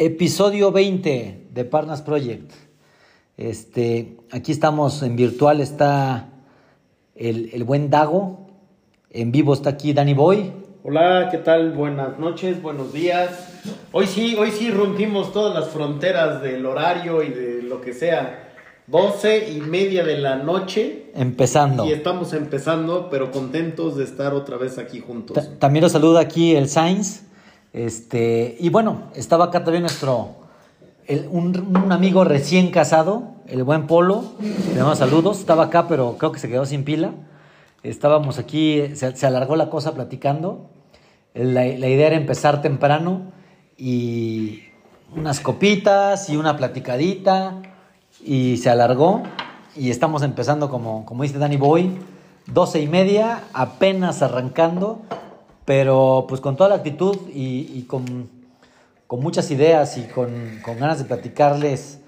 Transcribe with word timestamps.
Episodio 0.00 0.70
20 0.70 1.48
de 1.52 1.64
Parnas 1.64 2.02
Project. 2.02 2.52
Este, 3.36 4.16
aquí 4.30 4.52
estamos 4.52 5.02
en 5.02 5.16
virtual, 5.16 5.60
está 5.60 6.28
el, 7.16 7.50
el 7.52 7.64
buen 7.64 7.90
Dago. 7.90 8.46
En 9.10 9.32
vivo 9.32 9.54
está 9.54 9.70
aquí 9.70 9.92
Danny 9.92 10.14
Boy. 10.14 10.52
Hola, 10.84 11.28
¿qué 11.32 11.38
tal? 11.38 11.72
Buenas 11.72 12.16
noches, 12.20 12.62
buenos 12.62 12.92
días. 12.92 13.60
Hoy 13.90 14.06
sí, 14.06 14.36
hoy 14.38 14.52
sí 14.52 14.70
rompimos 14.70 15.32
todas 15.32 15.52
las 15.52 15.68
fronteras 15.70 16.42
del 16.42 16.64
horario 16.64 17.24
y 17.24 17.30
de 17.30 17.62
lo 17.64 17.80
que 17.80 17.92
sea. 17.92 18.44
12 18.86 19.50
y 19.50 19.60
media 19.62 20.04
de 20.04 20.16
la 20.18 20.36
noche. 20.36 21.06
Empezando. 21.16 21.84
Y 21.86 21.90
estamos 21.92 22.32
empezando, 22.34 23.08
pero 23.10 23.32
contentos 23.32 23.96
de 23.96 24.04
estar 24.04 24.32
otra 24.32 24.56
vez 24.58 24.78
aquí 24.78 25.00
juntos. 25.00 25.34
Ta- 25.34 25.58
También 25.58 25.82
lo 25.82 25.88
saluda 25.88 26.20
aquí 26.20 26.54
el 26.54 26.68
Sainz. 26.68 27.22
Este, 27.72 28.56
y 28.58 28.70
bueno, 28.70 29.02
estaba 29.14 29.46
acá 29.46 29.64
también 29.64 29.82
nuestro, 29.82 30.36
un, 31.30 31.92
amigo 31.92 32.24
recién 32.24 32.70
casado, 32.70 33.34
el 33.46 33.64
buen 33.64 33.86
Polo. 33.86 34.24
Le 34.40 34.76
damos 34.76 34.98
saludos. 34.98 35.38
Estaba 35.38 35.64
acá, 35.64 35.88
pero 35.88 36.16
creo 36.18 36.32
que 36.32 36.40
se 36.40 36.48
quedó 36.48 36.66
sin 36.66 36.84
pila. 36.84 37.12
Estábamos 37.82 38.38
aquí, 38.38 38.82
se, 38.94 39.26
alargó 39.26 39.56
la 39.56 39.70
cosa 39.70 39.94
platicando. 39.94 40.70
La, 41.34 41.64
la 41.64 41.88
idea 41.88 42.08
era 42.08 42.16
empezar 42.16 42.62
temprano 42.62 43.32
y 43.76 44.62
unas 45.14 45.40
copitas 45.40 46.28
y 46.28 46.36
una 46.36 46.56
platicadita 46.56 47.62
y 48.24 48.56
se 48.56 48.70
alargó 48.70 49.22
y 49.76 49.90
estamos 49.90 50.22
empezando 50.22 50.68
como, 50.68 51.06
como 51.06 51.22
dice 51.22 51.38
Danny 51.38 51.56
Boy, 51.56 51.96
12 52.46 52.80
y 52.80 52.88
media, 52.88 53.44
apenas 53.52 54.22
arrancando, 54.22 55.02
pero 55.68 56.24
pues 56.26 56.40
con 56.40 56.56
toda 56.56 56.70
la 56.70 56.76
actitud 56.76 57.14
y, 57.34 57.82
con, 57.82 58.30
con 59.06 59.20
muchas 59.20 59.50
ideas 59.50 59.98
y 59.98 60.04
con, 60.04 60.30
con 60.64 60.78
ganas 60.78 60.96
de 60.98 61.04
platicarles 61.04 61.98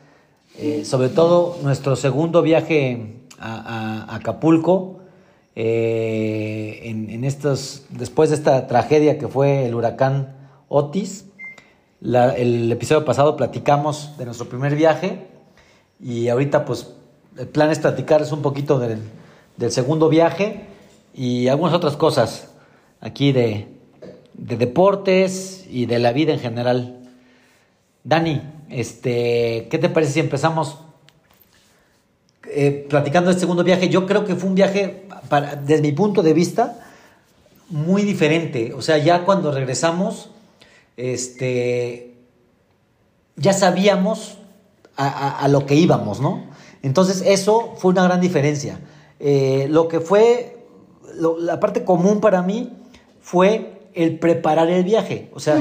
eh, 0.59 0.87
sobre 0.87 1.11
todo 1.11 1.59
nuestro 1.63 1.95
segundo 1.95 2.41
viaje 2.41 3.17
a, 3.39 4.07
a- 4.09 4.17
Acapulco. 4.17 5.01
eh, 5.55 6.81
en, 6.85 7.11
en 7.11 7.23
estos, 7.25 7.83
después 7.91 8.31
de 8.31 8.37
esta 8.37 8.67
tragedia 8.67 9.19
que 9.19 9.29
fue 9.29 9.67
el 9.67 9.75
huracán 9.75 10.37
Otis, 10.71 11.27
el 12.01 12.73
episodio 12.73 13.05
pasado 13.05 13.37
platicamos 13.37 14.17
de 14.17 14.25
nuestro 14.25 14.49
primer 14.49 14.75
viaje 14.75 15.27
y 16.01 16.29
ahorita 16.29 16.65
pues 16.65 16.95
el 17.37 17.47
plan 17.49 17.71
es 17.71 17.79
platicarles 17.79 18.33
un 18.33 18.41
poquito 18.41 18.79
del, 18.79 19.01
del 19.59 19.71
segundo 19.71 20.09
viaje 20.09 20.63
y 21.15 21.49
algunas 21.49 21.75
otras 21.75 21.97
cosas 21.99 22.50
aquí 23.01 23.33
de, 23.33 23.69
de 24.35 24.57
deportes 24.57 25.67
y 25.71 25.87
de 25.87 25.99
la 25.99 26.13
vida 26.13 26.33
en 26.33 26.41
general. 26.41 26.97
Dani, 28.05 28.43
este, 28.69 29.69
¿qué 29.71 29.79
te 29.79 29.89
parece 29.89 30.13
si 30.13 30.21
empezamos 30.21 30.79
eh, 32.49 32.87
platicando 32.89 33.31
del 33.31 33.39
segundo 33.39 33.65
viaje? 33.65 33.89
Yo 33.89 34.07
creo 34.07 34.25
que 34.25 34.35
fue 34.37 34.49
un 34.49 34.55
viaje, 34.55 35.07
para, 35.29 35.57
desde 35.57 35.83
mi 35.83 35.93
punto 35.93 36.23
de 36.23 36.33
vista, 36.33 36.79
muy 37.69 38.03
diferente. 38.03 38.73
O 38.75 38.83
sea, 38.83 38.99
ya 38.99 39.25
cuando 39.25 39.53
regresamos, 39.53 40.31
este, 40.97 42.15
ya 43.37 43.53
sabíamos 43.53 44.39
a, 44.97 45.39
a- 45.45 45.49
lo 45.49 45.67
que 45.67 45.75
íbamos, 45.75 46.21
¿no? 46.21 46.45
Entonces 46.83 47.23
eso 47.25 47.75
fue 47.77 47.93
una 47.93 48.05
gran 48.05 48.21
diferencia. 48.21 48.81
Eh, 49.19 49.67
lo 49.71 49.87
que 49.89 50.01
fue, 50.01 50.65
la 51.39 51.61
parte 51.61 51.85
común 51.85 52.21
para 52.21 52.43
mí 52.43 52.73
fue 53.31 53.91
el 53.95 54.19
preparar 54.19 54.69
el 54.71 54.83
viaje. 54.83 55.31
O 55.33 55.39
sea, 55.39 55.57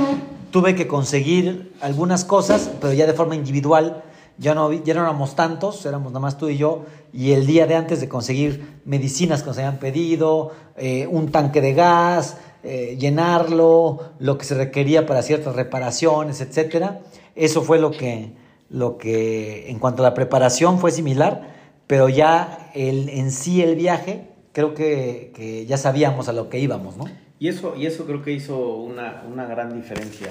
tuve 0.49 0.73
que 0.73 0.87
conseguir 0.87 1.71
algunas 1.81 2.25
cosas, 2.25 2.71
pero 2.81 2.93
ya 2.93 3.05
de 3.05 3.13
forma 3.13 3.35
individual. 3.35 4.03
Ya 4.39 4.55
no, 4.55 4.73
ya 4.73 4.95
no 4.95 5.01
éramos 5.01 5.35
tantos, 5.35 5.85
éramos 5.85 6.11
nada 6.11 6.19
más 6.19 6.39
tú 6.39 6.49
y 6.49 6.57
yo. 6.57 6.85
Y 7.13 7.33
el 7.33 7.45
día 7.45 7.67
de 7.67 7.75
antes 7.75 8.01
de 8.01 8.09
conseguir 8.09 8.81
medicinas 8.85 9.43
que 9.43 9.49
nos 9.49 9.57
habían 9.59 9.77
pedido, 9.77 10.51
eh, 10.77 11.05
un 11.11 11.31
tanque 11.31 11.61
de 11.61 11.75
gas, 11.75 12.37
eh, 12.63 12.97
llenarlo, 12.99 13.99
lo 14.17 14.39
que 14.39 14.45
se 14.45 14.55
requería 14.55 15.05
para 15.05 15.21
ciertas 15.21 15.55
reparaciones, 15.55 16.41
etcétera. 16.41 17.01
Eso 17.35 17.61
fue 17.61 17.77
lo 17.77 17.91
que, 17.91 18.31
lo 18.71 18.97
que, 18.97 19.69
en 19.69 19.77
cuanto 19.77 20.01
a 20.01 20.09
la 20.09 20.15
preparación, 20.15 20.79
fue 20.79 20.89
similar, 20.89 21.53
pero 21.85 22.09
ya 22.09 22.71
el, 22.73 23.09
en 23.09 23.29
sí 23.29 23.61
el 23.61 23.75
viaje, 23.75 24.27
creo 24.53 24.73
que, 24.73 25.31
que 25.35 25.67
ya 25.67 25.77
sabíamos 25.77 26.29
a 26.29 26.33
lo 26.33 26.49
que 26.49 26.57
íbamos, 26.57 26.97
¿no? 26.97 27.05
Y 27.39 27.47
eso, 27.47 27.75
y 27.77 27.85
eso 27.85 28.05
creo 28.05 28.21
que 28.21 28.31
hizo 28.31 28.75
una, 28.75 29.23
una 29.31 29.45
gran 29.45 29.73
diferencia. 29.73 30.27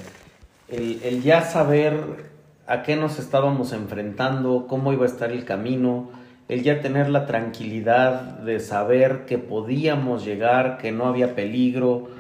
El, 0.69 1.01
el 1.03 1.23
ya 1.23 1.43
saber 1.43 2.29
a 2.67 2.83
qué 2.83 2.97
nos 2.97 3.19
estábamos 3.19 3.73
enfrentando, 3.73 4.67
cómo 4.69 4.93
iba 4.93 5.05
a 5.05 5.09
estar 5.09 5.33
el 5.33 5.47
camino, 5.47 6.11
el 6.49 6.63
ya 6.63 6.81
tener 6.81 7.09
la 7.09 7.27
tranquilidad 7.27 8.21
de 8.21 8.61
saber 8.61 9.25
que 9.25 9.39
podíamos 9.39 10.25
llegar, 10.25 10.77
que 10.77 10.93
no 10.93 11.07
había 11.07 11.35
peligro, 11.35 12.11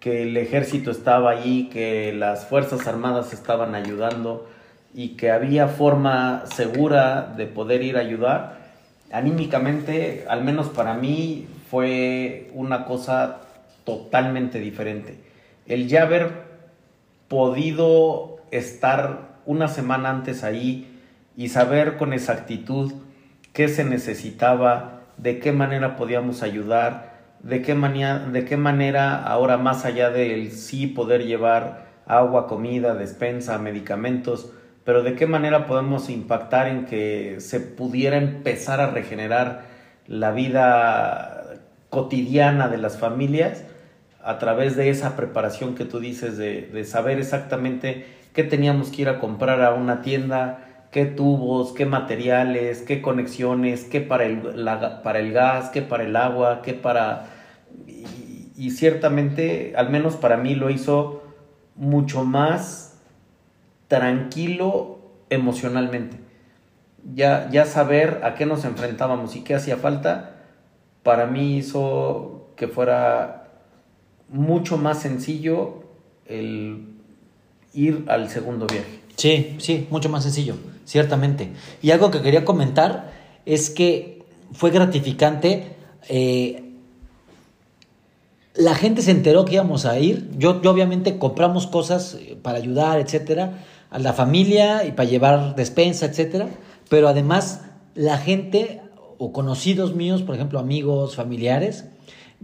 que 0.00 0.22
el 0.22 0.36
ejército 0.36 0.90
estaba 0.90 1.30
allí, 1.30 1.68
que 1.70 2.12
las 2.14 2.46
Fuerzas 2.46 2.86
Armadas 2.86 3.34
estaban 3.34 3.74
ayudando 3.74 4.46
y 4.94 5.10
que 5.10 5.30
había 5.30 5.68
forma 5.68 6.44
segura 6.54 7.34
de 7.36 7.46
poder 7.46 7.82
ir 7.82 7.98
a 7.98 8.00
ayudar, 8.00 8.58
anímicamente, 9.12 10.24
al 10.28 10.42
menos 10.42 10.68
para 10.68 10.94
mí, 10.94 11.46
fue 11.70 12.50
una 12.54 12.86
cosa 12.86 13.40
totalmente 13.88 14.60
diferente. 14.60 15.18
El 15.66 15.88
ya 15.88 16.02
haber 16.02 16.30
podido 17.26 18.36
estar 18.50 19.38
una 19.46 19.68
semana 19.68 20.10
antes 20.10 20.44
ahí 20.44 21.00
y 21.38 21.48
saber 21.48 21.96
con 21.96 22.12
exactitud 22.12 22.92
qué 23.54 23.68
se 23.68 23.84
necesitaba, 23.84 25.04
de 25.16 25.38
qué 25.38 25.52
manera 25.52 25.96
podíamos 25.96 26.42
ayudar, 26.42 27.14
de 27.42 27.62
qué, 27.62 27.74
de 27.74 28.44
qué 28.44 28.56
manera 28.58 29.22
ahora 29.22 29.56
más 29.56 29.86
allá 29.86 30.10
del 30.10 30.52
sí 30.52 30.86
poder 30.86 31.24
llevar 31.24 31.86
agua, 32.06 32.46
comida, 32.46 32.94
despensa, 32.94 33.56
medicamentos, 33.56 34.52
pero 34.84 35.02
de 35.02 35.14
qué 35.14 35.26
manera 35.26 35.66
podemos 35.66 36.10
impactar 36.10 36.66
en 36.66 36.84
que 36.84 37.36
se 37.40 37.60
pudiera 37.60 38.18
empezar 38.18 38.80
a 38.80 38.90
regenerar 38.90 39.62
la 40.06 40.30
vida 40.32 41.38
cotidiana 41.88 42.68
de 42.68 42.76
las 42.76 42.98
familias 42.98 43.64
a 44.28 44.38
través 44.38 44.76
de 44.76 44.90
esa 44.90 45.16
preparación 45.16 45.74
que 45.74 45.84
tú 45.86 46.00
dices 46.00 46.36
de, 46.36 46.62
de 46.62 46.84
saber 46.84 47.18
exactamente 47.18 48.06
qué 48.34 48.44
teníamos 48.44 48.90
que 48.90 49.02
ir 49.02 49.08
a 49.08 49.20
comprar 49.20 49.62
a 49.62 49.72
una 49.72 50.02
tienda, 50.02 50.86
qué 50.92 51.06
tubos, 51.06 51.72
qué 51.72 51.86
materiales, 51.86 52.82
qué 52.82 53.00
conexiones, 53.00 53.84
qué 53.84 54.02
para 54.02 54.24
el, 54.26 54.64
la- 54.64 55.02
para 55.02 55.20
el 55.20 55.32
gas, 55.32 55.70
qué 55.70 55.80
para 55.82 56.04
el 56.04 56.14
agua, 56.16 56.60
qué 56.62 56.74
para... 56.74 57.26
Y, 58.56 58.70
ciertamente, 58.72 59.72
al 59.76 59.88
menos 59.90 60.16
para 60.16 60.36
mí, 60.36 60.54
lo 60.54 60.68
hizo 60.68 61.22
mucho 61.76 62.24
más 62.24 62.98
tranquilo 63.88 64.98
emocionalmente. 65.30 66.18
Ya, 67.14 67.48
ya 67.50 67.64
saber 67.64 68.20
a 68.24 68.34
qué 68.34 68.46
nos 68.46 68.64
enfrentábamos 68.64 69.36
y 69.36 69.42
qué 69.44 69.54
hacía 69.54 69.76
falta, 69.76 70.34
para 71.02 71.26
mí 71.26 71.56
hizo 71.56 72.50
que 72.56 72.68
fuera 72.68 73.37
mucho 74.28 74.76
más 74.76 75.00
sencillo 75.00 75.84
el 76.26 76.94
ir 77.72 78.04
al 78.08 78.28
segundo 78.28 78.66
viaje. 78.66 79.00
Sí, 79.16 79.56
sí, 79.58 79.86
mucho 79.90 80.08
más 80.08 80.22
sencillo, 80.22 80.54
ciertamente. 80.84 81.50
Y 81.82 81.90
algo 81.90 82.10
que 82.10 82.22
quería 82.22 82.44
comentar 82.44 83.12
es 83.46 83.70
que 83.70 84.22
fue 84.52 84.70
gratificante. 84.70 85.76
eh, 86.08 86.64
la 88.54 88.74
gente 88.74 89.02
se 89.02 89.12
enteró 89.12 89.44
que 89.44 89.54
íbamos 89.54 89.86
a 89.86 90.00
ir. 90.00 90.30
Yo, 90.36 90.60
yo 90.60 90.72
obviamente 90.72 91.16
compramos 91.18 91.68
cosas 91.68 92.18
eh, 92.20 92.36
para 92.42 92.58
ayudar, 92.58 92.98
etcétera, 92.98 93.64
a 93.90 93.98
la 94.00 94.12
familia 94.12 94.84
y 94.84 94.92
para 94.92 95.08
llevar 95.08 95.54
despensa, 95.54 96.06
etcétera. 96.06 96.48
Pero 96.88 97.08
además, 97.08 97.62
la 97.94 98.18
gente 98.18 98.80
o 99.18 99.32
conocidos 99.32 99.94
míos, 99.94 100.22
por 100.22 100.34
ejemplo, 100.34 100.58
amigos, 100.58 101.14
familiares, 101.14 101.84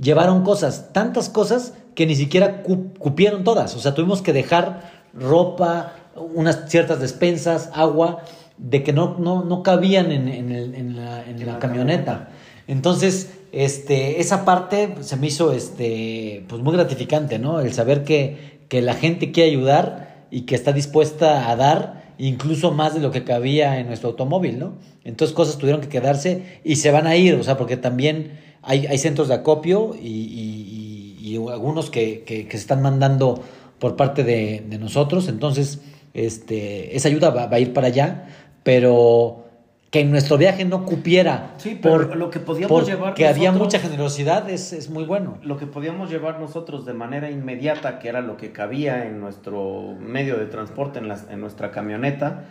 llevaron 0.01 0.43
cosas, 0.43 0.93
tantas 0.93 1.29
cosas 1.29 1.75
que 1.95 2.07
ni 2.07 2.17
siquiera 2.17 2.63
cu- 2.63 2.93
cupieron 2.99 3.45
todas. 3.45 3.75
O 3.77 3.79
sea, 3.79 3.95
tuvimos 3.95 4.23
que 4.23 4.33
dejar 4.33 4.91
ropa, 5.15 5.93
unas 6.35 6.69
ciertas 6.69 7.01
despensas, 7.01 7.71
agua, 7.75 8.23
de 8.59 8.83
que 8.83 8.93
no, 8.93 9.17
no, 9.19 9.45
no 9.45 9.63
cabían 9.63 10.13
en, 10.13 10.29
en 10.29 10.53
el- 10.53 10.75
en 10.75 10.97
la, 10.97 11.25
en 11.25 11.45
la 11.47 11.59
camioneta. 11.59 12.29
Entonces, 12.67 13.31
este, 13.53 14.21
esa 14.21 14.45
parte 14.45 14.95
se 15.01 15.17
me 15.17 15.27
hizo 15.29 15.53
este, 15.53 16.45
pues 16.49 16.63
muy 16.63 16.73
gratificante, 16.75 17.39
¿no? 17.39 17.61
El 17.61 17.73
saber 17.73 18.05
que, 18.05 18.61
que 18.69 18.81
la 18.83 18.95
gente 18.95 19.33
quiere 19.33 19.51
ayudar 19.51 20.27
y 20.31 20.43
que 20.43 20.55
está 20.55 20.73
dispuesta 20.73 21.51
a 21.51 21.57
dar 21.57 22.05
incluso 22.19 22.71
más 22.71 22.95
de 22.95 23.01
lo 23.01 23.11
que 23.11 23.25
cabía 23.25 23.79
en 23.79 23.87
nuestro 23.89 24.11
automóvil, 24.11 24.59
¿no? 24.59 24.75
Entonces 25.05 25.35
cosas 25.35 25.59
tuvieron 25.59 25.81
que 25.83 25.89
quedarse 25.89 26.61
y 26.65 26.77
se 26.77 26.91
van 26.91 27.07
a 27.07 27.17
ir, 27.17 27.35
o 27.35 27.43
sea, 27.43 27.57
porque 27.59 27.77
también 27.77 28.41
hay, 28.65 28.87
hay 28.87 28.99
centros 28.99 29.29
de 29.29 29.35
acopio 29.35 29.95
y, 30.01 30.09
y- 30.09 31.17
y- 31.21 31.35
y 31.37 31.49
algunos 31.51 31.91
que, 31.91 32.23
que- 32.25 32.47
que 32.47 32.53
se 32.53 32.63
están 32.63 32.83
mandando 32.83 33.43
por 33.79 33.97
parte 33.97 34.25
de, 34.25 34.65
de 34.69 34.79
nosotros, 34.79 35.29
entonces 35.29 35.81
este, 36.15 36.97
esa 36.97 37.09
ayuda 37.09 37.31
va, 37.31 37.49
a 37.51 37.59
ir 37.59 37.73
para 37.73 37.89
allá, 37.89 38.29
pero 38.63 39.45
que 39.91 40.01
en 40.01 40.11
nuestro 40.11 40.37
viaje 40.39 40.65
no 40.65 40.85
cupiera 40.85 41.55
sí, 41.57 41.77
por 41.77 42.17
lo 42.17 42.29
que 42.31 42.41
podíamos 42.41 42.87
llevar 42.87 43.15
que 43.15 43.29
había 43.29 43.53
mucha 43.53 43.79
generosidad 43.79 44.51
es, 44.51 44.73
es, 44.73 44.91
muy 44.91 45.05
bueno. 45.05 45.39
Lo 45.43 45.57
que 45.57 45.67
podíamos 45.67 46.11
llevar 46.11 46.41
nosotros 46.41 46.85
de 46.85 46.95
manera 46.95 47.31
inmediata, 47.31 48.01
que 48.01 48.09
era 48.09 48.21
lo 48.21 48.37
que 48.37 48.51
cabía 48.51 49.07
en 49.07 49.21
nuestro 49.21 49.95
medio 50.01 50.37
de 50.37 50.47
transporte, 50.47 50.99
en, 50.99 51.13
en 51.31 51.41
nuestra 51.41 51.71
camioneta, 51.71 52.45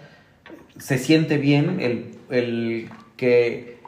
se 0.77 0.97
siente 0.97 1.37
bien 1.37 1.79
el, 1.81 2.15
el 2.29 2.89
que 3.17 3.79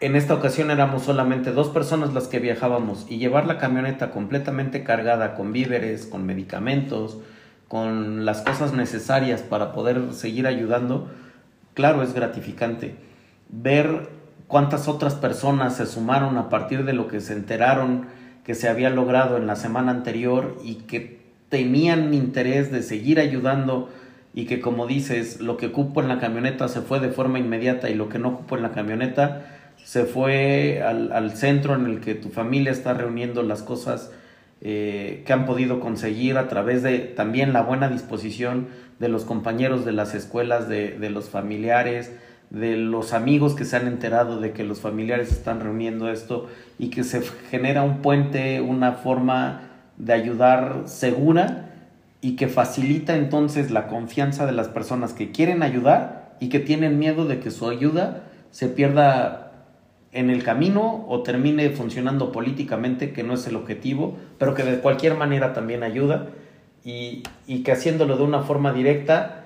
en 0.00 0.14
esta 0.14 0.34
ocasión 0.34 0.70
éramos 0.70 1.02
solamente 1.02 1.50
dos 1.50 1.68
personas 1.68 2.14
las 2.14 2.28
que 2.28 2.38
viajábamos 2.38 3.06
y 3.08 3.18
llevar 3.18 3.46
la 3.46 3.58
camioneta 3.58 4.10
completamente 4.10 4.84
cargada 4.84 5.34
con 5.34 5.52
víveres, 5.52 6.06
con 6.06 6.24
medicamentos, 6.24 7.18
con 7.66 8.24
las 8.24 8.42
cosas 8.42 8.72
necesarias 8.72 9.42
para 9.42 9.72
poder 9.72 10.12
seguir 10.12 10.46
ayudando, 10.46 11.10
claro, 11.74 12.02
es 12.02 12.14
gratificante. 12.14 12.94
Ver 13.48 14.08
cuántas 14.46 14.86
otras 14.86 15.14
personas 15.14 15.76
se 15.76 15.86
sumaron 15.86 16.38
a 16.38 16.48
partir 16.48 16.84
de 16.84 16.92
lo 16.92 17.08
que 17.08 17.20
se 17.20 17.32
enteraron 17.32 18.06
que 18.44 18.54
se 18.54 18.68
había 18.68 18.88
logrado 18.88 19.36
en 19.36 19.46
la 19.46 19.56
semana 19.56 19.90
anterior 19.90 20.56
y 20.64 20.76
que 20.76 21.20
tenían 21.50 22.14
interés 22.14 22.70
de 22.70 22.82
seguir 22.82 23.18
ayudando 23.20 23.90
y 24.32 24.46
que 24.46 24.60
como 24.60 24.86
dices, 24.86 25.40
lo 25.40 25.56
que 25.56 25.66
ocupo 25.66 26.00
en 26.00 26.08
la 26.08 26.18
camioneta 26.18 26.68
se 26.68 26.80
fue 26.80 27.00
de 27.00 27.10
forma 27.10 27.38
inmediata 27.38 27.90
y 27.90 27.94
lo 27.94 28.08
que 28.08 28.18
no 28.18 28.28
ocupo 28.28 28.56
en 28.56 28.62
la 28.62 28.70
camioneta 28.70 29.57
se 29.88 30.04
fue 30.04 30.82
al, 30.82 31.30
centro 31.34 31.74
en 31.74 31.86
el 31.86 32.00
que 32.00 32.14
tu 32.14 32.28
familia 32.28 32.70
está 32.70 32.92
reuniendo 32.92 33.42
las 33.42 33.62
cosas 33.62 34.12
eh, 34.60 35.22
que 35.24 35.32
han 35.32 35.46
podido 35.46 35.80
conseguir 35.80 36.36
a 36.36 36.46
través 36.46 36.82
de 36.82 36.98
también 36.98 37.54
la 37.54 37.62
buena 37.62 37.88
disposición 37.88 38.68
de 38.98 39.08
los 39.08 39.24
compañeros 39.24 39.86
de 39.86 39.92
las 39.92 40.14
escuelas, 40.14 40.68
de, 40.68 40.98
de 40.98 41.08
los 41.08 41.30
familiares, 41.30 42.12
de 42.50 42.76
los 42.76 43.14
amigos 43.14 43.54
que 43.54 43.64
se 43.64 43.76
han 43.76 43.86
enterado 43.86 44.40
de 44.40 44.52
que 44.52 44.62
los 44.62 44.80
familiares 44.80 45.32
están 45.32 45.60
reuniendo 45.60 46.10
esto 46.10 46.50
y 46.78 46.90
que 46.90 47.02
se 47.02 47.22
genera 47.50 47.82
un 47.82 48.02
puente, 48.02 48.60
una 48.60 48.92
forma 48.92 49.70
de 49.96 50.12
ayudar 50.12 50.82
segura 50.84 51.70
y 52.20 52.36
que 52.36 52.48
facilita 52.48 53.16
entonces 53.16 53.70
la 53.70 53.86
confianza 53.86 54.44
de 54.44 54.52
las 54.52 54.68
personas 54.68 55.14
que 55.14 55.30
quieren 55.30 55.62
ayudar 55.62 56.36
y 56.40 56.50
que 56.50 56.60
tienen 56.60 56.98
miedo 56.98 57.24
de 57.24 57.40
que 57.40 57.50
su 57.50 57.70
ayuda 57.70 58.24
se 58.50 58.68
pierda 58.68 59.47
en 60.12 60.30
el 60.30 60.42
camino 60.42 61.04
o 61.08 61.22
termine 61.22 61.70
funcionando 61.70 62.32
políticamente, 62.32 63.12
que 63.12 63.22
no 63.22 63.34
es 63.34 63.46
el 63.46 63.56
objetivo, 63.56 64.16
pero 64.38 64.54
que 64.54 64.62
de 64.62 64.80
cualquier 64.80 65.14
manera 65.14 65.52
también 65.52 65.82
ayuda 65.82 66.28
y, 66.84 67.22
que 67.64 67.72
haciéndolo 67.72 68.16
de 68.16 68.22
una 68.22 68.42
forma 68.42 68.72
directa 68.72 69.44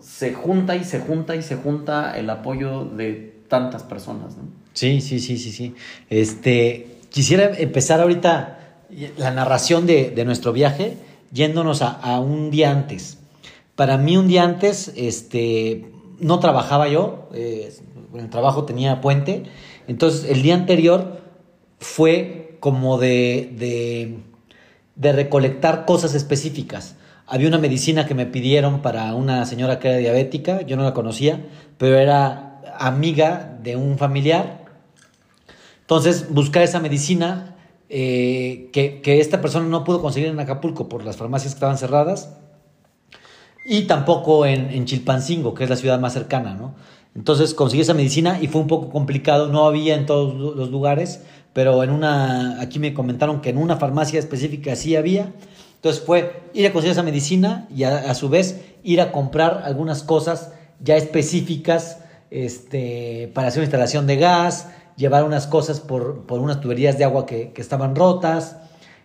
se 0.00 0.32
junta 0.32 0.76
y 0.76 0.84
se 0.84 1.00
junta 1.00 1.36
y 1.36 1.42
se 1.42 1.56
junta 1.56 2.16
el 2.16 2.30
apoyo 2.30 2.84
de 2.84 3.42
tantas 3.48 3.82
personas. 3.82 4.36
Sí, 4.72 5.00
sí, 5.00 5.18
sí, 5.18 5.36
sí, 5.36 5.50
sí. 5.50 5.74
Este, 6.08 6.98
quisiera 7.10 7.58
empezar 7.58 8.00
ahorita 8.00 8.58
la 9.18 9.30
narración 9.32 9.86
de, 9.86 10.22
nuestro 10.24 10.52
viaje 10.52 10.96
yéndonos 11.32 11.82
a, 11.82 12.20
un 12.20 12.50
día 12.50 12.70
antes. 12.70 13.18
Para 13.74 13.98
mí 13.98 14.16
un 14.16 14.28
día 14.28 14.44
antes, 14.44 14.92
este, 14.96 15.90
no 16.18 16.38
trabajaba 16.38 16.88
yo, 16.88 17.28
eh, 17.34 17.72
en 18.14 18.20
el 18.20 18.30
trabajo 18.30 18.64
tenía 18.64 19.00
puente, 19.00 19.44
entonces, 19.90 20.30
el 20.30 20.42
día 20.42 20.54
anterior 20.54 21.20
fue 21.80 22.56
como 22.60 22.96
de, 22.96 24.22
de, 24.94 25.12
recolectar 25.12 25.84
cosas 25.84 26.14
específicas. 26.14 26.94
Había 27.26 27.48
una 27.48 27.58
medicina 27.58 28.06
que 28.06 28.14
me 28.14 28.24
pidieron 28.24 28.82
para 28.82 29.12
una 29.16 29.44
señora 29.46 29.80
que 29.80 29.88
era 29.88 29.96
diabética, 29.96 30.62
yo 30.62 30.76
no 30.76 30.84
la 30.84 30.94
conocía, 30.94 31.44
pero 31.76 31.98
era 31.98 32.60
amiga 32.78 33.58
de 33.64 33.74
un 33.74 33.98
familiar. 33.98 34.64
Entonces, 35.80 36.32
buscar 36.32 36.62
esa 36.62 36.78
medicina 36.78 37.56
eh, 37.88 38.70
que, 38.72 39.02
esta 39.18 39.40
persona 39.40 39.66
no 39.66 39.82
pudo 39.82 40.00
conseguir 40.00 40.28
en 40.28 40.38
Acapulco 40.38 40.88
por 40.88 41.04
las 41.04 41.16
farmacias 41.16 41.54
que 41.54 41.56
estaban 41.56 41.78
cerradas 41.78 42.36
y 43.66 43.88
tampoco 43.88 44.46
en, 44.46 44.70
en 44.70 44.84
Chilpancingo, 44.84 45.52
que 45.52 45.64
es 45.64 45.70
la 45.70 45.74
ciudad 45.74 45.98
más 45.98 46.12
cercana, 46.12 46.54
¿no? 46.54 46.76
Entonces 47.14 47.54
conseguí 47.54 47.82
esa 47.82 47.94
medicina 47.94 48.38
y 48.40 48.46
fue 48.46 48.60
un 48.60 48.68
poco 48.68 48.90
complicado, 48.90 49.48
no 49.48 49.66
había 49.66 49.94
en 49.96 50.06
todos 50.06 50.34
los 50.34 50.70
lugares, 50.70 51.22
pero 51.52 51.82
en 51.82 51.90
una, 51.90 52.60
aquí 52.60 52.78
me 52.78 52.94
comentaron 52.94 53.40
que 53.40 53.50
en 53.50 53.58
una 53.58 53.76
farmacia 53.76 54.18
específica 54.18 54.76
sí 54.76 54.94
había. 54.94 55.32
Entonces 55.76 56.02
fue 56.04 56.42
ir 56.54 56.66
a 56.66 56.72
conseguir 56.72 56.92
esa 56.92 57.02
medicina 57.02 57.66
y 57.74 57.84
a, 57.84 58.14
su 58.14 58.28
vez 58.28 58.60
ir 58.84 59.00
a 59.00 59.12
comprar 59.12 59.62
algunas 59.64 60.02
cosas 60.02 60.52
ya 60.82 60.96
específicas 60.96 61.98
este, 62.30 63.30
para 63.34 63.48
hacer 63.48 63.60
una 63.60 63.64
instalación 63.64 64.06
de 64.06 64.16
gas, 64.16 64.68
llevar 64.96 65.24
unas 65.24 65.46
cosas 65.46 65.80
por, 65.80 66.24
unas 66.28 66.60
tuberías 66.60 66.96
de 66.96 67.04
agua 67.04 67.26
que, 67.26 67.52
estaban 67.56 67.96
rotas, 67.96 68.56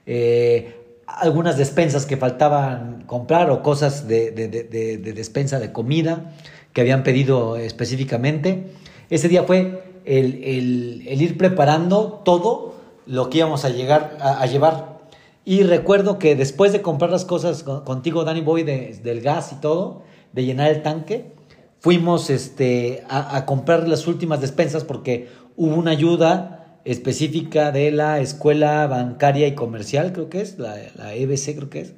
eh, 0.05 0.99
algunas 1.07 1.57
despensas 1.57 2.05
que 2.05 2.17
faltaban 2.17 3.03
comprar 3.07 3.49
o 3.49 3.63
cosas 3.63 4.07
de, 4.07 4.31
de 4.31 5.13
despensa 5.13 5.59
de 5.59 5.71
comida 5.71 6.33
que 6.75 6.81
habían 6.81 7.03
pedido 7.03 7.55
específicamente. 7.55 8.65
Ese 9.09 9.29
día 9.29 9.43
fue 9.43 9.81
el, 10.03 11.03
ir 11.07 11.37
preparando 11.37 12.21
todo 12.25 12.75
lo 13.07 13.29
que 13.29 13.37
íbamos 13.37 13.63
a, 13.63 13.69
llegar, 13.69 14.17
a, 14.19 14.45
llevar. 14.45 14.99
Y 15.45 15.63
recuerdo 15.63 16.19
que 16.19 16.35
después 16.35 16.73
de 16.73 16.81
comprar 16.81 17.11
las 17.11 17.23
cosas 17.23 17.63
contigo, 17.63 18.25
Danny 18.25 18.41
Boy, 18.41 18.63
del 18.63 19.21
gas 19.21 19.53
y 19.53 19.61
todo, 19.61 20.01
de 20.33 20.43
llenar 20.43 20.69
el 20.69 20.83
tanque, 20.83 21.31
fuimos 21.79 22.29
este, 22.29 23.05
a, 23.07 23.45
comprar 23.45 23.87
las 23.87 24.05
últimas 24.05 24.41
despensas 24.41 24.83
porque 24.83 25.29
hubo 25.55 25.75
una 25.75 25.91
ayuda 25.91 26.79
específica 26.83 27.71
de 27.71 27.91
la 27.91 28.19
Escuela 28.19 28.85
Bancaria 28.87 29.47
y 29.47 29.55
Comercial, 29.55 30.11
creo 30.11 30.27
que 30.27 30.41
es, 30.41 30.59
la, 30.59 30.75
la 30.97 31.15
EBC 31.15 31.55
creo 31.55 31.69
que 31.69 31.79
es, 31.79 31.93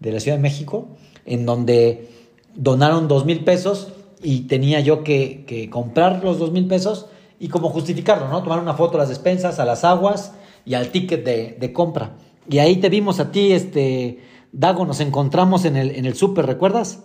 de 0.00 0.10
la 0.10 0.18
Ciudad 0.18 0.36
de 0.36 0.42
México, 0.42 0.96
en 1.26 1.46
donde 1.46 2.08
donaron 2.56 3.06
dos 3.06 3.24
mil 3.24 3.44
pesos 3.44 3.92
y 4.22 4.42
tenía 4.42 4.80
yo 4.80 5.04
que, 5.04 5.68
comprar 5.70 6.22
los 6.24 6.38
dos 6.38 6.52
mil 6.52 6.66
pesos 6.66 7.06
y 7.38 7.48
como 7.48 7.70
justificarlo, 7.70 8.28
¿no? 8.28 8.42
Tomar 8.42 8.60
una 8.60 8.74
foto 8.74 8.96
a 8.96 9.00
las 9.00 9.08
despensas, 9.08 9.58
a 9.58 9.64
las 9.64 9.84
aguas 9.84 10.32
y 10.64 10.74
al 10.74 10.90
ticket 10.90 11.24
de, 11.24 11.72
compra. 11.72 12.16
Y 12.48 12.58
ahí 12.58 12.76
te 12.76 12.88
vimos 12.88 13.20
a 13.20 13.30
ti, 13.30 13.52
este, 13.52 14.20
Dago, 14.52 14.86
nos 14.86 15.00
encontramos 15.00 15.64
en 15.64 15.76
el, 15.76 15.90
en 15.90 16.06
el 16.06 16.14
súper, 16.14 16.46
¿recuerdas? 16.46 17.00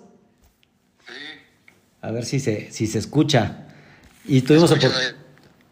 Sí. 1.06 1.14
A 2.02 2.12
ver 2.12 2.26
si 2.26 2.40
se, 2.40 2.72
si 2.72 2.88
se 2.88 3.00
escucha. 3.00 3.68
Y 4.26 4.42
tuvimos 4.42 4.74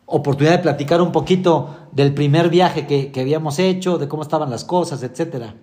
oportunidad 0.05 0.57
de 0.57 0.63
platicar 0.63 1.01
un 1.01 1.11
poquito 1.11 1.87
del 1.91 2.13
primer 2.13 2.49
viaje 2.49 2.87
que, 2.87 3.11
que 3.11 3.21
habíamos 3.21 3.59
hecho, 3.59 3.97
de 3.97 4.07
cómo 4.07 4.23
estaban 4.23 4.49
las 4.49 4.65
cosas, 4.65 5.03
etcétera. 5.03 5.55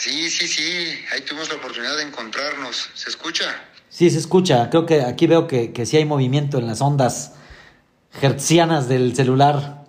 Sí, 0.00 0.30
sí, 0.30 0.48
sí, 0.48 0.98
ahí 1.12 1.20
tuvimos 1.20 1.50
la 1.50 1.56
oportunidad 1.56 1.96
de 1.98 2.04
encontrarnos. 2.04 2.88
¿Se 2.94 3.10
escucha? 3.10 3.44
Sí, 3.90 4.08
se 4.08 4.18
escucha. 4.18 4.70
Creo 4.70 4.86
que 4.86 5.02
aquí 5.02 5.26
veo 5.26 5.46
que, 5.46 5.72
que 5.72 5.84
sí 5.84 5.96
hay 5.96 6.04
movimiento 6.04 6.58
en 6.58 6.66
las 6.66 6.80
ondas 6.80 7.32
hertzianas 8.22 8.88
del 8.88 9.14
celular. 9.14 9.84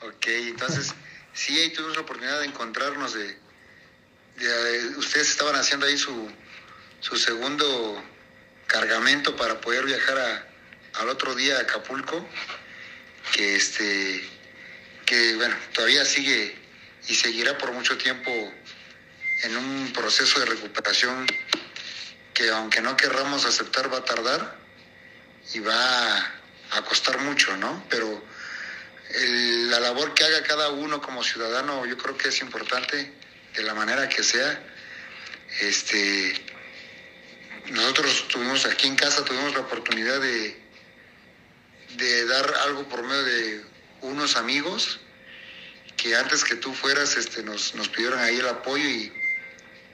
Ok, 0.00 0.26
entonces 0.48 0.94
sí, 1.34 1.58
ahí 1.58 1.72
tuvimos 1.72 1.96
la 1.96 2.02
oportunidad 2.02 2.40
de 2.40 2.46
encontrarnos. 2.46 3.14
De, 3.14 3.36
ustedes 4.96 5.28
estaban 5.30 5.56
haciendo 5.56 5.86
ahí 5.86 5.98
su, 5.98 6.28
su 7.00 7.16
segundo 7.16 8.02
cargamento 8.66 9.36
para 9.36 9.60
poder 9.60 9.84
viajar 9.84 10.18
a, 10.18 11.00
al 11.00 11.08
otro 11.08 11.34
día 11.34 11.58
a 11.58 11.60
Acapulco, 11.60 12.24
que 13.34 13.56
este 13.56 14.24
que 15.04 15.34
bueno, 15.34 15.54
todavía 15.74 16.04
sigue 16.04 16.56
y 17.08 17.14
seguirá 17.14 17.58
por 17.58 17.72
mucho 17.72 17.98
tiempo 17.98 18.30
en 19.42 19.56
un 19.56 19.92
proceso 19.92 20.40
de 20.40 20.46
recuperación 20.46 21.26
que 22.34 22.50
aunque 22.50 22.80
no 22.80 22.96
querramos 22.96 23.44
aceptar 23.44 23.92
va 23.92 23.98
a 23.98 24.04
tardar 24.04 24.56
y 25.52 25.60
va 25.60 26.16
a 26.70 26.82
costar 26.84 27.18
mucho, 27.20 27.56
¿no? 27.56 27.84
Pero 27.88 28.22
la 29.68 29.80
labor 29.80 30.14
que 30.14 30.24
haga 30.24 30.42
cada 30.42 30.70
uno 30.70 31.02
como 31.02 31.22
ciudadano 31.22 31.84
yo 31.84 31.98
creo 31.98 32.16
que 32.16 32.28
es 32.28 32.40
importante 32.40 33.12
de 33.54 33.62
la 33.62 33.74
manera 33.74 34.08
que 34.08 34.22
sea. 34.22 34.62
Este, 35.60 36.34
nosotros 37.70 38.26
tuvimos 38.28 38.64
aquí 38.64 38.86
en 38.86 38.96
casa, 38.96 39.24
tuvimos 39.24 39.52
la 39.52 39.60
oportunidad 39.60 40.20
de, 40.20 40.58
de 41.96 42.26
dar 42.26 42.54
algo 42.64 42.88
por 42.88 43.02
medio 43.02 43.22
de 43.22 43.64
unos 44.00 44.36
amigos 44.36 45.00
que 45.96 46.16
antes 46.16 46.42
que 46.42 46.56
tú 46.56 46.72
fueras 46.74 47.16
este, 47.16 47.42
nos, 47.42 47.74
nos 47.74 47.88
pidieron 47.88 48.18
ahí 48.18 48.38
el 48.38 48.48
apoyo 48.48 48.88
y 48.88 49.12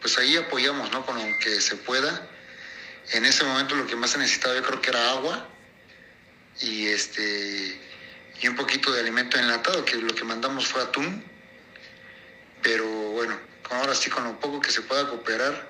pues 0.00 0.18
ahí 0.18 0.36
apoyamos, 0.36 0.90
¿no? 0.92 1.04
Con 1.04 1.16
lo 1.16 1.38
que 1.38 1.60
se 1.60 1.76
pueda. 1.76 2.28
En 3.12 3.24
ese 3.24 3.44
momento 3.44 3.74
lo 3.74 3.86
que 3.86 3.96
más 3.96 4.10
se 4.10 4.18
necesitaba 4.18 4.54
yo 4.54 4.62
creo 4.62 4.80
que 4.80 4.90
era 4.90 5.10
agua 5.12 5.48
y 6.60 6.86
este 6.86 7.80
y 8.40 8.46
un 8.46 8.54
poquito 8.54 8.92
de 8.92 9.00
alimento 9.00 9.38
enlatado, 9.38 9.84
que 9.84 9.96
lo 9.96 10.14
que 10.14 10.24
mandamos 10.24 10.66
fue 10.66 10.82
atún. 10.82 11.24
Pero 12.62 12.86
bueno, 13.12 13.34
ahora 13.70 13.94
sí 13.94 14.10
con 14.10 14.24
lo 14.24 14.38
poco 14.38 14.60
que 14.60 14.70
se 14.70 14.82
pueda 14.82 15.08
cooperar 15.08 15.68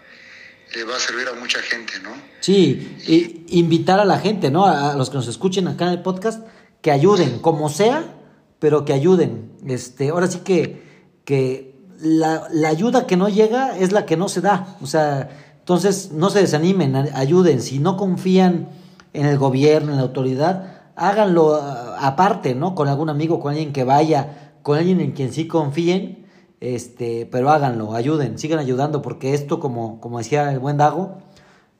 le 0.74 0.84
va 0.84 0.96
a 0.96 1.00
servir 1.00 1.26
a 1.28 1.32
mucha 1.32 1.60
gente, 1.60 1.98
¿no? 2.00 2.10
Sí, 2.40 2.96
y 3.06 3.58
invitar 3.58 4.00
a 4.00 4.04
la 4.04 4.18
gente, 4.18 4.50
¿no? 4.50 4.66
A 4.66 4.94
los 4.96 5.08
que 5.08 5.16
nos 5.16 5.28
escuchen 5.28 5.66
acá 5.66 5.86
en 5.86 5.92
el 5.92 6.02
podcast, 6.02 6.46
que 6.82 6.90
ayuden, 6.90 7.38
como 7.38 7.68
sea, 7.70 8.16
pero 8.58 8.84
que 8.84 8.92
ayuden. 8.92 9.52
Este, 9.66 10.10
ahora 10.10 10.26
sí 10.26 10.40
que, 10.44 10.82
que 11.24 11.74
la, 12.00 12.48
la 12.52 12.68
ayuda 12.68 13.06
que 13.06 13.16
no 13.16 13.28
llega 13.28 13.76
es 13.76 13.92
la 13.92 14.06
que 14.06 14.16
no 14.16 14.28
se 14.28 14.40
da. 14.40 14.76
O 14.80 14.86
sea, 14.86 15.30
entonces 15.58 16.12
no 16.12 16.30
se 16.30 16.40
desanimen, 16.40 16.96
ayuden. 16.96 17.60
Si 17.60 17.78
no 17.78 17.96
confían 17.96 18.68
en 19.12 19.26
el 19.26 19.38
gobierno, 19.38 19.90
en 19.92 19.96
la 19.96 20.02
autoridad, 20.02 20.78
háganlo 20.96 21.56
ah, 21.56 21.96
aparte, 22.00 22.54
¿no? 22.54 22.74
Con 22.74 22.88
algún 22.88 23.10
amigo, 23.10 23.40
con 23.40 23.52
alguien 23.52 23.72
que 23.72 23.84
vaya, 23.84 24.52
con 24.62 24.78
alguien 24.78 25.00
en 25.00 25.12
quien 25.12 25.32
sí 25.32 25.46
confíen, 25.46 26.26
este, 26.60 27.28
pero 27.30 27.50
háganlo, 27.50 27.94
ayuden, 27.94 28.38
sigan 28.38 28.58
ayudando, 28.58 29.02
porque 29.02 29.34
esto, 29.34 29.60
como, 29.60 30.00
como 30.00 30.18
decía 30.18 30.52
el 30.52 30.58
buen 30.58 30.76
Dago, 30.76 31.18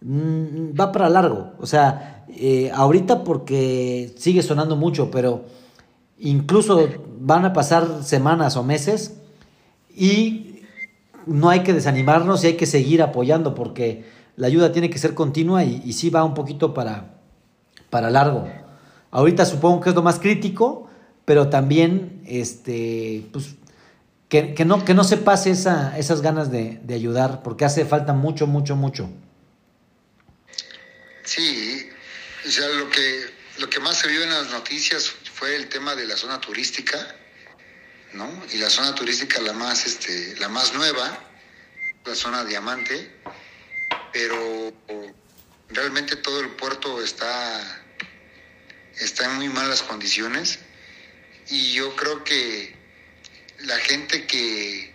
mm, 0.01 0.79
va 0.79 0.93
para 0.93 1.09
largo. 1.09 1.53
O 1.59 1.67
sea, 1.67 2.25
eh, 2.29 2.71
ahorita 2.75 3.25
porque 3.25 4.15
sigue 4.17 4.43
sonando 4.43 4.77
mucho, 4.77 5.11
pero 5.11 5.45
incluso 6.19 6.87
van 7.21 7.45
a 7.45 7.53
pasar 7.53 8.03
semanas 8.05 8.57
o 8.57 8.63
meses 8.63 9.18
y 9.95 10.62
no 11.26 11.50
hay 11.50 11.62
que 11.62 11.73
desanimarnos 11.73 12.42
y 12.42 12.49
hay 12.49 12.57
que 12.57 12.66
seguir 12.66 13.02
apoyando 13.02 13.54
porque 13.54 14.04
la 14.37 14.47
ayuda 14.47 14.73
tiene 14.73 14.88
que 14.88 14.99
ser 14.99 15.14
continua 15.14 15.64
y, 15.64 15.92
sí 15.92 16.11
va 16.11 16.25
un 16.25 16.35
poquito 16.35 16.73
para, 16.73 17.18
para 17.90 18.11
largo. 18.11 18.49
Ahorita 19.11 19.45
supongo 19.45 19.80
que 19.80 19.90
es 19.90 19.95
lo 19.95 20.02
más 20.02 20.18
crítico, 20.18 20.88
pero 21.25 21.49
también 21.49 22.23
este, 22.26 23.26
pues, 23.33 23.57
que, 24.28 24.64
no, 24.64 24.85
que 24.85 24.95
no 24.95 25.04
se 25.04 25.16
pase 25.16 25.50
esa, 25.50 25.99
esas 25.99 26.23
ganas 26.23 26.50
de, 26.50 26.78
de, 26.83 26.95
ayudar, 26.95 27.42
porque 27.42 27.64
hace 27.64 27.85
falta 27.85 28.12
mucho, 28.12 28.47
mucho, 28.47 28.76
mucho. 28.76 29.11
Sí, 31.25 31.88
o 32.47 32.50
sea, 32.50 32.68
lo 32.68 32.88
que, 32.90 33.25
lo 33.59 33.68
que 33.68 33.80
más 33.80 33.99
se 33.99 34.09
vio 34.09 34.23
en 34.23 34.30
las 34.30 34.50
noticias 34.50 35.12
fue 35.33 35.57
el 35.57 35.68
tema 35.68 35.95
de 35.95 36.07
la 36.07 36.16
zona 36.16 36.40
turística, 36.40 36.97
¿no? 38.12 38.31
Y 38.53 38.59
la 38.59 38.71
zona 38.71 38.95
turística 38.95 39.41
la 39.41 39.53
más, 39.53 39.87
este, 39.87 40.37
la 40.37 40.49
más 40.49 40.73
nueva, 40.75 41.19
la 42.05 42.15
zona 42.15 42.45
diamante, 42.45 43.11
pero 44.12 44.73
realmente 45.69 46.17
todo 46.17 46.41
el 46.41 46.50
puerto 46.50 47.03
está 47.03 47.85
está 49.00 49.27
en 49.27 49.37
muy 49.37 49.49
malas 49.49 49.83
condiciones 49.83 50.59
y 51.50 51.73
yo 51.73 51.95
creo 51.97 52.25
que 52.25 52.77
la 53.61 53.79
gente 53.79 54.27
que, 54.27 54.93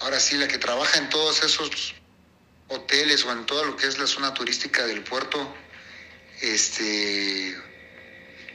ahora 0.00 0.20
sí, 0.20 0.36
la 0.36 0.48
que 0.48 0.58
trabaja 0.58 0.98
en 0.98 1.08
todos 1.08 1.42
esos 1.42 1.94
hoteles 2.68 3.24
o 3.24 3.32
en 3.32 3.46
todo 3.46 3.64
lo 3.64 3.76
que 3.76 3.86
es 3.86 3.98
la 3.98 4.06
zona 4.06 4.32
turística 4.34 4.86
del 4.86 5.02
puerto, 5.02 5.54
este, 6.40 7.56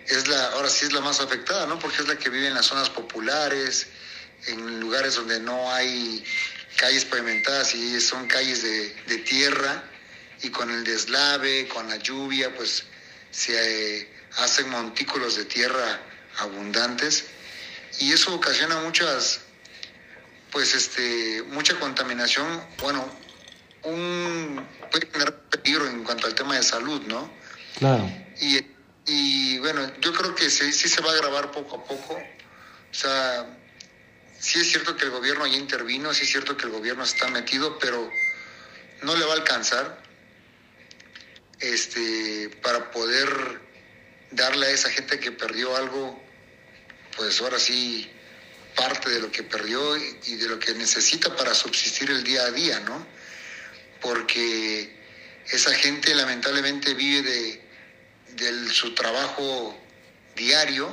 es 0.09 0.27
la, 0.27 0.47
ahora 0.53 0.69
sí 0.69 0.85
es 0.85 0.93
la 0.93 1.01
más 1.01 1.19
afectada, 1.19 1.65
¿no? 1.65 1.79
Porque 1.79 2.01
es 2.01 2.07
la 2.07 2.17
que 2.17 2.29
vive 2.29 2.47
en 2.47 2.55
las 2.55 2.65
zonas 2.65 2.89
populares, 2.89 3.87
en 4.47 4.79
lugares 4.79 5.15
donde 5.15 5.39
no 5.39 5.71
hay 5.71 6.23
calles 6.77 7.05
pavimentadas 7.05 7.75
y 7.75 7.99
son 7.99 8.27
calles 8.27 8.63
de, 8.63 8.93
de 9.07 9.17
tierra 9.19 9.83
y 10.41 10.49
con 10.49 10.71
el 10.71 10.83
deslave, 10.83 11.67
con 11.67 11.89
la 11.89 11.97
lluvia, 11.97 12.53
pues 12.55 12.83
se 13.31 14.09
hacen 14.37 14.69
montículos 14.69 15.35
de 15.35 15.45
tierra 15.45 16.01
abundantes 16.37 17.25
y 17.99 18.13
eso 18.13 18.33
ocasiona 18.33 18.79
muchas, 18.79 19.41
pues 20.51 20.73
este, 20.73 21.43
mucha 21.49 21.77
contaminación, 21.79 22.63
bueno, 22.81 23.05
un, 23.83 24.65
puede 24.91 25.05
tener 25.07 25.35
peligro 25.35 25.87
en 25.87 26.03
cuanto 26.03 26.27
al 26.27 26.35
tema 26.35 26.55
de 26.55 26.63
salud, 26.63 27.01
¿no? 27.07 27.31
Claro. 27.77 28.09
Y, 28.41 28.65
y 29.09 29.57
bueno, 29.57 29.91
yo 30.01 30.13
creo 30.13 30.35
que 30.35 30.51
sí, 30.51 30.71
se 30.71 31.01
va 31.01 31.09
a 31.09 31.13
agravar 31.15 31.51
poco 31.51 31.77
a 31.77 31.83
poco, 31.83 32.13
o 32.13 32.93
sea, 32.93 33.57
sí 34.39 34.59
es 34.59 34.69
cierto 34.69 34.95
que 34.95 35.05
el 35.05 35.11
gobierno 35.11 35.47
ya 35.47 35.57
intervino, 35.57 36.13
sí 36.13 36.23
es 36.23 36.29
cierto 36.29 36.55
que 36.55 36.65
el 36.65 36.71
gobierno 36.71 37.03
está 37.03 37.27
metido, 37.27 37.79
pero 37.79 38.11
no 39.01 39.15
le 39.15 39.25
va 39.25 39.33
a 39.33 39.37
alcanzar 39.37 40.03
este, 41.59 42.51
para 42.61 42.91
poder 42.91 43.61
darle 44.29 44.67
a 44.67 44.69
esa 44.69 44.91
gente 44.91 45.19
que 45.19 45.31
perdió 45.31 45.75
algo, 45.75 46.21
pues 47.17 47.41
ahora 47.41 47.57
sí, 47.57 48.11
parte 48.75 49.09
de 49.09 49.21
lo 49.21 49.31
que 49.31 49.41
perdió 49.41 49.97
y 49.97 50.35
de 50.35 50.47
lo 50.47 50.59
que 50.59 50.75
necesita 50.75 51.35
para 51.35 51.55
subsistir 51.55 52.11
el 52.11 52.23
día 52.23 52.43
a 52.43 52.51
día, 52.51 52.79
¿no? 52.81 53.07
Porque 54.01 54.95
esa 55.49 55.73
gente 55.73 56.13
lamentablemente 56.13 56.93
vive 56.93 57.23
de, 57.23 57.68
su 58.71 58.93
trabajo 58.93 59.73
diario 60.37 60.87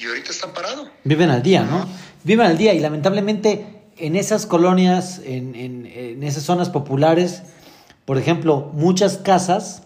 y 0.00 0.06
ahorita 0.06 0.30
está 0.30 0.52
parado. 0.52 0.88
Viven 1.04 1.30
al 1.30 1.42
día, 1.42 1.62
¿no? 1.64 1.86
Viven 2.24 2.46
al 2.46 2.58
día 2.58 2.74
y 2.74 2.80
lamentablemente 2.80 3.66
en 3.98 4.16
esas 4.16 4.46
colonias, 4.46 5.20
en, 5.24 5.54
en, 5.54 5.86
en 5.86 6.22
esas 6.22 6.44
zonas 6.44 6.70
populares, 6.70 7.42
por 8.04 8.18
ejemplo, 8.18 8.70
muchas 8.72 9.18
casas 9.18 9.82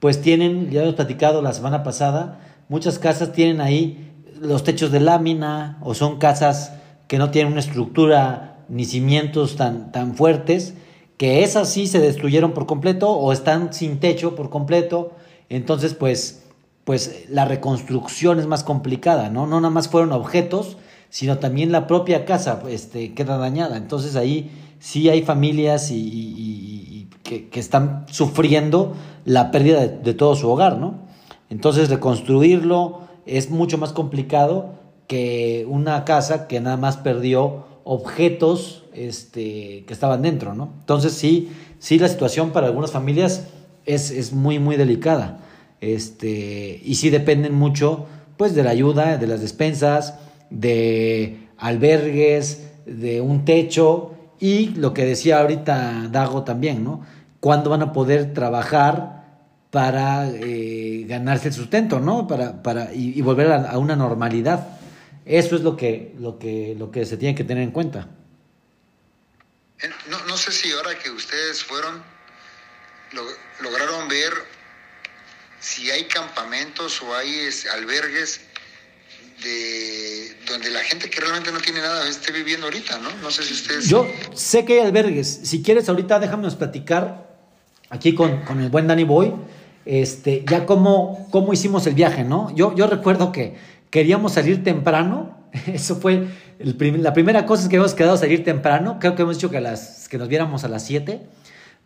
pues 0.00 0.20
tienen, 0.20 0.70
ya 0.70 0.82
hemos 0.82 0.96
platicado 0.96 1.40
la 1.40 1.52
semana 1.52 1.82
pasada, 1.82 2.40
muchas 2.68 2.98
casas 2.98 3.32
tienen 3.32 3.60
ahí 3.60 4.12
los 4.40 4.64
techos 4.64 4.90
de 4.90 5.00
lámina 5.00 5.78
o 5.80 5.94
son 5.94 6.18
casas 6.18 6.72
que 7.08 7.18
no 7.18 7.30
tienen 7.30 7.52
una 7.52 7.60
estructura 7.60 8.58
ni 8.68 8.84
cimientos 8.84 9.56
tan, 9.56 9.92
tan 9.92 10.14
fuertes, 10.14 10.74
que 11.16 11.44
esas 11.44 11.70
sí 11.70 11.86
se 11.86 12.00
destruyeron 12.00 12.52
por 12.52 12.66
completo 12.66 13.10
o 13.10 13.32
están 13.32 13.72
sin 13.72 14.00
techo 14.00 14.34
por 14.34 14.50
completo. 14.50 15.12
Entonces, 15.48 15.94
pues, 15.94 16.44
pues 16.84 17.26
la 17.28 17.44
reconstrucción 17.44 18.40
es 18.40 18.46
más 18.46 18.64
complicada, 18.64 19.30
¿no? 19.30 19.46
No 19.46 19.60
nada 19.60 19.70
más 19.70 19.88
fueron 19.88 20.12
objetos, 20.12 20.76
sino 21.10 21.38
también 21.38 21.72
la 21.72 21.86
propia 21.86 22.24
casa 22.24 22.62
este, 22.68 23.14
queda 23.14 23.38
dañada. 23.38 23.76
Entonces 23.76 24.16
ahí 24.16 24.50
sí 24.80 25.08
hay 25.08 25.22
familias 25.22 25.90
y, 25.90 27.08
que, 27.22 27.48
que, 27.48 27.60
están 27.60 28.04
sufriendo 28.10 28.94
la 29.24 29.50
pérdida 29.50 29.86
de, 29.86 30.14
todo 30.14 30.34
su 30.34 30.50
hogar, 30.50 30.76
¿no? 30.78 31.04
Entonces 31.48 31.88
reconstruirlo 31.88 33.00
es 33.26 33.50
mucho 33.50 33.78
más 33.78 33.92
complicado 33.92 34.74
que 35.06 35.66
una 35.68 36.04
casa 36.04 36.48
que 36.48 36.60
nada 36.60 36.76
más 36.76 36.96
perdió 36.96 37.64
objetos 37.84 38.84
este, 38.92 39.84
que 39.86 39.92
estaban 39.92 40.22
dentro, 40.22 40.54
¿no? 40.54 40.70
Entonces 40.80 41.12
sí, 41.12 41.50
sí 41.78 41.98
la 41.98 42.08
situación 42.08 42.50
para 42.50 42.66
algunas 42.66 42.90
familias 42.90 43.46
es, 43.86 44.10
es 44.10 44.32
muy, 44.32 44.58
muy 44.58 44.76
delicada. 44.76 45.40
Este, 45.80 46.80
y 46.82 46.94
sí 46.94 47.10
dependen 47.10 47.54
mucho 47.54 48.06
pues 48.36 48.54
de 48.54 48.62
la 48.62 48.70
ayuda, 48.70 49.16
de 49.16 49.26
las 49.26 49.40
despensas, 49.40 50.14
de 50.50 51.48
albergues, 51.58 52.66
de 52.86 53.20
un 53.20 53.44
techo 53.44 54.14
y 54.40 54.68
lo 54.70 54.92
que 54.92 55.04
decía 55.04 55.40
ahorita 55.40 56.08
Dago 56.10 56.42
también, 56.42 56.82
¿no? 56.84 57.02
cuándo 57.44 57.68
van 57.68 57.82
a 57.82 57.92
poder 57.92 58.32
trabajar 58.32 59.22
para 59.70 60.30
eh, 60.30 61.04
ganarse 61.06 61.48
el 61.48 61.52
sustento, 61.52 62.00
¿no? 62.00 62.26
Para, 62.26 62.62
para, 62.62 62.94
y, 62.94 63.20
volver 63.20 63.52
a, 63.52 63.76
una 63.76 63.94
normalidad. 63.96 64.78
Eso 65.26 65.54
es 65.54 65.60
lo 65.60 65.76
que, 65.76 66.14
lo, 66.18 66.38
que, 66.38 66.74
lo 66.78 66.90
que 66.90 67.04
se 67.04 67.18
tiene 67.18 67.34
que 67.34 67.44
tener 67.44 67.62
en 67.62 67.70
cuenta. 67.70 68.08
No, 70.08 70.24
no 70.26 70.38
sé 70.38 70.52
si 70.52 70.72
ahora 70.72 70.98
que 70.98 71.10
ustedes 71.10 71.62
fueron, 71.62 72.02
lograron 73.60 74.08
ver 74.08 74.32
si 75.60 75.90
hay 75.90 76.04
campamentos 76.04 77.00
o 77.02 77.14
hay 77.14 77.48
albergues 77.72 78.40
de 79.42 80.36
donde 80.46 80.70
la 80.70 80.80
gente 80.80 81.10
que 81.10 81.20
realmente 81.20 81.50
no 81.52 81.60
tiene 81.60 81.80
nada 81.80 82.08
esté 82.08 82.32
viviendo 82.32 82.66
ahorita, 82.66 82.98
¿no? 82.98 83.10
No 83.22 83.30
sé 83.30 83.42
si 83.42 83.54
ustedes... 83.54 83.88
Yo 83.88 84.06
sé 84.34 84.64
que 84.64 84.74
hay 84.74 84.86
albergues. 84.86 85.40
Si 85.44 85.62
quieres, 85.62 85.88
ahorita 85.88 86.18
déjame 86.20 86.50
platicar 86.52 87.34
aquí 87.90 88.14
con, 88.14 88.42
con, 88.42 88.60
el 88.60 88.70
buen 88.70 88.86
Danny 88.86 89.04
Boy, 89.04 89.32
este, 89.84 90.44
ya 90.48 90.66
cómo, 90.66 91.28
cómo 91.30 91.52
hicimos 91.52 91.86
el 91.86 91.94
viaje, 91.94 92.24
¿no? 92.24 92.54
Yo, 92.54 92.74
yo 92.74 92.86
recuerdo 92.86 93.32
que 93.32 93.56
queríamos 93.90 94.34
salir 94.34 94.64
temprano, 94.64 95.48
eso 95.66 95.96
fue 95.96 96.26
el 96.58 97.02
la 97.02 97.12
primera 97.12 97.46
cosa 97.46 97.64
es 97.64 97.68
que 97.68 97.76
hemos 97.76 97.94
quedado 97.94 98.16
salir 98.16 98.44
temprano, 98.44 98.98
creo 99.00 99.14
que 99.14 99.22
hemos 99.22 99.36
dicho 99.36 99.50
que, 99.50 99.60
las, 99.60 100.08
que 100.08 100.18
nos 100.18 100.28
viéramos 100.28 100.64
a 100.64 100.68
las 100.68 100.84
7, 100.84 101.20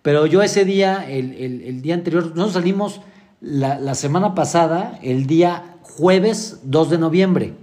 pero 0.03 0.27
yo 0.27 0.43
ese 0.43 0.65
día, 0.65 1.07
el, 1.09 1.33
el, 1.35 1.63
el 1.63 1.83
día 1.83 1.95
anterior, 1.95 2.25
nosotros 2.25 2.53
salimos 2.53 3.01
la, 3.41 3.79
la, 3.79 3.95
semana 3.95 4.35
pasada, 4.35 4.99
el 5.03 5.27
día 5.27 5.77
jueves 5.83 6.61
2 6.65 6.91
de 6.91 6.99
noviembre. 6.99 7.55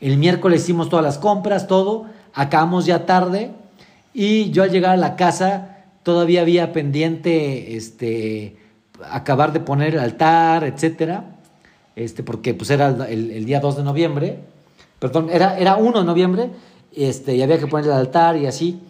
El 0.00 0.18
miércoles 0.18 0.62
hicimos 0.62 0.88
todas 0.88 1.04
las 1.04 1.18
compras, 1.18 1.66
todo, 1.66 2.06
acabamos 2.32 2.86
ya 2.86 3.06
tarde 3.06 3.52
y 4.12 4.50
yo 4.50 4.62
al 4.62 4.70
llegar 4.70 4.92
a 4.92 4.96
la 4.96 5.16
casa 5.16 5.74
todavía 6.02 6.42
había 6.42 6.72
pendiente 6.72 7.76
este, 7.76 8.56
acabar 9.10 9.52
de 9.52 9.60
poner 9.60 9.94
el 9.94 10.00
altar, 10.00 10.64
etcétera, 10.64 11.24
este, 11.96 12.22
porque 12.22 12.54
pues 12.54 12.70
era 12.70 12.88
el, 13.08 13.44
día 13.44 13.60
2 13.60 13.78
de 13.78 13.82
noviembre, 13.82 14.38
perdón, 14.98 15.28
era, 15.32 15.58
era 15.58 15.76
1 15.76 16.00
de 16.00 16.04
noviembre, 16.04 16.50
este, 16.94 17.34
y 17.34 17.42
había 17.42 17.58
que 17.58 17.66
poner 17.66 17.86
el 17.86 17.92
altar 17.92 18.36
y 18.36 18.46
así. 18.46 18.80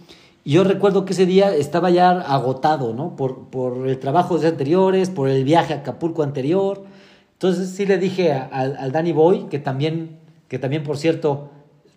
Yo 0.44 0.62
recuerdo 0.62 1.04
que 1.04 1.14
ese 1.14 1.26
día 1.26 1.54
estaba 1.54 1.90
ya 1.90 2.10
agotado, 2.10 2.92
¿no? 2.92 3.16
Por, 3.16 3.48
por 3.48 3.88
el 3.88 3.98
trabajo 3.98 4.38
de 4.38 4.48
anteriores, 4.48 5.08
por 5.08 5.28
el 5.28 5.44
viaje 5.44 5.72
a 5.72 5.78
Acapulco 5.78 6.22
anterior. 6.22 6.84
Entonces 7.32 7.70
sí 7.70 7.86
le 7.86 7.98
dije 7.98 8.32
al 8.32 8.92
Danny 8.92 9.12
Boy, 9.12 9.46
que 9.50 9.58
también, 9.58 10.18
que 10.48 10.58
también, 10.58 10.82
por 10.82 10.98
cierto, 10.98 11.50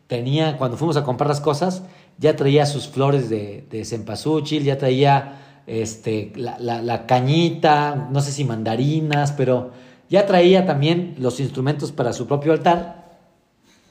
tenía, 0.08 0.58
cuando 0.58 0.78
fuimos 0.78 0.98
a 0.98 1.04
comprar 1.04 1.28
las 1.28 1.42
cosas, 1.42 1.84
ya 2.18 2.36
traía 2.36 2.66
sus 2.66 2.88
flores 2.88 3.30
de, 3.30 3.66
de 3.70 3.86
cempasúchil, 3.86 4.64
ya 4.64 4.78
traía 4.78 5.40
este, 5.68 6.32
la, 6.36 6.58
la, 6.60 6.82
la, 6.82 7.06
cañita, 7.06 8.08
no 8.12 8.22
sé 8.22 8.32
si 8.32 8.44
mandarinas, 8.44 9.34
pero 9.34 9.72
ya 10.10 10.26
traía 10.26 10.66
también 10.66 11.16
los 11.20 11.40
instrumentos 11.40 11.92
para 11.92 12.14
su 12.14 12.26
propio 12.28 12.54
altar. 12.54 13.20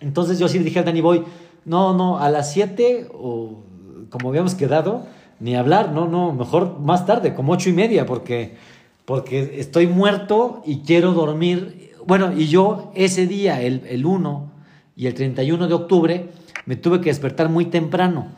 Entonces 0.01 0.39
yo 0.39 0.49
sí 0.49 0.59
le 0.59 0.65
dije 0.65 0.79
al 0.79 0.85
Danny 0.87 1.03
Boy, 1.03 1.25
no, 1.65 1.95
no, 1.95 2.19
a 2.19 2.31
las 2.31 2.53
7 2.53 3.09
o 3.13 3.66
como 4.11 4.29
habíamos 4.29 4.55
quedado, 4.55 5.07
ni 5.41 5.55
hablar, 5.55 5.93
no, 5.93 6.09
no, 6.09 6.33
mejor 6.33 6.79
más 6.81 7.07
tarde, 7.07 7.35
como 7.35 7.53
ocho 7.53 7.69
y 7.69 7.73
media, 7.73 8.07
porque, 8.07 8.57
porque 9.05 9.61
estoy 9.61 9.87
muerto 9.87 10.63
y 10.65 10.81
quiero 10.81 11.13
dormir. 11.13 11.93
Bueno, 12.07 12.33
y 12.33 12.47
yo 12.47 12.93
ese 12.95 13.27
día, 13.27 13.61
el, 13.61 13.83
el 13.89 14.07
1 14.07 14.51
y 14.97 15.07
el 15.07 15.15
31 15.15 15.69
de 15.69 15.75
octubre, 15.75 16.31
me 16.65 16.77
tuve 16.77 17.01
que 17.01 17.11
despertar 17.11 17.49
muy 17.49 17.67
temprano 17.67 18.29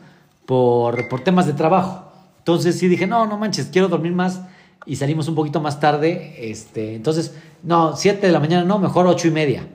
por, 0.45 1.07
por 1.09 1.21
temas 1.21 1.45
de 1.45 1.53
trabajo. 1.53 2.11
Entonces 2.39 2.79
sí 2.79 2.87
dije, 2.87 3.07
no, 3.07 3.25
no 3.27 3.37
manches, 3.37 3.67
quiero 3.67 3.87
dormir 3.87 4.13
más 4.13 4.41
y 4.85 4.95
salimos 4.95 5.27
un 5.27 5.35
poquito 5.35 5.61
más 5.61 5.79
tarde. 5.79 6.35
Este, 6.39 6.95
entonces, 6.95 7.35
no, 7.63 7.95
7 7.95 8.25
de 8.25 8.33
la 8.33 8.39
mañana, 8.39 8.63
no, 8.63 8.79
mejor 8.79 9.05
ocho 9.07 9.27
y 9.27 9.31
media. 9.31 9.67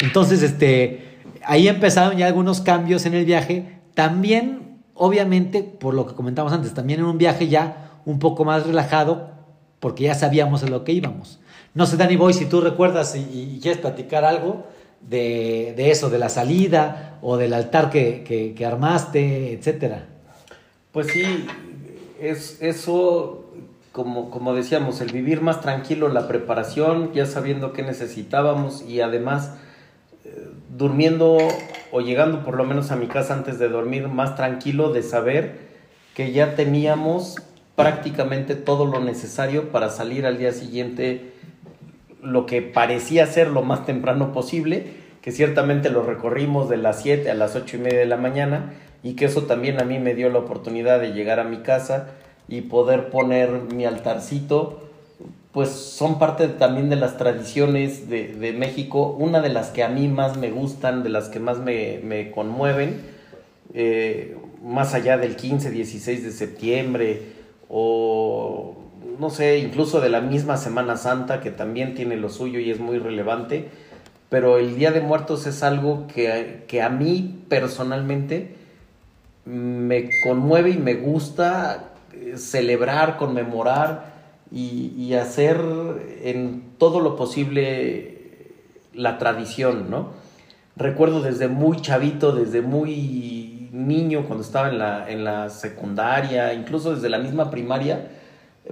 Entonces, 0.00 0.42
este, 0.42 1.18
ahí 1.44 1.68
empezaron 1.68 2.16
ya 2.16 2.26
algunos 2.26 2.60
cambios 2.60 3.04
en 3.06 3.14
el 3.14 3.24
viaje. 3.24 3.78
También, 3.94 4.67
obviamente, 4.98 5.62
por 5.62 5.94
lo 5.94 6.06
que 6.06 6.14
comentamos 6.14 6.52
antes, 6.52 6.74
también 6.74 7.00
en 7.00 7.06
un 7.06 7.18
viaje 7.18 7.48
ya 7.48 7.92
un 8.04 8.18
poco 8.18 8.44
más 8.44 8.66
relajado, 8.66 9.30
porque 9.80 10.04
ya 10.04 10.14
sabíamos 10.14 10.62
a 10.62 10.68
lo 10.68 10.84
que 10.84 10.92
íbamos. 10.92 11.40
No 11.74 11.86
sé, 11.86 11.96
Dani 11.96 12.16
Boy, 12.16 12.32
si 12.32 12.46
tú 12.46 12.60
recuerdas 12.60 13.14
y, 13.14 13.58
quieres 13.62 13.80
platicar 13.80 14.24
algo 14.24 14.66
de, 15.00 15.74
de, 15.76 15.90
eso, 15.90 16.10
de 16.10 16.18
la 16.18 16.28
salida 16.28 17.18
o 17.22 17.36
del 17.36 17.54
altar 17.54 17.90
que, 17.90 18.24
que, 18.24 18.54
que 18.54 18.66
armaste, 18.66 19.52
etcétera. 19.52 20.06
Pues 20.92 21.08
sí, 21.08 21.46
es, 22.20 22.58
eso 22.60 23.44
como, 23.92 24.30
como 24.30 24.54
decíamos, 24.54 25.00
el 25.00 25.12
vivir 25.12 25.40
más 25.40 25.60
tranquilo, 25.60 26.08
la 26.08 26.28
preparación, 26.28 27.12
ya 27.12 27.26
sabiendo 27.26 27.72
qué 27.72 27.82
necesitábamos 27.82 28.84
y 28.86 29.00
además 29.00 29.54
durmiendo 30.76 31.38
o 31.90 32.00
llegando 32.00 32.44
por 32.44 32.56
lo 32.56 32.64
menos 32.64 32.90
a 32.90 32.96
mi 32.96 33.06
casa 33.06 33.34
antes 33.34 33.58
de 33.58 33.68
dormir 33.68 34.08
más 34.08 34.36
tranquilo 34.36 34.92
de 34.92 35.02
saber 35.02 35.68
que 36.14 36.32
ya 36.32 36.54
teníamos 36.54 37.36
prácticamente 37.76 38.56
todo 38.56 38.86
lo 38.86 39.00
necesario 39.00 39.70
para 39.70 39.88
salir 39.88 40.26
al 40.26 40.38
día 40.38 40.52
siguiente 40.52 41.32
lo 42.22 42.46
que 42.46 42.62
parecía 42.62 43.26
ser 43.26 43.48
lo 43.48 43.62
más 43.62 43.86
temprano 43.86 44.32
posible, 44.32 44.86
que 45.22 45.30
ciertamente 45.30 45.90
lo 45.90 46.02
recorrimos 46.02 46.68
de 46.68 46.76
las 46.76 47.02
7 47.02 47.30
a 47.30 47.34
las 47.34 47.54
8 47.54 47.76
y 47.76 47.80
media 47.80 47.98
de 48.00 48.06
la 48.06 48.16
mañana 48.16 48.72
y 49.02 49.14
que 49.14 49.26
eso 49.26 49.42
también 49.42 49.80
a 49.80 49.84
mí 49.84 49.98
me 49.98 50.14
dio 50.14 50.28
la 50.28 50.40
oportunidad 50.40 51.00
de 51.00 51.12
llegar 51.12 51.38
a 51.38 51.44
mi 51.44 51.58
casa 51.58 52.08
y 52.48 52.62
poder 52.62 53.10
poner 53.10 53.50
mi 53.72 53.84
altarcito, 53.84 54.87
pues 55.52 55.70
son 55.70 56.18
parte 56.18 56.48
también 56.48 56.90
de 56.90 56.96
las 56.96 57.16
tradiciones 57.16 58.08
de, 58.08 58.34
de, 58.34 58.52
México, 58.52 59.16
una 59.18 59.40
de 59.40 59.48
las 59.48 59.70
que 59.70 59.82
a 59.82 59.88
mí 59.88 60.06
más 60.08 60.36
me 60.36 60.50
gustan, 60.50 61.02
de 61.02 61.08
las 61.08 61.28
que 61.28 61.40
más 61.40 61.58
me, 61.58 62.00
me 62.04 62.30
conmueven, 62.30 63.00
eh, 63.74 64.36
más 64.62 64.94
allá 64.94 65.16
del 65.16 65.36
15, 65.36 65.70
16 65.70 66.24
de 66.24 66.30
septiembre 66.32 67.22
o 67.68 68.76
no 69.18 69.30
sé, 69.30 69.58
incluso 69.58 70.00
de 70.00 70.10
la 70.10 70.20
misma 70.20 70.56
Semana 70.56 70.96
Santa, 70.96 71.40
que 71.40 71.50
también 71.50 71.94
tiene 71.94 72.16
lo 72.16 72.28
suyo 72.28 72.60
y 72.60 72.70
es 72.70 72.78
muy 72.78 72.98
relevante, 72.98 73.68
pero 74.28 74.58
el 74.58 74.76
Día 74.76 74.92
de 74.92 75.00
Muertos 75.00 75.46
es 75.46 75.62
algo 75.62 76.06
que, 76.06 76.64
que 76.68 76.82
a 76.82 76.88
mí 76.88 77.42
personalmente 77.48 78.54
me 79.44 80.10
conmueve 80.22 80.70
y 80.70 80.78
me 80.78 80.94
gusta 80.94 81.90
celebrar, 82.36 83.16
conmemorar 83.16 84.17
y, 84.50 85.14
hacer 85.14 85.60
en 86.22 86.62
todo 86.78 87.00
lo 87.00 87.16
posible 87.16 88.52
la 88.94 89.18
tradición, 89.18 89.90
¿no? 89.90 90.10
Recuerdo 90.76 91.22
desde 91.22 91.48
muy 91.48 91.80
chavito, 91.80 92.32
desde 92.32 92.62
muy 92.62 93.68
niño, 93.72 94.24
cuando 94.26 94.44
estaba 94.44 94.68
en 94.68 94.78
la, 94.78 95.10
en 95.10 95.24
la 95.24 95.50
secundaria, 95.50 96.54
incluso 96.54 96.94
desde 96.94 97.08
la 97.08 97.18
misma 97.18 97.50
primaria, 97.50 98.10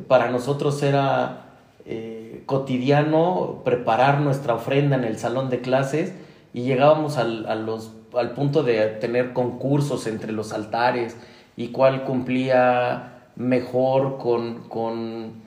para 0.09 0.31
nosotros 0.31 0.83
era 0.83 1.47
eh, 1.85 2.43
cotidiano 2.47 3.63
preparar 3.65 4.21
nuestra 4.21 4.55
ofrenda 4.55 4.97
en 4.97 5.05
el 5.05 5.19
salón 5.19 5.51
de 5.51 5.61
clases 5.61 6.13
y 6.55 6.63
llegábamos 6.63 7.19
al, 7.19 7.47
al 7.47 8.31
punto 8.33 8.63
de 8.63 8.87
tener 8.87 9.33
concursos 9.33 10.07
entre 10.07 10.33
los 10.33 10.53
altares 10.53 11.17
y 11.57 11.69
cuál 11.69 12.05
cumplía 12.05 13.17
mejor 13.37 14.19
con, 14.19 14.69
con, 14.69 15.46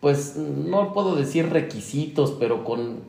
pues 0.00 0.36
no 0.36 0.92
puedo 0.92 1.14
decir 1.14 1.50
requisitos, 1.50 2.34
pero 2.38 2.64
con, 2.64 3.00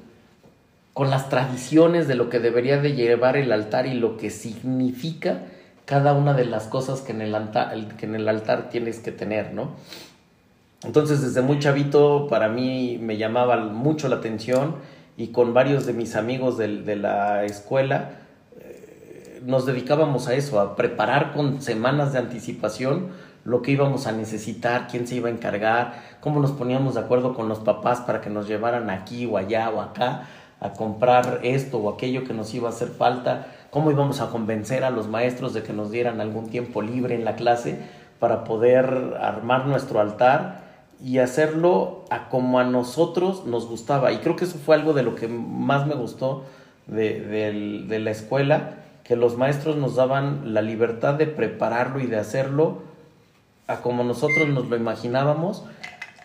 con 0.93 1.09
las 1.09 1.29
tradiciones 1.29 2.07
de 2.07 2.15
lo 2.15 2.29
que 2.29 2.39
debería 2.39 2.81
de 2.81 2.93
llevar 2.93 3.37
el 3.37 3.51
altar 3.51 3.87
y 3.87 3.93
lo 3.93 4.17
que 4.17 4.29
significa 4.29 5.43
cada 5.85 6.13
una 6.13 6.33
de 6.33 6.45
las 6.45 6.67
cosas 6.67 7.01
que 7.01 7.11
en 7.11 7.21
el 7.21 7.33
altar, 7.33 7.73
que 7.97 8.05
en 8.05 8.15
el 8.15 8.27
altar 8.27 8.69
tienes 8.69 8.99
que 8.99 9.11
tener, 9.11 9.53
¿no? 9.53 9.71
Entonces 10.83 11.21
desde 11.21 11.41
muy 11.41 11.59
chavito 11.59 12.27
para 12.27 12.49
mí 12.49 12.97
me 12.99 13.17
llamaba 13.17 13.57
mucho 13.57 14.07
la 14.07 14.17
atención 14.17 14.75
y 15.15 15.27
con 15.27 15.53
varios 15.53 15.85
de 15.85 15.93
mis 15.93 16.15
amigos 16.15 16.57
de, 16.57 16.95
la 16.95 17.45
escuela 17.45 18.21
eh, 18.59 19.41
nos 19.45 19.65
dedicábamos 19.65 20.27
a 20.27 20.33
eso, 20.33 20.59
a 20.59 20.75
preparar 20.75 21.33
con 21.33 21.61
semanas 21.61 22.13
de 22.13 22.19
anticipación 22.19 23.09
lo 23.43 23.61
que 23.61 23.71
íbamos 23.71 24.07
a 24.07 24.11
necesitar, 24.11 24.87
quién 24.87 25.07
se 25.07 25.15
iba 25.15 25.29
a 25.29 25.31
encargar, 25.31 25.93
cómo 26.19 26.39
nos 26.39 26.51
poníamos 26.51 26.93
de 26.93 27.01
acuerdo 27.01 27.33
con 27.33 27.49
los 27.49 27.59
papás 27.59 28.01
para 28.01 28.21
que 28.21 28.29
nos 28.29 28.47
llevaran 28.47 28.89
aquí 28.89 29.25
o 29.25 29.37
allá 29.37 29.69
o 29.69 29.81
acá 29.81 30.27
a 30.59 30.73
comprar 30.73 31.39
esto 31.41 31.79
o 31.79 31.91
aquello 31.91 32.23
que 32.23 32.33
nos 32.33 32.53
iba 32.53 32.69
a 32.69 32.71
hacer 32.71 32.89
falta, 32.89 33.47
cómo 33.71 33.89
íbamos 33.89 34.21
a 34.21 34.29
convencer 34.29 34.83
a 34.83 34.91
los 34.91 35.07
maestros 35.07 35.53
de 35.53 35.63
que 35.63 35.73
nos 35.73 35.89
dieran 35.89 36.21
algún 36.21 36.49
tiempo 36.49 36.83
libre 36.83 37.15
en 37.15 37.25
la 37.25 37.35
clase 37.35 37.79
para 38.19 38.43
poder 38.43 39.17
armar 39.19 39.65
nuestro 39.65 39.99
altar 39.99 40.61
y 41.03 41.17
hacerlo 41.17 42.05
como 42.29 42.59
a 42.59 42.63
nosotros 42.63 43.47
nos 43.47 43.67
gustaba. 43.67 44.11
Y 44.11 44.17
creo 44.17 44.35
que 44.35 44.45
eso 44.45 44.59
fue 44.59 44.75
algo 44.75 44.93
de 44.93 45.01
lo 45.01 45.15
que 45.15 45.27
más 45.27 45.87
me 45.87 45.95
gustó 45.95 46.43
de 46.85 47.99
la 47.99 48.11
escuela, 48.11 48.75
que 49.03 49.15
los 49.15 49.37
maestros 49.37 49.77
nos 49.77 49.95
daban 49.95 50.53
la 50.53 50.61
libertad 50.61 51.15
de 51.15 51.25
prepararlo 51.25 51.99
y 52.01 52.05
de 52.05 52.17
hacerlo 52.17 52.90
a 53.67 53.81
como 53.81 54.03
nosotros 54.03 54.47
nos 54.49 54.69
lo 54.69 54.75
imaginábamos, 54.75 55.63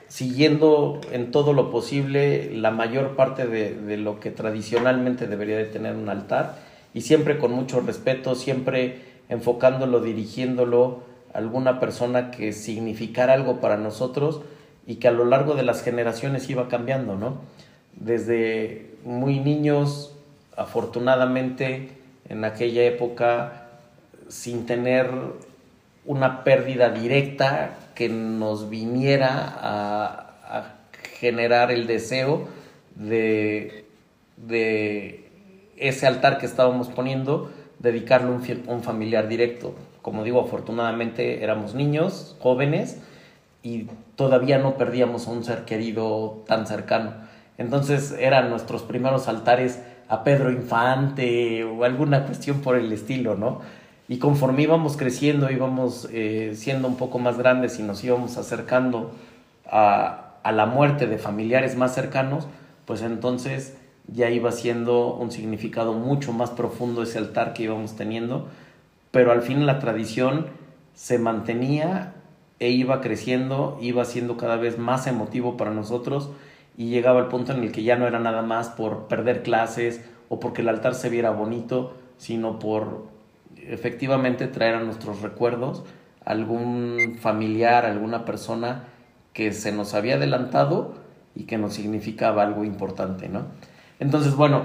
siguiendo 0.08 1.00
en 1.12 1.30
todo 1.30 1.52
lo 1.52 1.70
posible 1.70 2.50
la 2.54 2.70
mayor 2.70 3.16
parte 3.16 3.46
de, 3.46 3.74
de, 3.74 3.96
lo 3.96 4.20
que 4.20 4.30
tradicionalmente 4.30 5.26
debería 5.26 5.56
de 5.56 5.64
tener 5.64 5.94
un 5.94 6.08
altar 6.08 6.56
y 6.94 7.02
siempre 7.02 7.38
con 7.38 7.52
mucho 7.52 7.80
respeto, 7.80 8.34
siempre 8.34 9.02
enfocándolo, 9.28 10.00
dirigiéndolo 10.00 11.02
a 11.34 11.38
alguna 11.38 11.80
persona 11.80 12.30
que 12.30 12.52
significara 12.52 13.34
algo 13.34 13.60
para 13.60 13.76
nosotros 13.76 14.40
y 14.86 14.96
que 14.96 15.08
a 15.08 15.12
lo 15.12 15.24
largo 15.24 15.54
de 15.54 15.64
las 15.64 15.82
generaciones 15.82 16.48
iba 16.48 16.68
cambiando, 16.68 17.16
¿no? 17.16 17.38
Desde 17.96 18.94
muy 19.04 19.40
niños, 19.40 20.14
afortunadamente 20.56 21.90
en 22.28 22.44
aquella 22.44 22.84
época, 22.84 23.68
sin 24.28 24.66
tener 24.66 25.10
una 26.06 26.44
pérdida 26.44 26.90
directa 26.90 27.76
que 27.94 28.08
nos 28.08 28.70
viniera 28.70 29.52
a, 29.60 30.22
generar 31.18 31.70
el 31.70 31.86
deseo 31.86 32.46
de, 32.94 33.86
de, 34.36 35.30
ese 35.76 36.06
altar 36.06 36.36
que 36.36 36.44
estábamos 36.44 36.88
poniendo, 36.88 37.50
dedicarlo 37.78 38.32
a 38.32 38.36
un, 38.36 38.62
un, 38.66 38.82
familiar 38.82 39.26
directo. 39.26 39.74
Como 40.02 40.24
digo, 40.24 40.42
afortunadamente 40.42 41.42
éramos 41.42 41.74
niños, 41.74 42.36
jóvenes, 42.40 43.00
y 43.62 43.88
todavía 44.14 44.58
no 44.58 44.76
perdíamos 44.76 45.26
a 45.26 45.30
un 45.30 45.42
ser 45.42 45.64
querido 45.64 46.44
tan 46.46 46.66
cercano. 46.66 47.14
Entonces 47.58 48.12
eran 48.12 48.50
nuestros 48.50 48.82
primeros 48.82 49.26
altares 49.28 49.80
a 50.08 50.22
Pedro 50.22 50.50
Infante 50.52 51.64
o 51.64 51.84
alguna 51.84 52.26
cuestión 52.26 52.60
por 52.60 52.76
el 52.76 52.92
estilo, 52.92 53.34
¿no? 53.34 53.62
Y 54.08 54.18
conforme 54.18 54.62
íbamos 54.62 54.96
creciendo, 54.96 55.50
íbamos 55.50 56.08
eh, 56.12 56.52
siendo 56.54 56.86
un 56.88 56.96
poco 56.96 57.18
más 57.18 57.38
grandes 57.38 57.78
y 57.78 57.82
nos 57.82 58.02
íbamos 58.04 58.36
acercando 58.36 59.12
a, 59.68 60.34
a, 60.42 60.52
la 60.52 60.66
muerte 60.66 61.06
de 61.06 61.18
familiares 61.18 61.76
más 61.76 61.94
cercanos, 61.94 62.46
pues 62.84 63.02
entonces 63.02 63.76
ya 64.06 64.30
iba 64.30 64.52
siendo 64.52 65.14
un 65.14 65.32
significado 65.32 65.92
mucho 65.92 66.32
más 66.32 66.50
profundo 66.50 67.02
ese 67.02 67.18
altar 67.18 67.52
que 67.52 67.64
íbamos 67.64 67.96
teniendo. 67.96 68.46
Pero 69.10 69.32
al 69.32 69.42
fin 69.42 69.66
la 69.66 69.80
tradición 69.80 70.46
se 70.94 71.18
mantenía 71.18 72.14
e 72.58 72.70
iba 72.70 73.00
creciendo, 73.00 73.78
iba 73.80 74.04
siendo 74.04 74.36
cada 74.36 74.56
vez 74.56 74.78
más 74.78 75.06
emotivo 75.06 75.56
para 75.56 75.72
nosotros 75.72 76.30
y 76.76 76.90
llegaba 76.90 77.20
al 77.20 77.28
punto 77.28 77.52
en 77.52 77.62
el 77.62 77.72
que 77.72 77.82
ya 77.82 77.96
no 77.96 78.06
era 78.06 78.18
nada 78.18 78.42
más 78.42 78.68
por 78.68 79.08
perder 79.08 79.42
clases 79.42 80.04
o 80.28 80.40
porque 80.40 80.62
el 80.62 80.68
altar 80.68 80.94
se 80.94 81.08
viera 81.08 81.30
bonito, 81.30 81.94
sino 82.18 82.58
por 82.58 83.15
efectivamente 83.68 84.46
traer 84.46 84.76
a 84.76 84.80
nuestros 84.80 85.22
recuerdos 85.22 85.84
algún 86.24 87.16
familiar, 87.20 87.86
alguna 87.86 88.24
persona 88.24 88.84
que 89.32 89.52
se 89.52 89.72
nos 89.72 89.94
había 89.94 90.16
adelantado 90.16 90.94
y 91.34 91.44
que 91.44 91.58
nos 91.58 91.74
significaba 91.74 92.42
algo 92.42 92.64
importante, 92.64 93.28
¿no? 93.28 93.42
Entonces, 94.00 94.34
bueno, 94.34 94.64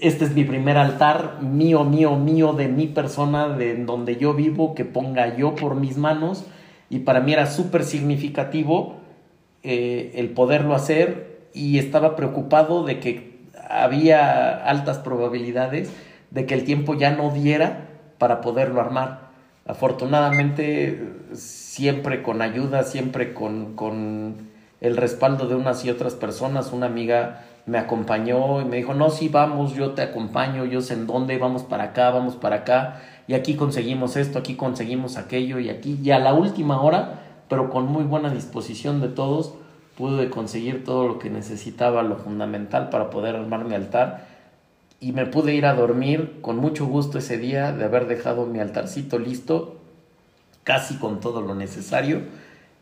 este 0.00 0.24
es 0.24 0.34
mi 0.34 0.44
primer 0.44 0.76
altar, 0.78 1.42
mío, 1.42 1.84
mío, 1.84 2.16
mío, 2.16 2.54
de 2.54 2.68
mi 2.68 2.86
persona, 2.86 3.48
de 3.48 3.84
donde 3.84 4.16
yo 4.16 4.34
vivo, 4.34 4.74
que 4.74 4.84
ponga 4.84 5.36
yo 5.36 5.54
por 5.54 5.74
mis 5.74 5.96
manos, 5.96 6.44
y 6.88 7.00
para 7.00 7.20
mí 7.20 7.32
era 7.32 7.46
súper 7.46 7.84
significativo 7.84 8.96
eh, 9.62 10.12
el 10.14 10.30
poderlo 10.30 10.74
hacer 10.74 11.40
y 11.52 11.78
estaba 11.78 12.16
preocupado 12.16 12.84
de 12.84 12.98
que 12.98 13.40
había 13.68 14.56
altas 14.56 14.98
probabilidades 14.98 15.92
de 16.30 16.46
que 16.46 16.54
el 16.54 16.64
tiempo 16.64 16.94
ya 16.94 17.10
no 17.10 17.30
diera 17.30 17.88
para 18.18 18.40
poderlo 18.40 18.80
armar. 18.80 19.30
Afortunadamente, 19.66 21.12
siempre 21.32 22.22
con 22.22 22.42
ayuda, 22.42 22.82
siempre 22.82 23.34
con, 23.34 23.74
con 23.76 24.48
el 24.80 24.96
respaldo 24.96 25.46
de 25.46 25.54
unas 25.54 25.84
y 25.84 25.90
otras 25.90 26.14
personas, 26.14 26.72
una 26.72 26.86
amiga 26.86 27.44
me 27.66 27.78
acompañó 27.78 28.60
y 28.60 28.64
me 28.64 28.76
dijo, 28.76 28.94
no, 28.94 29.10
sí, 29.10 29.28
vamos, 29.28 29.74
yo 29.74 29.92
te 29.92 30.02
acompaño, 30.02 30.64
yo 30.64 30.80
sé 30.80 30.94
en 30.94 31.06
dónde, 31.06 31.38
vamos 31.38 31.62
para 31.62 31.84
acá, 31.84 32.10
vamos 32.10 32.36
para 32.36 32.56
acá, 32.56 33.00
y 33.28 33.34
aquí 33.34 33.54
conseguimos 33.54 34.16
esto, 34.16 34.38
aquí 34.38 34.54
conseguimos 34.56 35.16
aquello, 35.16 35.58
y 35.58 35.68
aquí, 35.68 35.98
y 36.02 36.10
a 36.10 36.18
la 36.18 36.34
última 36.34 36.82
hora, 36.82 37.20
pero 37.48 37.70
con 37.70 37.86
muy 37.86 38.04
buena 38.04 38.30
disposición 38.30 39.00
de 39.00 39.08
todos, 39.08 39.54
pude 39.96 40.30
conseguir 40.30 40.84
todo 40.84 41.06
lo 41.06 41.18
que 41.18 41.30
necesitaba, 41.30 42.02
lo 42.02 42.16
fundamental 42.16 42.88
para 42.88 43.10
poder 43.10 43.36
armar 43.36 43.64
mi 43.64 43.74
altar, 43.74 44.26
y 45.00 45.12
me 45.12 45.26
pude 45.26 45.54
ir 45.54 45.66
a 45.66 45.74
dormir 45.74 46.38
con 46.42 46.56
mucho 46.56 46.86
gusto 46.86 47.18
ese 47.18 47.38
día 47.38 47.72
de 47.72 47.84
haber 47.84 48.06
dejado 48.06 48.46
mi 48.46 48.60
altarcito 48.60 49.18
listo, 49.18 49.76
casi 50.62 50.96
con 50.96 51.20
todo 51.20 51.40
lo 51.40 51.54
necesario, 51.54 52.22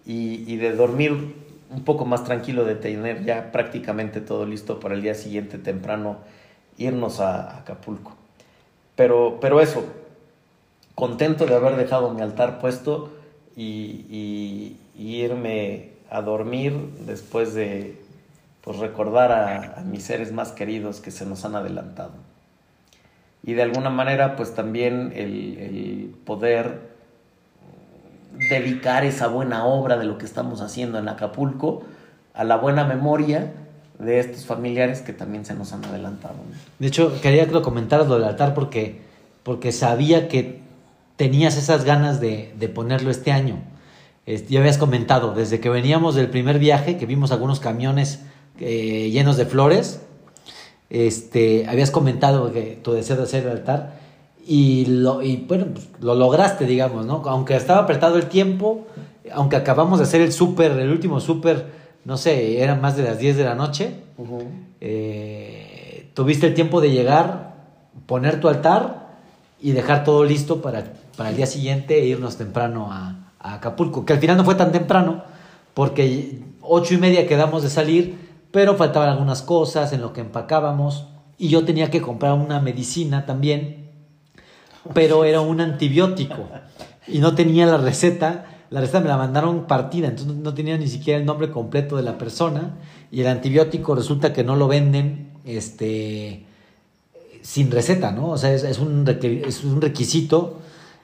y, 0.05 0.45
y 0.53 0.57
de 0.57 0.73
dormir 0.75 1.35
un 1.71 1.85
poco 1.85 2.05
más 2.05 2.25
tranquilo 2.25 2.65
de 2.65 2.75
tener 2.75 3.25
ya 3.25 3.53
prácticamente 3.53 4.21
todo 4.21 4.47
listo 4.47 4.81
para 4.81 4.95
el 4.95 5.03
día 5.03 5.15
siguiente 5.15 5.59
temprano 5.59 6.19
irnos 6.79 7.21
a 7.21 7.59
Acapulco. 7.59 8.15
Pero, 8.97 9.39
pero 9.41 9.61
eso, 9.61 9.85
contento 10.95 11.47
de 11.47 11.55
haber 11.55 11.77
dejado 11.77 12.11
mi 12.13 12.23
altar 12.23 12.59
puesto 12.61 13.11
y, 13.57 14.77
irme 14.97 15.91
a 16.11 16.23
dormir 16.23 16.75
después 17.07 17.55
de 17.55 17.97
pues, 18.63 18.79
recordar 18.79 19.33
a, 19.33 19.83
mis 19.83 20.03
seres 20.03 20.33
más 20.33 20.53
queridos 20.53 21.01
que 21.01 21.11
se 21.11 21.25
nos 21.25 21.45
han 21.45 21.55
adelantado. 21.55 22.13
Y 23.43 23.55
de 23.55 23.63
alguna 23.63 23.89
manera, 23.89 24.37
pues 24.37 24.55
también 24.55 25.13
el, 25.17 26.15
poder 26.25 26.89
dedicar 28.51 29.05
esa 29.05 29.29
buena 29.29 29.65
obra 29.65 29.97
de 29.97 30.05
lo 30.05 30.19
que 30.19 30.27
estamos 30.27 30.61
haciendo 30.61 30.99
en 30.99 31.09
Acapulco 31.09 31.83
a 32.35 32.45
la 32.45 32.57
buena 32.57 32.85
memoria 32.85 33.53
de 33.99 34.21
estos 34.21 34.45
familiares 34.45 35.01
que 35.01 35.13
también 35.13 35.45
se 35.45 35.55
nos 35.55 35.73
han 35.73 35.85
adelantado. 35.85 36.35
De 36.79 36.87
hecho, 36.87 37.21
quería 37.21 37.47
que 37.47 37.53
lo 37.53 37.63
comentaras 37.63 38.07
lo 38.07 38.15
del 38.15 38.25
altar 38.25 38.55
porque, 38.55 39.01
porque 39.43 39.73
sabía 39.73 40.29
que 40.29 40.61
tenías 41.17 41.57
esas 41.57 41.85
ganas 41.85 42.21
de, 42.21 42.71
ponerlo 42.75 43.11
este 43.11 43.33
año. 43.33 43.61
ya 44.27 44.61
habías 44.61 44.79
comentado, 44.79 45.35
desde 45.35 45.59
que 45.59 45.69
veníamos 45.69 46.15
del 46.15 46.29
primer 46.29 46.59
viaje, 46.59 46.97
que 46.97 47.07
vimos 47.07 47.33
algunos 47.33 47.61
camiones 47.61 48.21
eh, 48.61 49.11
llenos 49.11 49.37
de 49.37 49.47
flores, 49.47 50.01
este, 50.91 51.67
habías 51.69 51.91
comentado 51.91 52.53
que 52.53 52.79
tu 52.83 52.93
deseo 52.93 53.17
de 53.17 53.25
hacer 53.25 53.45
el 53.45 53.51
altar 53.51 53.99
y, 54.47 54.87
lo, 54.87 55.23
y 55.23 55.37
bueno, 55.37 55.67
pues, 55.73 55.89
lo 56.01 56.15
lograste, 56.15 56.65
digamos, 56.65 57.05
¿no? 57.05 57.23
Aunque 57.27 57.55
estaba 57.55 57.83
apretado 57.83 58.17
el 58.17 58.27
tiempo, 58.27 58.87
aunque 59.33 59.57
acabamos 59.57 59.99
de 59.99 60.05
hacer 60.05 60.23
el 60.23 60.33
súper, 60.33 60.73
el 60.73 60.91
último 60.91 61.21
súper, 61.21 61.67
no 62.05 62.17
sé, 62.17 62.63
eran 62.63 62.81
más 62.81 62.97
de 62.97 63.03
las 63.03 63.19
10 63.19 63.37
de 63.37 63.45
la 63.45 63.55
noche, 63.55 63.95
eh, 64.81 66.11
tuviste 66.15 66.47
el 66.47 66.55
tiempo 66.55 66.81
de 66.81 66.91
llegar, 66.91 67.57
poner 68.07 68.41
tu 68.41 68.49
altar 68.49 69.19
y 69.61 69.73
dejar 69.73 70.05
todo 70.05 70.25
listo 70.25 70.63
para, 70.63 70.85
para 71.17 71.29
el 71.29 71.37
día 71.37 71.47
siguiente 71.47 72.01
e 72.01 72.07
irnos 72.07 72.39
temprano 72.39 72.91
a, 72.91 73.33
a 73.39 73.55
Acapulco, 73.55 74.07
que 74.07 74.15
al 74.15 74.19
final 74.19 74.39
no 74.39 74.45
fue 74.45 74.55
tan 74.55 74.73
temprano, 74.73 75.25
porque 75.75 76.41
ocho 76.63 76.95
y 76.95 76.97
media 76.97 77.27
quedamos 77.27 77.63
de 77.63 77.69
salir, 77.69 78.28
pero 78.51 78.77
faltaban 78.77 79.09
algunas 79.09 79.43
cosas 79.43 79.93
en 79.93 80.01
lo 80.01 80.13
que 80.13 80.21
empacábamos 80.21 81.07
y 81.37 81.49
yo 81.49 81.65
tenía 81.65 81.91
que 81.91 82.01
comprar 82.01 82.35
una 82.35 82.61
medicina 82.61 83.27
también 83.27 83.89
pero 84.95 85.25
era 85.25 85.41
un 85.41 85.61
antibiótico 85.61 86.49
y 87.07 87.19
no 87.19 87.35
tenía 87.35 87.67
la 87.67 87.79
receta. 87.79 88.47
La 88.71 88.81
receta 88.81 89.01
me 89.01 89.09
la 89.09 89.17
mandaron 89.17 89.67
partida, 89.67 90.09
entonces 90.09 90.37
no 90.37 90.53
tenía 90.53 90.77
ni 90.77 90.89
siquiera 90.89 91.19
el 91.19 91.25
nombre 91.25 91.51
completo 91.51 91.97
de 91.97 92.03
la 92.03 92.19
persona 92.19 92.77
y 93.11 93.23
el 93.23 93.27
antibiótico 93.27 93.95
resulta 93.95 94.33
que 94.33 94.45
no 94.45 94.57
lo 94.57 94.69
venden 94.69 95.31
este, 95.47 96.45
sin 97.41 97.71
receta, 97.71 98.13
¿no? 98.13 98.29
O 98.29 98.37
sea, 98.37 98.53
es, 98.53 98.79
un, 98.79 99.09
es 99.09 99.65
un 99.65 99.81
requisito 99.81 100.59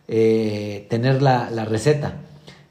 eh, 0.08 0.86
tener 0.90 1.22
la, 1.22 1.48
receta. 1.64 2.16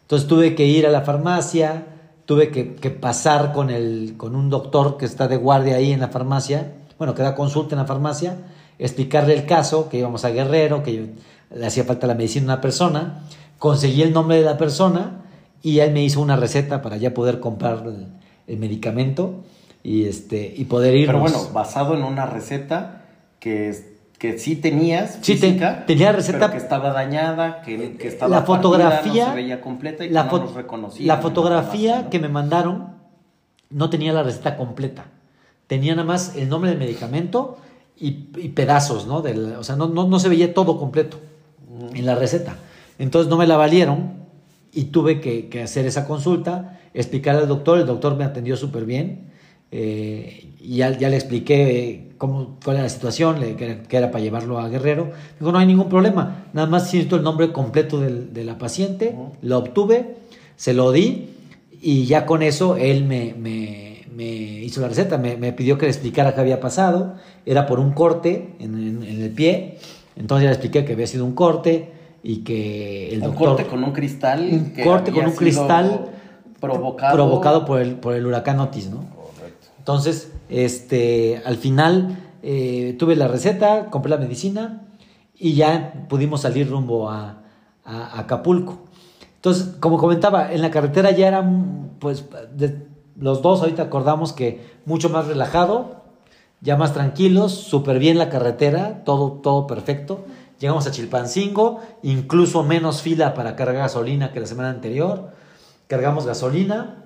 Entonces 0.01 0.27
tuve 0.27 0.53
que 0.53 0.67
ir 0.67 0.85
a 0.85 0.91
la 0.91 1.01
farmacia, 1.01 1.87
tuve 2.25 2.51
que, 2.51 2.75
que, 2.75 2.89
pasar 2.89 3.53
con, 3.53 3.69
el, 3.69 4.15
con 4.17 4.35
un 4.35 4.49
doctor 4.49 4.97
que 4.97 5.05
está 5.05 5.27
de 5.27 5.37
guardia 5.37 5.75
ahí 5.75 5.91
en 5.91 5.99
la 5.99 6.09
farmacia, 6.09 6.73
bueno, 6.97 7.13
que 7.13 7.21
da 7.21 7.35
consulta 7.35 7.75
en 7.75 7.79
la 7.79 7.85
farmacia, 7.85 8.37
explicarle 8.79 9.33
el 9.33 9.45
caso, 9.45 9.89
que 9.89 9.97
íbamos 9.97 10.25
a 10.25 10.29
Guerrero, 10.29 10.83
que 10.83 11.13
le 11.53 11.65
hacía 11.65 11.83
falta 11.83 12.07
la 12.07 12.15
medicina 12.15 12.43
a 12.43 12.55
una 12.55 12.61
persona, 12.61 13.23
conseguí 13.59 14.01
el 14.01 14.13
nombre 14.13 14.37
de 14.37 14.43
la 14.43 14.57
persona 14.57 15.23
y 15.61 15.79
él 15.79 15.91
me 15.93 16.03
hizo 16.03 16.21
una 16.21 16.35
receta 16.35 16.81
para 16.81 16.97
ya 16.97 17.13
poder 17.13 17.39
comprar 17.39 17.83
el, 18.47 18.57
medicamento 18.57 19.43
y, 19.81 20.05
este, 20.05 20.53
y 20.55 20.65
poder 20.65 20.95
ir. 20.95 21.07
Pero 21.07 21.19
bueno, 21.19 21.39
basado 21.53 21.95
en 21.95 22.03
una 22.03 22.25
receta 22.25 23.05
que, 23.39 23.92
que 24.23 24.39
sí 24.39 24.55
tenías, 24.55 25.19
sí, 25.21 25.35
tenía 25.37 26.13
receta. 26.13 26.49
que 26.49 26.55
estaba 26.55 26.93
dañada, 26.93 27.61
que, 27.61 27.97
que 27.97 28.07
estaba 28.07 28.33
la 28.37 28.43
fotografía, 28.43 29.25
no 29.25 29.29
se 29.31 29.35
veía 29.35 29.59
completa 29.59 30.05
y 30.05 30.09
la 30.11 30.29
que 30.29 30.37
no 30.37 30.43
nos 30.45 30.53
reconocía. 30.53 31.07
La 31.07 31.17
fotografía 31.21 32.09
que 32.09 32.19
me 32.19 32.29
mandaron 32.29 32.93
no 33.69 33.89
tenía 33.89 34.13
la 34.13 34.23
receta 34.23 34.55
completa. 34.55 35.07
Tenía 35.67 35.93
nada 35.93 36.07
más 36.07 36.37
el 36.37 36.47
nombre 36.47 36.69
del 36.69 36.79
medicamento 36.79 37.57
y, 37.97 38.11
pedazos, 38.11 39.07
¿no? 39.07 39.21
Del, 39.21 39.55
o 39.55 39.63
sea, 39.65 39.75
no, 39.75 39.89
no, 39.89 40.19
se 40.19 40.29
veía 40.29 40.53
todo 40.53 40.79
completo 40.79 41.19
en 41.93 42.05
la 42.05 42.15
receta. 42.15 42.55
Entonces 42.99 43.29
no 43.29 43.35
me 43.35 43.45
la 43.45 43.57
valieron 43.57 44.13
y 44.71 44.85
tuve 44.85 45.19
que, 45.19 45.61
hacer 45.61 45.85
esa 45.85 46.07
consulta, 46.07 46.79
explicar 46.93 47.35
al 47.35 47.49
doctor, 47.49 47.77
el 47.77 47.85
doctor 47.85 48.15
me 48.15 48.23
atendió 48.23 48.55
súper 48.55 48.85
bien 48.85 49.32
eh, 49.75 50.51
y 50.61 50.77
ya, 50.77 50.91
le 50.91 51.15
expliqué 51.15 52.11
cómo, 52.17 52.57
cuál 52.63 52.77
era 52.77 52.83
la 52.83 52.89
situación, 52.89 53.39
que, 53.57 53.79
era, 53.89 54.11
para 54.11 54.23
llevarlo 54.23 54.59
a 54.59 54.69
Guerrero. 54.69 55.11
Dijo, 55.39 55.51
no 55.51 55.57
hay 55.57 55.65
ningún 55.65 55.89
problema, 55.89 56.45
nada 56.53 56.67
más 56.67 56.83
necesito 56.83 57.15
el 57.15 57.23
nombre 57.23 57.51
completo 57.51 57.99
de 57.99 58.43
la 58.43 58.57
paciente, 58.57 59.15
lo 59.41 59.57
obtuve, 59.57 60.15
se 60.55 60.73
lo 60.73 60.91
di 60.91 61.29
y 61.81 62.05
ya 62.05 62.25
con 62.25 62.43
eso 62.43 62.77
él 62.77 63.03
me 63.03 63.93
me 64.15 64.25
hizo 64.63 64.81
la 64.81 64.87
receta, 64.87 65.17
me, 65.17 65.53
pidió 65.53 65.77
que 65.77 65.85
le 65.85 65.91
explicara 65.91 66.33
qué 66.33 66.41
había 66.41 66.59
pasado, 66.59 67.15
era 67.45 67.65
por 67.65 67.79
un 67.79 67.91
corte 67.91 68.53
en, 68.59 69.03
el 69.03 69.29
pie, 69.31 69.79
entonces 70.15 70.43
ya 70.43 70.49
le 70.49 70.55
expliqué 70.55 70.85
que 70.85 70.93
había 70.93 71.07
sido 71.07 71.25
un 71.25 71.33
corte 71.33 71.91
y 72.21 72.37
que 72.37 73.13
el 73.13 73.21
doctor... 73.21 73.41
Un 73.41 73.55
corte 73.55 73.65
con 73.65 73.83
un 73.83 73.91
cristal. 73.91 74.49
Un 74.51 74.83
corte 74.83 75.11
con 75.11 75.25
un 75.25 75.31
cristal 75.33 76.05
provocado, 76.59 77.15
provocado 77.15 77.65
por, 77.65 77.81
el, 77.81 77.95
por 77.95 78.13
el 78.13 78.25
huracán 78.25 78.59
Otis, 78.59 78.89
¿no? 78.89 79.05
Entonces, 79.83 80.31
este, 80.47 81.41
al 81.43 81.57
final 81.57 82.17
eh, 82.41 82.95
tuve 82.97 83.17
la 83.17 83.27
receta, 83.27 83.89
compré 83.89 84.09
la 84.11 84.17
medicina 84.17 84.87
y 85.37 85.55
ya 85.55 86.05
pudimos 86.07 86.39
salir 86.39 86.69
rumbo 86.69 87.09
a, 87.09 87.41
a 87.83 88.17
Acapulco. 88.21 88.79
Entonces, 89.35 89.75
como 89.81 89.97
comentaba, 89.97 90.53
en 90.53 90.61
la 90.61 90.71
carretera 90.71 91.11
ya 91.11 91.27
era, 91.27 91.45
pues, 91.99 92.23
los 93.19 93.41
dos 93.41 93.59
ahorita 93.59 93.83
acordamos 93.83 94.31
que 94.31 94.65
mucho 94.85 95.09
más 95.09 95.27
relajado, 95.27 96.03
ya 96.61 96.77
más 96.77 96.93
tranquilos, 96.93 97.51
súper 97.51 97.99
bien 97.99 98.17
la 98.17 98.29
carretera, 98.29 99.03
todo, 99.03 99.33
todo 99.33 99.67
perfecto. 99.67 100.23
Llegamos 100.59 100.87
a 100.87 100.91
Chilpancingo, 100.91 101.81
incluso 102.03 102.63
menos 102.63 103.01
fila 103.01 103.33
para 103.33 103.57
cargar 103.57 103.75
gasolina 103.75 104.31
que 104.31 104.39
la 104.39 104.45
semana 104.45 104.69
anterior. 104.69 105.31
Cargamos 105.87 106.25
gasolina 106.25 107.03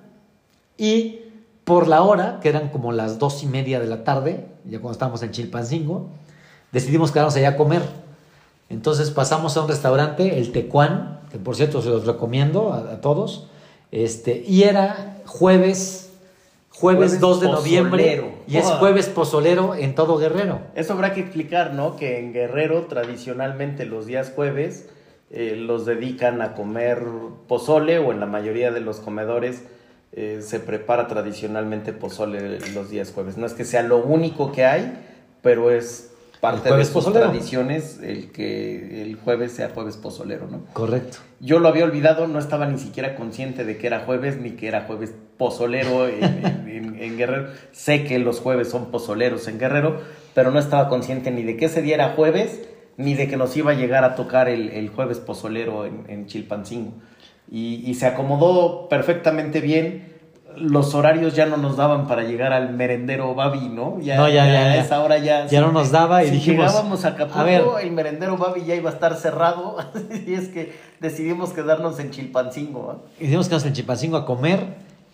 y 0.76 1.22
por 1.68 1.86
la 1.86 2.02
hora, 2.02 2.40
que 2.40 2.48
eran 2.48 2.70
como 2.70 2.92
las 2.92 3.18
dos 3.18 3.42
y 3.42 3.46
media 3.46 3.78
de 3.78 3.86
la 3.86 4.02
tarde, 4.02 4.46
ya 4.64 4.78
cuando 4.78 4.92
estábamos 4.92 5.22
en 5.22 5.32
Chilpancingo, 5.32 6.08
decidimos 6.72 7.12
quedarnos 7.12 7.36
allá 7.36 7.50
a 7.50 7.56
comer. 7.56 7.82
Entonces 8.70 9.10
pasamos 9.10 9.54
a 9.58 9.60
un 9.60 9.68
restaurante, 9.68 10.38
el 10.38 10.50
Tecuán, 10.50 11.20
que 11.30 11.36
por 11.36 11.56
cierto 11.56 11.82
se 11.82 11.90
los 11.90 12.06
recomiendo 12.06 12.72
a, 12.72 12.94
a 12.94 13.00
todos. 13.02 13.48
Este, 13.92 14.42
y 14.48 14.62
era 14.62 15.20
jueves, 15.26 16.10
jueves, 16.70 17.18
Jueves 17.18 17.20
2 17.20 17.40
de 17.42 17.48
noviembre, 17.48 18.34
y 18.46 18.56
es 18.56 18.64
jueves 18.64 19.10
pozolero 19.10 19.74
en 19.74 19.94
todo 19.94 20.16
Guerrero. 20.16 20.60
Eso 20.74 20.94
habrá 20.94 21.12
que 21.12 21.20
explicar, 21.20 21.74
¿no? 21.74 21.96
Que 21.96 22.18
en 22.18 22.32
Guerrero 22.32 22.86
tradicionalmente 22.86 23.84
los 23.84 24.06
días 24.06 24.32
jueves 24.34 24.88
eh, 25.30 25.54
los 25.54 25.84
dedican 25.84 26.40
a 26.40 26.54
comer 26.54 27.02
pozole 27.46 27.98
o 27.98 28.10
en 28.10 28.20
la 28.20 28.26
mayoría 28.26 28.72
de 28.72 28.80
los 28.80 29.00
comedores 29.00 29.64
eh, 30.12 30.40
se 30.42 30.58
prepara 30.60 31.06
tradicionalmente 31.06 31.92
pozole 31.92 32.58
los 32.72 32.90
días 32.90 33.12
jueves. 33.12 33.36
No 33.36 33.46
es 33.46 33.52
que 33.54 33.64
sea 33.64 33.82
lo 33.82 33.98
único 33.98 34.52
que 34.52 34.64
hay, 34.64 34.92
pero 35.42 35.70
es 35.70 36.10
parte 36.40 36.68
de 36.78 36.84
sus 36.84 37.04
tradiciones 37.28 37.98
el 38.02 38.30
que 38.30 39.02
el 39.02 39.16
jueves 39.16 39.52
sea 39.52 39.70
jueves 39.70 39.96
pozolero, 39.96 40.46
¿no? 40.50 40.64
Correcto. 40.72 41.18
Yo 41.40 41.58
lo 41.58 41.68
había 41.68 41.84
olvidado, 41.84 42.26
no 42.28 42.38
estaba 42.38 42.66
ni 42.66 42.78
siquiera 42.78 43.16
consciente 43.16 43.64
de 43.64 43.76
que 43.76 43.86
era 43.88 44.00
jueves 44.00 44.38
ni 44.40 44.52
que 44.52 44.68
era 44.68 44.82
jueves 44.82 45.12
pozolero 45.36 46.06
en, 46.08 46.22
en- 46.24 46.68
en- 46.68 47.02
en 47.02 47.16
Guerrero. 47.18 47.48
Sé 47.72 48.04
que 48.04 48.18
los 48.18 48.40
jueves 48.40 48.68
son 48.70 48.90
pozoleros 48.90 49.46
en 49.48 49.58
Guerrero, 49.58 50.00
pero 50.34 50.50
no 50.52 50.58
estaba 50.60 50.88
consciente 50.88 51.30
ni 51.30 51.42
de 51.42 51.56
que 51.56 51.64
ese 51.66 51.82
día 51.82 51.94
era 51.96 52.10
jueves, 52.10 52.60
ni 52.96 53.14
de 53.14 53.28
que 53.28 53.36
nos 53.36 53.56
iba 53.56 53.72
a 53.72 53.74
llegar 53.74 54.04
a 54.04 54.14
tocar 54.14 54.48
el, 54.48 54.70
el 54.70 54.88
jueves 54.90 55.18
pozolero 55.18 55.86
en, 55.86 56.04
en 56.08 56.26
Chilpancingo. 56.26 56.92
Y, 57.50 57.82
y 57.88 57.94
se 57.94 58.06
acomodó 58.06 58.88
perfectamente 58.88 59.60
bien. 59.60 60.16
Los 60.56 60.94
horarios 60.94 61.36
ya 61.36 61.46
no 61.46 61.56
nos 61.56 61.76
daban 61.76 62.08
para 62.08 62.24
llegar 62.24 62.52
al 62.52 62.74
merendero 62.74 63.34
Babi, 63.34 63.68
¿no? 63.68 64.00
Ya, 64.00 64.16
No, 64.16 64.28
ya, 64.28 64.44
ya, 64.44 64.72
a 64.72 64.74
ya. 64.74 64.80
esa 64.80 65.00
hora 65.04 65.18
ya. 65.18 65.46
Ya 65.46 65.60
no 65.60 65.70
nos 65.70 65.92
daba 65.92 66.24
y 66.24 66.28
si 66.28 66.32
dijimos, 66.32 66.66
llegábamos 66.66 67.04
a 67.04 67.08
Acapulco, 67.08 67.38
a 67.38 67.44
ver. 67.44 67.62
el 67.82 67.92
merendero 67.92 68.36
Babi 68.36 68.64
ya 68.66 68.74
iba 68.74 68.90
a 68.90 68.92
estar 68.92 69.14
cerrado. 69.14 69.76
y 70.26 70.34
es 70.34 70.48
que 70.48 70.72
decidimos 71.00 71.50
quedarnos 71.52 72.00
en 72.00 72.10
Chilpancingo. 72.10 72.90
¿ah? 72.90 73.08
Hicimos 73.20 73.48
que 73.48 73.54
nos 73.54 73.66
en 73.66 73.72
Chilpancingo 73.74 74.16
a 74.16 74.26
comer 74.26 74.60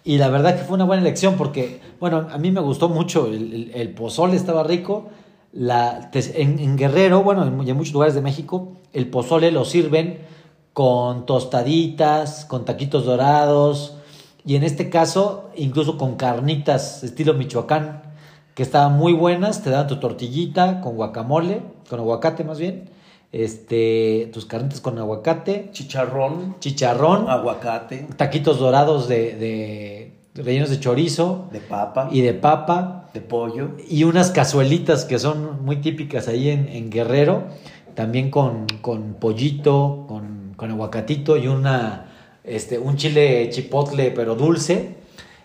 y 0.03 0.17
la 0.17 0.29
verdad 0.29 0.57
que 0.57 0.63
fue 0.65 0.77
una 0.77 0.85
buena 0.85 1.03
elección 1.03 1.35
porque, 1.37 1.81
bueno, 2.01 2.27
a 2.33 2.39
mí 2.39 2.51
me 2.51 2.61
gustó 2.61 2.89
mucho, 2.89 3.27
el, 3.27 3.53
el- 3.53 3.71
el 3.75 3.91
pozole 3.91 4.37
estaba 4.37 4.63
rico, 4.63 5.09
la, 5.53 6.11
en, 6.15 6.59
en 6.59 6.77
Guerrero, 6.79 7.23
bueno, 7.23 7.47
en, 7.47 7.63
y 7.67 7.71
en 7.71 7.77
muchos 7.77 7.93
lugares 7.93 8.15
de 8.15 8.23
México, 8.23 8.73
el 8.95 9.09
pozole 9.09 9.51
lo 9.53 9.65
sirven 9.67 10.19
con 10.75 11.25
tostaditas, 11.25 12.45
con 12.45 12.67
taquitos 12.67 13.07
dorados 13.07 13.97
y 14.45 14.57
en 14.57 14.65
este 14.65 14.91
caso 14.91 15.49
incluso 15.57 15.97
con 15.97 16.17
carnitas 16.17 17.03
estilo 17.03 17.33
Michoacán 17.33 18.03
que 18.55 18.63
estaban 18.63 18.97
muy 18.97 19.13
buenas, 19.13 19.63
te 19.63 19.71
dan 19.71 19.87
tu 19.87 19.97
tortillita 19.97 20.81
con 20.81 20.97
guacamole, 20.97 21.63
con 21.89 21.99
aguacate 22.01 22.45
más 22.45 22.59
bien, 22.59 22.91
este, 23.33 24.31
tus 24.33 24.47
carnitas 24.47 24.81
con 24.81 24.99
aguacate, 24.99 25.71
Chicharrón, 25.73 26.57
chicharrón, 26.61 27.29
aguacate, 27.29 28.07
taquitos 28.17 28.61
dorados 28.61 29.09
de, 29.09 29.35
de 30.35 30.43
rellenos 30.43 30.71
de 30.71 30.79
chorizo. 30.79 31.49
De 31.51 31.59
papa, 31.61 32.09
y 32.13 32.21
de 32.21 32.33
papa. 32.33 33.11
De 33.13 33.21
pollo. 33.21 33.71
y 33.89 34.05
unas 34.05 34.31
cazuelitas 34.31 35.05
que 35.05 35.19
son 35.19 35.65
muy 35.65 35.77
típicas 35.77 36.27
ahí 36.29 36.49
en, 36.49 36.69
en 36.69 36.91
Guerrero, 36.91 37.45
también 37.95 38.31
con, 38.31 38.67
con 38.83 39.15
pollito, 39.15 40.05
con, 40.09 40.44
con 40.57 40.71
aguacatito 40.71 41.37
y 41.37 41.47
una, 41.49 42.07
este, 42.45 42.79
un 42.79 42.97
chile 42.97 43.49
chipotle 43.51 44.11
pero 44.11 44.35
dulce. 44.35 45.03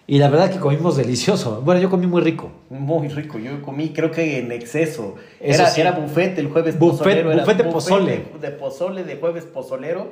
Y 0.07 0.17
la 0.17 0.27
verdad 0.27 0.49
que 0.51 0.57
comimos 0.57 0.97
delicioso. 0.97 1.61
Bueno, 1.63 1.79
yo 1.79 1.89
comí 1.91 2.07
muy 2.07 2.21
rico. 2.21 2.49
Muy 2.71 3.09
rico, 3.09 3.37
yo 3.37 3.61
comí 3.61 3.89
creo 3.89 4.09
que 4.09 4.39
en 4.39 4.51
exceso. 4.51 5.15
Eso 5.39 5.61
Era, 5.61 5.69
sí. 5.69 5.81
era 5.81 5.91
buffet 5.91 6.37
el 6.39 6.47
jueves 6.49 6.79
Buffet- 6.79 7.21
pozolero. 7.23 7.31
buffet 7.39 7.57
de 7.57 7.63
pozole. 7.65 8.25
De, 8.41 8.47
de 8.49 8.51
pozole, 8.55 9.03
de 9.03 9.15
jueves 9.17 9.43
pozolero. 9.45 10.11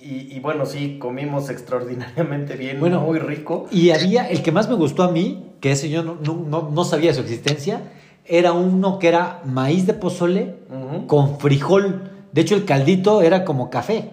Y, 0.00 0.32
y 0.32 0.38
bueno, 0.38 0.64
sí, 0.66 0.98
comimos 1.00 1.50
extraordinariamente 1.50 2.54
bien, 2.54 2.78
Bueno. 2.78 3.00
muy 3.00 3.18
rico. 3.18 3.66
Y 3.72 3.90
había, 3.90 4.28
el 4.28 4.42
que 4.44 4.52
más 4.52 4.68
me 4.68 4.76
gustó 4.76 5.02
a 5.02 5.10
mí, 5.10 5.46
que 5.60 5.72
ese 5.72 5.90
yo 5.90 6.04
no, 6.04 6.16
no, 6.24 6.34
no- 6.48 6.70
no 6.72 6.84
sabía 6.84 7.12
su 7.12 7.20
existencia, 7.22 7.80
era 8.24 8.52
uno 8.52 9.00
que 9.00 9.08
era 9.08 9.40
maíz 9.44 9.86
de 9.88 9.94
pozole 9.94 10.54
con 11.08 11.40
frijol. 11.40 12.07
De 12.32 12.40
hecho, 12.40 12.54
el 12.54 12.64
caldito 12.64 13.22
era 13.22 13.44
como 13.44 13.70
café. 13.70 14.10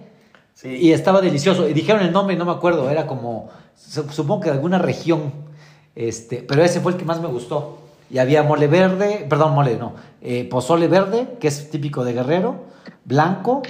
Sí. 0.53 0.69
Y 0.69 0.91
estaba 0.93 1.21
delicioso. 1.21 1.67
Y 1.67 1.73
dijeron 1.73 2.01
el 2.01 2.11
nombre, 2.11 2.35
no 2.35 2.45
me 2.45 2.51
acuerdo, 2.51 2.89
era 2.89 3.07
como, 3.07 3.49
su- 3.75 4.09
supongo 4.09 4.41
que 4.41 4.49
de 4.49 4.55
alguna 4.55 4.77
región. 4.77 5.33
Este, 5.95 6.43
pero 6.47 6.63
ese 6.63 6.79
fue 6.81 6.91
el 6.93 6.97
que 6.97 7.05
más 7.05 7.21
me 7.21 7.27
gustó. 7.27 7.79
Y 8.09 8.19
había 8.19 8.43
mole 8.43 8.67
verde, 8.67 9.25
perdón, 9.29 9.53
mole, 9.53 9.77
no, 9.77 9.93
eh, 10.21 10.47
pozole 10.49 10.87
verde, 10.87 11.37
que 11.39 11.47
es 11.47 11.69
típico 11.71 12.03
de 12.03 12.13
Guerrero, 12.13 12.65
blanco. 13.03 13.63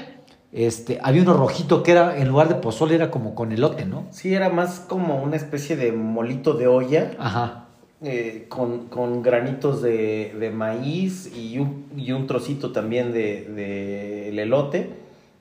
Este, 0.52 1.00
había 1.02 1.22
uno 1.22 1.34
rojito 1.34 1.84
que 1.84 1.92
era, 1.92 2.18
en 2.18 2.28
lugar 2.30 2.48
de 2.50 2.56
pozole, 2.56 2.96
era 2.96 3.12
como 3.12 3.36
con 3.36 3.52
elote, 3.52 3.86
¿no? 3.86 4.06
Sí, 4.12 4.34
era 4.34 4.50
más 4.50 4.80
como 4.80 5.22
una 5.22 5.36
especie 5.36 5.76
de 5.76 5.92
molito 5.92 6.54
de 6.54 6.68
olla. 6.68 7.12
Ajá. 7.20 7.65
Eh, 8.06 8.46
con, 8.48 8.88
con 8.88 9.22
granitos 9.22 9.82
de, 9.82 10.36
de 10.40 10.50
maíz 10.52 11.32
y 11.36 11.60
un, 11.60 11.86
y 11.98 12.12
un 12.12 12.28
trocito 12.28 12.72
también 12.72 13.12
de, 13.12 13.44
de 13.44 14.30
el 14.30 14.40
elote. 14.40 14.90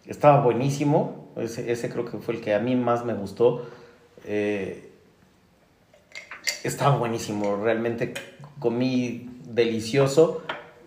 Estaba 0.06 0.42
buenísimo. 0.42 1.28
Ese, 1.36 1.70
ese 1.70 1.88
creo 1.88 2.04
que 2.04 2.18
fue 2.18 2.34
el 2.34 2.40
que 2.40 2.54
a 2.54 2.58
mí 2.58 2.76
más 2.76 3.04
me 3.04 3.14
gustó. 3.14 3.66
Eh, 4.24 4.90
estaba 6.62 6.96
buenísimo. 6.96 7.56
Realmente 7.62 8.14
comí 8.58 9.30
delicioso. 9.46 10.42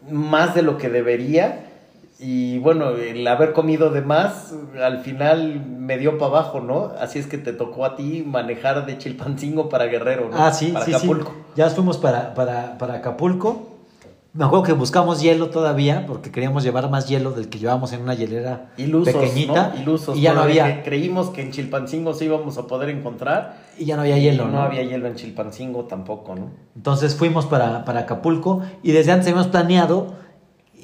Más 0.09 0.55
de 0.55 0.61
lo 0.61 0.77
que 0.77 0.89
debería. 0.89 1.66
Y 2.19 2.57
bueno, 2.59 2.89
el 2.91 3.27
haber 3.27 3.53
comido 3.53 3.91
de 3.91 4.01
más, 4.01 4.53
al 4.81 4.99
final 5.01 5.63
me 5.65 5.97
dio 5.99 6.17
para 6.17 6.31
abajo, 6.31 6.61
¿no? 6.61 6.91
Así 6.99 7.19
es 7.19 7.27
que 7.27 7.37
te 7.37 7.53
tocó 7.53 7.85
a 7.85 7.95
ti 7.95 8.23
manejar 8.25 8.85
de 8.87 8.97
Chilpancingo 8.97 9.69
para 9.69 9.85
Guerrero, 9.85 10.29
¿no? 10.29 10.37
Ah, 10.37 10.51
sí, 10.51 10.71
para 10.71 10.85
sí, 10.85 10.93
Acapulco. 10.93 11.31
sí. 11.31 11.53
Ya 11.55 11.69
fuimos 11.69 11.97
para, 11.97 12.33
para, 12.33 12.77
para 12.79 12.95
Acapulco. 12.95 13.73
Me 14.33 14.45
acuerdo 14.45 14.65
que 14.65 14.73
buscamos 14.73 15.21
hielo 15.21 15.49
todavía 15.49 16.05
porque 16.05 16.31
queríamos 16.31 16.63
llevar 16.63 16.89
más 16.91 17.07
hielo 17.07 17.31
del 17.31 17.49
que 17.49 17.57
llevábamos 17.57 17.91
en 17.93 18.01
una 18.01 18.13
hielera 18.13 18.71
Ilusos, 18.77 19.13
pequeñita. 19.15 19.71
¿no? 19.73 19.81
Ilusos. 19.81 20.15
y 20.17 20.21
ya 20.21 20.33
no 20.33 20.41
había, 20.41 20.83
Creímos 20.83 21.29
que 21.31 21.41
en 21.41 21.51
Chilpancingo 21.51 22.13
sí 22.13 22.25
íbamos 22.25 22.57
a 22.59 22.67
poder 22.67 22.89
encontrar. 22.89 23.57
y 23.79 23.85
ya 23.85 23.95
no 23.95 24.03
había 24.03 24.17
hielo. 24.19 24.43
Y 24.43 24.51
¿no? 24.51 24.61
había 24.61 24.83
hielo 24.83 25.07
en 25.07 25.15
Chilpancingo 25.15 25.85
tampoco, 25.85 26.35
¿no? 26.35 26.51
Entonces 26.75 27.15
fuimos 27.15 27.47
para, 27.47 27.83
para 27.83 28.01
Acapulco 28.01 28.61
y 28.83 28.91
desde 28.91 29.11
antes 29.11 29.27
habíamos 29.27 29.47
planeado 29.47 30.13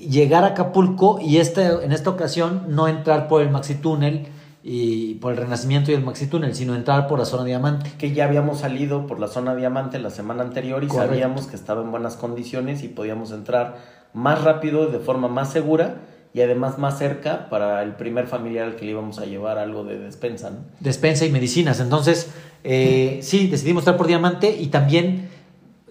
llegar 0.10 0.44
a 0.44 0.48
Acapulco 0.48 1.20
y 1.22 1.38
este, 1.38 1.66
en 1.84 1.92
esta 1.92 2.10
ocasión 2.10 2.64
no 2.70 2.88
entrar 2.88 3.28
por 3.28 3.42
el 3.42 3.50
Maxi 3.50 3.76
Túnel 3.76 4.28
y 4.64 5.16
por 5.16 5.34
el 5.34 5.38
Renacimiento 5.40 5.92
y 5.92 5.96
el 5.96 6.04
Maxi 6.04 6.28
Túnel, 6.28 6.56
sino 6.56 6.74
entrar 6.76 7.08
por 7.08 7.20
la 7.20 7.26
zona 7.26 7.44
Diamante. 7.44 7.92
Que 7.98 8.14
ya 8.14 8.26
habíamos 8.26 8.60
salido 8.60 9.08
por 9.08 9.20
la 9.20 9.28
zona 9.28 9.56
diamante 9.56 10.00
la 10.00 10.10
semana 10.10 10.42
anterior 10.44 10.84
y 10.84 10.88
Correcto. 10.88 11.10
sabíamos 11.14 11.48
que 11.48 11.56
estaba 11.56 11.82
en 11.82 11.92
buenas 11.92 12.16
condiciones 12.16 12.82
y 12.84 12.88
podíamos 12.88 13.32
entrar 13.32 13.78
más 14.14 14.42
rápido, 14.44 14.88
de 14.88 15.00
forma 15.00 15.28
más 15.28 15.52
segura 15.52 15.96
y 16.34 16.42
además 16.42 16.78
más 16.80 16.98
cerca 16.98 17.50
para 17.50 17.84
el 17.84 17.96
primer 17.96 18.28
familiar 18.28 18.66
al 18.66 18.76
que 18.76 18.86
le 18.86 18.92
íbamos 18.92 19.20
a 19.20 19.26
llevar 19.26 19.58
algo 19.58 19.84
de 19.84 20.00
despensa, 20.00 20.50
¿no? 20.50 20.58
despensa 20.80 21.26
y 21.26 21.30
medicinas. 21.32 21.80
Entonces, 21.80 22.32
eh, 22.64 23.20
sí, 23.22 23.48
decidimos 23.48 23.82
estar 23.82 23.98
por 23.98 24.08
Diamante 24.08 24.56
y 24.58 24.68
también 24.68 25.30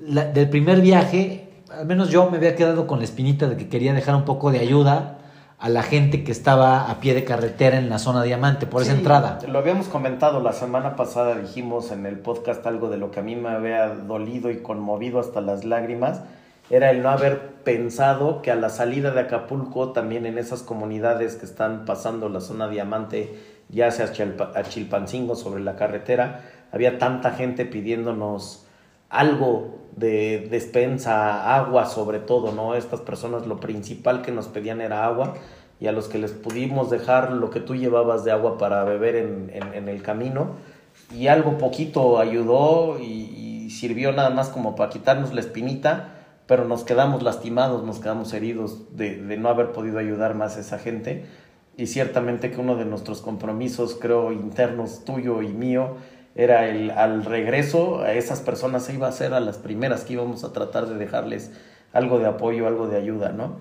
la- 0.00 0.24
del 0.24 0.48
primer 0.48 0.80
viaje, 0.80 1.41
al 1.78 1.86
menos 1.86 2.10
yo 2.10 2.30
me 2.30 2.36
había 2.36 2.54
quedado 2.54 2.86
con 2.86 2.98
la 2.98 3.04
espinita 3.04 3.48
de 3.48 3.56
que 3.56 3.68
quería 3.68 3.92
dejar 3.92 4.14
un 4.14 4.24
poco 4.24 4.50
de 4.50 4.58
ayuda 4.58 5.18
a 5.58 5.68
la 5.68 5.82
gente 5.84 6.24
que 6.24 6.32
estaba 6.32 6.90
a 6.90 6.98
pie 6.98 7.14
de 7.14 7.24
carretera 7.24 7.78
en 7.78 7.88
la 7.88 8.00
zona 8.00 8.24
Diamante, 8.24 8.66
por 8.66 8.82
esa 8.82 8.94
entrada. 8.94 9.38
Lo 9.46 9.60
habíamos 9.60 9.86
comentado 9.86 10.40
la 10.40 10.52
semana 10.52 10.96
pasada, 10.96 11.36
dijimos 11.36 11.92
en 11.92 12.04
el 12.04 12.18
podcast 12.18 12.66
algo 12.66 12.90
de 12.90 12.96
lo 12.96 13.12
que 13.12 13.20
a 13.20 13.22
mí 13.22 13.36
me 13.36 13.50
había 13.50 13.88
dolido 13.88 14.50
y 14.50 14.58
conmovido 14.58 15.20
hasta 15.20 15.40
las 15.40 15.64
lágrimas, 15.64 16.22
era 16.68 16.90
el 16.90 17.02
no 17.02 17.10
haber 17.10 17.52
pensado 17.64 18.42
que 18.42 18.50
a 18.50 18.56
la 18.56 18.70
salida 18.70 19.12
de 19.12 19.20
Acapulco, 19.20 19.92
también 19.92 20.26
en 20.26 20.36
esas 20.36 20.62
comunidades 20.62 21.36
que 21.36 21.46
están 21.46 21.84
pasando 21.84 22.28
la 22.28 22.40
zona 22.40 22.68
diamante, 22.68 23.38
ya 23.68 23.90
sea 23.92 24.06
a 24.06 24.62
Chilpancingo 24.64 25.36
sobre 25.36 25.62
la 25.62 25.76
carretera, 25.76 26.40
había 26.72 26.98
tanta 26.98 27.32
gente 27.32 27.66
pidiéndonos 27.66 28.66
algo 29.12 29.78
de 29.94 30.48
despensa, 30.50 31.54
agua 31.54 31.84
sobre 31.86 32.18
todo, 32.18 32.50
¿no? 32.52 32.74
Estas 32.74 33.00
personas 33.00 33.46
lo 33.46 33.60
principal 33.60 34.22
que 34.22 34.32
nos 34.32 34.48
pedían 34.48 34.80
era 34.80 35.04
agua 35.04 35.34
y 35.78 35.86
a 35.86 35.92
los 35.92 36.08
que 36.08 36.18
les 36.18 36.32
pudimos 36.32 36.90
dejar 36.90 37.32
lo 37.32 37.50
que 37.50 37.60
tú 37.60 37.76
llevabas 37.76 38.24
de 38.24 38.30
agua 38.32 38.56
para 38.56 38.84
beber 38.84 39.16
en, 39.16 39.50
en- 39.74 39.88
el 39.88 40.02
camino 40.02 40.52
y 41.14 41.26
algo 41.26 41.58
poquito 41.58 42.18
ayudó 42.18 42.98
y, 42.98 43.04
y 43.66 43.70
sirvió 43.70 44.12
nada 44.12 44.30
más 44.30 44.48
como 44.48 44.76
para 44.76 44.90
quitarnos 44.90 45.34
la 45.34 45.40
espinita, 45.40 46.08
pero 46.46 46.64
nos 46.64 46.84
quedamos 46.84 47.22
lastimados, 47.22 47.84
nos 47.84 47.98
quedamos 47.98 48.32
heridos 48.32 48.96
de, 48.96 49.16
de 49.22 49.36
no 49.36 49.48
haber 49.50 49.72
podido 49.72 49.98
ayudar 49.98 50.34
más 50.34 50.56
a 50.56 50.60
esa 50.60 50.78
gente 50.78 51.26
y 51.76 51.86
ciertamente 51.86 52.50
que 52.50 52.60
uno 52.60 52.76
de 52.76 52.84
nuestros 52.86 53.20
compromisos, 53.20 53.96
creo, 54.00 54.32
internos 54.32 55.04
tuyo 55.04 55.42
y 55.42 55.48
mío, 55.48 55.96
era 56.34 56.68
el 56.68 56.90
al 56.90 57.24
regreso 57.24 58.02
a 58.02 58.12
esas 58.12 58.40
personas 58.40 58.84
se 58.84 58.94
iba 58.94 59.08
a 59.08 59.12
ser 59.12 59.34
a 59.34 59.40
las 59.40 59.58
primeras 59.58 60.04
que 60.04 60.14
íbamos 60.14 60.44
a 60.44 60.52
tratar 60.52 60.86
de 60.86 60.96
dejarles 60.96 61.50
algo 61.92 62.18
de 62.18 62.26
apoyo, 62.26 62.66
algo 62.66 62.88
de 62.88 62.96
ayuda, 62.96 63.30
¿no? 63.30 63.56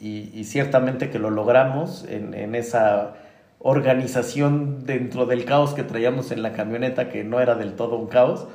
Y, 0.00 0.30
y 0.34 0.44
ciertamente 0.44 1.10
que 1.10 1.18
lo 1.18 1.30
logramos 1.30 2.04
en, 2.08 2.34
en 2.34 2.54
esa 2.54 3.14
organización 3.60 4.84
dentro 4.84 5.26
del 5.26 5.44
caos 5.44 5.72
que 5.72 5.84
traíamos 5.84 6.32
en 6.32 6.42
la 6.42 6.52
camioneta, 6.52 7.08
que 7.08 7.24
no 7.24 7.40
era 7.40 7.54
del 7.54 7.74
todo 7.74 7.96
un 7.96 8.08
caos. 8.08 8.46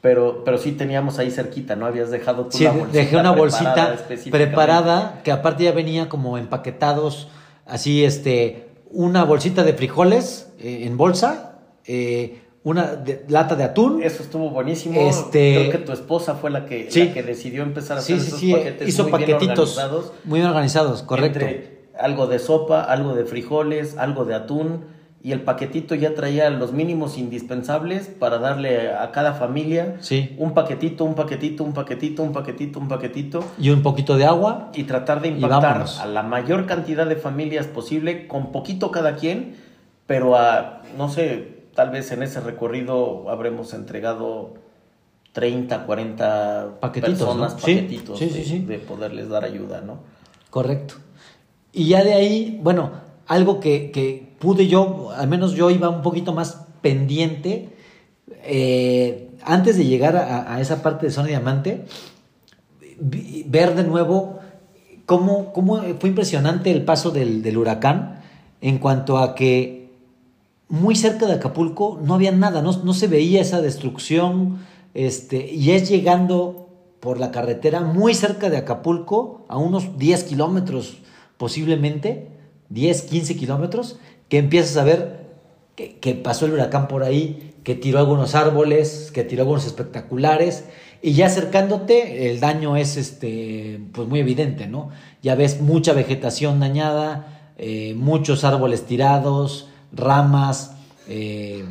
Pero, 0.00 0.44
pero 0.44 0.58
sí 0.58 0.72
teníamos 0.72 1.18
ahí 1.18 1.30
cerquita, 1.30 1.74
¿no? 1.74 1.86
Habías 1.86 2.10
dejado 2.10 2.46
tu 2.46 2.56
Sí, 2.56 2.68
dejé 2.92 3.16
una 3.16 3.32
bolsita 3.32 3.96
preparada 4.06 4.30
preparada 4.30 5.20
que 5.24 5.32
aparte 5.32 5.64
ya 5.64 5.72
venía 5.72 6.08
como 6.08 6.38
empaquetados, 6.38 7.28
así, 7.66 8.04
este, 8.04 8.68
una 8.90 9.24
bolsita 9.24 9.64
de 9.64 9.72
frijoles 9.72 10.52
eh, 10.60 10.84
en 10.84 10.96
bolsa, 10.96 11.58
eh, 11.86 12.40
una 12.66 12.96
de- 12.96 13.24
lata 13.28 13.54
de 13.54 13.62
atún. 13.62 14.02
Eso 14.02 14.24
estuvo 14.24 14.50
buenísimo. 14.50 15.00
Este- 15.00 15.54
Creo 15.54 15.70
que 15.70 15.78
tu 15.78 15.92
esposa 15.92 16.34
fue 16.34 16.50
la 16.50 16.66
que, 16.66 16.90
Sí. 16.90 17.04
la 17.04 17.14
que 17.14 17.22
decidió 17.22 17.62
empezar 17.62 17.96
a 17.96 18.00
hacer 18.00 18.18
sí, 18.18 18.26
esos 18.26 18.40
sí, 18.40 18.52
paquetes 18.52 18.88
hizo 18.88 19.04
muy 19.04 19.12
bien 19.24 19.30
paquetitos 19.38 19.78
organizados. 19.78 20.12
muy 20.24 20.40
bien 20.40 20.50
organizados, 20.50 21.02
correcto. 21.04 21.38
Entre 21.38 21.86
algo 21.96 22.26
de 22.26 22.40
sopa, 22.40 22.82
algo 22.82 23.14
de 23.14 23.24
frijoles, 23.24 23.96
algo 23.96 24.24
de 24.24 24.34
atún 24.34 24.80
y 25.22 25.30
el 25.30 25.42
paquetito 25.42 25.94
ya 25.94 26.14
traía 26.14 26.50
los 26.50 26.72
mínimos 26.72 27.16
indispensables 27.18 28.08
para 28.08 28.38
darle 28.38 28.90
a 28.92 29.12
cada 29.12 29.34
familia 29.34 29.94
Sí. 30.00 30.34
un 30.36 30.52
paquetito, 30.52 31.04
un 31.04 31.14
paquetito, 31.14 31.62
un 31.62 31.72
paquetito, 31.72 32.22
un 32.24 32.32
paquetito, 32.32 32.80
un 32.80 32.88
paquetito 32.88 33.44
Y 33.58 33.70
un 33.70 33.82
poquito 33.82 34.16
de 34.16 34.24
agua. 34.24 34.70
y 34.74 34.82
tratar 34.84 35.20
de 35.22 35.28
impactar 35.28 35.84
a 36.00 36.06
la 36.06 36.24
mayor 36.24 36.66
cantidad 36.66 37.06
de 37.06 37.14
familias 37.14 37.66
posible 37.68 38.26
con 38.26 38.50
poquito 38.50 38.90
cada 38.90 39.14
quien, 39.14 39.54
pero 40.08 40.36
a 40.36 40.82
no 40.98 41.08
sé, 41.08 41.55
tal 41.76 41.90
vez 41.90 42.10
en 42.10 42.22
ese 42.24 42.40
recorrido 42.40 43.30
habremos 43.30 43.72
entregado 43.74 44.54
30, 45.32 45.86
40 45.86 46.78
Paquetitos, 46.80 47.18
personas, 47.18 47.54
paquetitos 47.54 48.18
sí, 48.18 48.30
sí, 48.30 48.58
de, 48.60 48.78
poderles 48.78 49.28
dar 49.28 49.44
ayuda, 49.44 49.82
¿no? 49.82 49.98
Correcto. 50.50 50.94
Y 51.72 51.88
ya 51.88 52.02
de 52.02 52.14
ahí, 52.14 52.58
bueno, 52.62 52.90
algo 53.26 53.60
que, 53.60 53.90
que 53.90 54.34
pude 54.38 54.66
yo, 54.66 55.10
al 55.14 55.28
menos 55.28 55.52
yo 55.52 55.70
iba 55.70 55.88
un 55.90 56.00
poquito 56.02 56.32
más 56.32 56.62
pendiente, 56.80 57.68
eh, 58.44 59.30
antes 59.44 59.76
de 59.76 59.84
llegar 59.84 60.16
a, 60.16 60.54
a 60.54 60.60
esa 60.60 60.82
parte 60.82 61.06
de 61.06 61.12
Zona 61.12 61.28
Diamante, 61.28 61.84
vi- 62.98 63.44
ver 63.46 63.74
de 63.74 63.84
nuevo 63.84 64.38
cómo, 65.04 65.52
cómo 65.52 65.82
fue 66.00 66.08
impresionante 66.08 66.70
el 66.70 66.84
paso 66.84 67.10
del, 67.10 67.42
del 67.42 67.58
huracán 67.58 68.20
en 68.62 68.78
cuanto 68.78 69.18
a 69.18 69.34
que 69.34 69.85
muy 70.68 70.96
cerca 70.96 71.26
de 71.26 71.34
Acapulco 71.34 72.00
no 72.02 72.14
había 72.14 72.32
nada, 72.32 72.62
no, 72.62 72.72
no 72.72 72.94
se 72.94 73.06
veía 73.06 73.40
esa 73.40 73.60
destrucción, 73.60 74.58
este, 74.94 75.52
y 75.52 75.72
es 75.72 75.88
llegando 75.88 76.68
por 77.00 77.20
la 77.20 77.30
carretera 77.30 77.82
muy 77.82 78.14
cerca 78.14 78.50
de 78.50 78.56
Acapulco, 78.56 79.44
a 79.48 79.58
unos 79.58 79.98
10 79.98 80.24
kilómetros 80.24 80.98
posiblemente, 81.36 82.28
10, 82.70 83.02
15 83.02 83.36
kilómetros, 83.36 83.98
que 84.28 84.38
empiezas 84.38 84.76
a 84.76 84.84
ver 84.84 85.26
que, 85.76 85.98
que 85.98 86.14
pasó 86.14 86.46
el 86.46 86.54
huracán 86.54 86.88
por 86.88 87.04
ahí, 87.04 87.54
que 87.62 87.74
tiró 87.74 87.98
algunos 87.98 88.34
árboles, 88.34 89.10
que 89.12 89.24
tiró 89.24 89.42
algunos 89.42 89.66
espectaculares, 89.66 90.64
y 91.02 91.12
ya 91.12 91.26
acercándote, 91.26 92.30
el 92.30 92.40
daño 92.40 92.76
es 92.76 92.96
este, 92.96 93.80
pues 93.92 94.08
muy 94.08 94.20
evidente, 94.20 94.66
¿no? 94.66 94.90
Ya 95.22 95.34
ves 95.34 95.60
mucha 95.60 95.92
vegetación 95.92 96.58
dañada, 96.58 97.52
eh, 97.58 97.94
muchos 97.94 98.44
árboles 98.44 98.86
tirados, 98.86 99.68
ramas, 99.96 100.76
eh, 101.08 101.64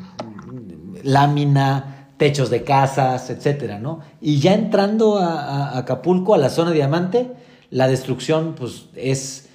lámina, 1.03 2.09
techos 2.17 2.49
de 2.49 2.63
casas, 2.63 3.29
etcétera, 3.29 3.79
¿no? 3.79 4.01
Y 4.21 4.39
ya 4.39 4.53
entrando 4.53 5.17
a, 5.17 5.69
a 5.69 5.77
Acapulco, 5.77 6.33
a 6.33 6.37
la 6.37 6.49
zona 6.49 6.71
diamante, 6.71 7.31
la 7.69 7.87
destrucción, 7.87 8.55
pues 8.57 8.87
es, 8.95 9.49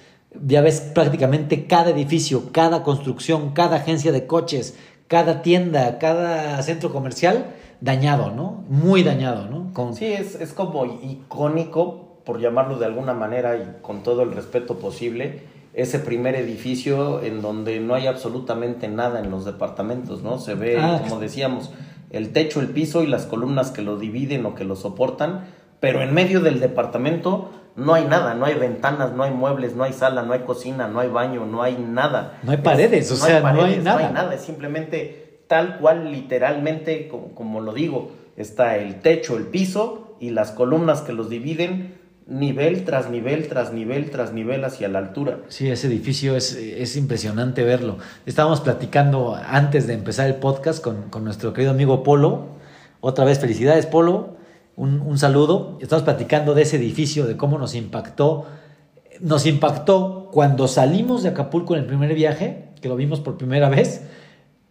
ya 0.45 0.61
ves 0.61 0.81
prácticamente 0.93 1.67
cada 1.67 1.89
edificio, 1.89 2.51
cada 2.51 2.83
construcción, 2.83 3.51
cada 3.51 3.77
agencia 3.77 4.11
de 4.11 4.27
coches, 4.27 4.77
cada 5.07 5.41
tienda, 5.41 5.97
cada 5.99 6.61
centro 6.61 6.91
comercial 6.91 7.55
dañado, 7.81 8.31
¿no? 8.31 8.63
Muy 8.69 9.03
dañado, 9.03 9.47
¿no? 9.47 9.73
Con, 9.73 9.95
Sí, 9.95 10.05
es, 10.05 10.35
es 10.35 10.53
como 10.53 10.85
icónico, 10.85 12.21
por 12.23 12.39
llamarlo 12.39 12.77
de 12.77 12.85
alguna 12.85 13.13
manera 13.13 13.57
y 13.57 13.81
con 13.81 14.03
todo 14.03 14.21
el 14.21 14.31
respeto 14.31 14.77
posible, 14.77 15.41
ese 15.73 15.99
primer 15.99 16.35
edificio 16.35 17.21
en 17.23 17.41
donde 17.41 17.79
no 17.79 17.93
hay 17.95 18.07
absolutamente 18.07 18.87
nada 18.87 19.19
en 19.19 19.31
los 19.31 19.45
departamentos, 19.45 20.21
¿no? 20.21 20.37
Se 20.39 20.53
ve, 20.55 20.77
Ah. 20.79 20.99
como 21.01 21.19
decíamos, 21.19 21.71
el 22.09 22.33
techo, 22.33 22.59
el 22.59 22.67
piso 22.69 23.03
y 23.03 23.07
las 23.07 23.25
columnas 23.25 23.71
que 23.71 23.81
lo 23.81 23.97
dividen 23.97 24.45
o 24.45 24.53
que 24.55 24.65
lo 24.65 24.75
soportan, 24.75 25.45
pero 25.79 26.01
en 26.01 26.13
medio 26.13 26.41
del 26.41 26.59
departamento 26.59 27.51
no 27.77 27.93
hay 27.93 28.03
nada, 28.05 28.33
no 28.33 28.45
hay 28.45 28.55
ventanas, 28.55 29.13
no 29.13 29.23
hay 29.23 29.31
muebles, 29.31 29.75
no 29.75 29.83
hay 29.85 29.93
sala, 29.93 30.23
no 30.23 30.33
hay 30.33 30.41
cocina, 30.41 30.87
no 30.89 30.99
hay 30.99 31.07
baño, 31.07 31.45
no 31.45 31.63
hay 31.63 31.77
nada. 31.77 32.37
No 32.43 32.51
hay 32.51 32.57
paredes, 32.57 33.09
o 33.11 33.15
sea, 33.15 33.39
no 33.39 33.63
hay 33.63 33.77
nada. 33.79 33.99
No 34.01 34.07
hay 34.07 34.13
nada, 34.13 34.33
es 34.35 34.41
simplemente 34.41 35.43
tal 35.47 35.77
cual, 35.79 36.11
literalmente, 36.11 37.07
como, 37.07 37.33
como 37.33 37.61
lo 37.61 37.73
digo, 37.73 38.11
está 38.35 38.75
el 38.77 38.99
techo, 38.99 39.37
el 39.37 39.45
piso 39.45 40.15
y 40.19 40.31
las 40.31 40.51
columnas 40.51 41.01
que 41.01 41.13
los 41.13 41.29
dividen, 41.29 41.97
nivel 42.31 42.85
tras 42.85 43.09
nivel, 43.09 43.47
tras 43.49 43.73
nivel, 43.73 44.09
tras 44.09 44.31
nivel 44.31 44.63
hacia 44.63 44.87
la 44.87 44.99
altura. 44.99 45.39
Sí, 45.49 45.69
ese 45.69 45.87
edificio 45.87 46.37
es, 46.37 46.55
es 46.55 46.95
impresionante 46.95 47.63
verlo. 47.63 47.97
Estábamos 48.25 48.61
platicando 48.61 49.35
antes 49.35 49.85
de 49.85 49.93
empezar 49.93 50.27
el 50.27 50.35
podcast 50.35 50.81
con, 50.81 51.09
con 51.09 51.25
nuestro 51.25 51.51
querido 51.51 51.71
amigo 51.71 52.03
Polo. 52.03 52.45
Otra 53.01 53.25
vez, 53.25 53.39
felicidades, 53.39 53.85
Polo. 53.85 54.37
Un, 54.77 55.01
un 55.01 55.17
saludo. 55.17 55.77
Estamos 55.81 56.03
platicando 56.03 56.53
de 56.53 56.61
ese 56.61 56.77
edificio, 56.77 57.27
de 57.27 57.35
cómo 57.35 57.57
nos 57.57 57.75
impactó. 57.75 58.45
Nos 59.19 59.45
impactó 59.45 60.29
cuando 60.31 60.69
salimos 60.69 61.23
de 61.23 61.29
Acapulco 61.29 61.75
en 61.75 61.81
el 61.81 61.85
primer 61.85 62.13
viaje, 62.15 62.69
que 62.81 62.87
lo 62.87 62.95
vimos 62.95 63.19
por 63.19 63.37
primera 63.37 63.67
vez, 63.67 64.03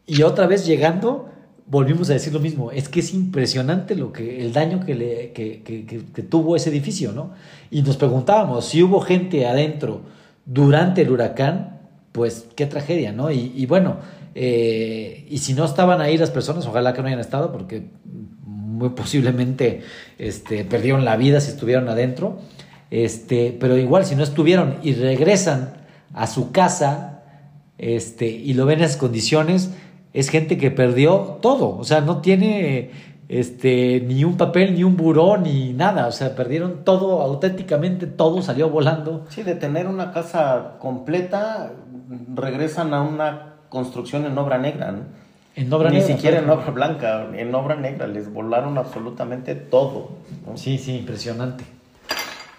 y 0.07 0.23
otra 0.23 0.47
vez 0.47 0.67
llegando, 0.67 1.29
volvimos 1.71 2.11
a 2.11 2.15
decir 2.15 2.33
lo 2.33 2.41
mismo. 2.41 2.71
Es 2.73 2.89
que 2.89 3.01
es 3.01 3.15
impresionante 3.15 3.95
lo 3.95 4.13
que, 4.13 4.41
el 4.43 4.53
daño 4.53 4.85
que, 4.85 4.95
le, 4.95 5.33
que, 5.33 5.63
que- 5.63 5.85
que- 5.87 6.23
tuvo 6.23 6.57
ese 6.57 6.71
edificio, 6.71 7.13
¿no? 7.13 7.31
Y 7.71 7.83
nos 7.83 7.97
preguntábamos 7.97 8.65
si 8.67 8.83
hubo 8.83 9.01
gente 9.01 9.47
adentro 9.47 10.03
durante 10.45 11.03
el 11.03 11.11
huracán, 11.11 11.79
pues 12.13 12.47
qué 12.57 12.67
tragedia, 12.67 13.13
¿no? 13.13 13.31
Y, 13.31 13.53
y 13.55 13.67
bueno, 13.67 13.97
eh, 14.35 15.27
y 15.31 15.39
si 15.39 15.55
no 15.55 15.65
estaban 15.65 16.01
ahí 16.01 16.17
las 16.19 16.31
personas, 16.31 16.67
ojalá 16.67 16.93
que 16.93 17.03
no 17.03 17.09
hayan 17.09 17.21
estado, 17.21 17.53
porque 17.53 17.85
muy 18.45 18.91
posiblemente 18.91 19.83
este, 20.19 20.65
perdieron 20.65 21.05
la 21.05 21.17
vida 21.17 21.41
si 21.41 21.51
estuvieron 21.51 21.89
adentro. 21.89 22.39
Este, 22.91 23.57
pero 23.61 23.77
igual, 23.79 24.05
si 24.05 24.17
no 24.17 24.25
estuvieron 24.25 24.79
y 24.83 24.95
regresan 24.95 25.75
a 26.13 26.27
su 26.27 26.51
casa 26.51 27.23
este, 27.79 28.29
y 28.29 28.55
lo 28.55 28.67
ven 28.67 28.81
en 28.81 28.87
esas 28.87 28.97
condiciones, 28.97 29.71
es 30.13 30.29
gente 30.29 30.59
que 30.59 30.71
perdió 30.71 31.39
todo. 31.41 31.77
O 31.79 31.85
sea, 31.85 32.01
no 32.01 32.19
tiene 32.21 32.91
este, 33.29 34.01
ni 34.07 34.25
un 34.25 34.37
papel, 34.37 34.75
ni 34.75 34.85
un 34.85 34.97
buró, 34.97 35.37
ni 35.37 35.73
nada. 35.73 36.07
O 36.07 36.13
sea, 36.13 36.35
perdieron 36.35 36.85
todo, 36.85 37.21
auténticamente 37.23 38.07
todo 38.07 38.43
salió 38.43 38.69
volando. 38.71 39.25
Sí, 39.29 39.43
de 39.43 39.55
tener 39.55 39.87
una 39.87 40.13
casa 40.13 40.73
completa, 40.81 41.73
regresan 42.35 42.93
a 42.95 43.03
una 43.03 43.55
construcción 43.69 44.25
en 44.27 44.37
obra 44.37 44.59
negra, 44.59 44.93
¿no? 44.93 44.99
En 45.57 45.73
obra 45.73 45.91
Ni 45.91 45.97
negra, 45.99 46.15
siquiera 46.15 46.39
en 46.39 46.49
obra 46.51 46.71
blanca, 46.71 47.27
en 47.35 47.55
obra 47.55 47.75
negra, 47.77 48.07
les 48.07 48.33
volaron 48.33 48.79
absolutamente 48.79 49.55
todo. 49.55 50.11
¿no? 50.47 50.57
Sí, 50.57 50.79
sí, 50.79 50.97
impresionante. 50.97 51.65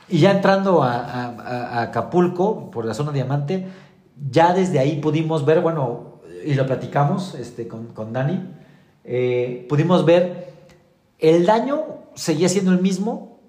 Y 0.10 0.20
ya 0.20 0.32
entrando 0.32 0.84
a, 0.84 0.96
a- 1.00 1.80
a 1.80 1.82
Acapulco, 1.84 2.70
por 2.70 2.84
la 2.86 2.94
zona 2.94 3.12
diamante, 3.14 3.66
ya 4.30 4.54
desde 4.54 4.80
ahí 4.80 4.98
pudimos 5.00 5.46
ver, 5.46 5.62
bueno, 5.62 6.11
y 6.46 6.54
lo 6.56 6.66
platicamos 6.66 7.36
este, 7.36 7.68
con, 7.68 7.88
con 7.88 8.14
Dani, 8.14 8.42
eh, 9.04 9.66
pudimos 9.70 10.06
ver 10.06 10.52
el 11.20 11.46
daño 11.46 11.84
seguía 12.16 12.50
siendo 12.50 12.72
el 12.72 12.82
mismo 12.82 13.40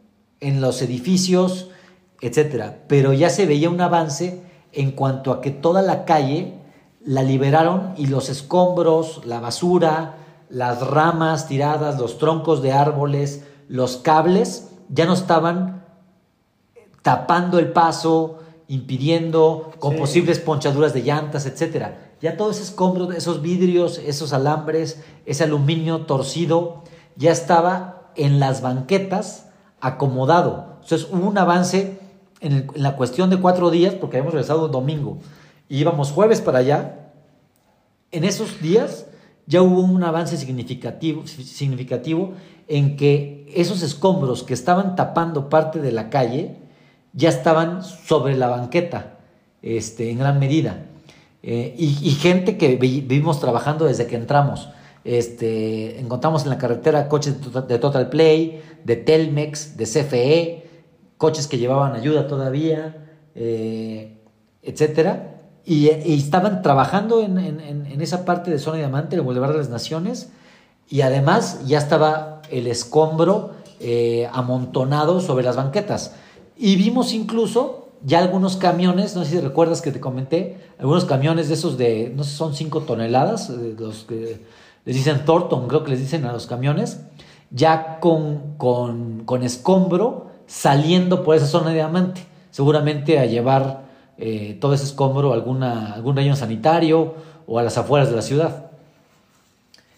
en 0.40 0.60
los 0.60 0.82
edificios, 0.82 1.70
etcétera, 2.20 2.82
pero 2.86 3.12
ya 3.12 3.30
se 3.30 3.46
veía 3.46 3.70
un 3.70 3.80
avance 3.80 4.42
en 4.72 4.92
cuanto 4.92 5.32
a 5.32 5.40
que 5.40 5.50
toda 5.50 5.82
la 5.82 6.04
calle 6.04 6.54
la 7.04 7.22
liberaron 7.22 7.94
y 7.96 8.06
los 8.06 8.28
escombros, 8.28 9.24
la 9.24 9.40
basura, 9.40 10.16
las 10.48 10.86
ramas 10.86 11.48
tiradas, 11.48 11.98
los 11.98 12.18
troncos 12.18 12.62
de 12.62 12.72
árboles, 12.72 13.44
los 13.68 13.96
cables 13.96 14.70
ya 14.88 15.06
no 15.06 15.14
estaban 15.14 15.84
tapando 17.02 17.58
el 17.58 17.72
paso, 17.72 18.40
impidiendo, 18.72 19.70
con 19.78 19.92
Sí. 19.94 19.98
posibles 19.98 20.38
ponchaduras 20.38 20.94
de 20.94 21.02
llantas, 21.02 21.44
etcétera. 21.46 22.12
Ya 22.22 22.36
todo 22.38 22.50
ese 22.50 22.62
escombro, 22.62 23.12
esos 23.12 23.42
vidrios, 23.42 23.98
esos 23.98 24.32
alambres, 24.32 25.02
ese 25.26 25.44
aluminio 25.44 26.06
torcido, 26.06 26.82
ya 27.16 27.32
estaba 27.32 28.10
en 28.16 28.40
las 28.40 28.62
banquetas 28.62 29.48
acomodado. 29.80 30.78
Entonces 30.82 31.06
hubo 31.12 31.28
un 31.28 31.36
avance 31.36 31.98
en, 32.40 32.52
el- 32.52 32.66
en 32.74 32.82
la 32.82 32.96
cuestión 32.96 33.28
de 33.28 33.38
cuatro 33.40 33.70
días, 33.70 33.94
porque 33.94 34.16
habíamos 34.16 34.32
regresado 34.32 34.68
domingo 34.68 35.18
y 35.68 35.78
íbamos 35.78 36.10
jueves 36.10 36.40
para 36.40 36.60
allá. 36.60 37.10
En 38.10 38.24
esos 38.24 38.60
días 38.62 39.06
ya 39.46 39.60
hubo 39.60 39.80
un 39.80 40.02
avance 40.02 40.36
significativo, 40.38 41.26
significativo 41.26 42.32
en 42.68 42.96
que 42.96 43.52
esos 43.54 43.82
escombros 43.82 44.44
que 44.44 44.54
estaban 44.54 44.96
tapando 44.96 45.50
parte 45.50 45.80
de 45.80 45.92
la 45.92 46.08
calle 46.08 46.56
ya 47.12 47.28
estaban 47.28 47.82
sobre 47.82 48.36
la 48.36 48.48
banqueta, 48.48 49.18
este, 49.62 50.10
en 50.10 50.18
gran 50.18 50.38
medida. 50.38 50.86
eh, 51.42 51.74
y, 51.76 52.10
gente 52.12 52.56
que 52.56 52.76
vivimos 52.76 53.40
trabajando 53.40 53.86
desde 53.86 54.06
que 54.06 54.16
entramos. 54.16 54.68
Este, 55.04 55.98
encontramos 55.98 56.44
en 56.44 56.50
la 56.50 56.58
carretera 56.58 57.08
coches 57.08 57.34
de 57.66 57.78
Total 57.78 58.08
Play, 58.08 58.62
de 58.84 58.96
Telmex, 58.96 59.76
de 59.76 59.84
CFE, 59.84 60.70
coches 61.16 61.48
que 61.48 61.58
llevaban 61.58 61.94
ayuda 61.94 62.28
todavía, 62.28 62.96
eh, 63.34 64.18
etcétera. 64.62 65.40
Y, 65.64 65.88
estaban 65.88 66.62
trabajando 66.62 67.22
en, 67.22 68.00
esa 68.00 68.24
parte 68.24 68.50
de 68.50 68.58
zona 68.58 68.78
diamante, 68.78 69.16
el 69.16 69.22
Boulevard 69.22 69.52
de 69.52 69.58
las 69.58 69.68
Naciones, 69.68 70.30
y 70.88 71.02
además 71.02 71.60
ya 71.66 71.78
estaba 71.78 72.42
el 72.50 72.66
escombro 72.66 73.52
eh, 73.80 74.28
amontonado 74.32 75.20
sobre 75.20 75.44
las 75.44 75.56
banquetas. 75.56 76.14
Y 76.56 76.76
vimos 76.76 77.12
incluso 77.12 77.88
ya 78.04 78.18
algunos 78.18 78.56
camiones, 78.56 79.14
no 79.14 79.24
sé 79.24 79.32
si 79.32 79.40
recuerdas 79.40 79.80
que 79.80 79.92
te 79.92 80.00
comenté, 80.00 80.58
algunos 80.78 81.04
camiones 81.04 81.48
de 81.48 81.54
esos 81.54 81.78
de, 81.78 82.12
no 82.14 82.24
sé, 82.24 82.34
son 82.34 82.54
5 82.54 82.82
toneladas, 82.82 83.50
los 83.50 84.04
que 84.04 84.40
les 84.84 84.96
dicen 84.96 85.24
Thornton, 85.24 85.68
creo 85.68 85.84
que 85.84 85.90
les 85.90 86.00
dicen 86.00 86.24
a 86.24 86.32
los 86.32 86.46
camiones, 86.46 87.00
ya 87.50 88.00
con, 88.00 88.56
con, 88.56 89.42
escombro 89.42 90.30
saliendo 90.46 91.22
por 91.22 91.36
esa 91.36 91.46
zona 91.46 91.68
de 91.68 91.76
diamante, 91.76 92.24
seguramente 92.50 93.18
a 93.18 93.26
llevar 93.26 93.84
eh, 94.18 94.58
todo 94.60 94.74
ese 94.74 94.84
escombro 94.84 95.32
a 95.32 95.34
alguna, 95.34 95.94
algún 95.94 96.16
relleno 96.16 96.36
sanitario 96.36 97.14
o 97.46 97.58
a 97.58 97.62
las 97.62 97.78
afueras 97.78 98.10
de 98.10 98.16
la 98.16 98.22
ciudad. 98.22 98.66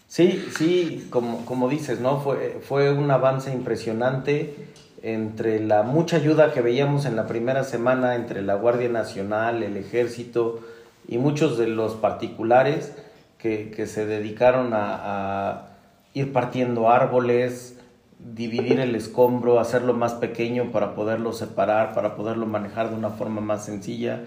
Sí, 0.06 0.44
sí, 0.56 1.08
como, 1.10 1.44
como 1.44 1.68
dices, 1.68 2.00
¿no? 2.00 2.20
Fue, 2.20 2.60
fue 2.62 2.92
un 2.92 3.10
avance 3.10 3.52
impresionante 3.52 4.68
entre 5.04 5.60
la 5.60 5.82
mucha 5.82 6.16
ayuda 6.16 6.54
que 6.54 6.62
veíamos 6.62 7.04
en 7.04 7.14
la 7.14 7.26
primera 7.26 7.62
semana 7.62 8.14
entre 8.14 8.40
la 8.40 8.54
Guardia 8.54 8.88
Nacional, 8.88 9.62
el 9.62 9.76
Ejército 9.76 10.60
y 11.06 11.18
muchos 11.18 11.58
de 11.58 11.66
los 11.66 11.92
particulares 11.92 12.96
que, 13.36 13.86
se 13.86 14.06
dedicaron 14.06 14.70
a, 14.72 15.66
ir 16.14 16.32
partiendo 16.32 16.88
árboles, 16.88 17.78
dividir 18.18 18.80
el 18.80 18.94
escombro, 18.94 19.60
hacerlo 19.60 19.92
más 19.92 20.14
pequeño 20.14 20.72
para 20.72 20.94
poderlo 20.94 21.34
separar, 21.34 21.92
para 21.92 22.16
poderlo 22.16 22.46
manejar 22.46 22.88
de 22.88 22.96
una 22.96 23.10
forma 23.10 23.42
más 23.42 23.66
sencilla, 23.66 24.22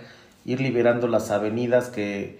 ir 0.46 0.62
liberando 0.62 1.08
las 1.08 1.32
avenidas 1.32 1.90
que, 1.90 2.38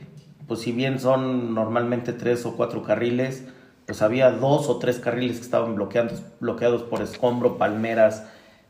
pues 0.48 0.60
si 0.60 0.72
bien 0.74 1.00
son 1.00 1.56
normalmente 1.56 2.14
tres 2.14 2.46
o 2.46 2.56
cuatro 2.56 2.84
carriles, 2.84 3.46
pues 3.88 4.02
había 4.02 4.32
dos 4.32 4.68
o 4.68 4.78
tres 4.78 5.00
carriles 5.00 5.38
que 5.38 5.46
estaban 5.46 5.76
bloqueados, 5.76 6.22
bloqueados 6.42 6.84
por 6.84 7.02
escombro, 7.02 7.58
palmeras, 7.58 8.28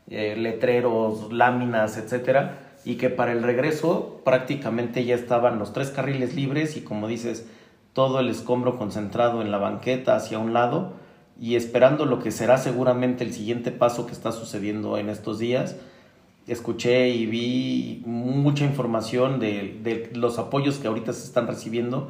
eh, 0.08 0.36
letreros, 0.38 1.32
láminas, 1.32 1.98
etcétera, 1.98 2.76
y 2.84 2.94
que 2.94 3.10
para 3.10 3.32
el 3.32 3.42
regreso 3.42 4.22
prácticamente 4.24 5.04
ya 5.04 5.16
estaban 5.16 5.58
los 5.58 5.72
tres 5.72 5.90
carriles 5.90 6.34
libres 6.34 6.76
y 6.76 6.82
como 6.82 7.08
dices, 7.08 7.46
todo 7.92 8.20
el 8.20 8.28
escombro 8.28 8.78
concentrado 8.78 9.42
en 9.42 9.50
la 9.50 9.58
banqueta 9.58 10.14
hacia 10.14 10.38
un 10.38 10.52
lado 10.52 10.92
y 11.40 11.56
esperando 11.56 12.04
lo 12.04 12.20
que 12.20 12.30
será 12.30 12.56
seguramente 12.56 13.24
el 13.24 13.32
siguiente 13.32 13.72
paso 13.72 14.06
que 14.06 14.12
está 14.12 14.30
sucediendo 14.30 14.98
en 14.98 15.08
estos 15.08 15.40
días. 15.40 15.74
Escuché 16.46 17.10
y 17.10 17.26
vi 17.26 18.02
mucha 18.06 18.64
información 18.64 19.40
de, 19.40 20.10
los 20.14 20.38
apoyos 20.38 20.78
que 20.78 20.86
ahorita 20.86 21.12
se 21.12 21.24
están 21.24 21.48
recibiendo 21.48 22.08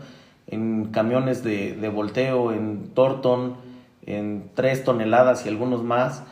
en 0.49 0.87
camiones 0.87 1.45
de, 1.45 1.91
volteo, 1.95 2.53
en 2.53 2.89
Torton, 2.95 3.57
en 4.07 4.51
tres 4.55 4.85
toneladas 4.85 5.47
y 5.47 5.49
algunos 5.49 5.85
más, 5.85 6.23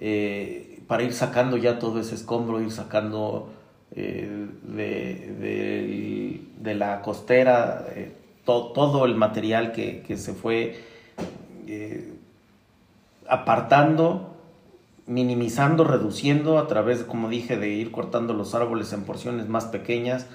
eh, 0.00 0.80
para 0.86 1.02
ir 1.02 1.12
sacando 1.12 1.56
ya 1.56 1.78
todo 1.78 2.00
ese 2.00 2.14
escombro, 2.14 2.60
ir 2.60 2.70
sacando 2.70 3.50
eh, 3.94 4.48
de, 4.62 6.74
la 6.74 7.02
costera. 7.02 7.86
Eh, 7.94 8.12
todo 8.46 9.04
el 9.04 9.16
material 9.16 9.72
que, 9.72 10.16
se 10.16 10.32
fue 10.32 10.80
eh, 11.66 12.14
apartando, 13.28 14.36
minimizando, 15.06 15.82
reduciendo 15.82 16.58
a 16.58 16.68
través, 16.68 17.02
como 17.02 17.28
dije, 17.28 17.56
de 17.56 17.70
ir 17.70 17.90
cortando 17.90 18.34
los 18.34 18.54
árboles 18.54 18.92
en 18.92 19.02
porciones 19.02 19.48
más 19.48 19.66
pequeñas 19.66 20.26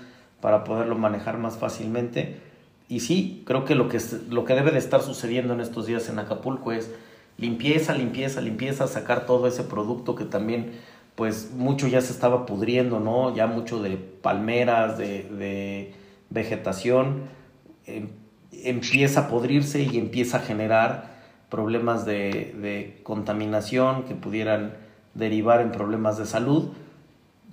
para 0.42 0.66
poderlo 0.66 0.98
manejar 0.98 1.38
más 1.38 1.58
fácilmente. 1.58 2.51
Y 2.92 3.00
sí, 3.00 3.42
creo 3.46 3.66
que 3.66 3.74
lo 3.74 3.89
que, 3.89 4.00
lo 4.30 4.46
que 4.46 4.54
debe 4.54 4.72
de 4.72 4.78
estar 4.78 5.02
sucediendo 5.02 5.54
en 5.54 5.62
estos 5.62 5.88
días 5.88 6.10
en 6.10 6.20
Acapulco 6.20 6.72
es 6.72 6.92
limpieza, 7.38 7.96
limpieza, 7.96 8.42
limpieza, 8.42 8.88
sacar 8.88 9.26
todo 9.26 9.48
ese 9.48 9.64
producto 9.64 10.14
que 10.14 10.26
también, 10.26 10.74
pues 11.16 11.52
mucho 11.56 11.88
ya 11.88 12.02
se 12.02 12.12
estaba 12.12 12.46
pudriendo, 12.46 13.00
¿no? 13.00 13.34
Ya 13.34 13.48
mucho 13.48 13.82
de 13.82 13.98
palmeras, 13.98 14.98
de, 14.98 15.94
vegetación 16.30 17.30
Em, 17.86 18.10
empieza 18.52 19.22
a 19.22 19.28
podrirse 19.28 19.82
y 19.82 19.98
empieza 19.98 20.38
a 20.38 20.39
generar 20.42 21.10
problemas 21.50 22.06
de, 22.06 23.00
contaminación 23.04 24.04
que 24.04 24.14
pudieran 24.14 24.74
derivar 25.14 25.62
en 25.62 25.72
problemas 25.72 26.18
de 26.18 26.26
salud, 26.26 26.70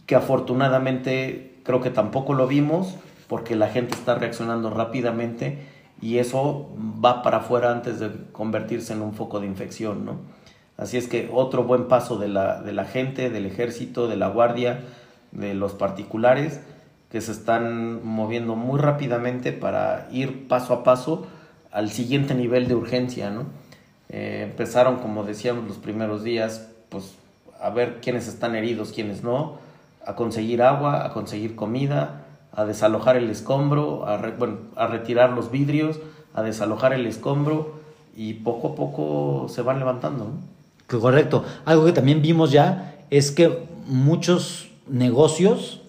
que 0.07 0.15
afortunadamente 0.15 1.61
creo 1.65 1.81
que 1.81 1.91
tampoco 1.91 2.35
lo 2.35 2.47
vimos 2.47 2.97
porque 3.29 3.57
la 3.57 3.69
gente 3.69 3.95
está 3.95 4.15
reaccionando 4.15 4.71
rápidamente 4.71 5.59
y 6.01 6.19
eso 6.19 6.69
va 7.05 7.23
para 7.23 7.39
afuera 7.39 7.71
antes 7.71 8.01
de 8.01 8.11
convertirse 8.33 8.93
en 8.93 9.03
un 9.03 9.13
foco 9.15 9.41
de 9.41 9.47
infección, 9.47 10.05
¿no? 10.05 10.17
Así 10.77 10.97
es 10.97 11.09
que 11.09 11.29
otro 11.33 11.65
buen 11.65 11.89
paso 11.89 12.19
de 12.19 12.29
la, 12.29 12.63
de 12.63 12.73
la 12.73 12.85
gente, 12.85 13.31
del 13.31 13.47
ejército, 13.47 14.07
de 14.07 14.17
la 14.17 14.29
guardia, 14.29 14.81
de 15.33 15.55
los 15.55 15.73
particulares, 15.73 16.61
que 17.11 17.21
se 17.21 17.33
están 17.33 18.07
moviendo 18.07 18.55
muy 18.55 18.79
rápidamente 18.79 19.53
para 19.53 20.09
ir 20.13 20.47
paso 20.47 20.73
a 20.73 20.85
paso 20.85 21.27
al 21.73 21.91
siguiente 21.91 22.35
nivel 22.35 22.69
de 22.69 22.75
urgencia, 22.75 23.31
¿no? 23.31 23.47
Eh, 24.09 24.47
empezaron, 24.49 24.97
como 24.97 25.25
decíamos 25.25 25.67
los 25.67 25.79
primeros 25.79 26.23
días, 26.23 26.69
pues 26.89 27.15
a 27.61 27.71
ver 27.71 28.01
quiénes 28.01 28.29
están 28.29 28.55
heridos, 28.55 28.93
quiénes 28.93 29.23
no, 29.23 29.59
a 30.07 30.15
conseguir 30.15 30.63
agua, 30.63 31.05
a 31.05 31.13
conseguir 31.13 31.57
comida, 31.57 32.25
a 32.59 32.65
desalojar 32.65 33.17
el 33.17 33.31
escombro, 33.31 34.07
a, 34.07 34.15
a 34.77 34.87
retirar 34.87 35.31
los 35.31 35.51
vidrios, 35.51 36.01
a 36.35 36.43
desalojar 36.43 36.93
el 36.93 37.07
escombro 37.07 37.79
y 38.17 38.35
poco 38.35 38.69
a 38.69 38.75
poco 38.75 39.47
se 39.49 39.63
van 39.63 39.79
levantando. 39.79 40.25
¿no? 40.25 40.99
Correcto. 41.01 41.45
Algo 41.65 41.85
que 41.85 41.93
también 41.93 42.23
vimos 42.23 42.51
ya 42.51 42.97
es 43.11 43.31
que 43.31 43.67
muchos 43.87 44.71
negocios 44.89 45.83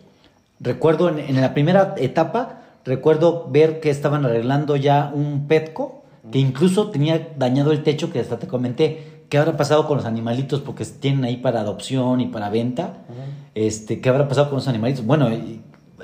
Recuerdo 0.59 1.07
en, 1.07 1.39
la 1.39 1.53
primera 1.53 1.95
etapa, 1.97 2.59
recuerdo 2.84 3.47
ver 3.49 3.80
que 3.80 3.89
estaban 3.89 4.26
arreglando 4.26 4.76
ya 4.76 5.09
un 5.13 5.47
Petco, 5.47 6.03
que 6.32 6.39
incluso 6.39 6.89
tenía 6.89 7.30
dañado 7.38 7.72
el 7.72 7.82
techo, 7.84 8.11
que 8.11 8.20
hasta 8.20 8.39
te 8.39 8.47
comenté, 8.47 9.24
¿qué 9.30 9.38
habrá 9.38 9.55
pasado 9.55 9.88
con 9.88 9.97
los 9.97 10.05
animalitos? 10.05 10.59
Porque 10.59 10.84
tienen 10.84 11.24
ahí 11.24 11.38
para 11.38 11.61
adopción 11.61 12.20
y 12.20 12.28
para 12.28 12.49
venta. 12.49 12.97
este, 13.55 14.01
¿Qué 14.01 14.09
habrá 14.09 14.28
pasado 14.28 14.49
con 14.49 14.57
los 14.57 14.67
animalitos? 14.67 15.05
Bueno, 15.05 15.30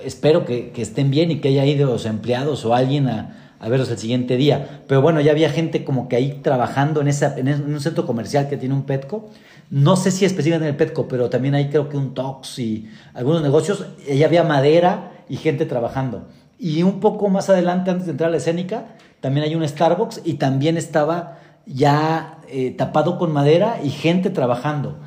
espero 0.03 0.45
que, 0.45 0.71
estén 0.75 1.11
bien 1.11 1.31
y 1.31 1.39
que 1.39 1.49
haya 1.49 1.65
ido 1.65 1.87
los 1.87 2.05
empleados 2.05 2.65
o 2.65 2.73
alguien 2.73 3.07
a, 3.07 3.55
a, 3.59 3.69
verlos 3.69 3.89
el 3.89 3.97
siguiente 3.97 4.37
día. 4.37 4.81
Pero 4.87 5.01
bueno, 5.01 5.21
ya 5.21 5.31
había 5.31 5.49
gente 5.49 5.83
como 5.83 6.07
que 6.09 6.15
ahí 6.15 6.39
trabajando 6.41 7.01
en, 7.01 7.07
esa, 7.07 7.37
en 7.37 7.49
un 7.49 7.81
centro 7.81 8.05
comercial 8.05 8.49
que 8.49 8.57
tiene 8.57 8.75
un 8.75 8.83
Petco. 8.83 9.29
No 9.69 9.95
sé 9.95 10.11
si 10.11 10.25
específicamente 10.25 10.67
en 10.67 10.73
el 10.73 10.77
Petco, 10.77 11.07
pero 11.07 11.29
también 11.29 11.55
hay 11.55 11.69
creo 11.69 11.89
que 11.89 11.97
un 11.97 12.13
Tox 12.13 12.59
y 12.59 12.89
algunos 13.13 13.41
negocios. 13.41 13.85
Y 14.07 14.23
había 14.23 14.43
madera 14.43 15.11
y 15.29 15.37
gente 15.37 15.65
trabajando. 15.65 16.27
Y 16.59 16.83
un 16.83 16.99
poco 16.99 17.27
más 17.29 17.49
adelante, 17.49 17.91
antes 17.91 18.05
de 18.05 18.11
entrar 18.11 18.29
a 18.29 18.31
la 18.31 18.37
escénica, 18.37 18.95
también 19.21 19.45
hay 19.45 19.55
un 19.55 19.67
Starbucks 19.67 20.21
y 20.23 20.35
también 20.35 20.77
estaba 20.77 21.39
ya 21.65 22.39
eh, 22.47 22.71
tapado 22.71 23.17
con 23.17 23.31
madera 23.33 23.79
y 23.83 23.89
gente 23.89 24.29
trabajando. 24.29 24.99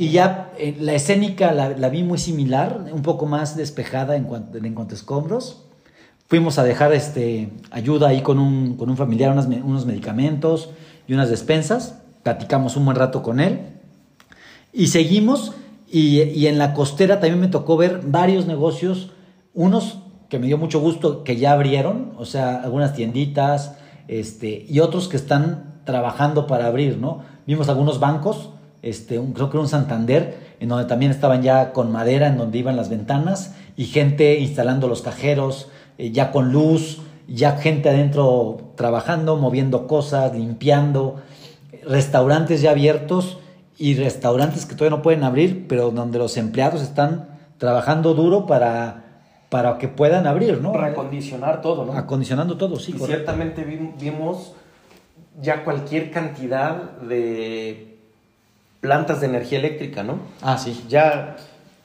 Y 0.00 0.12
ya 0.12 0.50
eh, 0.56 0.78
la 0.80 0.94
escénica 0.94 1.52
la, 1.52 1.88
vi 1.90 2.04
muy 2.04 2.16
similar, 2.16 2.86
un 2.90 3.02
poco 3.02 3.26
más 3.26 3.54
despejada 3.54 4.16
en 4.16 4.24
cuanto, 4.24 4.56
en 4.56 4.74
cuanto 4.74 4.94
a 4.94 4.96
escombros. 4.96 5.66
Fuimos 6.26 6.58
a 6.58 6.64
dejar 6.64 6.94
este, 6.94 7.50
ayuda 7.70 8.08
ahí 8.08 8.22
con 8.22 8.38
un, 8.38 8.78
con 8.78 8.88
un 8.88 8.96
familiar, 8.96 9.36
unos 9.62 9.84
medicamentos 9.84 10.70
y 11.06 11.12
unas 11.12 11.28
despensas. 11.28 12.00
Platicamos 12.22 12.78
un 12.78 12.86
buen 12.86 12.96
rato 12.96 13.22
con 13.22 13.40
él. 13.40 13.60
Y 14.72 14.86
seguimos 14.86 15.52
y, 15.86 16.46
en 16.46 16.56
la 16.56 16.72
costera 16.72 17.20
también 17.20 17.38
me 17.38 17.48
tocó 17.48 17.76
ver 17.76 18.00
varios 18.02 18.46
negocios, 18.46 19.10
unos 19.52 19.98
que 20.30 20.38
me 20.38 20.46
dio 20.46 20.56
mucho 20.56 20.80
gusto 20.80 21.24
que 21.24 21.36
ya 21.36 21.52
abrieron, 21.52 22.14
o 22.16 22.24
sea, 22.24 22.62
algunas 22.62 22.94
tienditas, 22.94 23.76
este, 24.08 24.64
y 24.66 24.80
otros 24.80 25.08
que 25.08 25.18
están 25.18 25.82
trabajando 25.84 26.46
para 26.46 26.68
abrir, 26.68 26.96
¿no? 26.96 27.20
Vimos 27.46 27.68
algunos 27.68 28.00
bancos, 28.00 28.48
este, 28.82 29.18
un, 29.18 29.32
creo 29.32 29.50
que 29.50 29.56
era 29.56 29.62
un 29.62 29.68
Santander, 29.68 30.38
en 30.60 30.68
donde 30.68 30.86
también 30.86 31.10
estaban 31.10 31.42
ya 31.42 31.72
con 31.72 31.90
madera, 31.92 32.28
en 32.28 32.38
donde 32.38 32.58
iban 32.58 32.76
las 32.76 32.88
ventanas, 32.88 33.54
y 33.76 33.84
gente 33.84 34.38
instalando 34.38 34.88
los 34.88 35.02
cajeros, 35.02 35.68
eh, 35.98 36.10
ya 36.12 36.32
con 36.32 36.52
luz, 36.52 37.00
ya 37.28 37.52
gente 37.56 37.88
adentro 37.88 38.72
trabajando, 38.76 39.36
moviendo 39.36 39.86
cosas, 39.86 40.34
limpiando, 40.34 41.16
restaurantes 41.86 42.60
ya 42.62 42.72
abiertos 42.72 43.38
y 43.78 43.94
restaurantes 43.94 44.66
que 44.66 44.74
todavía 44.74 44.96
no 44.96 45.02
pueden 45.02 45.24
abrir, 45.24 45.66
pero 45.68 45.90
donde 45.90 46.18
los 46.18 46.36
empleados 46.36 46.82
están 46.82 47.38
trabajando 47.58 48.14
duro 48.14 48.46
para 48.46 49.04
para 49.50 49.78
que 49.78 49.88
puedan 49.88 50.28
abrir, 50.28 50.62
¿no? 50.62 50.72
Recondicionar 50.72 51.60
todo, 51.60 51.84
¿no? 51.84 51.92
Acondicionando 51.92 52.56
todo, 52.56 52.78
sí. 52.78 52.94
Y 52.96 52.98
ciertamente 53.00 53.64
vimos 53.98 54.54
ya 55.40 55.64
cualquier 55.64 56.12
cantidad 56.12 56.98
de 57.00 57.89
plantas 58.80 59.20
de 59.20 59.26
energía 59.26 59.58
eléctrica, 59.58 60.02
¿no? 60.02 60.18
Ah, 60.42 60.58
sí. 60.58 60.84
Ya 60.88 61.36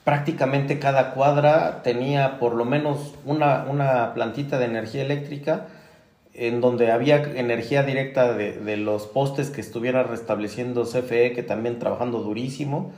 prácticamente 0.03 0.79
cada 0.79 1.13
cuadra 1.13 1.81
tenía 1.83 2.39
por 2.39 2.53
lo 2.55 2.65
menos 2.65 3.15
una, 3.25 3.65
una 3.69 4.13
plantita 4.13 4.57
de 4.59 4.65
energía 4.65 5.01
eléctrica 5.01 5.67
en 6.35 6.59
donde 6.59 6.91
había 6.91 7.23
energía 7.23 7.83
directa 7.83 8.33
de, 8.33 8.77
los 8.77 9.07
postes 9.07 9.49
que 9.49 9.61
estuviera 9.61 10.03
restableciendo 10.03 10.83
CFE, 10.83 11.31
que 11.33 11.43
también 11.43 11.79
trabajando 11.79 12.19
durísimo, 12.19 12.91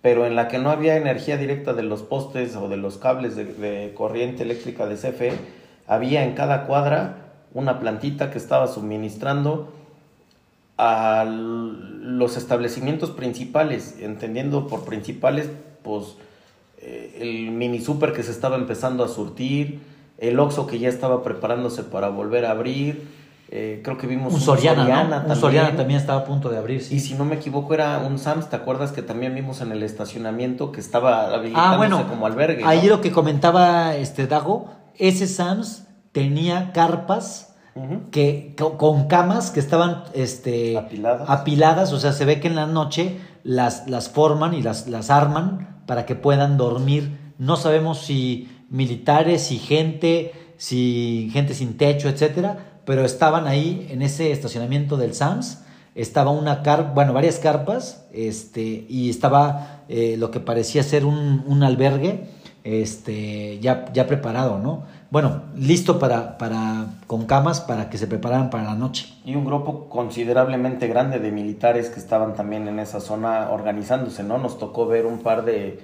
pero 0.00 0.26
en 0.26 0.36
la 0.36 0.46
que 0.46 0.58
no 0.58 0.70
había 0.70 0.96
energía 0.96 1.36
directa 1.36 1.72
de 1.72 1.82
los 1.82 2.02
postes 2.02 2.54
o 2.54 2.68
de 2.68 2.76
los 2.76 2.98
cables 2.98 3.34
de, 3.34 3.92
corriente 3.96 4.44
eléctrica 4.44 4.86
de 4.86 4.94
CFE, 4.94 5.32
había 5.88 6.24
en 6.24 6.34
cada 6.34 6.66
cuadra 6.66 7.16
una 7.52 7.80
plantita 7.80 8.30
que 8.30 8.38
estaba 8.38 8.68
suministrando 8.68 9.72
a 10.76 11.24
los 11.24 12.36
establecimientos 12.36 13.10
principales, 13.10 13.96
entendiendo 14.00 14.66
por 14.66 14.84
principales, 14.84 15.48
pues 15.82 16.16
eh, 16.78 17.18
el 17.20 17.50
mini 17.50 17.80
super 17.80 18.12
que 18.12 18.22
se 18.22 18.32
estaba 18.32 18.56
empezando 18.56 19.04
a 19.04 19.08
surtir, 19.08 19.80
el 20.18 20.38
Oxxo 20.38 20.66
que 20.66 20.78
ya 20.78 20.88
estaba 20.88 21.22
preparándose 21.22 21.82
para 21.84 22.08
volver 22.08 22.44
a 22.46 22.50
abrir. 22.52 23.24
Eh, 23.50 23.82
creo 23.84 23.98
que 23.98 24.06
vimos 24.06 24.34
un, 24.34 24.40
Soriana, 24.40 24.86
también. 25.08 25.30
Un 25.30 25.36
Soriana 25.36 25.76
también 25.76 26.00
estaba 26.00 26.22
a 26.22 26.24
punto 26.24 26.48
de 26.48 26.58
abrir. 26.58 26.82
Y 26.90 27.00
si 27.00 27.14
no 27.14 27.24
me 27.24 27.36
equivoco 27.36 27.72
era 27.74 27.98
un 27.98 28.18
Sams, 28.18 28.50
¿te 28.50 28.56
acuerdas 28.56 28.90
que 28.90 29.02
también 29.02 29.34
vimos 29.34 29.60
en 29.60 29.70
el 29.70 29.82
estacionamiento 29.82 30.72
que 30.72 30.80
estaba 30.80 31.26
habilitándose 31.26 31.74
ah, 31.74 31.76
bueno, 31.76 32.08
como 32.08 32.26
albergue? 32.26 32.64
Ahí 32.64 32.88
lo 32.88 33.00
que 33.00 33.12
comentaba 33.12 33.94
este 33.96 34.26
Dago, 34.26 34.70
ese 34.96 35.28
Sams 35.28 35.86
tenía 36.12 36.72
carpas 36.72 37.53
que 38.10 38.54
con, 38.56 39.08
camas 39.08 39.50
que 39.50 39.60
estaban 39.60 40.04
este, 40.14 40.76
apiladas. 40.76 41.28
apiladas, 41.28 41.92
o 41.92 41.98
sea, 41.98 42.12
se 42.12 42.24
ve 42.24 42.40
que 42.40 42.48
en 42.48 42.54
la 42.54 42.66
noche 42.66 43.18
las, 43.42 43.88
las 43.88 44.08
forman 44.08 44.54
y 44.54 44.62
las, 44.62 44.86
las 44.86 45.10
arman 45.10 45.82
para 45.86 46.06
que 46.06 46.14
puedan 46.14 46.56
dormir. 46.56 47.18
No 47.38 47.56
sabemos 47.56 47.98
si 47.98 48.48
militares 48.70 49.50
y 49.50 49.58
gente, 49.58 50.32
si 50.56 51.30
gente 51.32 51.54
sin 51.54 51.76
techo, 51.76 52.08
etcétera, 52.08 52.80
pero 52.84 53.04
estaban 53.04 53.46
ahí 53.46 53.86
en 53.90 54.02
ese 54.02 54.30
estacionamiento 54.30 54.96
del 54.96 55.14
SAMS, 55.14 55.62
estaba 55.94 56.30
una 56.30 56.62
carpa, 56.62 56.92
bueno, 56.92 57.12
varias 57.12 57.38
carpas, 57.38 58.06
este, 58.12 58.86
y 58.88 59.10
estaba 59.10 59.84
eh, 59.88 60.16
lo 60.18 60.30
que 60.30 60.40
parecía 60.40 60.82
ser 60.82 61.04
un, 61.04 61.44
un, 61.46 61.62
albergue, 61.62 62.26
este, 62.64 63.58
ya, 63.60 63.92
ya 63.92 64.06
preparado, 64.06 64.58
¿no? 64.58 64.84
Bueno, 65.14 65.42
listo 65.56 66.00
para, 66.00 66.38
para, 66.38 66.86
con 67.06 67.26
camas 67.26 67.60
para 67.60 67.88
que 67.88 67.98
se 67.98 68.08
prepararan 68.08 68.50
para 68.50 68.64
la 68.64 68.74
noche. 68.74 69.14
Y 69.24 69.36
un 69.36 69.44
grupo 69.44 69.88
considerablemente 69.88 70.88
grande 70.88 71.20
de 71.20 71.30
militares 71.30 71.88
que 71.88 72.00
estaban 72.00 72.34
también 72.34 72.66
en 72.66 72.80
esa 72.80 72.98
zona 72.98 73.52
organizándose, 73.52 74.24
¿no? 74.24 74.38
Nos 74.38 74.58
tocó 74.58 74.88
ver 74.88 75.06
un 75.06 75.20
par 75.20 75.44
de, 75.44 75.78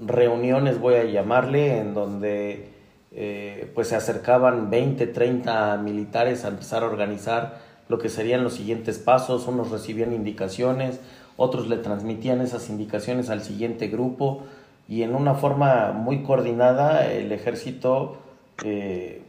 reuniones, 0.00 0.78
voy 0.78 0.94
a 0.94 1.02
llamarle, 1.02 1.78
en 1.78 1.92
donde 1.92 2.68
eh, 3.10 3.68
pues 3.74 3.88
se 3.88 3.96
acercaban 3.96 4.70
20, 4.70 5.08
30 5.08 5.76
militares 5.78 6.44
a 6.44 6.48
empezar 6.48 6.84
a 6.84 6.86
organizar 6.86 7.58
lo 7.88 7.98
que 7.98 8.08
serían 8.08 8.44
los 8.44 8.54
siguientes 8.54 9.00
pasos, 9.00 9.48
unos 9.48 9.72
recibían 9.72 10.12
indicaciones, 10.12 11.00
otros 11.36 11.66
le 11.66 11.78
transmitían 11.78 12.42
esas 12.42 12.70
indicaciones 12.70 13.28
al 13.28 13.42
siguiente 13.42 13.88
grupo 13.88 14.44
y 14.86 15.02
en 15.02 15.16
una 15.16 15.34
forma 15.34 15.90
muy 15.90 16.22
coordinada 16.22 17.10
el 17.10 17.32
ejército 17.32 18.18
eh, 18.64 19.22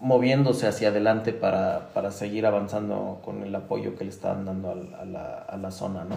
moviéndose 0.00 0.66
hacia 0.66 0.88
adelante 0.88 1.32
para, 1.32 1.90
para, 1.94 2.10
seguir 2.10 2.46
avanzando 2.46 3.20
con 3.24 3.42
el 3.42 3.54
apoyo 3.54 3.96
que 3.96 4.04
le 4.04 4.10
estaban 4.10 4.44
dando 4.44 4.70
a, 4.70 5.04
la, 5.04 5.44
a 5.48 5.56
la 5.56 5.70
zona, 5.70 6.04
¿no? 6.04 6.16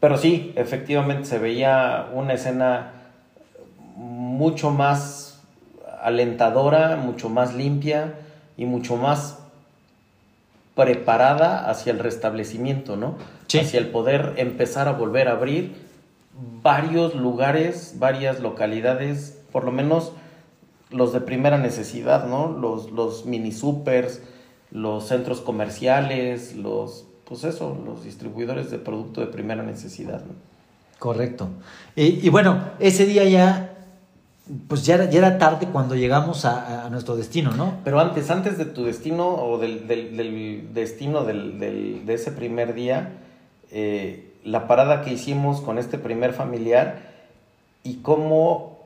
Pero 0.00 0.16
sí, 0.16 0.52
efectivamente 0.56 1.24
se 1.24 1.38
veía 1.38 2.08
una 2.12 2.34
escena 2.34 2.92
mucho 3.96 4.70
más 4.70 5.40
alentadora, 6.00 6.96
mucho 6.96 7.28
más 7.28 7.54
limpia 7.54 8.14
y 8.56 8.64
mucho 8.64 8.96
más 8.96 9.38
preparada 10.74 11.68
hacia 11.68 11.92
el 11.92 11.98
restablecimiento, 11.98 12.96
¿no? 12.96 13.16
Hacia 13.46 13.80
el 13.80 13.88
poder 13.88 14.34
empezar 14.36 14.86
a 14.86 14.92
volver 14.92 15.28
a 15.28 15.32
abrir 15.32 15.74
varios 16.62 17.16
lugares, 17.16 17.96
varias 17.98 18.38
localidades, 18.38 19.42
por 19.50 19.64
lo 19.64 19.72
menos 19.72 20.12
los 20.90 21.12
de 21.12 21.20
primera 21.20 21.58
necesidad, 21.58 22.26
¿no? 22.26 22.48
Los, 22.48 22.90
los 22.90 23.26
mini 23.26 23.52
supers, 23.52 24.22
los 24.70 25.06
centros 25.06 25.40
comerciales, 25.40 26.56
los, 26.56 27.06
pues 27.24 27.44
eso, 27.44 27.76
los 27.84 28.04
distribuidores 28.04 28.70
de 28.70 28.78
producto 28.78 29.20
de 29.20 29.26
primera 29.26 29.62
necesidad, 29.62 30.24
¿no? 30.24 30.32
Correcto. 30.98 31.48
Y, 31.94 32.26
y 32.26 32.28
bueno, 32.28 32.60
ese 32.80 33.06
día 33.06 33.24
ya 33.24 33.74
pues 34.66 34.84
ya 34.84 34.94
era, 34.94 35.10
ya 35.10 35.18
era 35.18 35.38
tarde 35.38 35.66
cuando 35.66 35.94
llegamos 35.94 36.44
a, 36.44 36.88
nuestro 36.90 37.16
destino, 37.16 37.52
¿no? 37.52 37.74
Pero 37.84 38.00
antes, 38.00 38.30
antes 38.30 38.56
de 38.56 38.64
tu 38.64 38.84
destino 38.84 39.28
o 39.28 39.58
del, 39.58 39.86
destino 40.72 41.24
del, 41.24 41.58
de 41.58 42.14
ese 42.14 42.32
primer 42.32 42.74
día, 42.74 43.10
eh, 43.70 44.32
la 44.44 44.66
parada 44.66 45.02
que 45.02 45.12
hicimos 45.12 45.60
con 45.60 45.78
este 45.78 45.98
primer 45.98 46.32
familiar 46.32 47.02
y 47.84 47.96
cómo 47.96 48.77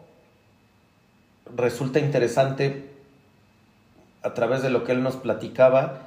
resulta 1.54 1.98
interesante 1.98 2.90
a 4.22 4.34
través 4.34 4.62
de 4.62 4.70
lo 4.70 4.84
que 4.84 4.92
él 4.92 5.02
nos 5.02 5.16
platicaba, 5.16 6.00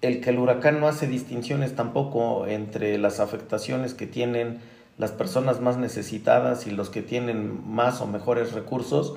el 0.00 0.20
que 0.20 0.30
el 0.30 0.38
huracán 0.38 0.80
no 0.80 0.88
hace 0.88 1.06
distinciones 1.06 1.74
tampoco 1.74 2.46
entre 2.46 2.98
las 2.98 3.20
afectaciones 3.20 3.94
que 3.94 4.06
tienen 4.06 4.60
las 4.98 5.12
personas 5.12 5.60
más 5.60 5.78
necesitadas 5.78 6.66
y 6.66 6.70
los 6.70 6.90
que 6.90 7.02
tienen 7.02 7.60
más 7.68 8.00
o 8.00 8.06
mejores 8.06 8.52
recursos 8.52 9.14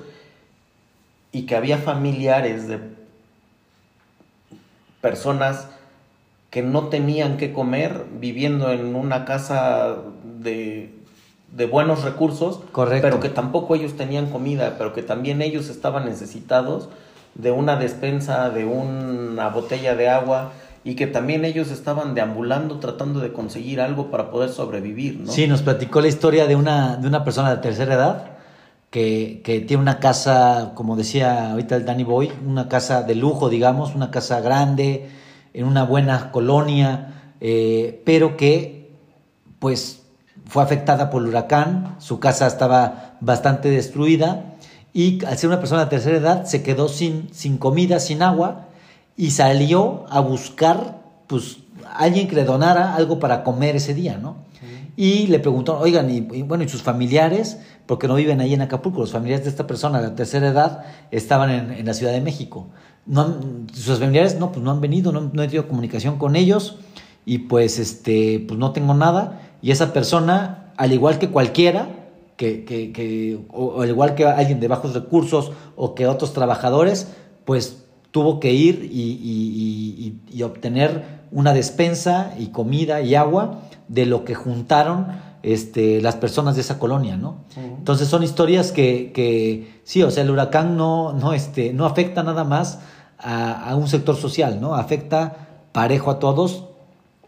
y 1.32 1.42
que 1.46 1.56
había 1.56 1.78
familiares 1.78 2.66
de 2.66 2.80
personas 5.00 5.68
que 6.50 6.62
no 6.62 6.88
tenían 6.88 7.36
que 7.36 7.52
comer 7.52 8.06
viviendo 8.18 8.72
en 8.72 8.94
una 8.94 9.24
casa 9.24 9.98
de, 10.24 10.95
de 11.52 11.66
buenos 11.66 12.02
recursos, 12.02 12.60
pero 12.74 13.20
que 13.20 13.28
tampoco 13.28 13.74
ellos 13.74 13.96
tenían 13.96 14.30
comida, 14.30 14.74
pero 14.78 14.92
que 14.92 15.02
también 15.02 15.42
ellos 15.42 15.68
estaban 15.68 16.04
necesitados 16.04 16.88
de 17.34 17.50
una 17.50 17.76
despensa, 17.76 18.50
de 18.50 18.64
una 18.64 19.48
botella 19.48 19.94
de 19.94 20.08
agua, 20.08 20.52
y 20.84 20.94
que 20.94 21.06
también 21.06 21.44
ellos 21.44 21.70
estaban 21.70 22.14
deambulando 22.14 22.78
tratando 22.78 23.20
de 23.20 23.32
conseguir 23.32 23.80
algo 23.80 24.10
para 24.10 24.30
poder 24.30 24.50
sobrevivir, 24.50 25.18
¿no? 25.20 25.32
Sí, 25.32 25.46
nos 25.48 25.62
platicó 25.62 26.00
la 26.00 26.08
historia 26.08 26.46
de 26.46 26.54
una, 26.54 26.96
de 26.96 27.08
una 27.08 27.24
persona 27.24 27.50
de 27.50 27.60
tercera 27.60 27.94
edad 27.94 28.24
que, 28.90 29.40
que 29.44 29.60
tiene 29.60 29.82
una 29.82 29.98
casa, 29.98 30.72
como 30.74 30.94
decía 30.94 31.50
ahorita 31.50 31.74
el 31.74 31.84
Danny 31.84 32.04
Boy, 32.04 32.30
una 32.46 32.68
casa 32.68 33.02
de 33.02 33.16
lujo, 33.16 33.48
digamos, 33.48 33.96
una 33.96 34.12
casa 34.12 34.40
grande, 34.40 35.08
en 35.54 35.64
una 35.64 35.84
buena 35.84 36.30
colonia, 36.30 37.32
eh, 37.40 38.02
pero 38.04 38.36
que 38.36 38.92
pues 39.58 40.05
fue 40.46 40.62
afectada 40.62 41.10
por 41.10 41.22
el 41.22 41.28
huracán, 41.28 41.96
su 41.98 42.20
casa 42.20 42.46
estaba 42.46 43.16
bastante 43.20 43.70
destruida 43.70 44.54
y 44.92 45.24
al 45.24 45.36
ser 45.36 45.48
una 45.48 45.60
persona 45.60 45.84
de 45.84 45.90
tercera 45.90 46.16
edad 46.16 46.44
se 46.44 46.62
quedó 46.62 46.88
sin, 46.88 47.28
sin 47.32 47.58
comida, 47.58 48.00
sin 48.00 48.22
agua 48.22 48.66
y 49.16 49.30
salió 49.30 50.06
a 50.10 50.20
buscar, 50.20 51.02
pues, 51.26 51.58
alguien 51.94 52.28
que 52.28 52.36
le 52.36 52.44
donara 52.44 52.94
algo 52.94 53.18
para 53.18 53.44
comer 53.44 53.76
ese 53.76 53.94
día, 53.94 54.18
¿no? 54.18 54.46
Y 54.96 55.26
le 55.26 55.38
preguntó, 55.38 55.78
oigan, 55.78 56.10
y, 56.10 56.20
bueno, 56.20 56.64
¿y 56.64 56.68
sus 56.68 56.82
familiares? 56.82 57.58
Porque 57.84 58.08
no 58.08 58.14
viven 58.14 58.40
ahí 58.40 58.54
en 58.54 58.62
Acapulco. 58.62 59.00
Los 59.00 59.12
familiares 59.12 59.44
de 59.44 59.50
esta 59.50 59.66
persona 59.66 60.00
de 60.00 60.10
tercera 60.10 60.48
edad 60.48 60.84
estaban 61.10 61.50
en, 61.50 61.84
la 61.84 61.92
Ciudad 61.92 62.12
de 62.12 62.22
México. 62.22 62.68
No 63.04 63.36
sus 63.74 63.98
familiares, 63.98 64.38
no, 64.38 64.52
pues 64.52 64.64
no 64.64 64.70
han 64.70 64.80
venido, 64.80 65.12
no, 65.12 65.42
he 65.42 65.46
tenido 65.46 65.68
comunicación 65.68 66.16
con 66.16 66.34
ellos 66.34 66.78
y 67.26 67.38
pues, 67.38 67.78
este, 67.78 68.42
pues 68.48 68.58
no 68.58 68.72
tengo 68.72 68.94
nada. 68.94 69.42
Y 69.66 69.72
esa 69.72 69.92
persona, 69.92 70.72
al 70.76 70.92
igual 70.92 71.18
que 71.18 71.28
cualquiera, 71.28 71.88
que, 72.36 72.64
que, 72.64 72.92
que 72.92 73.36
o 73.52 73.82
al 73.82 73.88
igual 73.88 74.14
que 74.14 74.24
alguien 74.24 74.60
de 74.60 74.68
bajos 74.68 74.94
recursos 74.94 75.50
o 75.74 75.96
que 75.96 76.06
otros 76.06 76.32
trabajadores, 76.32 77.08
pues 77.44 77.82
tuvo 78.12 78.38
que 78.38 78.52
ir 78.52 78.88
y, 78.92 80.42
obtener 80.44 81.02
una 81.32 81.52
despensa 81.52 82.32
y 82.38 82.46
comida 82.50 83.00
y 83.00 83.16
agua 83.16 83.62
de 83.88 84.06
lo 84.06 84.24
que 84.24 84.36
juntaron 84.36 85.08
este, 85.42 86.00
las 86.00 86.14
personas 86.14 86.54
de 86.54 86.60
esa 86.60 86.78
colonia, 86.78 87.16
¿no? 87.16 87.38
Entonces 87.56 88.06
son 88.06 88.22
historias 88.22 88.70
que, 88.70 89.80
sí, 89.82 90.00
o 90.04 90.12
sea, 90.12 90.22
el 90.22 90.30
huracán 90.30 90.76
no, 90.76 91.12
no, 91.12 91.32
este, 91.32 91.72
no 91.72 91.86
afecta 91.86 92.22
nada 92.22 92.44
más 92.44 92.78
a, 93.18 93.74
un 93.74 93.88
sector 93.88 94.14
social, 94.14 94.60
¿no? 94.60 94.76
Afecta 94.76 95.64
parejo 95.72 96.12
a 96.12 96.20
todos 96.20 96.75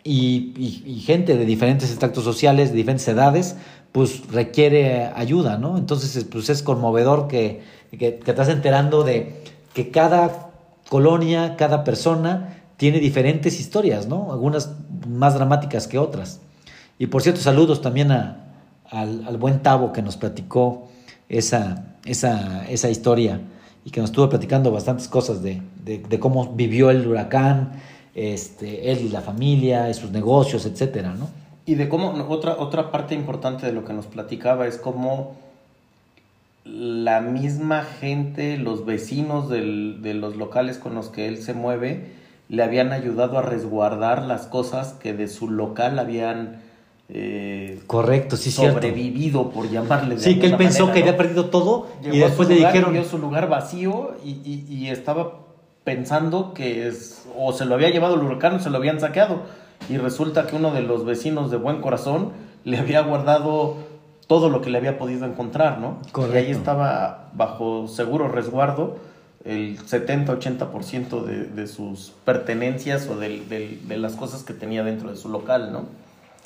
y, 0.04 0.54
y, 0.86 1.00
gente 1.00 1.36
de 1.36 1.44
diferentes 1.44 1.90
extractos 1.90 2.24
sociales, 2.24 2.70
de 2.70 2.76
diferentes 2.76 3.06
edades, 3.08 3.56
pues 3.92 4.28
requiere 4.30 5.06
ayuda, 5.14 5.58
¿no? 5.58 5.76
Entonces, 5.76 6.24
pues 6.24 6.48
es 6.50 6.62
conmovedor 6.62 7.28
que, 7.28 7.62
que, 7.90 8.12
te 8.12 8.30
estás 8.30 8.48
enterando 8.48 9.02
de 9.02 9.42
que 9.74 9.90
cada 9.90 10.50
colonia, 10.88 11.56
cada 11.56 11.84
persona 11.84 12.62
tiene 12.76 13.00
diferentes 13.00 13.60
historias, 13.60 14.06
¿no? 14.06 14.32
Algunas 14.32 14.72
más 15.06 15.34
dramáticas 15.34 15.88
que 15.88 15.98
otras. 15.98 16.40
Y 16.98 17.06
por 17.06 17.22
cierto, 17.22 17.40
saludos 17.40 17.82
también 17.82 18.10
al, 18.10 18.44
al, 18.90 19.36
buen 19.36 19.62
Tavo 19.62 19.92
que 19.92 20.02
nos 20.02 20.16
platicó 20.16 20.88
esa, 21.28 21.84
esa, 22.04 22.66
esa, 22.68 22.90
historia 22.90 23.40
y 23.84 23.90
que 23.90 24.00
nos 24.00 24.10
estuvo 24.10 24.28
platicando 24.28 24.70
bastantes 24.70 25.08
cosas 25.08 25.42
de, 25.42 25.62
de 25.84 26.18
cómo 26.18 26.54
vivió 26.54 26.90
el 26.90 27.06
huracán, 27.06 27.72
este, 28.18 28.90
él 28.90 29.00
y 29.02 29.08
la 29.10 29.20
familia, 29.20 29.92
sus 29.94 30.10
negocios, 30.10 30.66
etcétera, 30.66 31.14
¿no? 31.14 31.28
Y 31.66 31.76
de 31.76 31.88
cómo, 31.88 32.10
otra, 32.28 32.56
otra 32.58 32.90
parte 32.90 33.14
importante 33.14 33.66
de 33.66 33.72
lo 33.72 33.84
que 33.84 33.92
nos 33.92 34.06
platicaba 34.06 34.66
es 34.66 34.76
cómo 34.78 35.36
la 36.64 37.20
misma 37.20 37.84
gente, 37.84 38.56
los 38.58 38.84
vecinos 38.84 39.48
del, 39.48 40.02
de 40.02 40.14
los 40.14 40.36
locales 40.36 40.78
con 40.78 40.94
los 40.94 41.08
que 41.10 41.28
él 41.28 41.38
se 41.42 41.54
mueve, 41.54 42.12
le 42.48 42.62
habían 42.62 42.92
ayudado 42.92 43.38
a 43.38 43.42
resguardar 43.42 44.22
las 44.22 44.46
cosas 44.46 44.94
que 44.94 45.12
de 45.12 45.28
su 45.28 45.50
local 45.50 45.98
habían 45.98 46.62
eh, 47.10 47.80
correcto 47.86 48.36
sí 48.36 48.50
sobrevivido 48.50 49.50
por 49.50 49.70
llamarle 49.70 50.16
de 50.16 50.20
sí 50.20 50.38
que 50.38 50.46
él 50.46 50.56
pensó 50.56 50.92
que 50.92 51.00
había 51.00 51.16
perdido 51.16 51.46
todo 51.46 51.86
y 52.02 52.18
después 52.18 52.50
le 52.50 52.56
dijeron 52.56 52.92
vio 52.92 53.02
su 53.04 53.16
lugar 53.16 53.48
vacío 53.48 54.14
y, 54.22 54.32
y, 54.44 54.66
y, 54.68 54.88
estaba 54.88 55.40
pensando 55.88 56.52
que 56.52 56.86
es, 56.86 57.24
o 57.34 57.54
se 57.54 57.64
lo 57.64 57.74
había 57.74 57.88
llevado 57.88 58.16
el 58.16 58.20
huracán 58.20 58.56
o 58.56 58.60
se 58.60 58.68
lo 58.68 58.76
habían 58.76 59.00
saqueado 59.00 59.44
y 59.88 59.96
resulta 59.96 60.46
que 60.46 60.54
uno 60.54 60.70
de 60.70 60.82
los 60.82 61.06
vecinos 61.06 61.50
de 61.50 61.56
buen 61.56 61.80
corazón 61.80 62.32
le 62.64 62.76
había 62.76 63.00
guardado 63.00 63.76
todo 64.26 64.50
lo 64.50 64.60
que 64.60 64.68
le 64.68 64.76
había 64.76 64.98
podido 64.98 65.24
encontrar, 65.24 65.78
¿no? 65.78 65.96
Correcto. 66.12 66.36
Y 66.36 66.40
ahí 66.42 66.50
estaba 66.50 67.30
bajo 67.32 67.88
seguro 67.88 68.28
resguardo 68.28 68.98
el 69.46 69.78
70-80% 69.78 71.24
de, 71.24 71.44
de 71.44 71.66
sus 71.66 72.12
pertenencias 72.26 73.08
o 73.08 73.16
de, 73.16 73.40
de, 73.48 73.80
de, 73.82 73.96
las 73.96 74.14
cosas 74.14 74.42
que 74.42 74.52
tenía 74.52 74.84
dentro 74.84 75.08
de 75.08 75.16
su 75.16 75.30
local, 75.30 75.72
¿no? 75.72 75.86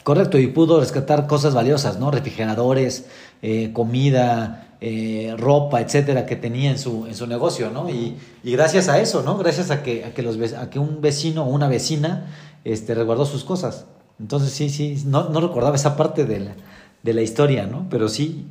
Correcto, 0.04 0.38
y 0.38 0.46
pudo 0.46 0.78
rescatar 0.78 1.26
cosas 1.26 1.52
valiosas, 1.52 1.98
¿no? 1.98 2.12
Refrigeradores, 2.12 3.08
eh, 3.42 3.72
comida, 3.72 4.71
eh, 4.84 5.36
ropa, 5.38 5.80
etcétera, 5.80 6.26
que 6.26 6.34
tenía 6.34 6.68
en 6.68 6.76
su, 6.76 7.06
en 7.06 7.14
su 7.14 7.28
negocio, 7.28 7.70
¿no? 7.70 7.88
Y, 7.88 8.16
y 8.42 8.50
gracias 8.50 8.88
a 8.88 8.98
eso, 8.98 9.22
¿no? 9.22 9.38
Gracias 9.38 9.70
a 9.70 9.80
que, 9.84 10.04
a 10.04 10.12
que, 10.12 10.28
a 10.56 10.70
que 10.70 10.78
un 10.80 11.00
vecino 11.00 11.44
o 11.44 11.50
una 11.50 11.68
vecina 11.68 12.26
este, 12.64 12.92
resguardó 12.96 13.24
sus 13.24 13.44
cosas. 13.44 13.86
Entonces 14.18 14.50
sí, 14.50 14.70
sí, 14.70 15.00
no, 15.06 15.28
no 15.28 15.40
recordaba 15.40 15.76
esa 15.76 15.96
parte 15.96 16.24
de 16.24 16.40
la, 16.40 16.54
de 17.00 17.14
la 17.14 17.22
historia, 17.22 17.64
¿no? 17.66 17.86
Pero 17.90 18.08
sí, 18.08 18.48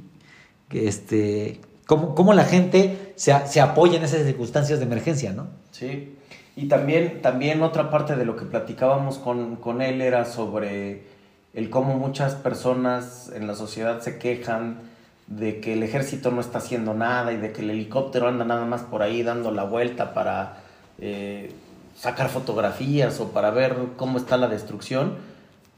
que 0.70 0.88
este, 0.88 1.60
cómo, 1.86 2.16
cómo 2.16 2.32
la 2.34 2.46
gente 2.46 3.12
se, 3.18 3.36
se, 3.46 3.60
apoya 3.60 3.98
en 3.98 4.06
esas 4.06 4.24
circunstancias 4.24 4.80
de 4.80 4.86
emergencia, 4.86 5.34
¿no? 5.34 5.50
Sí, 5.72 6.16
y 6.56 6.70
también, 6.70 7.22
también 7.22 7.62
otra 7.62 7.90
parte 7.90 8.16
de 8.16 8.24
lo 8.24 8.38
que 8.38 8.46
platicábamos 8.46 9.18
con, 9.18 9.58
con 9.58 9.82
él 9.82 10.00
era 10.00 10.24
sobre 10.24 11.04
el 11.54 11.70
cómo 11.70 11.98
muchas 11.98 12.36
personas 12.36 13.30
en 13.36 13.48
la 13.48 13.56
sociedad 13.56 14.00
se 14.00 14.18
quejan 14.18 14.91
de 15.38 15.60
que 15.60 15.74
el 15.74 15.84
ejército 15.84 16.32
no 16.32 16.42
está 16.42 16.60
haciendo 16.60 16.94
nada 16.94 17.34
y 17.34 17.38
de 17.38 17.52
que 17.52 17.62
el 17.62 17.70
helicóptero 17.70 18.28
anda 18.28 18.46
nada 18.46 18.66
más 18.66 18.82
por 18.84 19.02
ahí 19.02 19.24
dando 19.24 19.52
la 19.52 19.64
vuelta 19.64 20.14
para... 20.14 20.58
Eh, 21.00 21.54
sacar 21.96 22.30
fotografías 22.30 23.20
o 23.20 23.30
para 23.30 23.52
ver 23.52 23.76
cómo 23.96 24.18
está 24.18 24.38
la 24.38 24.48
destrucción, 24.48 25.18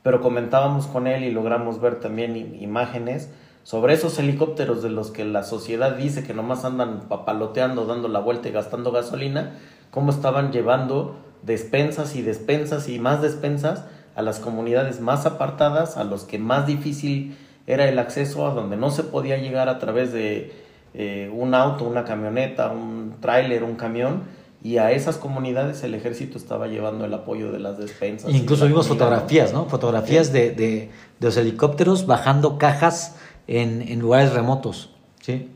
pero 0.04 0.22
comentábamos 0.22 0.88
con 0.88 1.08
él 1.08 1.24
y 1.24 1.32
logramos 1.32 1.82
ver 1.82 1.99
también 1.99 2.58
imágenes 2.62 3.30
sobre 3.64 3.93
esos 3.93 4.20
helicópteros 4.20 4.84
de 4.84 4.89
los 4.89 5.12
que 5.12 5.26
la 5.26 5.43
sociedad 5.43 5.95
dice 5.95 6.24
que 6.24 6.34
nomás 6.34 6.66
andan 6.66 7.08
papaloteando, 7.08 7.86
dando 7.86 8.08
la 8.08 8.20
vuelta 8.20 8.49
y 8.49 8.51
gastando 8.51 8.91
gasolina, 8.91 9.54
cómo 9.91 10.12
estaban 10.12 10.51
llevando 10.51 11.18
despensas 11.41 12.16
y 12.16 12.22
despensas 12.22 12.89
y 12.89 12.99
más 12.99 13.22
despensas 13.22 13.86
a 14.16 14.22
las 14.22 14.39
comunidades 14.39 15.01
más 15.01 15.26
apartadas, 15.26 15.97
a 15.97 16.04
los 16.04 16.24
que 16.24 16.39
más 16.39 16.68
difícil 16.68 17.38
era 17.68 17.88
el 17.88 17.97
acceso, 17.99 18.47
a 18.47 18.53
donde 18.53 18.78
no 18.78 18.91
se 18.91 19.03
podía 19.03 19.38
llegar 19.38 19.70
a 19.70 19.80
través 19.80 20.11
de 20.11 20.51
eh, 20.93 21.32
un 21.34 21.55
auto, 21.55 21.86
una 21.86 22.03
camioneta, 22.03 22.72
un 22.72 23.16
tráiler, 23.22 23.64
un 23.64 23.76
camión, 23.76 24.24
y 24.64 24.78
a 24.78 24.91
esas 24.91 25.18
comunidades 25.18 25.84
el 25.84 25.93
ejército 25.93 26.38
estaba 26.38 26.68
llevando 26.68 27.05
el 27.05 27.14
apoyo 27.14 27.51
de 27.51 27.59
las 27.59 27.78
despensas. 27.78 28.34
Incluso 28.34 28.66
vimos 28.66 28.88
fotografías, 28.88 29.51
¿no? 29.53 29.66
Fotografías 29.66 30.28
sí. 30.28 30.34
de, 30.34 30.51
de, 30.51 30.55
de, 30.55 30.89
los 31.20 31.36
helicópteros 31.36 32.05
bajando 32.05 32.57
cajas 32.57 33.18
en, 33.47 33.82
en 33.82 33.99
lugares 33.99 34.34
remotos. 34.34 34.89
Sí. 35.22 35.49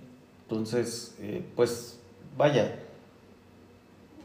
Entonces, 0.43 1.15
eh, 1.21 1.41
pues 1.55 1.99
vaya, 2.37 2.75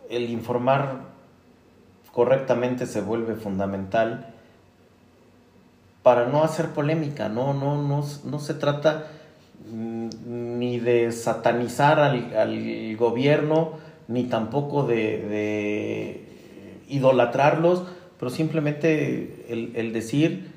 el 0.09 0.31
informar 0.31 1.01
correctamente 2.13 2.87
se 2.87 3.01
vuelve 3.01 3.35
fundamental 3.35 4.32
para 6.03 6.27
no 6.27 6.43
hacer 6.43 6.71
polémica, 6.71 7.29
no, 7.29 7.55
no, 7.55 7.83
no, 7.83 8.05
no 8.25 8.39
se 8.39 8.55
trata 8.55 9.09
ni 9.73 10.81
de 10.81 11.13
satanizar 11.13 12.01
al, 12.01 12.37
al 12.37 12.97
gobierno, 12.97 13.73
ni 14.09 14.25
tampoco 14.25 14.85
de, 14.85 16.27
idolatrarlos, 16.89 17.85
pero 18.19 18.31
simplemente 18.31 19.47
el, 19.49 19.93
decir 19.93 20.51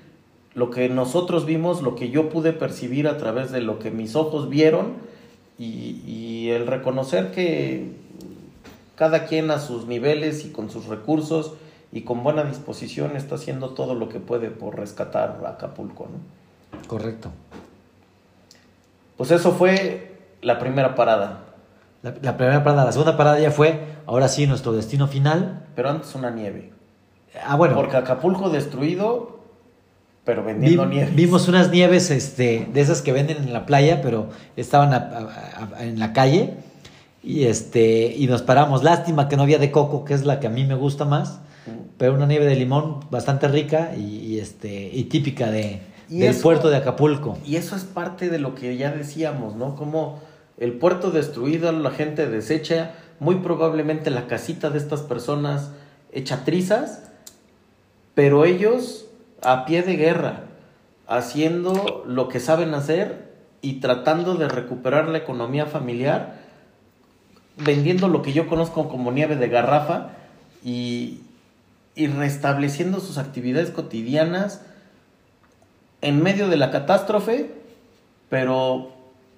lo 0.54 0.70
que 0.70 0.90
nosotros 0.90 1.46
vimos, 1.46 1.82
lo 1.82 1.96
que 1.96 2.10
yo 2.10 2.30
pude 2.30 2.54
percibir 2.54 3.08
a 3.08 3.18
través 3.18 3.52
de 3.52 3.62
lo 3.62 3.80
que 3.80 3.92
mis 3.92 4.16
ojos 4.16 4.50
vieron 4.50 4.94
y 5.58 6.50
el 6.50 6.68
reconocer 6.68 7.32
que 7.32 7.94
cada 8.96 9.26
quien 9.26 9.52
a 9.52 9.60
sus 9.60 9.88
niveles 9.88 10.46
y 10.46 10.50
con 10.50 10.70
sus 10.70 10.86
recursos 10.86 11.54
y 11.96 12.02
con 12.02 12.24
buena 12.24 12.44
disposición 12.44 13.16
está 13.16 13.36
haciendo 13.36 13.70
todo 13.70 13.96
lo 13.96 14.10
que 14.10 14.20
puede 14.20 14.50
por 14.50 14.76
rescatar 14.76 15.40
a 15.46 15.52
Acapulco. 15.52 16.10
¿no? 16.12 16.88
Correcto. 16.88 17.32
Pues 19.16 19.32
eso 19.32 19.54
fue 19.54 20.36
la 20.42 20.60
primera 20.60 20.94
parada. 20.94 21.46
La, 22.04 22.14
la, 22.22 22.36
primera 22.36 22.66
parada, 22.66 22.84
la 22.84 22.92
segunda 22.92 23.16
parada 23.16 23.40
ya 23.40 23.50
fue, 23.50 23.80
ahora 24.08 24.28
sí, 24.28 24.46
nuestro 24.46 24.74
destino 24.74 25.08
final. 25.08 25.66
Pero 25.74 25.90
antes 25.90 26.14
una 26.16 26.32
nieve. 26.32 26.74
Ah, 27.48 27.56
bueno. 27.56 27.76
Porque 27.76 27.96
Acapulco 27.96 28.50
destruido, 28.50 29.40
pero 30.26 30.44
vendiendo 30.44 30.86
vi, 30.90 30.96
nieve. 30.96 31.12
Vimos 31.16 31.48
unas 31.48 31.72
nieves 31.72 32.12
este, 32.12 32.68
de 32.74 32.82
esas 32.82 33.02
que 33.02 33.14
venden 33.14 33.38
en 33.38 33.54
la 33.54 33.66
playa, 33.66 34.02
pero 34.02 34.32
estaban 34.58 34.94
a, 34.94 34.98
a, 34.98 35.78
a, 35.78 35.86
en 35.86 35.98
la 35.98 36.12
calle. 36.12 36.56
Y, 37.24 37.46
este, 37.46 38.14
y 38.18 38.28
nos 38.28 38.42
paramos. 38.42 38.84
Lástima 38.84 39.30
que 39.30 39.38
no 39.38 39.44
había 39.44 39.60
de 39.60 39.72
coco, 39.72 40.04
que 40.04 40.14
es 40.14 40.26
la 40.26 40.42
que 40.42 40.48
a 40.48 40.50
mí 40.50 40.66
me 40.66 40.76
gusta 40.76 41.06
más. 41.06 41.40
Pero 41.98 42.14
una 42.14 42.26
nieve 42.26 42.46
de 42.46 42.56
limón 42.56 43.00
bastante 43.10 43.48
rica 43.48 43.94
y, 43.96 44.02
y 44.02 44.40
este, 44.40 44.90
y 44.94 45.06
típica 45.06 45.50
de, 45.50 45.82
y 46.10 46.20
del 46.20 46.30
eso, 46.32 46.42
puerto 46.42 46.70
de 46.70 46.78
Acapulco. 46.78 47.38
Y 47.46 47.56
eso 47.56 47.76
es 47.76 47.84
parte 47.84 48.30
de 48.30 48.40
lo 48.40 48.56
que 48.56 48.76
ya 48.78 48.92
decíamos, 48.92 49.56
¿no? 49.56 49.76
Como 49.76 50.20
el 50.58 50.74
puerto 50.74 51.12
destruido, 51.12 51.72
la 51.72 51.92
gente 51.92 52.28
desecha, 52.28 52.94
muy 53.20 53.36
probablemente 53.36 54.10
la 54.10 54.28
casita 54.28 54.70
de 54.70 54.78
estas 54.78 55.02
personas 55.02 55.72
hecha 56.12 56.44
trizas, 56.46 57.12
pero 58.14 58.46
ellos 58.46 59.06
a 59.42 59.66
pie 59.66 59.84
de 59.84 59.96
guerra, 59.96 60.44
haciendo 61.08 62.04
lo 62.08 62.30
que 62.30 62.40
saben 62.40 62.74
hacer 62.74 63.34
y 63.62 63.80
tratando 63.80 64.36
de 64.36 64.48
recuperar 64.48 65.08
la 65.10 65.18
economía 65.18 65.66
familiar, 65.66 66.40
vendiendo 67.58 68.08
lo 68.08 68.22
que 68.22 68.34
yo 68.34 68.48
conozco 68.48 68.90
como 68.90 69.12
nieve 69.12 69.36
de 69.36 69.48
garrafa 69.50 70.10
y, 70.64 71.20
y 71.96 72.08
restableciendo 72.08 73.00
sus 73.00 73.18
actividades 73.18 73.72
cotidianas 73.72 74.62
en 76.02 76.22
medio 76.22 76.50
de 76.50 76.58
la 76.58 76.70
catástrofe, 76.72 77.52
pero 78.30 78.92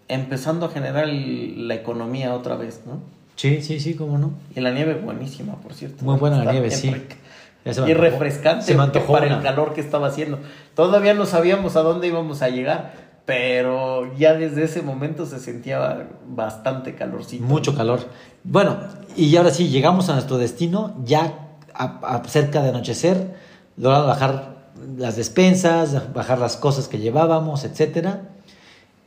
empezando 0.08 0.66
a 0.66 0.70
generar 0.70 1.08
la 1.08 1.76
economía 1.76 2.34
otra 2.34 2.55
vez, 2.55 2.82
¿no? 2.86 2.99
Sí, 3.36 3.62
sí, 3.62 3.80
sí, 3.80 3.93
cómo 3.93 4.18
no. 4.18 4.32
Y 4.55 4.62
la 4.62 4.72
nieve 4.72 4.95
buenísima, 4.95 5.55
por 5.58 5.74
cierto. 5.74 6.03
Muy 6.03 6.18
buena 6.18 6.43
la 6.43 6.51
nieve, 6.51 6.72
sí. 6.72 6.93
Y 7.66 7.93
refrescante 7.93 8.74
para 9.08 9.28
el 9.28 9.43
calor 9.43 9.74
que 9.74 9.82
estaba 9.82 10.08
haciendo. 10.08 10.39
Todavía 10.76 11.14
no 11.14 11.26
sabíamos 11.26 11.76
a 11.76 11.82
dónde 11.82 12.08
íbamos 12.08 12.41
a 12.41 12.49
llegar, 12.49 12.93
pero 13.26 14.16
ya 14.18 14.34
desde 14.34 14.64
ese 14.64 14.82
momento 14.82 15.26
se 15.26 15.39
sentía 15.39 16.08
bastante 16.28 16.95
calorcito. 16.95 17.43
Mucho 17.43 17.76
calor. 17.76 17.99
Bueno, 18.43 18.78
y 19.16 19.36
ahora 19.36 19.51
sí, 19.51 19.68
llegamos 19.68 20.10
a 20.10 20.14
nuestro 20.14 20.38
destino, 20.38 20.95
ya 21.03 21.47
a, 21.78 22.16
a 22.16 22.24
cerca 22.28 22.62
de 22.62 22.70
anochecer, 22.70 23.36
logramos 23.78 24.08
bajar 24.08 24.58
las 24.98 25.16
despensas, 25.16 26.14
bajar 26.14 26.40
las 26.40 26.58
cosas 26.58 26.88
que 26.88 27.00
llevábamos, 27.00 27.64
etcétera 27.64 28.22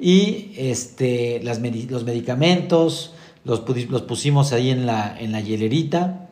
y 0.01 0.53
este, 0.57 1.41
las, 1.43 1.61
los 1.61 2.05
medicamentos 2.05 3.12
los, 3.45 3.62
los, 3.91 4.03
pusimos 4.03 4.53
ahí 4.53 4.71
en 4.71 4.87
la, 4.87 5.14
en 5.18 5.31
la 5.31 5.41
hielerita 5.41 6.29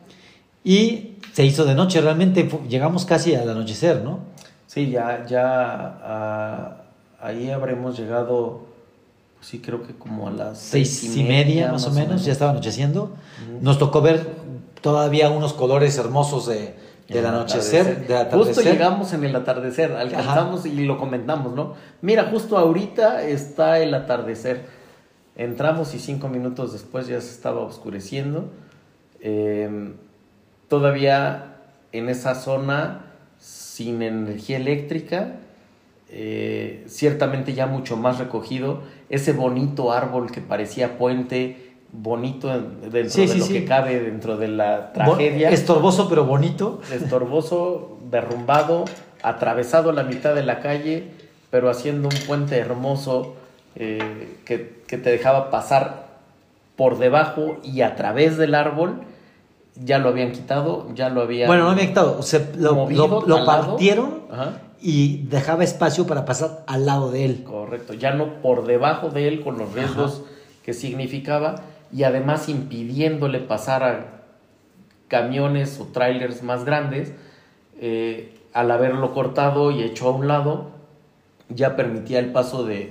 y 0.63 1.11
se 1.33 1.45
hizo 1.45 1.65
de 1.65 1.75
noche, 1.75 2.01
realmente 2.01 2.49
llegamos 2.67 3.05
casi 3.05 3.35
al 3.35 3.49
anochecer, 3.49 4.03
¿no? 4.03 4.19
Sí, 4.65 4.89
ya, 4.89 5.25
ya 5.27 5.99
a, 6.03 6.81
ahí 7.21 7.49
habremos 7.49 7.97
llegado, 7.97 8.65
pues 9.37 9.47
sí, 9.47 9.59
creo 9.59 9.85
que 9.85 9.93
como 9.93 10.27
a 10.27 10.31
las 10.31 10.59
seis 10.59 11.15
y 11.15 11.23
media, 11.23 11.71
más, 11.71 11.85
o 11.85 11.91
menos, 11.91 12.25
ya 12.25 12.31
estaba 12.31 12.51
anocheciendo. 12.51 13.15
Nos 13.61 13.79
tocó 13.79 14.01
ver 14.01 14.27
todavía 14.81 15.29
unos 15.29 15.53
colores 15.53 15.97
hermosos 15.97 16.47
de, 16.47 16.75
del 17.09 17.25
anochecer, 17.25 18.05
Justo 18.31 18.61
llegamos 18.61 19.13
en 19.13 19.23
el 19.23 19.35
atardecer, 19.35 19.93
alcanzamos 19.93 20.65
y 20.65 20.85
lo 20.85 20.97
comentamos, 20.97 21.53
¿no? 21.53 21.73
Mira, 22.01 22.25
justo 22.25 22.57
ahorita 22.57 23.23
está 23.23 23.79
el 23.79 23.93
atardecer. 23.93 24.65
Entramos 25.35 25.95
y 25.95 25.99
cinco 25.99 26.27
minutos 26.27 26.73
después 26.73 27.07
ya 27.07 27.19
se 27.21 27.31
estaba 27.31 27.61
oscureciendo. 27.61 28.49
Em, 29.21 29.95
todavía 30.67 31.55
en 31.91 32.09
esa 32.09 32.35
zona 32.35 33.05
sin 33.39 34.01
energía 34.01 34.57
eléctrica, 34.57 35.37
eh, 36.09 36.83
ciertamente 36.87 37.53
ya 37.53 37.65
mucho 37.65 37.97
más 37.97 38.19
recogido, 38.19 38.81
ese 39.09 39.31
bonito 39.31 39.91
árbol 39.91 40.31
que 40.31 40.41
parecía 40.41 40.97
puente, 40.97 41.68
bonito 41.91 42.49
dentro 42.49 43.25
de 43.25 43.37
lo 43.37 43.47
que 43.47 43.65
cabe 43.65 43.99
dentro 43.99 44.37
de 44.37 44.47
la 44.47 44.93
tragedia. 44.93 45.49
Estorboso 45.49 46.09
pero 46.09 46.25
bonito. 46.25 46.81
Estorboso, 46.91 47.97
derrumbado, 48.09 48.85
atravesado 49.21 49.91
la 49.91 50.03
mitad 50.03 50.35
de 50.35 50.43
la 50.43 50.59
calle, 50.59 51.11
pero 51.49 51.69
haciendo 51.69 52.09
un 52.09 52.27
puente 52.27 52.57
hermoso 52.57 53.35
eh, 53.75 54.37
que, 54.45 54.83
que 54.87 54.97
te 54.97 55.09
dejaba 55.09 55.49
pasar 55.49 56.07
por 56.75 56.97
debajo 56.97 57.57
y 57.63 57.81
a 57.81 57.95
través 57.95 58.37
del 58.37 58.55
árbol 58.55 59.01
ya 59.83 59.97
lo 59.97 60.09
habían 60.09 60.31
quitado, 60.31 60.87
ya 60.93 61.09
lo 61.09 61.21
habían. 61.21 61.47
Bueno, 61.47 61.63
no 61.63 61.71
habían 61.71 61.87
quitado, 61.87 62.21
se, 62.21 62.55
lo, 62.57 62.89
lo, 62.89 63.45
partieron 63.45 64.21
y 64.81 65.23
dejaba 65.23 65.63
espacio 65.63 66.07
para 66.07 66.25
pasar 66.25 66.63
al 66.67 66.85
lado 66.85 67.11
de 67.11 67.25
él. 67.25 67.43
Correcto, 67.43 67.93
ya 67.93 68.13
no 68.13 68.41
por 68.41 68.65
debajo 68.65 69.09
de 69.09 69.27
él 69.27 69.41
con 69.41 69.57
los 69.57 69.73
riesgos 69.73 70.23
que 70.63 70.73
significaba 70.73 71.55
y 71.91 72.03
además 72.03 72.49
impidiéndole 72.49 73.39
pasar 73.39 73.83
a 73.83 74.05
camiones 75.07 75.79
o 75.79 75.85
trailers 75.85 76.43
más 76.43 76.65
grandes, 76.65 77.13
eh, 77.79 78.35
al 78.53 78.71
haberlo 78.71 79.13
cortado 79.13 79.71
y 79.71 79.83
hecho 79.83 80.07
a 80.09 80.11
un 80.11 80.27
lado, 80.27 80.71
ya 81.49 81.75
permitía 81.75 82.19
el 82.19 82.31
paso 82.31 82.63
de, 82.63 82.87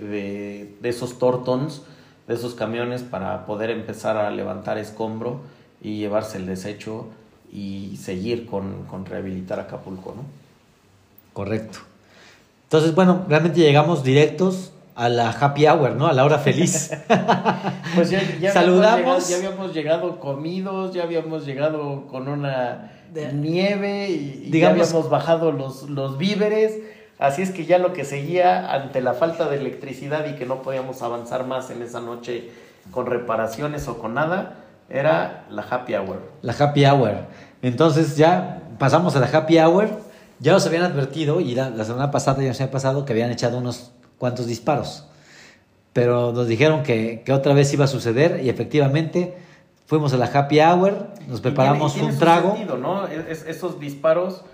de, 0.81 0.89
esos 0.89 1.19
tortons, 1.19 1.83
de 2.27 2.35
esos 2.35 2.55
camiones 2.55 3.03
para 3.03 3.47
poder 3.47 3.71
empezar 3.71 4.17
a 4.17 4.31
levantar 4.31 4.79
escombro 4.79 5.41
y 5.81 5.99
llevarse 5.99 6.39
el 6.39 6.47
desecho 6.47 7.07
y 7.53 7.97
seguir 7.97 8.47
con, 8.47 8.85
con 8.85 9.07
rehabilitar 9.07 9.61
Acapulco, 9.61 10.15
¿no? 10.17 10.23
Correcto. 11.33 11.79
Entonces, 12.65 12.95
bueno, 12.95 13.25
realmente 13.29 13.61
llegamos 13.61 14.03
directos 14.03 14.73
a 14.99 15.09
la 15.09 15.31
happy 15.31 15.65
hour, 15.69 15.95
¿no? 15.95 16.09
A 16.09 16.13
la 16.13 16.25
hora 16.25 16.39
feliz. 16.41 16.91
pues 17.95 18.11
ya, 18.11 18.21
ya 18.41 18.53
Saludamos. 18.53 19.29
ya 19.29 19.37
habíamos 19.37 19.73
llegado 19.73 20.19
comidos, 20.19 20.93
ya 20.93 21.05
habíamos 21.05 21.47
llegado 21.47 22.09
con 22.09 22.27
una 22.27 22.91
nieve 23.33 24.11
y, 24.11 24.51
ya 24.51 24.71
habíamos 24.71 25.09
bajado 25.09 25.53
los, 25.53 25.89
los 25.89 26.19
víveres. 26.19 26.81
Así 27.21 27.43
es 27.43 27.53
que 27.53 27.65
ya 27.65 27.79
lo 27.79 27.93
que 27.93 28.05
seguía 28.05 28.73
ante 28.73 29.01
la 29.01 29.15
falta 29.15 29.49
de 29.49 29.59
electricidad 29.59 30.27
y 30.27 30.35
que 30.35 30.47
no 30.47 30.63
podíamos 30.63 31.01
avanzar 31.03 31.47
más 31.47 31.71
en 31.71 31.83
esa 31.83 32.01
noche 32.01 32.51
con 32.91 33.07
reparaciones 33.07 33.87
o 33.87 33.99
con 33.99 34.15
nada, 34.15 34.65
era 34.91 35.47
la 35.49 35.63
happy 35.63 35.95
hour. 35.95 36.23
La 36.43 36.55
happy 36.59 36.85
hour. 36.87 37.27
Entonces 37.63 38.17
ya 38.17 38.63
pasamos 38.81 39.15
a 39.15 39.21
la 39.21 39.27
happy 39.27 39.59
hour. 39.61 39.89
Ya 40.41 40.53
nos 40.53 40.67
habían 40.67 40.83
advertido, 40.83 41.41
y 41.41 41.55
la, 41.55 41.85
semana 41.85 42.11
pasada 42.11 42.43
ya 42.43 42.49
nos 42.49 42.61
había 42.61 42.73
pasado, 42.73 43.05
que 43.05 43.13
habían 43.13 43.31
echado 43.31 43.59
unos 43.59 43.93
cuantos 44.19 44.47
disparos. 44.47 45.07
Pero 45.93 46.33
nos 46.33 46.47
dijeron 46.47 46.83
que, 46.83 47.23
que 47.25 47.33
otra 47.33 47.55
vez 47.55 47.73
iba 47.73 47.87
a 47.87 47.89
suceder 47.89 48.41
y 48.45 48.51
efectivamente 48.51 49.35
fuimos 49.89 50.13
a 50.13 50.19
la 50.19 50.27
happy 50.27 50.61
hour, 50.61 51.09
nos 51.27 51.41
preparamos 51.41 51.97
un 51.97 52.17
trago. 52.19 52.53
Sentido, 52.53 52.77
¿no? 52.77 53.07
esos 53.07 53.81
disparos, 53.81 54.45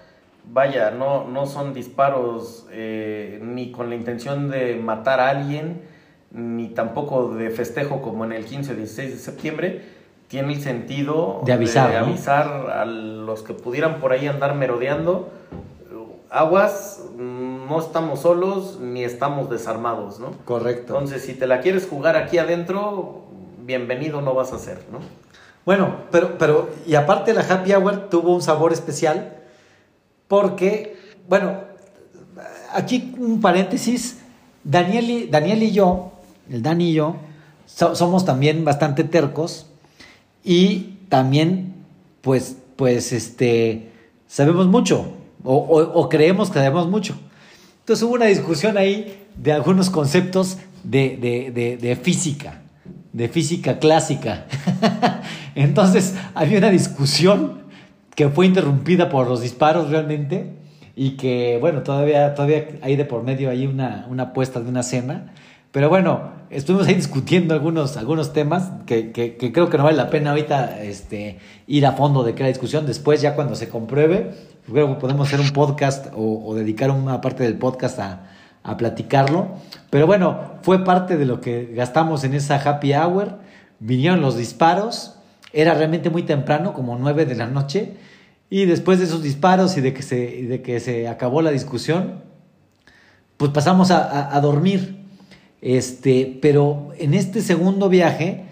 vaya, 0.53 0.93
no, 0.93 1.25
no 1.25 1.47
son 1.47 1.75
disparos 1.75 2.67
eh, 2.71 3.41
ni 3.43 3.73
con 3.73 3.91
la 3.91 3.97
intención 3.97 4.49
de 4.49 4.77
matar 4.77 5.19
a 5.19 5.31
alguien, 5.31 5.83
ni 6.31 6.69
tampoco 6.69 7.35
de 7.35 7.51
festejo 7.51 8.01
como 8.01 8.25
en 8.25 8.33
el 8.33 8.45
15 8.45 8.73
o 8.73 8.77
16 8.77 9.11
de 9.11 9.19
septiembre, 9.19 9.83
tiene 10.29 10.53
el 10.55 10.61
sentido 10.61 11.43
de 11.45 11.53
avisar, 11.53 11.95
avisar 11.97 12.71
a 12.71 12.85
los 12.85 13.43
que 13.43 13.55
pudieran 13.55 13.99
por 14.01 14.12
ahí 14.12 14.29
andar 14.29 14.55
merodeando. 14.55 15.31
Aguas, 16.31 17.03
no 17.69 17.81
estamos 17.81 18.21
solos 18.21 18.79
ni 18.81 19.05
estamos 19.05 19.51
desarmados, 19.51 20.19
¿no? 20.19 20.33
Correcto. 20.45 20.95
Entonces, 20.95 21.23
si 21.23 21.35
te 21.35 21.47
la 21.47 21.61
quieres 21.61 21.87
jugar 21.87 22.17
aquí 22.17 22.39
adentro, 22.39 23.25
bienvenido 23.61 24.21
no 24.21 24.35
vas 24.35 24.53
a 24.53 24.59
ser, 24.59 24.79
¿no? 24.91 24.99
Bueno, 25.65 25.97
pero, 26.11 26.37
pero, 26.39 26.71
y 26.87 26.95
aparte 26.95 27.33
la 27.33 27.41
Happy 27.41 27.73
Hour 27.73 28.09
tuvo 28.11 28.35
un 28.35 28.43
sabor 28.43 28.73
especial 28.73 29.39
porque, 30.29 30.97
bueno, 31.29 31.61
aquí 32.73 33.15
un 33.19 33.41
paréntesis, 33.41 34.21
Daniel 34.62 35.11
y, 35.11 35.27
Daniel 35.27 35.62
y 35.62 35.73
yo, 35.73 36.12
el 36.51 36.62
Dani 36.62 36.91
y 36.91 36.95
yo, 36.95 37.17
somos 37.67 38.25
también 38.25 38.65
bastante 38.65 39.05
tercos 39.05 39.67
y 40.43 40.99
también, 41.09 41.75
pues, 42.21 42.57
pues, 42.77 43.12
este, 43.12 43.91
sabemos 44.27 44.67
mucho 44.67 45.07
o, 45.45 46.09
creemos 46.09 46.49
que 46.49 46.59
sabemos 46.59 46.89
mucho. 46.89 47.15
Entonces 47.85 48.03
hubo 48.03 48.14
una 48.14 48.24
discusión 48.24 48.78
ahí 48.78 49.26
de 49.37 49.53
algunos 49.53 49.91
conceptos 49.91 50.57
de, 50.85 52.01
física, 52.03 52.62
de 53.12 53.28
física 53.28 53.78
clásica. 53.78 54.47
Entonces 55.55 56.14
había 56.35 56.57
una 56.57 56.70
discusión 56.70 57.64
que 58.14 58.30
fue 58.30 58.47
interrumpida 58.47 59.11
por 59.11 59.28
los 59.28 59.43
disparos 59.43 59.91
realmente 59.91 60.55
y 60.97 61.18
que, 61.18 61.59
bueno, 61.61 61.82
todavía, 61.82 62.35
todavía 62.35 62.68
hay 62.80 62.97
de 62.97 63.05
por 63.05 63.22
medio 63.22 63.51
ahí 63.51 63.66
una, 63.66 64.07
una 64.09 64.22
apuesta 64.22 64.61
de 64.61 64.70
una 64.70 64.82
cena. 64.82 65.35
Pero 65.70 65.91
bueno, 65.91 66.30
estuvimos 66.49 66.87
ahí 66.87 66.95
discutiendo 66.95 67.53
algunos, 67.53 67.99
algunos 67.99 68.32
temas 68.32 68.70
que, 68.87 69.12
que, 69.12 69.37
creo 69.37 69.68
que 69.68 69.76
no 69.76 69.85
vale 69.85 69.99
la 69.99 70.09
pena 70.09 70.30
ahorita 70.30 70.82
este, 70.82 71.39
ir 71.66 71.85
a 71.85 71.93
fondo 71.93 72.24
de 72.24 72.32
la 72.32 72.49
discusión. 72.49 72.87
Después, 72.87 73.20
ya 73.20 73.35
cuando 73.35 73.55
se 73.55 73.68
compruebe, 73.68 74.30
que 74.67 75.01
podemos 75.01 75.29
hacer 75.29 75.41
un 75.41 75.51
podcast 75.51 76.07
o, 76.15 76.55
dedicar 76.55 76.91
una 76.91 77.21
parte 77.21 77.43
del 77.43 77.59
podcast 77.59 77.99
a, 77.99 78.31
a, 78.62 78.77
platicarlo. 78.77 79.49
Pero 79.91 80.07
bueno, 80.07 80.59
fue 80.62 80.85
parte 80.85 81.17
de 81.17 81.27
lo 81.27 81.41
que 81.41 81.73
gastamos 81.75 82.25
en 82.25 82.35
esa 82.35 82.57
happy 82.57 82.95
hour. 82.95 83.39
Vinieron 83.81 84.21
los 84.21 84.37
disparos. 84.37 85.17
Era 85.53 85.75
realmente 85.75 86.11
muy 86.11 86.23
temprano, 86.23 86.73
como 86.73 86.97
nueve 86.99 87.27
de 87.27 87.35
la 87.35 87.47
noche. 87.47 87.95
Y 88.51 88.67
después 88.67 88.99
de 88.99 89.05
esos 89.07 89.23
disparos 89.23 89.77
y 89.77 89.81
de 89.81 89.93
que 89.93 90.03
se, 90.03 90.17
de 90.17 90.62
que 90.62 90.81
se 90.81 91.09
acabó 91.09 91.43
la 91.43 91.51
discusión, 91.51 92.23
pues 93.37 93.51
pasamos 93.51 93.91
a, 93.91 94.35
a 94.35 94.41
dormir. 94.41 95.05
Este, 95.61 96.39
pero 96.43 96.91
en 96.99 97.15
este 97.15 97.41
segundo 97.41 97.89
viaje, 97.89 98.45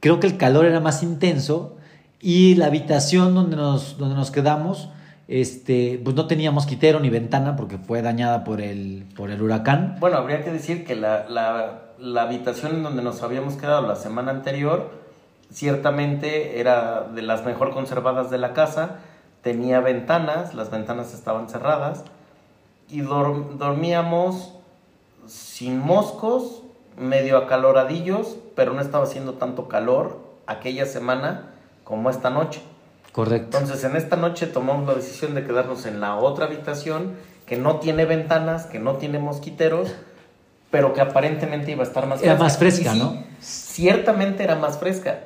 creo 0.00 0.18
que 0.18 0.26
el 0.26 0.36
calor 0.36 0.64
era 0.64 0.80
más 0.80 1.02
intenso 1.02 1.76
y 2.20 2.54
la 2.54 2.66
habitación 2.66 3.34
donde 3.34 3.56
nos, 3.56 3.98
donde 3.98 4.14
nos 4.14 4.30
quedamos, 4.30 4.88
este, 5.28 6.00
pues 6.02 6.14
no 6.14 6.26
tenía 6.26 6.50
mosquitero 6.50 7.00
ni 7.00 7.10
ventana 7.10 7.56
porque 7.56 7.78
fue 7.78 8.02
dañada 8.02 8.44
por 8.44 8.60
el, 8.60 9.06
por 9.16 9.30
el 9.30 9.40
huracán. 9.40 9.96
Bueno, 10.00 10.18
habría 10.18 10.44
que 10.44 10.50
decir 10.50 10.84
que 10.84 10.94
la, 10.94 11.28
la, 11.28 11.82
la 11.98 12.22
habitación 12.22 12.76
en 12.76 12.82
donde 12.82 13.02
nos 13.02 13.22
habíamos 13.22 13.54
quedado 13.54 13.86
la 13.86 13.96
semana 13.96 14.30
anterior, 14.30 14.90
ciertamente 15.52 16.60
era 16.60 17.02
de 17.02 17.22
las 17.22 17.44
mejor 17.44 17.72
conservadas 17.72 18.30
de 18.30 18.38
la 18.38 18.52
casa, 18.52 18.98
tenía 19.42 19.80
ventanas, 19.80 20.54
las 20.54 20.70
ventanas 20.70 21.14
estaban 21.14 21.48
cerradas 21.48 22.04
y 22.88 23.00
dormíamos 23.00 24.54
sin 25.26 25.78
moscos, 25.78 26.62
medio 26.98 27.38
acaloradillos, 27.38 28.36
pero 28.54 28.72
no 28.72 28.80
estaba 28.80 29.04
haciendo 29.04 29.34
tanto 29.34 29.68
calor 29.68 30.18
aquella 30.46 30.86
semana 30.86 31.50
como 31.82 32.10
esta 32.10 32.30
noche. 32.30 32.62
Correcto. 33.14 33.58
Entonces, 33.58 33.84
en 33.84 33.94
esta 33.94 34.16
noche 34.16 34.48
tomamos 34.48 34.88
la 34.88 34.94
decisión 34.94 35.36
de 35.36 35.44
quedarnos 35.44 35.86
en 35.86 36.00
la 36.00 36.16
otra 36.16 36.46
habitación 36.46 37.14
que 37.46 37.56
no 37.56 37.76
tiene 37.76 38.06
ventanas, 38.06 38.66
que 38.66 38.80
no 38.80 38.94
tiene 38.94 39.20
mosquiteros, 39.20 39.94
pero 40.72 40.92
que 40.92 41.00
aparentemente 41.00 41.70
iba 41.70 41.84
a 41.84 41.86
estar 41.86 42.08
más 42.08 42.18
fresca. 42.18 42.32
Era 42.32 42.42
más 42.42 42.58
fresca, 42.58 42.94
¿no? 42.96 43.22
Ciertamente 43.38 44.42
era 44.42 44.56
más 44.56 44.78
fresca. 44.78 45.20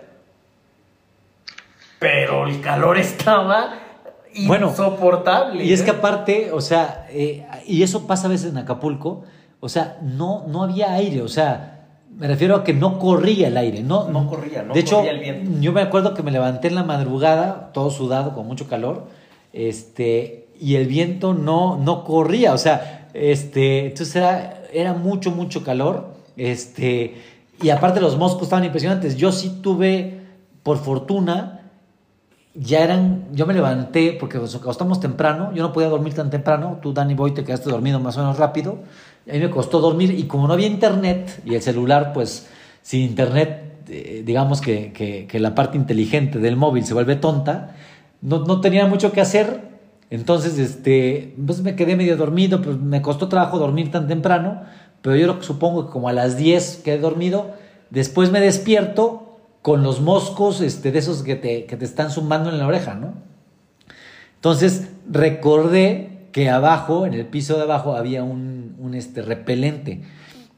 Pero 1.98 2.46
el 2.46 2.60
calor 2.60 2.98
estaba 2.98 3.78
insoportable. 4.34 5.64
y 5.64 5.72
es 5.72 5.80
que 5.80 5.92
aparte, 5.92 6.52
o 6.52 6.60
sea, 6.60 7.06
eh, 7.08 7.46
y 7.64 7.82
eso 7.82 8.06
pasa 8.06 8.26
a 8.26 8.30
veces 8.30 8.50
en 8.50 8.58
Acapulco, 8.58 9.24
o 9.60 9.70
sea, 9.70 9.96
no, 10.02 10.44
no 10.46 10.62
había 10.62 10.92
aire, 10.92 11.22
o 11.22 11.28
sea, 11.28 11.77
me 12.18 12.28
refiero 12.28 12.56
a 12.56 12.64
que 12.64 12.74
no 12.74 12.98
corría 12.98 13.48
el 13.48 13.56
aire, 13.56 13.82
no, 13.82 14.08
no 14.08 14.28
corría, 14.28 14.62
no 14.62 14.74
de 14.74 14.80
hecho, 14.80 15.02
el 15.02 15.20
viento. 15.20 15.50
Yo 15.60 15.72
me 15.72 15.80
acuerdo 15.80 16.12
que 16.12 16.22
me 16.22 16.30
levanté 16.30 16.68
en 16.68 16.74
la 16.74 16.84
madrugada, 16.84 17.70
todo 17.72 17.90
sudado, 17.90 18.34
con 18.34 18.46
mucho 18.46 18.68
calor, 18.68 19.06
este, 19.52 20.48
y 20.60 20.74
el 20.74 20.86
viento 20.86 21.32
no, 21.32 21.78
no 21.78 22.04
corría, 22.04 22.52
o 22.52 22.58
sea, 22.58 23.08
este, 23.14 23.86
entonces 23.86 24.16
era 24.16 24.58
era 24.72 24.94
mucho, 24.94 25.30
mucho 25.30 25.64
calor. 25.64 26.06
Este, 26.36 27.16
y 27.62 27.70
aparte 27.70 28.00
los 28.00 28.16
moscos 28.16 28.44
estaban 28.44 28.64
impresionantes. 28.64 29.16
Yo 29.16 29.32
sí 29.32 29.60
tuve, 29.62 30.20
por 30.62 30.78
fortuna, 30.78 31.60
ya 32.54 32.80
eran, 32.80 33.26
yo 33.32 33.46
me 33.46 33.54
levanté 33.54 34.16
porque 34.18 34.38
nos 34.38 34.54
acostamos 34.54 35.00
temprano, 35.00 35.52
yo 35.52 35.62
no 35.62 35.72
podía 35.72 35.88
dormir 35.88 36.14
tan 36.14 36.30
temprano, 36.30 36.78
tú 36.82 36.92
Dani 36.92 37.14
Boy 37.14 37.32
te 37.32 37.44
quedaste 37.44 37.70
dormido 37.70 38.00
más 38.00 38.16
o 38.16 38.20
menos 38.20 38.38
rápido, 38.38 38.78
a 39.28 39.32
mí 39.32 39.38
me 39.40 39.50
costó 39.50 39.80
dormir 39.80 40.12
y 40.12 40.24
como 40.24 40.46
no 40.46 40.54
había 40.54 40.66
internet 40.66 41.40
y 41.44 41.54
el 41.54 41.62
celular 41.62 42.12
pues 42.12 42.48
sin 42.82 43.02
internet, 43.02 43.82
eh, 43.88 44.22
digamos 44.24 44.60
que, 44.60 44.92
que, 44.92 45.40
la 45.40 45.54
parte 45.54 45.76
inteligente 45.76 46.38
del 46.38 46.56
móvil 46.56 46.84
se 46.84 46.94
vuelve 46.94 47.16
tonta, 47.16 47.74
no, 48.22 48.44
no 48.44 48.60
tenía 48.60 48.86
mucho 48.86 49.12
que 49.12 49.20
hacer, 49.20 49.60
entonces 50.10 50.58
este, 50.58 51.34
pues 51.44 51.60
me 51.60 51.76
quedé 51.76 51.96
medio 51.96 52.16
dormido, 52.16 52.62
pues 52.62 52.78
me 52.78 53.02
costó 53.02 53.28
trabajo 53.28 53.58
dormir 53.58 53.90
tan 53.90 54.08
temprano, 54.08 54.62
pero 55.02 55.16
yo 55.16 55.42
supongo 55.42 55.86
que 55.86 55.92
como 55.92 56.08
a 56.08 56.12
las 56.12 56.36
10 56.36 56.82
quedé 56.84 56.98
dormido, 56.98 57.54
después 57.90 58.30
me 58.30 58.40
despierto 58.40 59.38
con 59.62 59.82
los 59.82 60.00
moscos 60.00 60.60
este, 60.60 60.92
de 60.92 60.98
esos 60.98 61.22
que 61.22 61.36
te, 61.36 61.66
que 61.66 61.76
te 61.76 61.84
están 61.84 62.10
zumbando 62.10 62.48
en 62.50 62.58
la 62.58 62.66
oreja, 62.66 62.94
¿no? 62.94 63.14
Entonces 64.36 64.88
recordé 65.10 66.17
que 66.32 66.50
abajo, 66.50 67.06
en 67.06 67.14
el 67.14 67.26
piso 67.26 67.56
de 67.56 67.62
abajo, 67.62 67.96
había 67.96 68.22
un, 68.22 68.74
un 68.78 68.94
este, 68.94 69.22
repelente. 69.22 70.02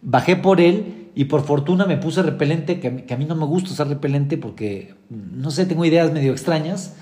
Bajé 0.03 0.37
por 0.37 0.61
él 0.61 1.11
y 1.15 1.25
por 1.25 1.43
fortuna 1.43 1.87
me 1.87 1.97
puse 1.97 2.23
repelente, 2.23 2.81
que, 2.81 3.05
que 3.05 3.15
a 3.15 3.17
mí 3.17 3.25
no 3.25 3.35
me 3.35 3.47
gusta 3.47 3.71
usar 3.71 3.89
repelente 3.89 4.37
porque, 4.37 4.95
no 5.11 5.51
sé, 5.51 5.67
tengo 5.67 5.85
ideas 5.85 6.13
medio 6.13 6.33
extrañas. 6.33 6.97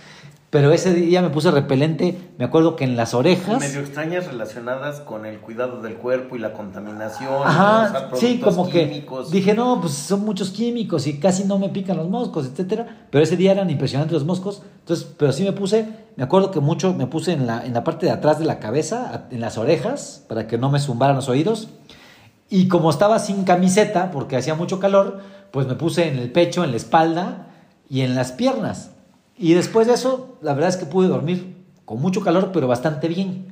Pero 0.50 0.72
ese 0.72 0.94
día 0.94 1.20
me 1.20 1.28
puse 1.28 1.50
repelente, 1.50 2.16
me 2.38 2.46
acuerdo 2.46 2.74
que 2.74 2.84
en 2.84 2.96
las 2.96 3.12
orejas. 3.12 3.60
Medio 3.60 3.80
extrañas 3.80 4.26
relacionadas 4.26 5.00
con 5.00 5.26
el 5.26 5.40
cuidado 5.40 5.82
del 5.82 5.96
cuerpo 5.96 6.36
y 6.36 6.38
la 6.38 6.54
contaminación. 6.54 7.42
Ajá, 7.44 8.08
sí, 8.14 8.40
como 8.42 8.66
químicos. 8.66 9.28
que 9.28 9.36
dije, 9.36 9.52
no, 9.52 9.78
pues 9.82 9.92
son 9.92 10.24
muchos 10.24 10.48
químicos 10.48 11.06
y 11.06 11.20
casi 11.20 11.44
no 11.44 11.58
me 11.58 11.68
pican 11.68 11.98
los 11.98 12.08
moscos, 12.08 12.46
etcétera. 12.46 13.08
Pero 13.10 13.22
ese 13.22 13.36
día 13.36 13.52
eran 13.52 13.68
impresionantes 13.68 14.14
los 14.14 14.24
moscos. 14.24 14.62
Entonces, 14.78 15.06
pero 15.18 15.32
sí 15.32 15.44
me 15.44 15.52
puse, 15.52 15.86
me 16.16 16.24
acuerdo 16.24 16.50
que 16.50 16.60
mucho 16.60 16.94
me 16.94 17.06
puse 17.06 17.32
en 17.32 17.46
la, 17.46 17.66
en 17.66 17.74
la 17.74 17.84
parte 17.84 18.06
de 18.06 18.12
atrás 18.12 18.38
de 18.38 18.46
la 18.46 18.58
cabeza, 18.58 19.26
en 19.30 19.42
las 19.42 19.58
orejas, 19.58 20.24
para 20.28 20.46
que 20.46 20.56
no 20.56 20.70
me 20.70 20.80
zumbaran 20.80 21.16
los 21.16 21.28
oídos. 21.28 21.68
Y 22.48 22.68
como 22.68 22.88
estaba 22.88 23.18
sin 23.18 23.44
camiseta, 23.44 24.10
porque 24.10 24.38
hacía 24.38 24.54
mucho 24.54 24.80
calor, 24.80 25.20
pues 25.50 25.66
me 25.66 25.74
puse 25.74 26.08
en 26.08 26.18
el 26.18 26.32
pecho, 26.32 26.64
en 26.64 26.70
la 26.70 26.78
espalda 26.78 27.48
y 27.90 28.00
en 28.00 28.14
las 28.14 28.32
piernas. 28.32 28.92
Y 29.38 29.54
después 29.54 29.86
de 29.86 29.94
eso, 29.94 30.36
la 30.42 30.52
verdad 30.52 30.70
es 30.70 30.76
que 30.76 30.86
pude 30.86 31.08
dormir 31.08 31.54
con 31.84 32.00
mucho 32.00 32.20
calor, 32.20 32.50
pero 32.52 32.66
bastante 32.66 33.08
bien. 33.08 33.46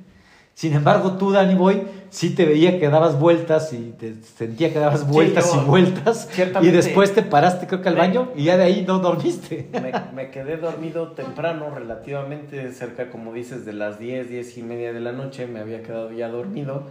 Sin 0.52 0.72
embargo, 0.72 1.12
tú, 1.12 1.32
Danny 1.32 1.54
Boy, 1.54 1.82
sí 2.10 2.34
te 2.34 2.44
veía 2.44 2.80
que 2.80 2.88
dabas 2.88 3.20
vueltas 3.20 3.72
y 3.72 3.94
te 3.98 4.14
sentía 4.22 4.72
que 4.72 4.78
dabas 4.78 5.06
vueltas 5.06 5.54
y 5.54 5.58
vueltas. 5.64 6.28
Y 6.62 6.68
después 6.68 7.14
te 7.14 7.22
paraste, 7.22 7.66
creo 7.66 7.82
que 7.82 7.88
al 7.88 7.96
baño, 7.96 8.30
y 8.34 8.44
ya 8.44 8.56
de 8.56 8.64
ahí 8.64 8.84
no 8.86 8.98
dormiste. 8.98 9.68
Me, 9.72 9.92
me, 10.14 10.30
quedé 10.30 10.56
dormido 10.56 11.12
temprano, 11.12 11.70
relativamente 11.74 12.72
cerca, 12.72 13.10
como 13.10 13.32
dices, 13.32 13.64
de 13.64 13.74
las 13.74 13.98
10, 13.98 14.28
10 14.30 14.58
y 14.58 14.62
media 14.62 14.92
de 14.92 15.00
la 15.00 15.12
noche. 15.12 15.46
Me 15.46 15.60
había 15.60 15.82
quedado 15.82 16.10
ya 16.10 16.28
dormido. 16.28 16.84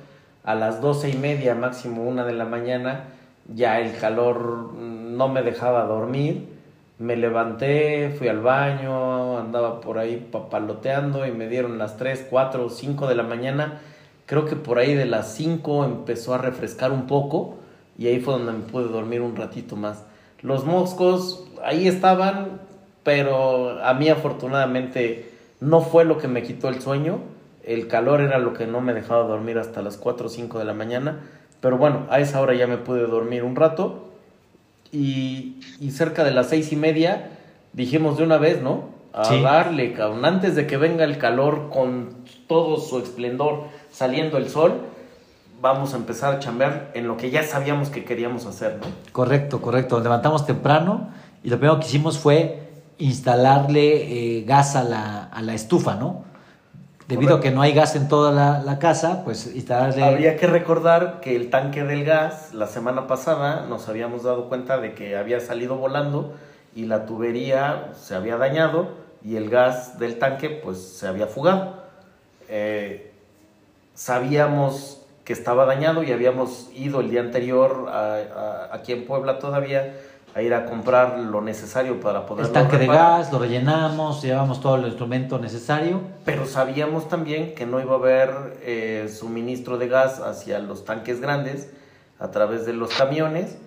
A 0.44 0.56
las 0.56 0.80
12 0.80 1.10
y 1.10 1.18
media, 1.18 1.56
máximo 1.56 2.04
una 2.04 2.24
de 2.24 2.34
la 2.34 2.46
mañana, 2.46 3.06
ya 3.54 3.82
el 3.82 3.98
calor 3.98 4.74
no 4.74 5.28
me 5.28 5.42
dejaba 5.42 5.86
dormir 5.86 6.55
me 6.98 7.18
levanté, 7.18 8.16
fui 8.18 8.28
al 8.30 8.42
baño, 8.42 9.38
andaba 9.38 9.82
por 9.82 9.98
ahí 9.98 10.28
papaloteando 10.32 11.26
y 11.26 11.32
me 11.32 11.48
dieron 11.48 11.78
las 11.78 11.98
3, 11.98 12.28
4, 12.30 12.70
5 12.70 13.08
de 13.08 13.16
la 13.16 13.24
mañana. 13.24 13.82
Creo 14.26 14.46
que 14.46 14.56
por 14.56 14.80
ahí 14.80 14.96
de 14.96 15.06
las 15.06 15.34
5 15.36 15.86
empezó 15.86 16.34
a 16.34 16.38
refrescar 16.38 16.92
un 16.92 17.06
poco 17.06 17.58
y 17.98 18.08
ahí 18.08 18.20
fue 18.20 18.34
donde 18.36 18.54
me 18.54 18.60
pude 18.60 18.86
dormir 18.86 19.22
un 19.22 19.36
ratito 19.36 19.76
más. 19.76 20.06
Los 20.42 20.66
moscos 20.66 21.46
ahí 21.64 21.88
estaban, 21.88 22.62
pero 23.04 23.84
a 23.84 23.94
mí 23.94 24.10
afortunadamente 24.10 25.32
no 25.60 25.82
fue 25.82 26.06
lo 26.06 26.18
que 26.18 26.28
me 26.28 26.44
quitó 26.44 26.70
el 26.70 26.82
sueño. 26.82 27.20
El 27.64 27.88
calor 27.88 28.22
era 28.22 28.40
lo 28.40 28.54
que 28.54 28.68
no 28.68 28.80
me 28.80 28.94
dejaba 28.94 29.24
dormir 29.24 29.58
hasta 29.58 29.82
las 29.82 29.98
4 29.98 30.28
o 30.28 30.30
5 30.30 30.60
de 30.60 30.66
la 30.66 30.74
mañana. 30.74 31.20
Pero 31.60 31.78
bueno, 31.78 32.06
a 32.10 32.20
esa 32.20 32.40
hora 32.40 32.54
ya 32.54 32.68
me 32.68 32.78
pude 32.78 33.06
dormir 33.06 33.44
un 33.44 33.56
rato 33.56 34.15
y, 34.96 35.92
cerca 35.92 36.24
de 36.24 36.32
las 36.32 36.50
seis 36.50 36.72
y 36.72 36.76
media 36.76 37.32
dijimos 37.74 38.18
de 38.18 38.24
una 38.24 38.38
vez, 38.38 38.62
¿no? 38.62 38.96
A 39.14 39.34
darle, 39.36 39.94
cabrón, 39.94 40.26
antes 40.26 40.56
de 40.56 40.68
que 40.68 40.78
venga 40.78 41.06
el 41.06 41.18
calor 41.18 41.70
con 41.70 42.10
todo 42.48 42.78
su 42.78 43.00
esplendor 43.00 43.64
saliendo 43.92 44.38
el 44.38 44.50
sol, 44.50 44.82
vamos 45.62 45.94
a 45.94 45.98
empezar 45.98 46.36
a 46.36 46.40
chambear 46.40 46.92
en 46.96 47.08
lo 47.08 47.16
que 47.16 47.30
ya 47.30 47.44
sabíamos 47.44 47.90
que 47.90 48.04
queríamos 48.04 48.46
hacer, 48.46 48.78
¿no? 48.82 48.88
Correcto, 49.14 49.62
correcto. 49.62 50.00
levantamos 50.00 50.46
temprano 50.46 51.10
y 51.44 51.50
lo 51.50 51.58
primero 51.58 51.80
que 51.80 51.86
hicimos 51.86 52.18
fue 52.18 52.62
instalarle 52.98 54.40
eh, 54.40 54.44
gas 54.44 54.76
a 54.76 54.84
la, 54.84 55.24
a 55.26 55.42
la 55.42 55.54
estufa, 55.54 55.96
¿no? 55.96 56.26
Debido 57.08 57.36
a 57.36 57.42
que 57.42 57.52
no 57.52 57.62
hay 57.62 57.74
gas 57.74 57.96
en 57.96 58.08
toda 58.08 58.32
la, 58.64 58.80
casa, 58.80 59.24
pues 59.24 59.54
instalarle... 59.56 60.04
Habría 60.04 60.38
que 60.38 60.48
recordar 60.48 61.20
que 61.22 61.36
el 61.36 61.52
tanque 61.52 61.84
del 61.84 62.04
gas, 62.04 62.54
la 62.54 62.66
semana 62.66 63.06
pasada, 63.06 63.66
nos 63.70 63.88
habíamos 63.88 64.24
dado 64.24 64.50
cuenta 64.50 64.80
de 64.80 64.96
que 64.96 65.16
había 65.16 65.40
salido 65.40 65.78
volando 65.78 66.34
y 66.74 66.86
la 66.86 67.06
tubería 67.06 67.92
se 68.00 68.16
había 68.16 68.38
dañado 68.38 68.90
y 69.24 69.36
el 69.36 69.50
gas 69.50 70.00
del 70.00 70.18
tanque 70.18 70.50
pues 70.50 70.80
se 70.80 71.08
había 71.08 71.28
fugado. 71.28 71.76
Eh, 72.50 73.12
sabíamos 73.94 75.02
que 75.24 75.34
estaba 75.34 75.66
dañado 75.66 76.02
y 76.04 76.12
habíamos 76.12 76.70
ido 76.76 77.02
el 77.02 77.10
día 77.10 77.22
anterior 77.22 77.88
aquí 78.72 78.94
en 78.94 79.06
Puebla 79.06 79.40
todavía 79.40 79.96
a 80.36 80.42
ir 80.42 80.54
a 80.54 80.66
comprar 80.66 81.18
lo 81.18 81.40
necesario 81.40 82.02
para 82.02 82.26
poder... 82.26 82.48
El 82.48 82.52
tanque 82.52 82.78
de 82.78 82.88
gas, 82.88 83.32
lo 83.32 83.40
rellenamos, 83.40 84.22
llevamos 84.22 84.60
todo 84.60 84.76
el 84.76 84.86
instrumento 84.86 85.40
necesario. 85.40 86.02
Pero 86.26 86.46
sabíamos 86.46 87.08
también 87.08 87.56
que 87.56 87.66
no 87.66 87.80
iba 87.80 87.94
a 87.94 87.96
haber 87.96 88.58
eh, 88.62 89.10
suministro 89.10 89.78
de 89.78 89.88
gas 89.88 90.20
hacia 90.20 90.60
los 90.60 90.84
tanques 90.84 91.22
grandes 91.22 91.72
a 92.20 92.32
través 92.32 92.66
de 92.66 92.74
los 92.74 92.94
camiones, 92.94 93.58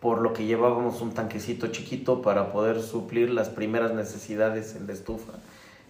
por 0.00 0.20
lo 0.20 0.34
que 0.34 0.44
llevábamos 0.44 1.00
un 1.00 1.14
tanquecito 1.14 1.68
chiquito 1.68 2.20
para 2.20 2.52
poder 2.52 2.82
suplir 2.82 3.30
las 3.30 3.48
primeras 3.48 3.94
necesidades 3.94 4.76
en 4.76 4.86
la 4.86 4.92
estufa 4.92 5.32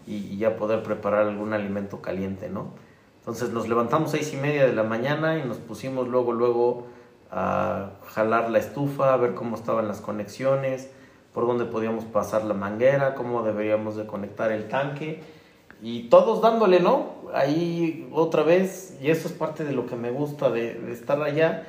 y, 0.07 0.19
y 0.19 0.37
ya 0.37 0.55
poder 0.55 0.85
preparar 0.85 1.27
algún 1.27 1.53
alimento 1.53 2.01
caliente, 2.01 2.49
¿no? 2.49 2.69
Entonces 3.19 3.51
nos 3.51 3.69
levantamos 3.69 4.13
seis 4.13 4.33
y 4.33 4.37
media 4.37 4.67
de 4.67 4.73
la 4.73 4.85
mañana 4.85 5.37
y 5.39 5.43
nos 5.43 5.57
pusimos 5.57 6.07
luego, 6.07 6.33
luego 6.33 6.87
a 7.33 7.93
jalar 8.09 8.51
la 8.51 8.59
estufa, 8.59 9.15
a 9.15 9.17
ver 9.17 9.35
cómo 9.35 9.57
estaban 9.57 9.89
las 9.89 10.01
conexiones, 10.01 10.91
por 11.33 11.47
dónde 11.47 11.65
podíamos 11.65 12.05
pasar 12.05 12.45
la 12.45 12.53
manguera, 12.53 13.15
cómo 13.15 13.43
deberíamos 13.43 13.97
de 13.97 14.07
conectar 14.07 14.53
el 14.53 14.69
tanque 14.69 15.23
y 15.83 16.05
todos 16.05 16.43
dándole, 16.43 16.79
¿no? 16.79 17.23
Ahí 17.35 18.09
otra 18.13 18.43
vez, 18.43 18.99
y 19.01 19.11
eso 19.11 19.29
es 19.29 19.35
parte 19.35 19.65
de 19.65 19.73
lo 19.73 19.87
que 19.87 19.97
me 19.97 20.11
gusta 20.11 20.51
de, 20.51 20.93
estar 20.93 21.21
allá, 21.23 21.67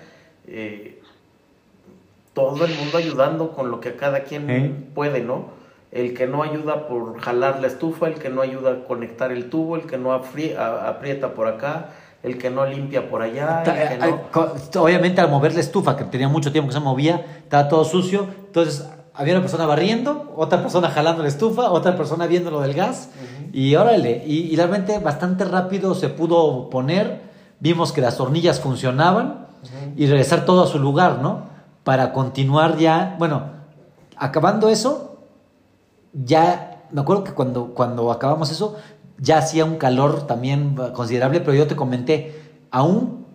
eh, 0.48 1.02
todo 2.34 2.66
el 2.66 2.76
mundo 2.76 2.98
ayudando 2.98 3.54
con 3.54 3.72
lo 3.72 3.80
que 3.80 3.96
cada 3.96 4.24
quien 4.24 4.92
puede, 4.94 5.22
¿no? 5.22 5.52
El 5.92 6.14
que 6.14 6.28
no 6.28 6.44
ayuda 6.44 6.88
por 6.88 7.20
jalar 7.22 7.62
la 7.62 7.68
estufa, 7.68 8.08
el 8.08 8.16
que 8.16 8.30
no 8.30 8.42
ayuda 8.42 8.72
a 8.72 8.84
conectar 8.84 9.32
el 9.32 9.50
tubo, 9.50 9.78
el 9.78 9.84
que 9.84 9.98
no 9.98 10.12
aprieta 10.14 11.34
por 11.34 11.48
acá, 11.48 11.92
el 12.24 12.38
que 12.38 12.50
no 12.50 12.66
limpia 12.66 13.10
por 13.10 13.22
allá. 13.22 13.64
Obviamente 14.78 15.22
al 15.22 15.30
mover 15.30 15.54
la 15.54 15.60
estufa, 15.60 15.98
que 15.98 16.06
tenía 16.06 16.30
mucho 16.30 16.52
tiempo 16.52 16.70
que 16.70 16.74
se 16.74 16.80
movía, 16.80 17.26
estaba 17.44 17.68
todo 17.68 17.84
sucio, 17.84 18.28
entonces 18.46 18.88
había 19.14 19.34
una 19.34 19.42
persona 19.42 19.66
barriendo, 19.66 20.34
otra 20.36 20.62
persona 20.62 20.90
jalando 20.90 21.22
la 21.22 21.30
estufa, 21.30 21.70
otra 21.70 21.96
persona 21.96 22.26
viendo 22.26 22.50
lo 22.50 22.62
del 22.62 22.74
gas, 22.74 23.10
y 23.52 23.76
órale, 23.76 24.24
y, 24.26 24.56
realmente 24.56 24.98
bastante 25.00 25.46
rápido 25.46 25.94
se 25.94 26.10
pudo 26.10 26.70
poner, 26.70 27.22
vimos 27.60 27.92
que 27.92 28.02
las 28.02 28.20
hornillas 28.20 28.60
funcionaban 28.62 29.46
y 29.96 30.08
regresar 30.08 30.46
todo 30.46 30.64
a 30.64 30.68
su 30.68 30.80
lugar, 30.80 31.20
¿no? 31.20 31.44
Para 31.84 32.14
continuar 32.14 32.78
ya, 32.78 33.16
bueno, 33.20 33.52
acabando 34.18 34.70
eso, 34.70 35.18
ya, 36.14 36.86
me 36.92 37.02
acuerdo 37.02 37.24
que 37.26 37.34
cuando, 37.34 37.74
cuando 37.74 38.12
acabamos 38.12 38.50
eso, 38.50 38.78
ya 39.24 39.38
hacía 39.38 39.64
un 39.64 39.78
calor 39.78 40.28
también 40.28 40.76
considerable, 40.94 41.40
pero 41.40 41.54
yo 41.54 41.66
te 41.66 41.78
comenté, 41.78 42.42
aún 42.72 43.26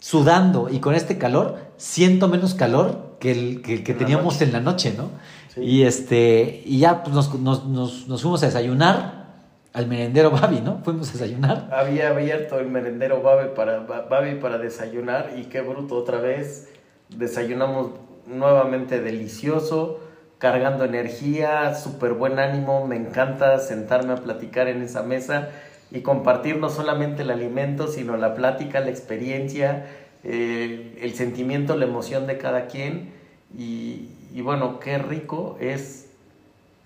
sudando 0.00 0.68
y 0.70 0.80
con 0.80 0.94
este 0.94 1.18
calor, 1.18 1.58
siento 1.76 2.26
menos 2.26 2.54
calor 2.54 3.16
que 3.20 3.32
el 3.32 3.62
que, 3.62 3.94
teníamos 3.94 4.40
en 4.40 4.52
la 4.52 4.60
noche, 4.60 4.94
¿no? 4.96 5.10
Y, 5.56 5.82
este, 5.82 6.62
y 6.64 6.78
ya 6.78 7.02
pues, 7.02 7.14
nos, 7.14 7.34
nos, 7.34 8.06
nos, 8.06 8.22
fuimos 8.22 8.42
a 8.44 8.46
desayunar 8.46 9.26
al 9.74 9.88
merendero 9.88 10.30
Babi, 10.30 10.60
¿no? 10.60 10.80
Fuimos 10.84 11.10
a 11.10 11.12
desayunar. 11.12 11.68
Había 11.72 12.10
abierto 12.10 12.58
el 12.58 12.68
merendero 12.68 13.20
Babi 13.22 13.50
para, 13.54 13.80
Babi 13.80 14.36
para 14.36 14.56
desayunar 14.56 15.32
y 15.36 15.44
qué 15.44 15.60
bruto 15.60 15.96
otra 15.96 16.18
vez. 16.18 16.68
Desayunamos 17.10 17.90
nuevamente 18.26 19.00
delicioso 19.00 20.00
cargando 20.38 20.84
energía, 20.84 21.74
súper 21.74 22.12
buen 22.12 22.38
ánimo, 22.38 22.86
me 22.86 22.96
encanta 22.96 23.58
sentarme 23.58 24.12
a 24.12 24.16
platicar 24.16 24.68
en 24.68 24.82
esa 24.82 25.02
mesa 25.02 25.50
y 25.90 26.00
compartir 26.00 26.58
no 26.58 26.70
solamente 26.70 27.22
el 27.22 27.30
alimento, 27.30 27.88
sino 27.88 28.16
la 28.16 28.34
plática, 28.34 28.80
la 28.80 28.90
experiencia, 28.90 29.86
eh, 30.24 30.98
el 31.00 31.14
sentimiento, 31.14 31.76
la 31.76 31.86
emoción 31.86 32.26
de 32.26 32.38
cada 32.38 32.66
quien 32.66 33.10
y, 33.56 34.08
y, 34.34 34.42
bueno, 34.42 34.78
qué 34.78 34.98
rico 34.98 35.56
es 35.60 36.10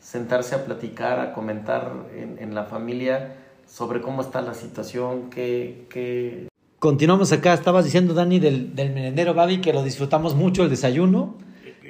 sentarse 0.00 0.54
a 0.54 0.64
platicar, 0.64 1.20
a 1.20 1.32
comentar 1.32 1.92
en, 2.16 2.38
en 2.38 2.54
la 2.54 2.64
familia 2.64 3.34
sobre 3.68 4.00
cómo 4.00 4.22
está 4.22 4.42
la 4.42 4.54
situación, 4.54 5.30
qué, 5.30 5.86
qué... 5.90 6.48
Continuamos 6.78 7.32
acá, 7.32 7.54
estabas 7.54 7.84
diciendo 7.84 8.12
Dani 8.12 8.38
del, 8.38 8.74
del 8.74 8.92
merendero 8.92 9.34
Babi 9.34 9.60
que 9.60 9.72
lo 9.72 9.82
disfrutamos 9.82 10.34
mucho 10.34 10.62
el 10.62 10.70
desayuno. 10.70 11.34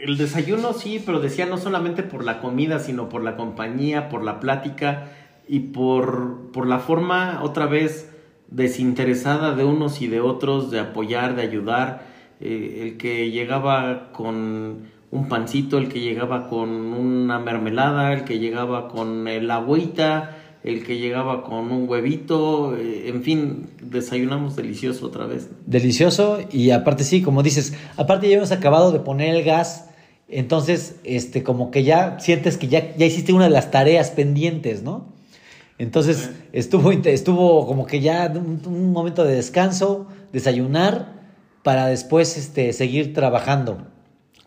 El 0.03 0.19
desayuno 0.19 0.73
sí, 0.73 1.01
pero 1.07 1.21
decía 1.21 1.47
no 1.47 1.59
solamente 1.59 2.03
por 2.03 2.25
la 2.25 2.41
comida, 2.41 2.81
sino 2.81 3.09
por 3.09 3.23
la 3.23 3.37
compañía, 3.37 4.09
por 4.09 4.25
la 4.25 4.41
plática 4.41 5.13
y 5.47 5.61
por, 5.61 6.51
por 6.53 6.67
la 6.67 6.81
forma 6.81 7.39
otra 7.45 7.67
vez 7.67 8.11
desinteresada 8.49 9.55
de 9.55 9.65
unos 9.65 10.03
y 10.03 10.09
de 10.09 10.21
otros, 10.21 10.73
de 10.73 10.81
apoyar, 10.81 11.37
de 11.37 11.43
ayudar. 11.43 12.03
Eh, 12.41 12.81
el 12.83 12.97
que 12.97 13.31
llegaba 13.31 14.11
con 14.11 14.89
un 15.13 15.29
pancito, 15.29 15.79
el 15.79 15.89
que 15.89 16.01
llegaba 16.01 16.49
con 16.49 16.69
una 16.69 17.39
mermelada, 17.39 18.13
el 18.13 18.25
que 18.25 18.41
llegaba 18.41 18.89
con 18.89 19.29
el 19.29 19.49
agüita, 19.53 20.37
el 20.65 20.85
que 20.85 20.99
llegaba 20.99 21.45
con 21.45 21.71
un 21.71 21.89
huevito, 21.89 22.77
eh, 22.77 23.09
en 23.09 23.23
fin, 23.23 23.69
desayunamos 23.81 24.57
delicioso 24.57 25.07
otra 25.07 25.27
vez. 25.27 25.49
Delicioso 25.65 26.41
y 26.51 26.73
aparte 26.73 27.05
sí, 27.05 27.23
como 27.23 27.45
dices, 27.45 27.73
aparte 27.97 28.29
ya 28.29 28.39
hemos 28.39 28.51
acabado 28.51 28.91
de 28.91 28.99
poner 28.99 29.37
el 29.37 29.45
gas, 29.45 29.91
entonces 30.33 30.97
este 31.05 31.43
como 31.43 31.71
que 31.71 31.85
ya 31.85 32.19
sientes 32.19 32.57
que 32.57 32.69
ya, 32.69 32.97
ya 32.97 33.07
hiciste 33.07 33.33
una 33.33 33.45
de 33.45 33.51
las 33.51 33.71
tareas 33.71 34.11
pendientes, 34.11 34.83
¿no? 34.83 35.13
Entonces 35.79 36.31
estuvo, 36.53 36.93
estuvo 36.93 37.67
como 37.67 37.87
que 37.87 38.01
ya 38.01 38.31
un, 38.35 38.63
un, 38.67 38.93
momento 38.93 39.25
de 39.25 39.35
descanso, 39.35 40.07
desayunar, 40.33 41.23
para 41.63 41.87
después 41.87 42.37
este, 42.37 42.73
seguir 42.73 43.15
trabajando. 43.15 43.87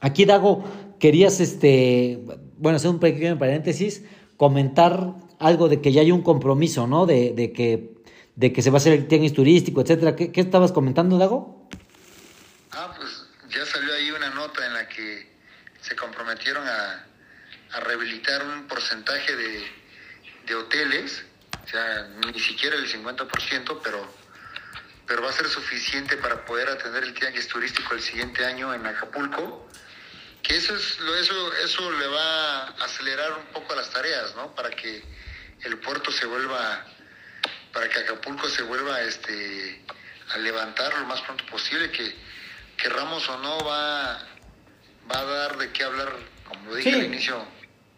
Aquí, 0.01 0.25
Dago, 0.25 0.63
querías, 0.99 1.39
este, 1.39 2.21
bueno, 2.57 2.77
hacer 2.77 2.89
un 2.89 2.99
pequeño 2.99 3.37
paréntesis, 3.37 4.03
comentar 4.37 5.15
algo 5.39 5.69
de 5.69 5.81
que 5.81 5.91
ya 5.91 6.01
hay 6.01 6.11
un 6.11 6.21
compromiso, 6.21 6.87
¿no? 6.87 7.05
De, 7.05 7.33
de 7.33 7.51
que, 7.51 7.95
de 8.35 8.53
que 8.53 8.61
se 8.61 8.69
va 8.69 8.75
a 8.75 8.77
hacer 8.77 8.93
el 8.93 9.07
tianguis 9.07 9.33
turístico, 9.33 9.81
etcétera. 9.81 10.15
¿Qué, 10.15 10.31
¿Qué, 10.31 10.41
estabas 10.41 10.71
comentando, 10.71 11.17
Dago? 11.17 11.67
Ah, 12.71 12.93
pues 12.95 13.25
ya 13.49 13.65
salió 13.65 13.93
ahí 13.93 14.11
una 14.11 14.29
nota 14.29 14.65
en 14.65 14.73
la 14.73 14.87
que 14.87 15.34
se 15.87 15.95
comprometieron 15.95 16.67
a, 16.67 17.05
a 17.73 17.79
rehabilitar 17.81 18.43
un 18.43 18.67
porcentaje 18.67 19.35
de, 19.35 19.71
de 20.45 20.55
hoteles, 20.55 21.23
o 21.63 21.67
sea, 21.67 22.07
ni 22.33 22.39
siquiera 22.39 22.75
el 22.75 22.91
50%, 22.91 23.79
pero, 23.83 24.15
pero 25.05 25.21
va 25.21 25.29
a 25.29 25.33
ser 25.33 25.47
suficiente 25.47 26.17
para 26.17 26.43
poder 26.45 26.69
atender 26.69 27.03
el 27.03 27.13
tianguis 27.13 27.47
turístico 27.47 27.93
el 27.93 28.01
siguiente 28.01 28.45
año 28.45 28.73
en 28.73 28.85
Acapulco, 28.85 29.69
que 30.41 30.55
eso, 30.55 30.75
es, 30.75 30.97
eso, 31.21 31.53
eso 31.57 31.91
le 31.91 32.07
va 32.07 32.63
a 32.63 32.85
acelerar 32.85 33.33
un 33.33 33.45
poco 33.47 33.75
las 33.75 33.89
tareas, 33.89 34.35
¿no? 34.35 34.53
Para 34.55 34.69
que 34.71 35.03
el 35.61 35.79
puerto 35.79 36.11
se 36.11 36.25
vuelva, 36.25 36.85
para 37.73 37.89
que 37.89 37.99
Acapulco 37.99 38.47
se 38.49 38.61
vuelva 38.63 39.01
este, 39.01 39.83
a 40.33 40.37
levantar 40.37 40.97
lo 40.99 41.05
más 41.05 41.21
pronto 41.21 41.45
posible, 41.47 41.91
que 41.91 42.15
querramos 42.77 43.27
o 43.29 43.37
no 43.39 43.57
va, 43.65 44.34
va 45.11 45.19
a 45.19 45.23
dar 45.23 45.57
de 45.57 45.71
qué 45.71 45.83
hablar, 45.83 46.09
como 46.47 46.69
lo 46.69 46.75
dije 46.75 46.91
sí. 46.91 46.99
al 46.99 47.05
inicio, 47.05 47.35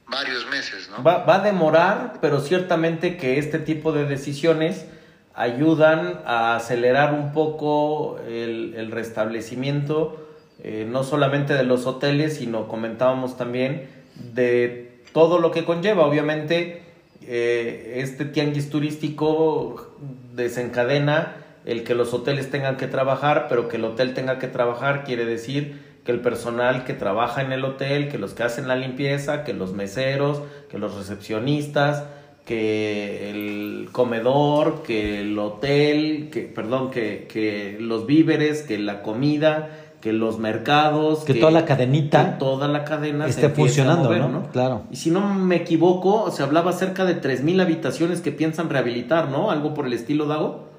varios 0.08 0.45
meses, 0.49 0.89
¿no? 0.89 1.03
Va, 1.03 1.24
va, 1.24 1.36
a 1.36 1.39
demorar, 1.39 2.20
pero 2.22 2.39
ciertamente 2.39 3.18
que 3.18 3.38
este 3.39 3.60
tipo 3.60 3.91
de 3.91 4.05
decisiones 4.05 4.86
ayudan 5.34 6.22
a 6.26 6.55
acelerar 6.55 7.14
un 7.14 7.32
poco 7.32 8.20
el, 8.28 8.74
el 8.76 8.91
restablecimiento, 8.91 10.28
eh, 10.64 10.88
no 10.89 11.03
solamente 11.03 11.53
de 11.53 11.64
los 11.64 11.86
hoteles, 11.86 12.38
sino 12.38 12.68
comentábamos 12.68 13.38
también 13.38 13.88
de 14.16 15.01
todo 15.14 15.38
lo 15.39 15.51
que 15.51 15.64
conlleva. 15.64 16.05
Obviamente, 16.05 16.82
eh, 17.22 17.93
este 17.97 18.26
tianguis 18.26 18.70
turístico 18.70 19.95
desencadena 20.34 21.36
el 21.66 21.84
que 21.84 21.93
los 21.93 22.14
hoteles 22.14 22.49
tengan 22.49 22.78
que 22.78 22.88
trabajar, 22.88 23.47
pero 23.49 23.68
que 23.68 23.76
el 23.76 23.84
hotel 23.84 24.14
tenga 24.14 24.39
que 24.39 24.47
trabajar 24.47 25.03
quiere 25.03 25.26
decir 25.26 25.87
que 26.08 26.14
el 26.14 26.22
personal 26.22 26.86
que 26.86 26.93
trabaja 26.93 27.41
en 27.41 27.51
el 27.51 27.66
hotel, 27.66 28.08
que 28.08 28.18
los 28.18 28.34
que 28.34 28.43
hacen 28.43 28.70
la 28.70 28.78
limpieza, 28.78 29.43
que 29.43 29.53
los 29.53 29.74
meseros, 29.74 30.41
que 30.72 30.78
los 30.78 30.95
recepcionistas, 30.95 32.05
que 32.45 33.30
el 33.30 33.89
comedor, 33.91 34.84
que 34.84 35.20
el 35.20 35.38
hotel, 35.38 36.30
que, 36.32 36.43
perdón, 36.43 36.91
que, 36.91 37.28
que 37.28 37.76
los 37.82 38.05
víveres, 38.05 38.62
que 38.62 38.80
la 38.80 39.01
comida, 39.01 39.70
que 39.99 40.14
los 40.14 40.39
mercados, 40.39 41.26
que, 41.26 41.34
que 41.34 41.41
toda 41.41 41.51
la 41.51 41.66
cadenita, 41.66 42.36
que 42.36 42.39
toda 42.39 42.70
la 42.70 42.86
cadena 42.86 43.28
esté 43.28 43.49
funcionando, 43.49 44.05
mover, 44.05 44.22
¿no? 44.22 44.30
¿no? 44.30 44.51
Claro. 44.53 44.86
Y 44.89 44.95
si 44.95 45.12
no 45.12 45.34
me 45.34 45.58
equivoco, 45.58 46.32
se 46.32 46.41
hablaba 46.41 46.72
cerca 46.72 47.03
de 47.03 47.16
3000 47.16 47.60
habitaciones 47.60 48.22
que 48.22 48.32
piensan 48.32 48.70
rehabilitar, 48.70 49.28
¿no? 49.28 49.51
Algo 49.51 49.74
por 49.74 49.86
el 49.86 49.91
estilo 49.91 50.26
Dago. 50.26 50.70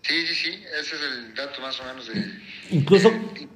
Sí, 0.00 0.14
sí, 0.26 0.34
sí, 0.34 0.50
ese 0.80 0.96
es 0.96 1.02
el 1.02 1.34
dato 1.34 1.60
más 1.60 1.78
o 1.78 1.84
menos 1.84 2.08
de 2.08 2.24
incluso 2.70 3.10
de, 3.10 3.53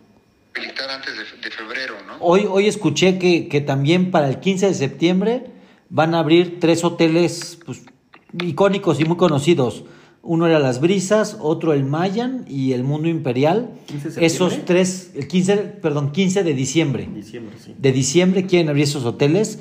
habilitar 0.59 0.91
antes 0.91 1.15
de, 1.17 1.23
de, 1.23 1.51
febrero, 1.51 1.95
¿no? 2.07 2.17
Hoy, 2.21 2.47
hoy 2.49 2.67
escuché 2.67 3.19
que, 3.19 3.49
que, 3.49 3.61
también 3.61 4.11
para 4.11 4.29
el 4.29 4.41
15 4.41 4.67
de 4.67 4.75
septiembre 4.75 5.47
van 5.89 6.15
a 6.15 6.21
abrir 6.21 6.61
tres 6.61 6.85
hoteles 6.85 7.59
pues, 7.65 7.83
icónicos 8.43 9.01
y 9.01 9.05
muy 9.05 9.17
conocidos. 9.17 9.85
Uno 10.23 10.47
era 10.47 10.59
Las 10.59 10.81
Brisas, 10.81 11.39
otro 11.41 11.73
el 11.73 11.85
Mayan 11.85 12.45
y 12.49 12.73
el 12.73 12.85
Mundo 12.85 13.09
Imperial. 13.09 13.71
esos 14.21 14.65
tres, 14.65 15.13
el 15.15 15.29
15, 15.29 15.57
perdón, 15.81 16.13
15 16.13 16.43
de 16.43 16.55
diciembre. 16.55 17.09
Diciembre, 17.15 17.57
sí. 17.59 17.75
De 17.79 17.93
diciembre 17.93 18.45
quieren 18.45 18.69
abrir 18.69 18.85
esos 18.85 19.05
hoteles. 19.05 19.61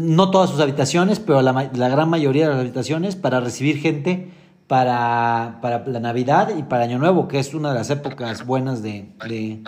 No 0.00 0.30
todas 0.30 0.50
sus 0.50 0.60
habitaciones, 0.60 1.20
pero 1.20 1.42
la, 1.42 1.70
la 1.74 1.88
gran 1.88 2.08
mayoría 2.08 2.44
de 2.44 2.50
las 2.52 2.60
habitaciones 2.60 3.16
para 3.16 3.40
recibir 3.40 3.78
gente 3.78 4.28
para, 4.66 5.58
para 5.62 5.86
la 5.86 6.00
Navidad 6.00 6.56
y 6.56 6.62
para 6.62 6.84
Año 6.84 6.98
Nuevo, 6.98 7.28
que 7.28 7.38
es 7.38 7.54
una 7.54 7.70
de 7.70 7.76
las 7.76 7.90
épocas 7.90 8.44
buenas 8.46 8.82
de, 8.82 9.06
de, 9.28 9.60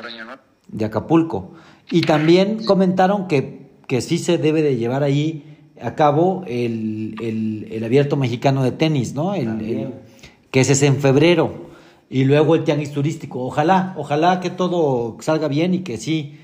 de 0.68 0.84
Acapulco. 0.84 1.52
Y 1.90 2.02
también 2.02 2.64
comentaron 2.64 3.28
que, 3.28 3.70
que 3.86 4.00
sí 4.00 4.18
se 4.18 4.38
debe 4.38 4.62
de 4.62 4.76
llevar 4.76 5.02
ahí 5.02 5.56
a 5.80 5.94
cabo 5.94 6.42
el, 6.46 7.14
el, 7.20 7.68
el 7.70 7.84
abierto 7.84 8.16
mexicano 8.16 8.64
de 8.64 8.72
tenis, 8.72 9.14
¿no? 9.14 9.34
El, 9.34 9.60
el, 9.60 9.94
que 10.50 10.60
ese 10.60 10.72
es 10.72 10.82
en 10.82 10.96
febrero. 10.96 11.68
Y 12.10 12.24
luego 12.24 12.54
el 12.54 12.64
tianguis 12.64 12.90
turístico. 12.90 13.44
Ojalá, 13.44 13.94
ojalá 13.96 14.40
que 14.40 14.50
todo 14.50 15.16
salga 15.20 15.46
bien 15.46 15.74
y 15.74 15.80
que 15.80 15.98
sí, 15.98 16.38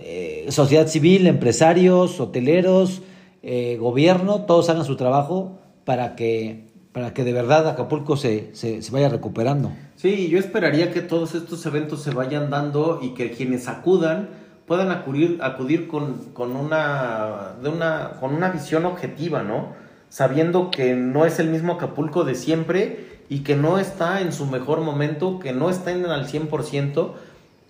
eh, 0.00 0.46
sociedad 0.50 0.88
civil, 0.88 1.26
empresarios, 1.26 2.20
hoteleros, 2.20 3.00
eh, 3.42 3.78
gobierno, 3.80 4.42
todos 4.42 4.68
hagan 4.68 4.84
su 4.84 4.96
trabajo 4.96 5.58
para 5.84 6.16
que 6.16 6.66
para 6.94 7.12
que 7.12 7.24
de 7.24 7.32
verdad 7.32 7.68
Acapulco 7.68 8.16
se, 8.16 8.54
se, 8.54 8.80
vaya 8.92 9.08
recuperando. 9.08 9.72
Sí, 9.96 10.28
yo 10.28 10.38
esperaría 10.38 10.92
que 10.92 11.00
todos 11.00 11.34
estos 11.34 11.66
eventos 11.66 12.02
se 12.02 12.12
vayan 12.12 12.50
dando 12.50 13.00
y 13.02 13.14
que 13.14 13.32
quienes 13.32 13.66
acudan 13.66 14.28
puedan 14.64 14.92
acudir, 14.92 15.40
acudir 15.42 15.88
con, 15.88 16.18
con, 16.32 16.54
una, 16.54 17.56
de 17.60 17.68
una, 17.68 18.12
con 18.20 18.32
una 18.32 18.48
visión 18.50 18.86
objetiva, 18.86 19.42
¿no? 19.42 19.72
Sabiendo 20.08 20.70
que 20.70 20.94
no 20.94 21.26
es 21.26 21.40
el 21.40 21.48
mismo 21.48 21.72
Acapulco 21.72 22.22
de 22.22 22.36
siempre 22.36 23.18
y 23.28 23.40
que 23.40 23.56
no 23.56 23.80
está 23.80 24.20
en 24.20 24.32
su 24.32 24.46
mejor 24.46 24.80
momento, 24.80 25.40
que 25.40 25.52
no 25.52 25.70
está 25.70 25.90
en 25.90 26.06
al 26.06 26.28
100% 26.28 27.12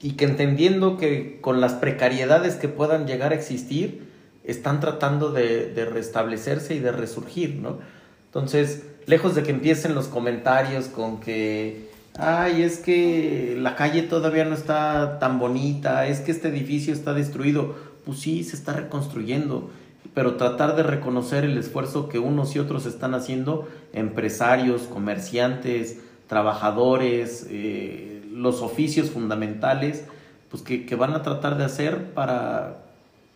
y 0.03 0.13
que 0.13 0.27
entendiendo 0.27 0.99
que 0.99 1.41
con 1.41 1.63
las 1.63 1.73
precariedades 1.73 2.57
que 2.57 2.69
puedan 2.69 3.07
llegar 3.07 3.33
a 3.33 3.37
existir, 3.37 4.07
están 4.45 4.81
tratando 4.81 5.33
de, 5.33 5.73
de 5.73 5.87
restablecerse 5.87 6.75
y 6.75 6.81
de 6.81 6.93
resurgir, 6.93 7.55
¿no? 7.55 7.79
Entonces, 8.27 8.83
lejos 9.07 9.35
de 9.35 9.43
que 9.43 9.51
empiecen 9.51 9.95
los 9.95 10.09
comentarios 10.09 10.87
con 10.87 11.21
que, 11.21 11.89
ay, 12.17 12.63
es 12.63 12.79
que 12.79 13.57
la 13.59 13.77
calle 13.77 14.03
todavía 14.03 14.45
no 14.45 14.55
está 14.55 15.19
tan 15.19 15.39
bonita, 15.39 16.07
es 16.07 16.21
que 16.21 16.31
este 16.31 16.49
edificio 16.49 16.93
está 16.93 17.13
destruido, 17.13 17.77
pues 18.05 18.21
sí, 18.21 18.45
se 18.45 18.57
está 18.57 18.73
reconstruyendo, 18.73 19.71
pero 20.15 20.37
tratar 20.37 20.77
de 20.77 20.83
reconocer 20.83 21.45
el 21.45 21.59
esfuerzo 21.59 22.09
que 22.09 22.19
unos 22.19 22.55
y 22.55 22.59
otros 22.59 22.87
están 22.87 23.15
haciendo, 23.15 23.69
empresarios, 23.93 24.83
comerciantes, 24.83 25.99
trabajadores, 26.29 27.47
eh, 27.51 28.23
los 28.33 28.63
oficios 28.63 29.11
fundamentales, 29.11 30.05
pues 30.51 30.63
que, 30.63 30.87
que, 30.87 30.95
van 30.95 31.15
a 31.15 31.23
tratar 31.23 31.57
de 31.57 31.65
hacer 31.65 32.13
para, 32.13 32.79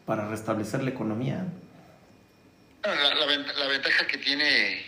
para 0.07 0.29
restablecer 0.29 0.83
la 0.83 0.91
economía. 0.91 1.47
La, 2.85 3.67
ventaja 3.67 4.07
que 4.07 4.19
tiene 4.19 4.81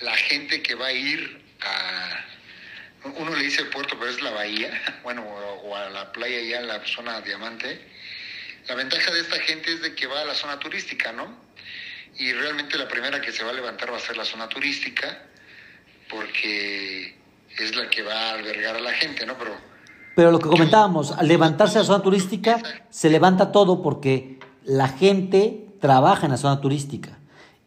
la 0.00 0.16
gente 0.16 0.62
que 0.62 0.74
va 0.74 0.86
a 0.86 0.92
ir 0.92 1.40
a, 1.60 2.24
uno 3.18 3.34
le 3.34 3.42
dice 3.42 3.62
el 3.62 3.68
puerto, 3.68 3.96
pero 3.98 4.10
es 4.10 4.20
la 4.22 4.30
bahía, 4.30 4.70
bueno, 5.02 5.22
o, 5.22 5.76
a 5.76 5.90
la 5.90 6.12
playa 6.12 6.40
ya 6.40 6.60
en 6.60 6.68
la 6.68 6.84
zona 6.86 7.20
diamante. 7.20 7.80
La 8.68 8.74
ventaja 8.74 9.10
de 9.12 9.20
esta 9.20 9.38
gente 9.40 9.72
es 9.72 9.82
de 9.82 9.94
que 9.94 10.06
va 10.06 10.20
a 10.20 10.24
la 10.24 10.34
zona 10.34 10.58
turística, 10.58 11.12
¿no? 11.12 11.34
Y 12.18 12.32
realmente 12.32 12.76
la 12.76 12.88
primera 12.88 13.20
que 13.20 13.32
se 13.32 13.42
va 13.42 13.50
a 13.50 13.54
levantar 13.54 13.92
va 13.92 13.96
a 13.96 14.00
ser 14.00 14.16
la 14.16 14.24
zona 14.24 14.48
turística, 14.48 15.22
porque 16.08 17.16
es 17.58 17.74
la 17.74 17.88
que 17.88 18.02
va 18.02 18.14
a 18.14 18.32
albergar 18.34 18.76
a 18.76 18.80
la 18.80 18.92
gente, 18.92 19.24
¿no? 19.26 19.38
Pero, 19.38 19.56
Pero 20.14 20.30
lo 20.30 20.38
que 20.38 20.48
comentábamos, 20.48 21.12
al 21.12 21.26
levantarse 21.26 21.78
la 21.78 21.84
zona 21.84 22.02
turística, 22.02 22.60
se 22.90 23.08
levanta 23.10 23.52
todo 23.52 23.82
porque 23.82 24.38
la 24.64 24.88
gente 24.88 25.66
trabaja 25.80 26.26
en 26.26 26.32
la 26.32 26.38
zona 26.38 26.60
turística. 26.60 27.18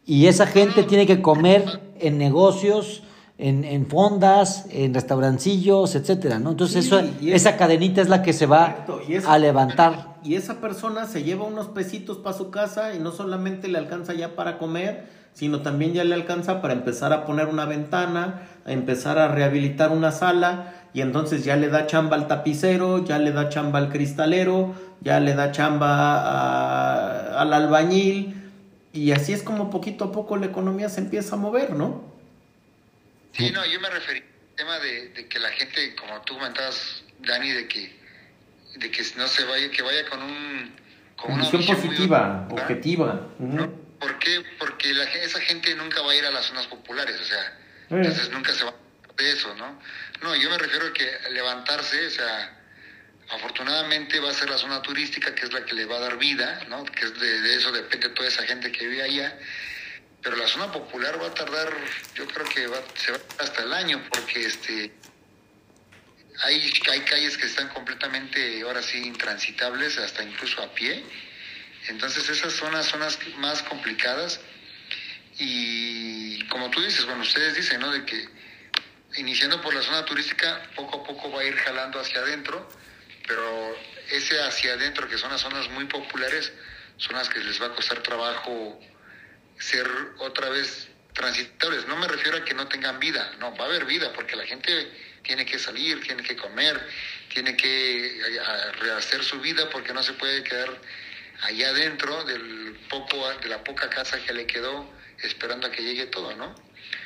Y 0.06 0.26
esa 0.26 0.46
gente 0.46 0.84
tiene 0.84 1.06
que 1.06 1.20
comer 1.20 1.80
en 2.00 2.18
negocios, 2.18 3.02
en, 3.38 3.64
en 3.64 3.86
fondas, 3.86 4.66
en 4.70 4.94
restaurancillos, 4.94 5.94
etcétera, 5.96 6.38
¿no? 6.38 6.50
Entonces 6.52 6.84
Sí, 6.84 6.88
eso, 6.88 7.00
es- 7.00 7.10
esa 7.34 7.56
cadenita 7.56 8.00
es 8.00 8.08
la 8.08 8.22
que 8.22 8.32
se 8.32 8.46
va 8.46 8.84
Correcto, 8.86 9.00
y 9.08 9.14
esa- 9.14 9.32
a 9.32 9.38
levantar. 9.38 10.14
Y 10.22 10.36
esa 10.36 10.60
persona 10.60 11.06
se 11.06 11.22
lleva 11.24 11.44
unos 11.44 11.66
pesitos 11.68 12.18
para 12.18 12.36
su 12.36 12.50
casa 12.50 12.94
y 12.94 13.00
no 13.00 13.10
solamente 13.10 13.68
le 13.68 13.78
alcanza 13.78 14.14
ya 14.14 14.36
para 14.36 14.56
comer, 14.58 15.06
sino 15.34 15.62
también 15.62 15.92
ya 15.94 16.04
le 16.04 16.14
alcanza 16.14 16.62
para 16.62 16.74
empezar 16.74 17.12
a 17.12 17.26
poner 17.26 17.48
una 17.48 17.64
ventana, 17.64 18.42
a 18.64 18.70
empezar 18.72 19.18
a 19.18 19.26
rehabilitar 19.28 19.90
una 19.90 20.12
sala 20.12 20.72
y 20.94 21.00
entonces 21.00 21.44
ya 21.44 21.56
le 21.56 21.68
da 21.68 21.86
chamba 21.88 22.14
al 22.16 22.28
tapicero, 22.28 23.04
ya 23.04 23.18
le 23.18 23.32
da 23.32 23.48
chamba 23.48 23.80
al 23.80 23.88
cristalero, 23.90 24.74
ya 25.00 25.18
le 25.18 25.34
da 25.34 25.50
chamba 25.50 25.88
a- 26.20 27.40
al 27.40 27.52
albañil 27.52 28.43
y 28.94 29.10
así 29.12 29.32
es 29.32 29.42
como 29.42 29.70
poquito 29.70 30.04
a 30.04 30.12
poco 30.12 30.36
la 30.36 30.46
economía 30.46 30.88
se 30.88 31.00
empieza 31.00 31.34
a 31.34 31.38
mover, 31.38 31.72
¿no? 31.72 32.14
Sí, 33.32 33.50
no, 33.50 33.66
yo 33.66 33.80
me 33.80 33.90
referí 33.90 34.20
al 34.20 34.56
tema 34.56 34.78
de, 34.78 35.08
de 35.08 35.28
que 35.28 35.40
la 35.40 35.50
gente, 35.50 35.96
como 35.96 36.20
tú 36.22 36.34
comentabas, 36.34 37.02
Dani, 37.18 37.50
de 37.50 37.66
que, 37.66 37.92
de 38.76 38.90
que 38.90 39.02
no 39.16 39.26
se 39.26 39.44
vaya, 39.44 39.68
que 39.70 39.82
vaya 39.82 40.08
con 40.08 40.22
un 40.22 40.72
con 41.16 41.32
una 41.32 41.42
Visión 41.42 41.64
muy 41.64 41.74
positiva, 41.74 42.48
objetiva. 42.50 43.28
¿No? 43.38 43.70
¿Por 43.98 44.18
qué? 44.20 44.42
Porque 44.58 44.92
la, 44.92 45.04
esa 45.04 45.40
gente 45.40 45.74
nunca 45.74 46.00
va 46.02 46.12
a 46.12 46.14
ir 46.14 46.24
a 46.24 46.30
las 46.30 46.46
zonas 46.46 46.66
populares, 46.68 47.20
o 47.20 47.24
sea, 47.24 47.40
Eh. 47.90 47.96
entonces 47.96 48.30
nunca 48.30 48.52
se 48.52 48.64
va 48.64 48.70
a 48.70 48.74
de 49.16 49.30
eso, 49.30 49.54
¿no? 49.56 49.78
No, 50.22 50.34
yo 50.36 50.50
me 50.50 50.58
refiero 50.58 50.86
a 50.86 50.92
que 50.92 51.06
levantarse, 51.32 52.06
o 52.06 52.10
sea, 52.10 52.63
afortunadamente 53.30 54.20
va 54.20 54.30
a 54.30 54.34
ser 54.34 54.50
la 54.50 54.58
zona 54.58 54.82
turística 54.82 55.34
que 55.34 55.46
es 55.46 55.52
la 55.52 55.64
que 55.64 55.74
le 55.74 55.86
va 55.86 55.96
a 55.96 56.00
dar 56.00 56.18
vida, 56.18 56.64
¿no? 56.68 56.84
Que 56.84 57.06
es 57.06 57.18
de, 57.18 57.54
eso 57.56 57.72
depende 57.72 58.08
toda 58.10 58.28
esa 58.28 58.44
gente 58.44 58.70
que 58.70 58.86
vive 58.86 59.02
allá. 59.02 59.38
Pero 60.22 60.36
la 60.36 60.46
zona 60.46 60.72
popular 60.72 61.20
va 61.20 61.28
a 61.28 61.34
tardar, 61.34 61.72
yo 62.14 62.26
creo 62.26 62.46
que 62.46 62.66
va, 62.66 62.78
se 62.94 63.12
va 63.12 63.18
hasta 63.38 63.62
el 63.62 63.72
año, 63.72 64.02
porque 64.10 64.46
este 64.46 64.92
hay, 66.42 66.72
hay 66.90 67.00
calles 67.00 67.36
que 67.36 67.46
están 67.46 67.68
completamente, 67.68 68.62
ahora 68.62 68.82
sí, 68.82 68.98
intransitables, 68.98 69.98
hasta 69.98 70.22
incluso 70.22 70.62
a 70.62 70.74
pie. 70.74 71.04
Entonces 71.88 72.28
esas 72.28 72.52
son 72.52 72.72
las 72.72 72.86
zonas 72.86 73.18
más 73.36 73.62
complicadas 73.62 74.40
y 75.38 76.46
como 76.48 76.70
tú 76.70 76.80
dices, 76.80 77.04
bueno, 77.04 77.22
ustedes 77.22 77.54
dicen, 77.54 77.80
¿no? 77.80 77.92
De 77.92 78.04
que 78.04 78.28
iniciando 79.16 79.60
por 79.60 79.74
la 79.74 79.82
zona 79.82 80.04
turística, 80.04 80.62
poco 80.74 81.00
a 81.00 81.04
poco 81.04 81.30
va 81.30 81.42
a 81.42 81.44
ir 81.44 81.54
jalando 81.56 82.00
hacia 82.00 82.20
adentro, 82.20 82.68
pero 83.26 83.76
ese 84.10 84.40
hacia 84.40 84.74
adentro, 84.74 85.08
que 85.08 85.18
son 85.18 85.30
las 85.30 85.40
zonas 85.40 85.68
muy 85.70 85.86
populares, 85.86 86.52
son 86.96 87.16
las 87.16 87.28
que 87.28 87.40
les 87.40 87.60
va 87.60 87.66
a 87.66 87.74
costar 87.74 88.02
trabajo 88.02 88.80
ser 89.58 89.86
otra 90.18 90.48
vez 90.50 90.88
transitables. 91.12 91.86
No 91.86 91.96
me 91.96 92.08
refiero 92.08 92.38
a 92.38 92.44
que 92.44 92.54
no 92.54 92.68
tengan 92.68 92.98
vida, 92.98 93.34
no, 93.38 93.56
va 93.56 93.64
a 93.64 93.68
haber 93.68 93.84
vida, 93.84 94.12
porque 94.12 94.36
la 94.36 94.44
gente 94.44 94.90
tiene 95.22 95.46
que 95.46 95.58
salir, 95.58 96.02
tiene 96.02 96.22
que 96.22 96.36
comer, 96.36 96.78
tiene 97.32 97.56
que 97.56 98.18
eh, 98.18 98.72
rehacer 98.80 99.24
su 99.24 99.40
vida, 99.40 99.70
porque 99.70 99.92
no 99.92 100.02
se 100.02 100.12
puede 100.14 100.42
quedar 100.42 100.68
allá 101.42 101.70
adentro 101.70 102.24
del 102.24 102.78
poco, 102.88 103.28
de 103.38 103.48
la 103.48 103.64
poca 103.64 103.88
casa 103.88 104.22
que 104.24 104.32
le 104.32 104.46
quedó 104.46 104.92
esperando 105.22 105.66
a 105.66 105.70
que 105.70 105.82
llegue 105.82 106.06
todo, 106.06 106.34
¿no? 106.36 106.54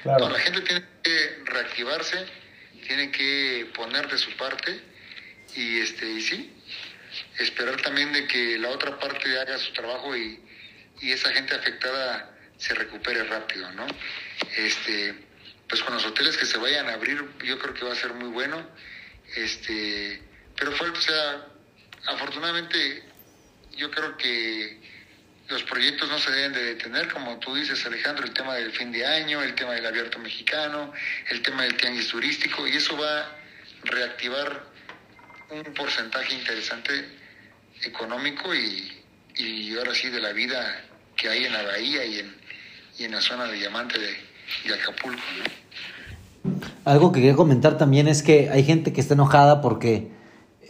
No, 0.05 0.29
la 0.31 0.39
gente 0.41 0.61
tiene 0.63 0.85
que 1.03 1.43
reactivarse, 1.45 2.27
tiene 2.87 3.11
que 3.11 3.71
poner 3.75 4.09
de 4.09 4.19
su 4.19 4.31
parte 4.37 4.81
y 5.59 5.81
este 5.81 6.09
y 6.09 6.21
sí, 6.21 6.53
esperar 7.39 7.81
también 7.83 8.13
de 8.13 8.27
que 8.27 8.59
la 8.59 8.69
otra 8.69 8.99
parte 8.99 9.39
haga 9.41 9.59
su 9.59 9.73
trabajo 9.73 10.17
y, 10.17 10.41
y 11.01 11.11
esa 11.11 11.31
gente 11.33 11.55
afectada 11.55 12.33
se 12.57 12.75
recupere 12.75 13.25
rápido, 13.25 13.71
¿no? 13.73 13.87
Este, 14.57 15.15
pues 15.69 15.83
con 15.83 15.95
los 15.95 16.07
hoteles 16.07 16.37
que 16.37 16.47
se 16.47 16.59
vayan 16.59 16.89
a 16.89 16.95
abrir, 16.95 17.25
yo 17.45 17.59
creo 17.59 17.75
que 17.75 17.85
va 17.85 17.93
a 17.93 17.97
ser 17.97 18.15
muy 18.15 18.29
bueno. 18.29 18.69
Este, 19.35 20.23
pero 20.57 20.73
fue, 20.73 20.91
o 20.91 21.01
sea, 21.01 21.47
afortunadamente 22.07 23.03
yo 23.77 23.91
creo 23.91 24.17
que 24.17 24.81
los 25.49 25.63
proyectos 25.65 26.09
no 26.09 26.19
se 26.19 26.31
deben 26.31 26.53
de 26.53 26.63
detener, 26.63 27.13
como 27.13 27.39
tú 27.39 27.55
dices, 27.55 27.85
Alejandro, 27.85 28.25
el 28.25 28.33
tema 28.33 28.55
del 28.55 28.71
fin 28.73 28.93
de 28.93 29.05
año, 29.05 29.43
el 29.43 29.55
tema 29.55 29.73
del 29.75 29.87
abierto 29.87 30.19
mexicano, 30.19 30.93
el 31.31 31.43
tema 31.43 31.65
del 31.65 31.77
tianguis 31.77 32.09
turístico, 32.09 32.67
y 32.69 32.77
eso 32.77 32.97
va 32.97 33.21
a 33.21 33.37
reactivar 33.85 34.68
un 35.51 35.75
porcentaje 35.75 36.35
interesante 36.35 36.93
económico 37.85 38.55
y, 38.55 38.93
y 39.37 39.77
ahora 39.79 39.95
sí 39.95 40.09
de 40.09 40.21
la 40.21 40.33
vida 40.33 40.85
que 41.17 41.29
hay 41.29 41.45
en 41.45 41.53
la 41.53 41.63
bahía 41.63 42.05
y 42.05 42.19
en, 42.19 42.35
y 42.99 43.05
en 43.05 43.13
la 43.13 43.21
zona 43.21 43.47
de 43.47 43.59
Diamante 43.59 43.99
de, 43.99 44.11
de 44.69 44.75
Acapulco. 44.75 45.23
¿no? 46.45 46.61
Algo 46.85 47.13
que 47.13 47.21
quería 47.21 47.37
comentar 47.37 47.79
también 47.79 48.09
es 48.09 48.23
que 48.23 48.51
hay 48.51 48.65
gente 48.65 48.93
que 48.93 49.01
está 49.01 49.15
enojada 49.15 49.61
porque 49.61 50.09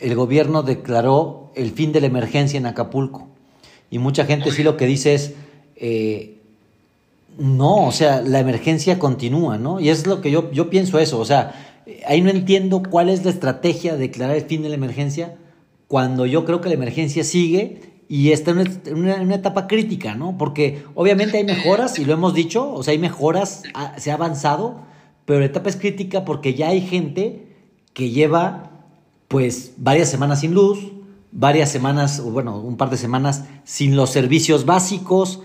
el 0.00 0.14
gobierno 0.14 0.62
declaró 0.62 1.52
el 1.54 1.72
fin 1.72 1.92
de 1.92 2.00
la 2.00 2.06
emergencia 2.06 2.56
en 2.56 2.66
Acapulco. 2.66 3.28
Y 3.90 3.98
mucha 3.98 4.26
gente 4.26 4.50
sí 4.52 4.62
lo 4.62 4.76
que 4.76 4.86
dice 4.86 5.14
es, 5.14 5.32
eh, 5.76 6.38
no, 7.38 7.86
o 7.86 7.92
sea, 7.92 8.20
la 8.20 8.40
emergencia 8.40 8.98
continúa, 8.98 9.58
¿no? 9.58 9.80
Y 9.80 9.88
es 9.88 10.06
lo 10.06 10.20
que 10.20 10.30
yo, 10.30 10.50
yo 10.52 10.70
pienso 10.70 10.98
eso, 10.98 11.18
o 11.18 11.24
sea, 11.24 11.77
ahí 12.06 12.20
no 12.20 12.30
entiendo 12.30 12.82
cuál 12.88 13.08
es 13.08 13.24
la 13.24 13.30
estrategia 13.30 13.92
de 13.92 13.98
declarar 13.98 14.36
el 14.36 14.44
fin 14.44 14.62
de 14.62 14.68
la 14.68 14.74
emergencia 14.74 15.36
cuando 15.86 16.26
yo 16.26 16.44
creo 16.44 16.60
que 16.60 16.68
la 16.68 16.74
emergencia 16.74 17.24
sigue 17.24 17.80
y 18.08 18.32
está 18.32 18.52
en 18.52 18.96
una, 18.96 19.34
etapa 19.34 19.66
crítica, 19.66 20.14
¿no? 20.14 20.38
Porque 20.38 20.84
obviamente 20.94 21.36
hay 21.36 21.44
mejoras, 21.44 21.98
y 21.98 22.04
lo 22.04 22.14
hemos 22.14 22.32
dicho, 22.34 22.72
o 22.72 22.82
sea, 22.82 22.92
hay 22.92 22.98
mejoras, 22.98 23.64
se 23.98 24.10
ha 24.10 24.14
avanzado, 24.14 24.82
pero 25.26 25.40
la 25.40 25.46
etapa 25.46 25.68
es 25.68 25.76
crítica 25.76 26.24
porque 26.24 26.54
ya 26.54 26.68
hay 26.68 26.80
gente 26.80 27.46
que 27.92 28.10
lleva 28.10 28.70
pues 29.28 29.74
varias 29.76 30.08
semanas 30.08 30.40
sin 30.40 30.54
luz, 30.54 30.78
varias 31.32 31.70
semanas, 31.70 32.20
o 32.20 32.30
bueno, 32.30 32.58
un 32.60 32.78
par 32.78 32.88
de 32.88 32.96
semanas 32.96 33.44
sin 33.64 33.94
los 33.94 34.08
servicios 34.10 34.64
básicos, 34.64 35.42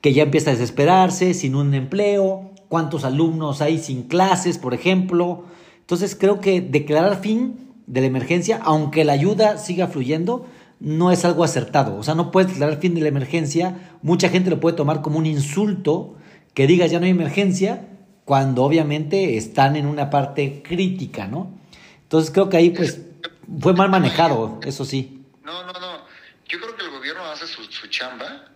que 0.00 0.14
ya 0.14 0.22
empieza 0.22 0.50
a 0.50 0.54
desesperarse, 0.54 1.34
sin 1.34 1.54
un 1.54 1.74
empleo, 1.74 2.52
cuántos 2.68 3.04
alumnos 3.04 3.60
hay 3.60 3.78
sin 3.78 4.04
clases, 4.04 4.56
por 4.56 4.72
ejemplo. 4.72 5.44
Entonces 5.86 6.16
creo 6.18 6.40
que 6.40 6.60
declarar 6.60 7.20
fin 7.20 7.72
de 7.86 8.00
la 8.00 8.08
emergencia, 8.08 8.58
aunque 8.60 9.04
la 9.04 9.12
ayuda 9.12 9.56
siga 9.56 9.86
fluyendo, 9.86 10.48
no 10.80 11.12
es 11.12 11.24
algo 11.24 11.44
acertado. 11.44 11.96
O 11.96 12.02
sea, 12.02 12.16
no 12.16 12.32
puedes 12.32 12.50
declarar 12.50 12.80
fin 12.80 12.96
de 12.96 13.02
la 13.02 13.08
emergencia. 13.08 13.92
Mucha 14.02 14.28
gente 14.28 14.50
lo 14.50 14.58
puede 14.58 14.76
tomar 14.76 15.00
como 15.00 15.18
un 15.18 15.26
insulto 15.26 16.16
que 16.54 16.66
digas 16.66 16.90
ya 16.90 16.98
no 16.98 17.04
hay 17.04 17.12
emergencia, 17.12 17.88
cuando 18.24 18.64
obviamente 18.64 19.36
están 19.36 19.76
en 19.76 19.86
una 19.86 20.10
parte 20.10 20.60
crítica, 20.64 21.28
¿no? 21.28 21.52
Entonces 22.02 22.32
creo 22.32 22.48
que 22.48 22.56
ahí 22.56 22.70
pues 22.70 23.00
fue 23.60 23.72
mal 23.72 23.88
manejado, 23.88 24.58
eso 24.64 24.84
sí. 24.84 25.22
No, 25.44 25.62
no, 25.64 25.72
no. 25.72 25.98
Yo 26.48 26.58
creo 26.60 26.74
que 26.76 26.84
el 26.84 26.90
gobierno 26.90 27.24
hace 27.26 27.46
su, 27.46 27.62
su 27.64 27.86
chamba, 27.86 28.46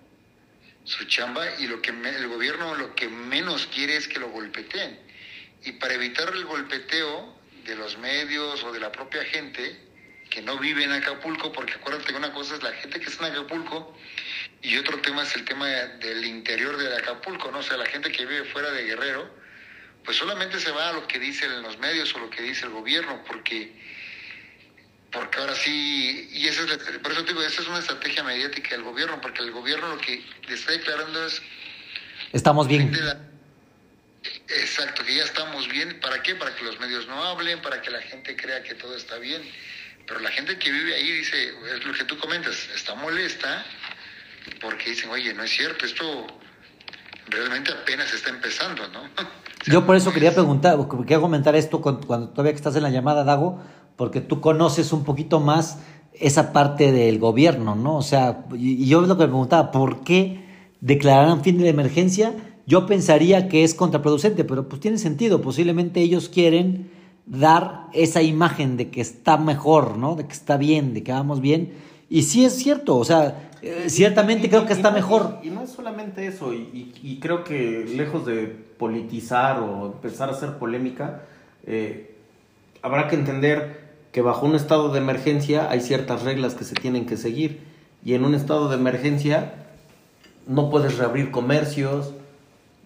su 0.82 1.04
chamba, 1.04 1.42
y 1.60 1.68
lo 1.68 1.80
que 1.80 1.92
me- 1.92 2.10
el 2.10 2.26
gobierno 2.28 2.74
lo 2.74 2.94
que 2.96 3.08
menos 3.08 3.68
quiere 3.72 3.96
es 3.96 4.08
que 4.08 4.18
lo 4.18 4.30
golpeteen. 4.30 4.98
Y 5.64 5.72
para 5.72 5.94
evitar 5.94 6.28
el 6.34 6.44
golpeteo 6.44 7.36
de 7.64 7.76
los 7.76 7.98
medios 7.98 8.62
o 8.64 8.72
de 8.72 8.80
la 8.80 8.90
propia 8.90 9.24
gente 9.24 9.76
que 10.30 10.40
no 10.42 10.58
vive 10.58 10.84
en 10.84 10.92
Acapulco, 10.92 11.50
porque 11.52 11.74
acuérdate 11.74 12.12
que 12.12 12.18
una 12.18 12.32
cosa 12.32 12.54
es 12.54 12.62
la 12.62 12.72
gente 12.72 13.00
que 13.00 13.06
está 13.06 13.26
en 13.26 13.32
Acapulco 13.34 13.96
y 14.62 14.76
otro 14.78 15.00
tema 15.00 15.24
es 15.24 15.34
el 15.34 15.44
tema 15.44 15.66
del 15.66 16.24
interior 16.24 16.76
de 16.76 16.96
Acapulco, 16.96 17.50
¿no? 17.50 17.58
O 17.58 17.62
sea, 17.62 17.76
la 17.76 17.86
gente 17.86 18.12
que 18.12 18.24
vive 18.24 18.44
fuera 18.44 18.70
de 18.70 18.84
Guerrero, 18.84 19.28
pues 20.04 20.16
solamente 20.16 20.60
se 20.60 20.70
va 20.70 20.90
a 20.90 20.92
lo 20.92 21.06
que 21.08 21.18
dicen 21.18 21.60
los 21.62 21.78
medios 21.78 22.14
o 22.14 22.20
lo 22.20 22.30
que 22.30 22.42
dice 22.42 22.64
el 22.66 22.72
gobierno, 22.72 23.22
porque 23.26 23.72
porque 25.12 25.38
ahora 25.40 25.56
sí, 25.56 26.28
y 26.32 26.46
esa 26.46 26.62
es 26.62 26.68
la- 26.70 27.02
por 27.02 27.10
eso 27.10 27.24
te 27.24 27.32
digo, 27.32 27.42
esa 27.42 27.62
es 27.62 27.66
una 27.68 27.80
estrategia 27.80 28.22
mediática 28.22 28.70
del 28.70 28.84
gobierno, 28.84 29.20
porque 29.20 29.42
el 29.42 29.50
gobierno 29.50 29.88
lo 29.88 29.98
que 29.98 30.22
le 30.46 30.54
está 30.54 30.70
declarando 30.70 31.26
es 31.26 31.42
Estamos 32.32 32.68
bien. 32.68 32.92
la- 33.04 33.18
exacto, 34.62 35.02
que 35.04 35.14
ya 35.14 35.24
estamos 35.24 35.68
bien, 35.68 35.98
¿para 36.00 36.22
qué? 36.22 36.34
Para 36.34 36.54
que 36.54 36.64
los 36.64 36.78
medios 36.80 37.06
no 37.06 37.22
hablen, 37.22 37.60
para 37.62 37.80
que 37.82 37.90
la 37.90 38.00
gente 38.00 38.36
crea 38.36 38.62
que 38.62 38.74
todo 38.74 38.96
está 38.96 39.18
bien, 39.18 39.42
pero 40.06 40.20
la 40.20 40.30
gente 40.30 40.58
que 40.58 40.70
vive 40.70 40.94
ahí 40.94 41.10
dice, 41.12 41.52
es 41.76 41.84
lo 41.86 41.92
que 41.92 42.04
tú 42.04 42.18
comentas, 42.18 42.68
está 42.74 42.94
molesta, 42.94 43.64
porque 44.60 44.90
dicen, 44.90 45.10
oye, 45.10 45.32
no 45.34 45.44
es 45.44 45.50
cierto, 45.50 45.86
esto 45.86 46.26
realmente 47.28 47.72
apenas 47.72 48.12
está 48.12 48.30
empezando, 48.30 48.86
¿no? 48.88 49.02
Yo 49.66 49.84
por 49.84 49.94
eso 49.94 50.12
quería 50.12 50.32
preguntar, 50.32 50.76
quería 51.02 51.20
comentar 51.20 51.54
esto 51.54 51.82
con- 51.82 52.02
cuando 52.02 52.30
todavía 52.30 52.52
que 52.52 52.56
estás 52.56 52.76
en 52.76 52.82
la 52.82 52.90
llamada, 52.90 53.24
Dago, 53.24 53.62
porque 53.96 54.20
tú 54.22 54.40
conoces 54.40 54.92
un 54.92 55.04
poquito 55.04 55.38
más 55.38 55.78
esa 56.14 56.52
parte 56.54 56.92
del 56.92 57.18
gobierno, 57.18 57.74
¿no? 57.74 57.96
O 57.96 58.02
sea, 58.02 58.44
y 58.54 58.88
yo 58.88 59.02
lo 59.02 59.06
que 59.06 59.12
me 59.24 59.28
preguntaba, 59.28 59.70
¿por 59.70 60.02
qué 60.02 60.44
declararán 60.80 61.44
fin 61.44 61.58
de 61.58 61.64
la 61.64 61.70
emergencia? 61.70 62.32
Yo 62.66 62.86
pensaría 62.86 63.48
que 63.48 63.64
es 63.64 63.74
contraproducente, 63.74 64.44
pero 64.44 64.68
pues 64.68 64.80
tiene 64.80 64.98
sentido, 64.98 65.40
posiblemente 65.40 66.00
ellos 66.00 66.28
quieren 66.28 66.90
dar 67.26 67.86
esa 67.92 68.22
imagen 68.22 68.76
de 68.76 68.90
que 68.90 69.00
está 69.00 69.36
mejor, 69.36 69.96
¿no? 69.96 70.16
De 70.16 70.26
que 70.26 70.32
está 70.32 70.56
bien, 70.56 70.94
de 70.94 71.02
que 71.02 71.12
vamos 71.12 71.40
bien. 71.40 71.72
Y 72.08 72.22
sí 72.22 72.44
es 72.44 72.54
cierto, 72.54 72.96
o 72.96 73.04
sea, 73.04 73.50
eh, 73.62 73.84
ciertamente 73.88 74.48
creo 74.48 74.66
que 74.66 74.72
está 74.72 74.90
mejor. 74.90 75.38
Y, 75.42 75.50
no 75.50 75.62
es 75.62 75.70
solamente 75.70 76.26
eso, 76.26 76.52
y, 76.52 77.18
creo 77.20 77.44
que 77.44 77.84
lejos 77.84 78.26
de 78.26 78.46
politizar 78.78 79.60
o 79.60 79.86
empezar 79.86 80.28
a 80.28 80.32
hacer 80.32 80.58
polémica, 80.58 81.22
eh, 81.66 82.16
habrá 82.82 83.08
que 83.08 83.16
entender 83.16 83.80
que 84.12 84.22
bajo 84.22 84.46
un 84.46 84.56
estado 84.56 84.90
de 84.90 84.98
emergencia 84.98 85.70
hay 85.70 85.80
ciertas 85.80 86.22
reglas 86.22 86.54
que 86.54 86.64
se 86.64 86.74
tienen 86.74 87.06
que 87.06 87.16
seguir. 87.16 87.60
Y 88.04 88.14
en 88.14 88.24
un 88.24 88.34
estado 88.34 88.68
de 88.68 88.76
emergencia 88.76 89.54
no 90.46 90.70
puedes 90.70 90.98
reabrir 90.98 91.30
comercios, 91.30 92.14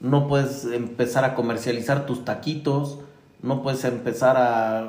no 0.05 0.29
puedes 0.29 0.67
empezar 0.67 1.25
a 1.25 1.35
comercializar 1.35 2.05
tus 2.05 2.27
taquitos, 2.27 2.99
no 3.41 3.63
puedes 3.63 3.85
empezar 3.85 4.37
a 4.37 4.81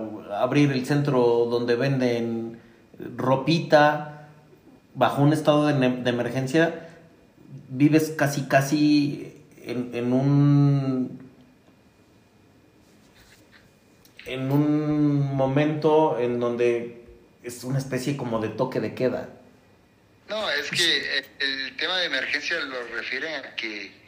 abrir 0.42 0.74
el 0.74 0.86
centro 0.86 1.48
donde 1.50 1.76
venden 1.76 2.60
ropita. 3.16 4.28
Bajo 4.94 5.22
un 5.22 5.32
estado 5.32 5.68
de, 5.68 5.74
emergencia 6.10 6.90
vives 7.70 8.14
casi 8.18 8.44
casi 8.44 9.34
en, 9.64 9.92
en 9.94 10.12
un 10.12 11.20
en 14.26 14.52
un 14.52 15.34
momento 15.34 16.20
en 16.20 16.42
donde 16.42 17.06
es 17.42 17.64
una 17.64 17.78
especie 17.78 18.18
como 18.18 18.40
de 18.40 18.50
toque 18.50 18.82
de 18.82 18.94
queda. 18.94 19.30
No, 20.28 20.50
es 20.50 20.70
que 20.72 21.20
el 21.40 21.78
tema 21.78 22.00
de 22.00 22.08
emergencia 22.08 22.60
lo 22.60 22.88
refiere 22.96 23.36
a 23.36 23.56
que 23.56 24.05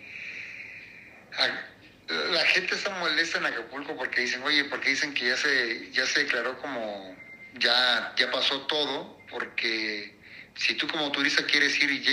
la 2.09 2.45
gente 2.45 2.75
está 2.75 2.89
molesta 2.91 3.37
en 3.37 3.45
Acapulco 3.45 3.95
porque 3.95 4.21
dicen, 4.21 4.41
oye, 4.43 4.65
porque 4.65 4.89
dicen 4.91 5.13
que 5.13 5.27
ya 5.27 5.37
se, 5.37 5.91
ya 5.91 6.05
se 6.05 6.23
declaró 6.23 6.57
como 6.59 7.15
ya, 7.59 8.13
ya 8.17 8.31
pasó 8.31 8.61
todo, 8.61 9.17
porque 9.29 10.15
si 10.55 10.75
tú 10.75 10.87
como 10.87 11.11
turista 11.11 11.45
quieres 11.45 11.79
ir 11.81 11.91
y 11.91 12.03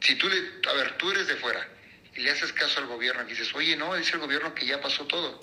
si 0.00 0.14
tú 0.16 0.28
le, 0.28 0.68
a 0.68 0.74
ver, 0.74 0.96
tú 0.98 1.10
eres 1.10 1.26
de 1.26 1.36
fuera 1.36 1.66
y 2.14 2.20
le 2.20 2.30
haces 2.30 2.52
caso 2.52 2.80
al 2.80 2.86
gobierno 2.86 3.22
y 3.22 3.30
dices, 3.30 3.54
oye, 3.54 3.76
no, 3.76 3.94
dice 3.94 4.12
el 4.14 4.20
gobierno 4.20 4.54
que 4.54 4.66
ya 4.66 4.80
pasó 4.80 5.06
todo, 5.06 5.40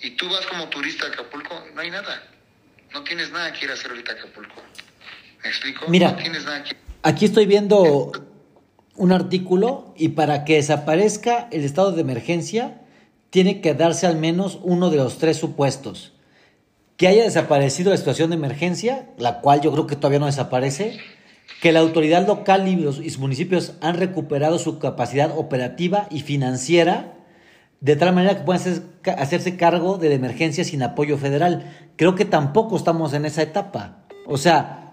y 0.00 0.10
tú 0.10 0.28
vas 0.28 0.46
como 0.46 0.68
turista 0.68 1.06
a 1.06 1.08
Acapulco, 1.08 1.66
no 1.74 1.80
hay 1.80 1.90
nada, 1.90 2.28
no 2.92 3.02
tienes 3.04 3.30
nada 3.30 3.52
que 3.52 3.64
ir 3.64 3.70
a 3.70 3.74
hacer 3.74 3.90
ahorita 3.90 4.12
a 4.12 4.14
Acapulco. 4.16 4.62
¿Me 5.42 5.48
explico? 5.48 5.86
Mira, 5.88 6.10
no 6.10 6.16
tienes 6.16 6.44
nada 6.44 6.64
que... 6.64 6.76
aquí 7.02 7.24
estoy 7.24 7.46
viendo 7.46 8.12
un 8.98 9.12
artículo 9.12 9.94
y 9.96 10.10
para 10.10 10.44
que 10.44 10.56
desaparezca 10.56 11.48
el 11.50 11.64
estado 11.64 11.92
de 11.92 12.02
emergencia 12.02 12.82
tiene 13.30 13.60
que 13.60 13.74
darse 13.74 14.06
al 14.06 14.16
menos 14.16 14.58
uno 14.62 14.90
de 14.90 14.96
los 14.96 15.18
tres 15.18 15.36
supuestos. 15.36 16.12
Que 16.96 17.06
haya 17.06 17.22
desaparecido 17.22 17.90
la 17.90 17.96
situación 17.96 18.30
de 18.30 18.36
emergencia, 18.36 19.08
la 19.16 19.40
cual 19.40 19.60
yo 19.60 19.70
creo 19.72 19.86
que 19.86 19.96
todavía 19.96 20.18
no 20.18 20.26
desaparece, 20.26 20.98
que 21.62 21.72
la 21.72 21.80
autoridad 21.80 22.26
local 22.26 22.66
y 22.66 22.76
los 22.76 23.18
municipios 23.18 23.74
han 23.80 23.96
recuperado 23.96 24.58
su 24.58 24.78
capacidad 24.78 25.36
operativa 25.36 26.08
y 26.10 26.20
financiera, 26.20 27.14
de 27.80 27.94
tal 27.94 28.12
manera 28.14 28.38
que 28.38 28.44
puedan 28.44 28.82
hacerse 29.16 29.56
cargo 29.56 29.98
de 29.98 30.08
la 30.08 30.16
emergencia 30.16 30.64
sin 30.64 30.82
apoyo 30.82 31.16
federal. 31.18 31.72
Creo 31.96 32.16
que 32.16 32.24
tampoco 32.24 32.76
estamos 32.76 33.12
en 33.12 33.24
esa 33.24 33.42
etapa. 33.42 34.04
O 34.26 34.36
sea, 34.36 34.87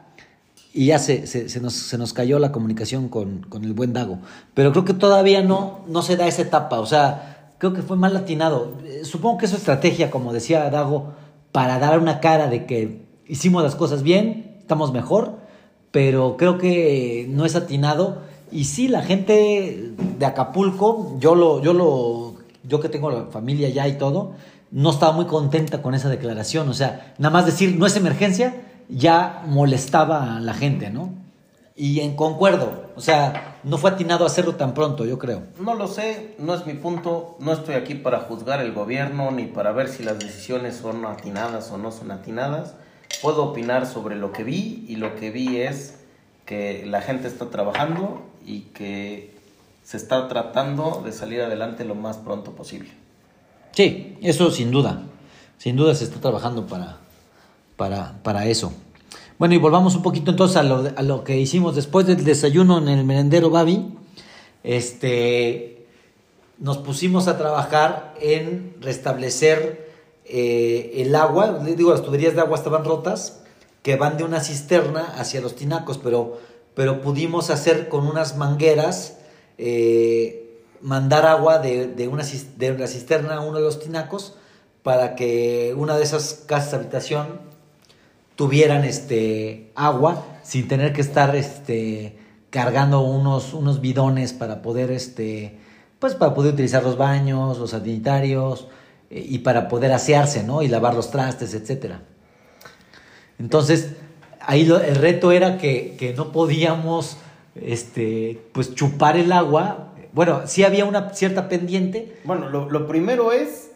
y 0.77 0.87
ya 0.87 0.99
se, 0.99 1.25
se, 1.25 1.61
nos, 1.61 1.73
se, 1.73 1.97
nos, 1.97 2.11
cayó 2.11 2.37
la 2.37 2.51
comunicación 2.51 3.07
con, 3.07 3.43
con, 3.47 3.63
el 3.63 3.71
buen 3.71 3.93
Dago. 3.93 4.19
Pero 4.53 4.73
creo 4.73 4.83
que 4.83 4.93
todavía 4.93 5.41
no, 5.41 5.79
no 5.87 6.01
se 6.01 6.17
da 6.17 6.27
esa 6.27 6.41
etapa, 6.41 6.81
o 6.81 6.85
sea, 6.85 7.53
creo 7.59 7.71
que 7.71 7.81
fue 7.81 7.95
mal 7.95 8.13
latinado. 8.13 8.73
Eh, 8.83 9.05
supongo 9.05 9.37
que 9.37 9.45
es 9.45 9.53
estrategia, 9.53 10.11
como 10.11 10.33
decía 10.33 10.69
Dago, 10.69 11.13
para 11.53 11.79
dar 11.79 11.97
una 11.97 12.19
cara 12.19 12.47
de 12.47 12.65
que 12.65 13.05
hicimos 13.25 13.63
las 13.63 13.75
cosas 13.75 14.03
bien, 14.03 14.57
estamos 14.59 14.91
mejor, 14.91 15.37
pero 15.91 16.35
creo 16.35 16.57
que 16.57 17.25
no 17.29 17.45
es 17.45 17.55
atinado. 17.55 18.23
Y 18.51 18.65
sí, 18.65 18.89
la 18.89 19.01
gente 19.01 19.93
de 20.19 20.25
Acapulco, 20.25 21.15
yo 21.21 21.35
lo, 21.35 21.61
yo 21.61 21.71
lo, 21.71 22.35
yo 22.67 22.81
que 22.81 22.89
tengo 22.89 23.09
la 23.11 23.27
familia 23.27 23.69
ya 23.69 23.87
y 23.87 23.97
todo, 23.97 24.33
no 24.71 24.89
estaba 24.89 25.13
muy 25.13 25.25
contenta 25.25 25.81
con 25.81 25.95
esa 25.95 26.09
declaración. 26.09 26.67
O 26.67 26.73
sea, 26.73 27.13
nada 27.17 27.31
más 27.31 27.45
decir 27.45 27.77
no 27.79 27.85
es 27.85 27.95
emergencia, 27.95 28.61
ya 28.89 29.43
molestaba 29.47 30.37
a 30.37 30.39
la 30.39 30.53
gente, 30.53 30.89
¿no? 30.89 31.13
Y 31.75 31.99
en 31.99 32.15
concuerdo, 32.15 32.85
o 32.95 33.01
sea, 33.01 33.57
no 33.63 33.77
fue 33.77 33.89
atinado 33.89 34.25
hacerlo 34.25 34.55
tan 34.55 34.73
pronto, 34.73 35.05
yo 35.05 35.19
creo. 35.19 35.43
No 35.59 35.73
lo 35.73 35.87
sé, 35.87 36.35
no 36.39 36.53
es 36.53 36.65
mi 36.65 36.73
punto, 36.73 37.35
no 37.39 37.51
estoy 37.51 37.75
aquí 37.75 37.95
para 37.95 38.21
juzgar 38.21 38.61
el 38.61 38.71
gobierno 38.71 39.31
ni 39.31 39.45
para 39.45 39.73
ver 39.73 39.89
si 39.89 40.03
las 40.03 40.17
decisiones 40.17 40.77
son 40.77 41.05
atinadas 41.05 41.69
o 41.71 41.77
no 41.77 41.91
son 41.91 42.11
atinadas. 42.11 42.75
Puedo 43.21 43.43
opinar 43.43 43.85
sobre 43.87 44.15
lo 44.15 44.31
que 44.31 44.45
vi 44.45 44.85
y 44.87 44.95
lo 44.95 45.15
que 45.15 45.31
vi 45.31 45.57
es 45.57 45.95
que 46.45 46.85
la 46.85 47.01
gente 47.01 47.27
está 47.27 47.49
trabajando 47.49 48.21
y 48.45 48.61
que 48.73 49.35
se 49.83 49.97
está 49.97 50.27
tratando 50.27 51.01
de 51.03 51.11
salir 51.11 51.41
adelante 51.41 51.83
lo 51.83 51.95
más 51.95 52.17
pronto 52.17 52.51
posible. 52.51 52.89
Sí, 53.71 54.17
eso 54.21 54.49
sin 54.51 54.71
duda, 54.71 55.01
sin 55.57 55.75
duda 55.75 55.93
se 55.93 56.05
está 56.05 56.21
trabajando 56.21 56.65
para, 56.65 56.99
para, 57.75 58.21
para 58.23 58.47
eso. 58.47 58.73
Bueno, 59.37 59.53
y 59.53 59.57
volvamos 59.57 59.95
un 59.95 60.01
poquito 60.01 60.31
entonces 60.31 60.57
a 60.57 60.63
lo, 60.63 60.89
a 60.95 61.01
lo, 61.01 61.23
que 61.23 61.37
hicimos 61.37 61.75
después 61.75 62.07
del 62.07 62.23
desayuno 62.23 62.77
en 62.77 62.87
el 62.87 63.03
merendero 63.03 63.49
Babi. 63.49 63.93
Este, 64.63 65.85
nos 66.57 66.77
pusimos 66.77 67.27
a 67.27 67.37
trabajar 67.37 68.15
en 68.21 68.75
restablecer 68.79 69.91
eh, 70.25 70.93
el 70.95 71.15
agua. 71.15 71.59
Digo, 71.65 71.91
las 71.91 72.01
tuberías 72.01 72.33
de 72.33 72.41
agua 72.41 72.57
estaban 72.57 72.85
rotas, 72.85 73.41
que 73.83 73.97
van 73.97 74.17
de 74.17 74.23
una 74.23 74.39
cisterna 74.39 75.13
hacia 75.17 75.41
los 75.41 75.55
tinacos, 75.55 75.97
pero, 75.97 76.39
pero 76.73 77.01
pudimos 77.01 77.49
hacer 77.49 77.89
con 77.89 78.07
unas 78.07 78.37
mangueras, 78.37 79.17
eh, 79.57 80.61
mandar 80.81 81.25
agua 81.25 81.59
de, 81.59 81.87
de, 81.87 82.07
una, 82.07 82.23
de 82.23 82.77
la 82.77 82.87
cisterna 82.87 83.35
a 83.35 83.41
uno 83.41 83.57
de 83.57 83.63
los 83.63 83.79
tinacos 83.79 84.35
para 84.81 85.15
que 85.15 85.73
una 85.77 85.97
de 85.97 86.03
esas 86.03 86.43
casas 86.45 86.71
de 86.71 86.77
habitación 86.77 87.39
tuvieran 88.35 88.83
este 88.83 89.71
agua 89.75 90.25
sin 90.43 90.67
tener 90.67 90.93
que 90.93 91.01
estar 91.01 91.35
este 91.35 92.17
cargando 92.49 93.01
unos, 93.01 93.53
unos 93.53 93.81
bidones 93.81 94.33
para 94.33 94.61
poder 94.61 94.91
este 94.91 95.57
pues 95.99 96.13
para 96.13 96.33
poder 96.33 96.53
utilizar 96.53 96.83
los 96.83 96.97
baños, 96.97 97.57
los 97.57 97.71
sanitarios 97.71 98.67
eh, 99.09 99.25
y 99.27 99.39
para 99.39 99.67
poder 99.67 99.91
asearse, 99.91 100.43
¿no? 100.43 100.61
Y 100.61 100.67
lavar 100.67 100.93
los 100.93 101.09
trastes, 101.09 101.53
etcétera. 101.53 102.01
Entonces, 103.39 103.95
ahí 104.39 104.61
el 104.61 104.95
reto 104.95 105.31
era 105.31 105.57
que, 105.57 106.13
no 106.15 106.31
podíamos 106.31 107.17
este, 107.55 108.41
pues 108.51 108.75
chupar 108.75 109.17
el 109.17 109.31
agua. 109.31 109.93
Bueno, 110.13 110.43
sí 110.45 110.63
había 110.63 110.85
una 110.85 111.09
cierta 111.13 111.49
pendiente. 111.49 112.19
Bueno, 112.23 112.49
lo, 112.49 112.69
lo 112.69 112.87
primero 112.87 113.31
es 113.31 113.71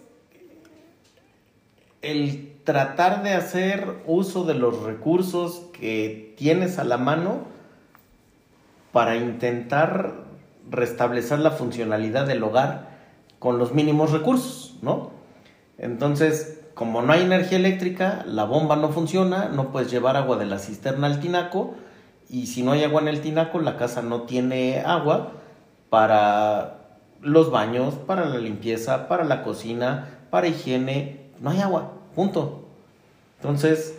el 2.01 2.48
tratar 2.69 3.23
de 3.23 3.33
hacer 3.33 4.03
uso 4.05 4.43
de 4.43 4.53
los 4.53 4.83
recursos 4.83 5.63
que 5.73 6.35
tienes 6.37 6.77
a 6.77 6.83
la 6.83 6.99
mano 6.99 7.45
para 8.91 9.15
intentar 9.15 10.25
restablecer 10.69 11.39
la 11.39 11.49
funcionalidad 11.49 12.27
del 12.27 12.43
hogar 12.43 12.89
con 13.39 13.57
los 13.57 13.73
mínimos 13.73 14.11
recursos, 14.11 14.77
¿no? 14.83 15.09
Entonces, 15.79 16.61
como 16.75 17.01
no 17.01 17.11
hay 17.11 17.23
energía 17.23 17.57
eléctrica, 17.57 18.23
la 18.27 18.43
bomba 18.43 18.75
no 18.75 18.89
funciona, 18.89 19.49
no 19.49 19.71
puedes 19.71 19.89
llevar 19.89 20.15
agua 20.15 20.37
de 20.37 20.45
la 20.45 20.59
cisterna 20.59 21.07
al 21.07 21.19
tinaco 21.19 21.73
y 22.29 22.45
si 22.45 22.61
no 22.61 22.73
hay 22.73 22.83
agua 22.83 23.01
en 23.01 23.07
el 23.07 23.21
tinaco, 23.21 23.57
la 23.57 23.77
casa 23.77 24.03
no 24.03 24.21
tiene 24.27 24.81
agua 24.85 25.31
para 25.89 26.81
los 27.19 27.49
baños, 27.49 27.95
para 27.95 28.25
la 28.25 28.37
limpieza, 28.37 29.07
para 29.07 29.23
la 29.23 29.41
cocina, 29.41 30.19
para 30.29 30.45
higiene, 30.45 31.31
no 31.39 31.49
hay 31.49 31.61
agua. 31.61 31.93
Punto. 32.15 32.65
Entonces, 33.37 33.95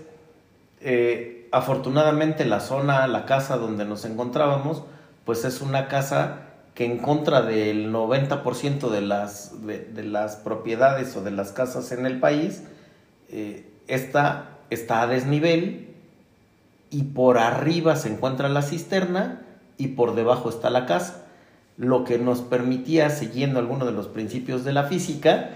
eh, 0.81 1.49
afortunadamente 1.53 2.45
la 2.45 2.61
zona, 2.61 3.07
la 3.07 3.27
casa 3.27 3.57
donde 3.57 3.85
nos 3.85 4.05
encontrábamos, 4.05 4.83
pues 5.25 5.45
es 5.45 5.61
una 5.61 5.89
casa 5.89 6.47
que 6.75 6.85
en 6.85 6.99
contra 6.99 7.43
del 7.43 7.93
90% 7.93 8.89
de 8.91 9.01
las, 9.01 9.67
de, 9.67 10.05
las 10.05 10.37
propiedades 10.37 11.17
o 11.17 11.23
de 11.23 11.31
las 11.31 11.53
casas 11.53 11.93
en 11.93 12.07
el 12.07 12.21
país, 12.21 12.63
eh, 13.29 13.71
está, 13.87 14.59
está 14.71 15.03
a 15.03 15.07
desnivel 15.07 15.95
y 16.91 17.05
por 17.05 17.39
arriba 17.39 17.97
se 17.97 18.09
encuentra 18.09 18.49
la 18.49 18.63
cisterna 18.63 19.43
y 19.77 19.89
por 19.89 20.15
debajo 20.15 20.49
está 20.49 20.71
la 20.71 20.87
casa, 20.87 21.27
lo 21.77 22.05
que 22.05 22.19
nos 22.19 22.43
permitía, 22.43 23.11
siguiendo 23.11 23.59
algunos 23.59 23.87
de 23.87 23.93
los 23.93 24.09
principios 24.09 24.65
de 24.65 24.73
la 24.73 24.85
física, 24.85 25.51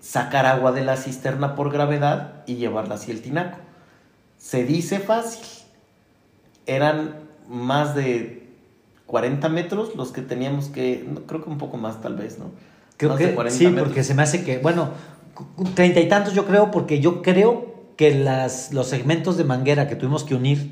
sacar 0.00 0.46
agua 0.46 0.72
de 0.72 0.84
la 0.84 0.96
cisterna 0.96 1.54
por 1.54 1.72
gravedad 1.72 2.42
y 2.46 2.56
llevarla 2.56 2.96
hacia 2.96 3.14
el 3.14 3.22
tinaco. 3.22 3.58
Se 4.38 4.64
dice 4.64 4.98
fácil. 4.98 5.44
Eran 6.66 7.16
más 7.48 7.94
de 7.94 8.48
40 9.06 9.48
metros 9.48 9.94
los 9.96 10.12
que 10.12 10.22
teníamos 10.22 10.68
que, 10.68 11.06
creo 11.26 11.42
que 11.42 11.50
un 11.50 11.58
poco 11.58 11.76
más 11.76 12.00
tal 12.00 12.16
vez, 12.16 12.38
¿no? 12.38 12.50
Creo 12.96 13.16
que 13.16 13.50
sí, 13.50 13.66
porque 13.68 14.04
se 14.04 14.14
me 14.14 14.22
hace 14.22 14.44
que, 14.44 14.58
bueno, 14.58 14.90
treinta 15.74 16.00
y 16.00 16.08
tantos 16.08 16.34
yo 16.34 16.46
creo, 16.46 16.70
porque 16.70 17.00
yo 17.00 17.20
creo 17.20 17.74
que 17.96 18.14
las, 18.14 18.72
los 18.72 18.88
segmentos 18.88 19.36
de 19.36 19.44
manguera 19.44 19.88
que 19.88 19.96
tuvimos 19.96 20.24
que 20.24 20.34
unir 20.34 20.70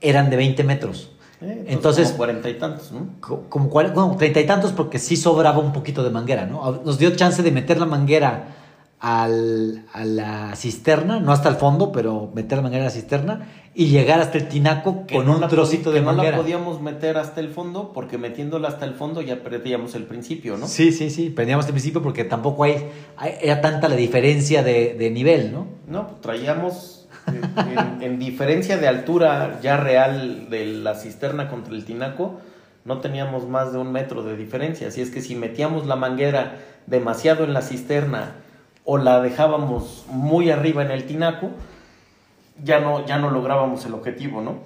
eran 0.00 0.30
de 0.30 0.36
20 0.36 0.62
metros. 0.64 1.12
Eh, 1.40 1.64
Entonces- 1.68 2.06
como 2.08 2.16
cuarenta 2.18 2.48
y 2.50 2.54
tantos, 2.54 2.90
¿no? 2.92 3.06
Co- 3.20 3.44
Como 3.48 4.16
treinta 4.16 4.40
y 4.40 4.46
tantos 4.46 4.72
porque 4.72 4.98
sí 4.98 5.16
sobraba 5.16 5.58
un 5.58 5.72
poquito 5.72 6.02
de 6.02 6.10
manguera, 6.10 6.46
¿no? 6.46 6.80
Nos 6.84 6.98
dio 6.98 7.10
chance 7.14 7.42
de 7.42 7.50
meter 7.52 7.78
la 7.78 7.86
manguera 7.86 8.54
al- 9.00 9.84
a 9.92 10.04
la 10.04 10.56
cisterna, 10.56 11.20
no 11.20 11.30
hasta 11.32 11.48
el 11.48 11.54
fondo, 11.54 11.92
pero 11.92 12.30
meter 12.34 12.58
la 12.58 12.62
manguera 12.62 12.84
a 12.84 12.86
la 12.88 12.90
cisterna 12.92 13.46
y 13.72 13.86
llegar 13.86 14.20
hasta 14.20 14.38
el 14.38 14.48
tinaco 14.48 15.06
Que 15.06 15.14
con 15.16 15.26
no 15.26 15.36
un 15.38 15.46
trocito 15.48 15.92
de 15.92 16.00
que 16.00 16.04
manguera. 16.04 16.32
No 16.32 16.36
la 16.38 16.42
podíamos 16.42 16.80
meter 16.82 17.16
hasta 17.16 17.38
el 17.38 17.50
fondo 17.50 17.92
porque 17.92 18.18
metiéndola 18.18 18.66
hasta 18.66 18.84
el 18.84 18.94
fondo 18.94 19.20
ya 19.22 19.40
perdíamos 19.44 19.94
el 19.94 20.02
principio, 20.02 20.56
¿no? 20.56 20.66
Sí, 20.66 20.90
sí, 20.90 21.10
sí, 21.10 21.30
perdíamos 21.30 21.66
el 21.66 21.72
principio 21.72 22.02
porque 22.02 22.24
tampoco 22.24 22.64
hay, 22.64 22.88
hay- 23.16 23.34
era 23.40 23.60
tanta 23.60 23.88
la 23.88 23.94
diferencia 23.94 24.64
de, 24.64 24.94
de 24.98 25.10
nivel, 25.10 25.52
¿no? 25.52 25.66
No, 25.86 26.08
pues 26.08 26.20
traíamos 26.20 26.97
en, 27.28 28.02
en 28.02 28.18
diferencia 28.18 28.78
de 28.78 28.88
altura 28.88 29.58
ya 29.62 29.76
real 29.76 30.48
de 30.50 30.66
la 30.66 30.94
cisterna 30.94 31.48
contra 31.48 31.74
el 31.74 31.84
tinaco, 31.84 32.40
no 32.84 33.00
teníamos 33.00 33.46
más 33.46 33.72
de 33.72 33.78
un 33.78 33.92
metro 33.92 34.22
de 34.22 34.36
diferencia. 34.36 34.88
Así 34.88 35.00
es 35.00 35.10
que 35.10 35.20
si 35.20 35.34
metíamos 35.34 35.86
la 35.86 35.96
manguera 35.96 36.56
demasiado 36.86 37.44
en 37.44 37.52
la 37.52 37.62
cisterna 37.62 38.32
o 38.84 38.96
la 38.96 39.20
dejábamos 39.20 40.06
muy 40.08 40.50
arriba 40.50 40.82
en 40.82 40.90
el 40.90 41.06
tinaco, 41.06 41.50
ya 42.64 42.80
no, 42.80 43.04
ya 43.06 43.18
no 43.18 43.30
lográbamos 43.30 43.84
el 43.84 43.94
objetivo, 43.94 44.40
¿no? 44.40 44.60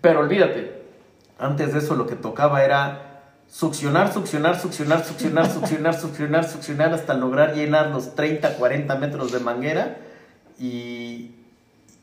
Pero 0.00 0.20
olvídate, 0.20 0.82
antes 1.38 1.72
de 1.72 1.78
eso 1.78 1.94
lo 1.94 2.06
que 2.06 2.16
tocaba 2.16 2.64
era 2.64 3.12
succionar, 3.48 4.12
succionar, 4.12 4.58
succionar, 4.58 5.04
succionar, 5.04 5.50
succionar, 5.50 5.94
succionar, 5.94 6.44
succionar 6.48 6.94
hasta 6.94 7.14
lograr 7.14 7.54
llenar 7.54 7.90
los 7.90 8.14
30, 8.14 8.56
40 8.56 8.94
metros 8.96 9.30
de 9.30 9.40
manguera 9.40 9.98
y, 10.58 11.41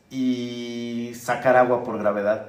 y 0.10 1.12
sacar 1.16 1.56
agua 1.58 1.84
por 1.84 2.00
gravedad. 2.00 2.48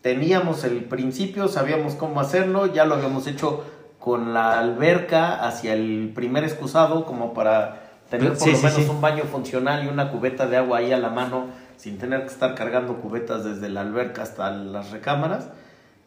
Teníamos 0.00 0.64
el 0.64 0.84
principio, 0.84 1.48
sabíamos 1.48 1.94
cómo 1.94 2.20
hacerlo, 2.20 2.66
ya 2.66 2.84
lo 2.84 2.94
habíamos 2.94 3.26
hecho 3.26 3.64
con 3.98 4.34
la 4.34 4.58
alberca 4.58 5.46
hacia 5.46 5.74
el 5.74 6.10
primer 6.14 6.42
excusado 6.42 7.06
como 7.06 7.34
para 7.34 7.82
tener 8.10 8.30
por 8.30 8.38
Sí, 8.38 8.50
lo 8.50 8.56
sí, 8.56 8.64
menos 8.64 8.82
sí. 8.82 8.90
un 8.90 9.00
baño 9.00 9.24
funcional 9.24 9.84
y 9.84 9.88
una 9.88 10.10
cubeta 10.10 10.46
de 10.46 10.56
agua 10.56 10.78
ahí 10.78 10.92
a 10.92 10.98
la 10.98 11.10
mano 11.10 11.46
sin 11.76 11.98
tener 11.98 12.22
que 12.22 12.26
estar 12.32 12.54
cargando 12.54 12.96
cubetas 12.96 13.44
desde 13.44 13.68
la 13.68 13.80
alberca 13.80 14.22
hasta 14.22 14.50
las 14.50 14.90
recámaras. 14.90 15.48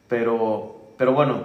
Pero, 0.07 0.93
pero 0.97 1.13
bueno, 1.13 1.43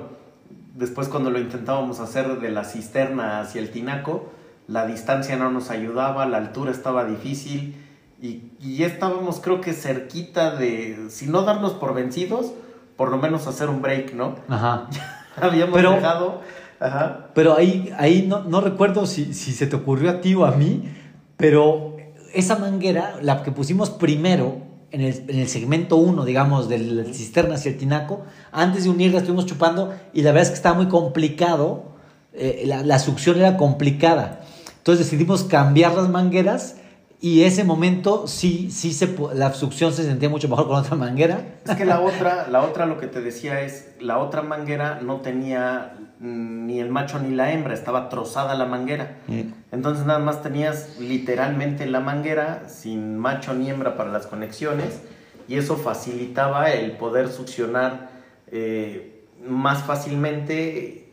después 0.75 1.09
cuando 1.09 1.31
lo 1.31 1.39
intentábamos 1.39 2.01
hacer 2.01 2.41
de 2.41 2.51
la 2.51 2.65
cisterna 2.65 3.41
hacia 3.41 3.61
el 3.61 3.71
tinaco, 3.71 4.31
la 4.69 4.87
distancia 4.87 5.37
no 5.37 5.51
nos 5.51 5.71
ayudaba, 5.71 6.27
la 6.27 6.39
altura 6.39 6.71
estaba 6.71 7.05
difícil 7.05 7.77
y, 8.21 8.50
y 8.61 8.77
ya 8.77 8.87
estábamos 8.87 9.41
creo 9.41 9.61
que 9.61 9.73
cerquita 9.73 10.55
de, 10.55 11.07
si 11.11 11.27
no 11.27 11.43
darnos 11.43 11.73
por 11.73 11.95
vencidos, 11.95 12.53
por 12.97 13.11
lo 13.11 13.17
menos 13.17 13.47
hacer 13.47 13.69
un 13.71 13.81
break, 13.83 14.15
¿no? 14.15 14.37
Ajá. 14.49 14.89
Habíamos 15.41 15.75
Pero- 15.75 15.93
dejado... 15.93 16.41
Ajá. 16.83 17.27
Pero 17.35 17.57
ahí, 17.59 17.93
ahí 17.99 18.25
no, 18.27 18.43
no 18.45 18.63
recuerdo 18.63 19.05
si, 19.05 19.35
si 19.35 19.53
se 19.53 19.67
te 19.67 19.77
ocurrió 19.77 20.11
a 20.11 20.21
ti 20.23 20.35
o 20.35 20.47
a 20.47 20.53
mí, 20.53 20.85
pero 21.37 21.97
esa 22.33 22.57
manguera, 22.57 23.17
la 23.21 23.43
que 23.43 23.53
pusimos 23.53 23.91
primero 23.91 24.63
en 24.91 25.03
el, 25.03 25.25
en 25.29 25.39
el 25.41 25.49
segmento 25.49 25.97
1, 25.97 26.25
digamos, 26.25 26.71
del 26.71 27.15
cisterna 27.15 27.57
hacia 27.57 27.73
el 27.73 27.77
tinaco, 27.77 28.23
antes 28.51 28.85
de 28.85 28.91
unirla 28.91 29.19
estuvimos 29.19 29.45
chupando 29.45 29.93
y 30.15 30.23
la 30.23 30.31
verdad 30.33 30.45
es 30.45 30.49
que 30.49 30.55
estaba 30.57 30.75
muy 30.75 30.87
complicado, 30.89 31.85
eh, 32.33 32.63
la, 32.65 32.83
la 32.83 32.99
succión 32.99 33.37
era 33.39 33.59
complicada. 33.59 34.41
Entonces 34.79 35.05
decidimos 35.05 35.45
cambiar 35.45 35.95
las 35.95 36.09
mangueras 36.09 36.77
y 37.23 37.43
ese 37.43 37.65
momento 37.65 38.27
sí, 38.27 38.71
sí 38.71 38.93
se, 38.93 39.15
la 39.35 39.53
succión 39.53 39.93
se 39.93 40.05
sentía 40.05 40.31
mucho 40.31 40.49
mejor 40.49 40.69
con 40.69 40.77
otra 40.77 40.97
manguera. 40.97 41.61
Es 41.67 41.77
que 41.77 41.85
la 41.85 42.01
otra, 42.01 42.49
la 42.49 42.63
otra 42.63 42.87
lo 42.87 42.99
que 42.99 43.09
te 43.09 43.21
decía 43.21 43.61
es, 43.61 43.91
la 44.01 44.19
otra 44.19 44.41
manguera 44.41 45.01
no 45.03 45.21
tenía 45.21 45.97
ni 46.19 46.81
el 46.81 46.91
macho 46.91 47.19
ni 47.19 47.35
la 47.35 47.53
hembra, 47.53 47.75
estaba 47.75 48.09
trozada 48.09 48.55
la 48.55 48.65
manguera. 48.65 49.19
Entonces 49.71 50.07
nada 50.07 50.19
más 50.19 50.43
tenías 50.43 50.99
literalmente 50.99 51.87
la 51.87 52.01
manguera 52.01 52.69
sin 52.69 53.19
macho 53.19 53.53
ni 53.53 53.69
hembra 53.69 53.97
para 53.97 54.11
las 54.11 54.27
conexiones 54.27 55.03
y 55.49 55.57
eso 55.57 55.77
facilitaba 55.77 56.71
el 56.71 56.93
poder 56.93 57.29
succionar 57.29 58.11
eh, 58.49 59.25
más 59.47 59.83
fácilmente 59.83 61.13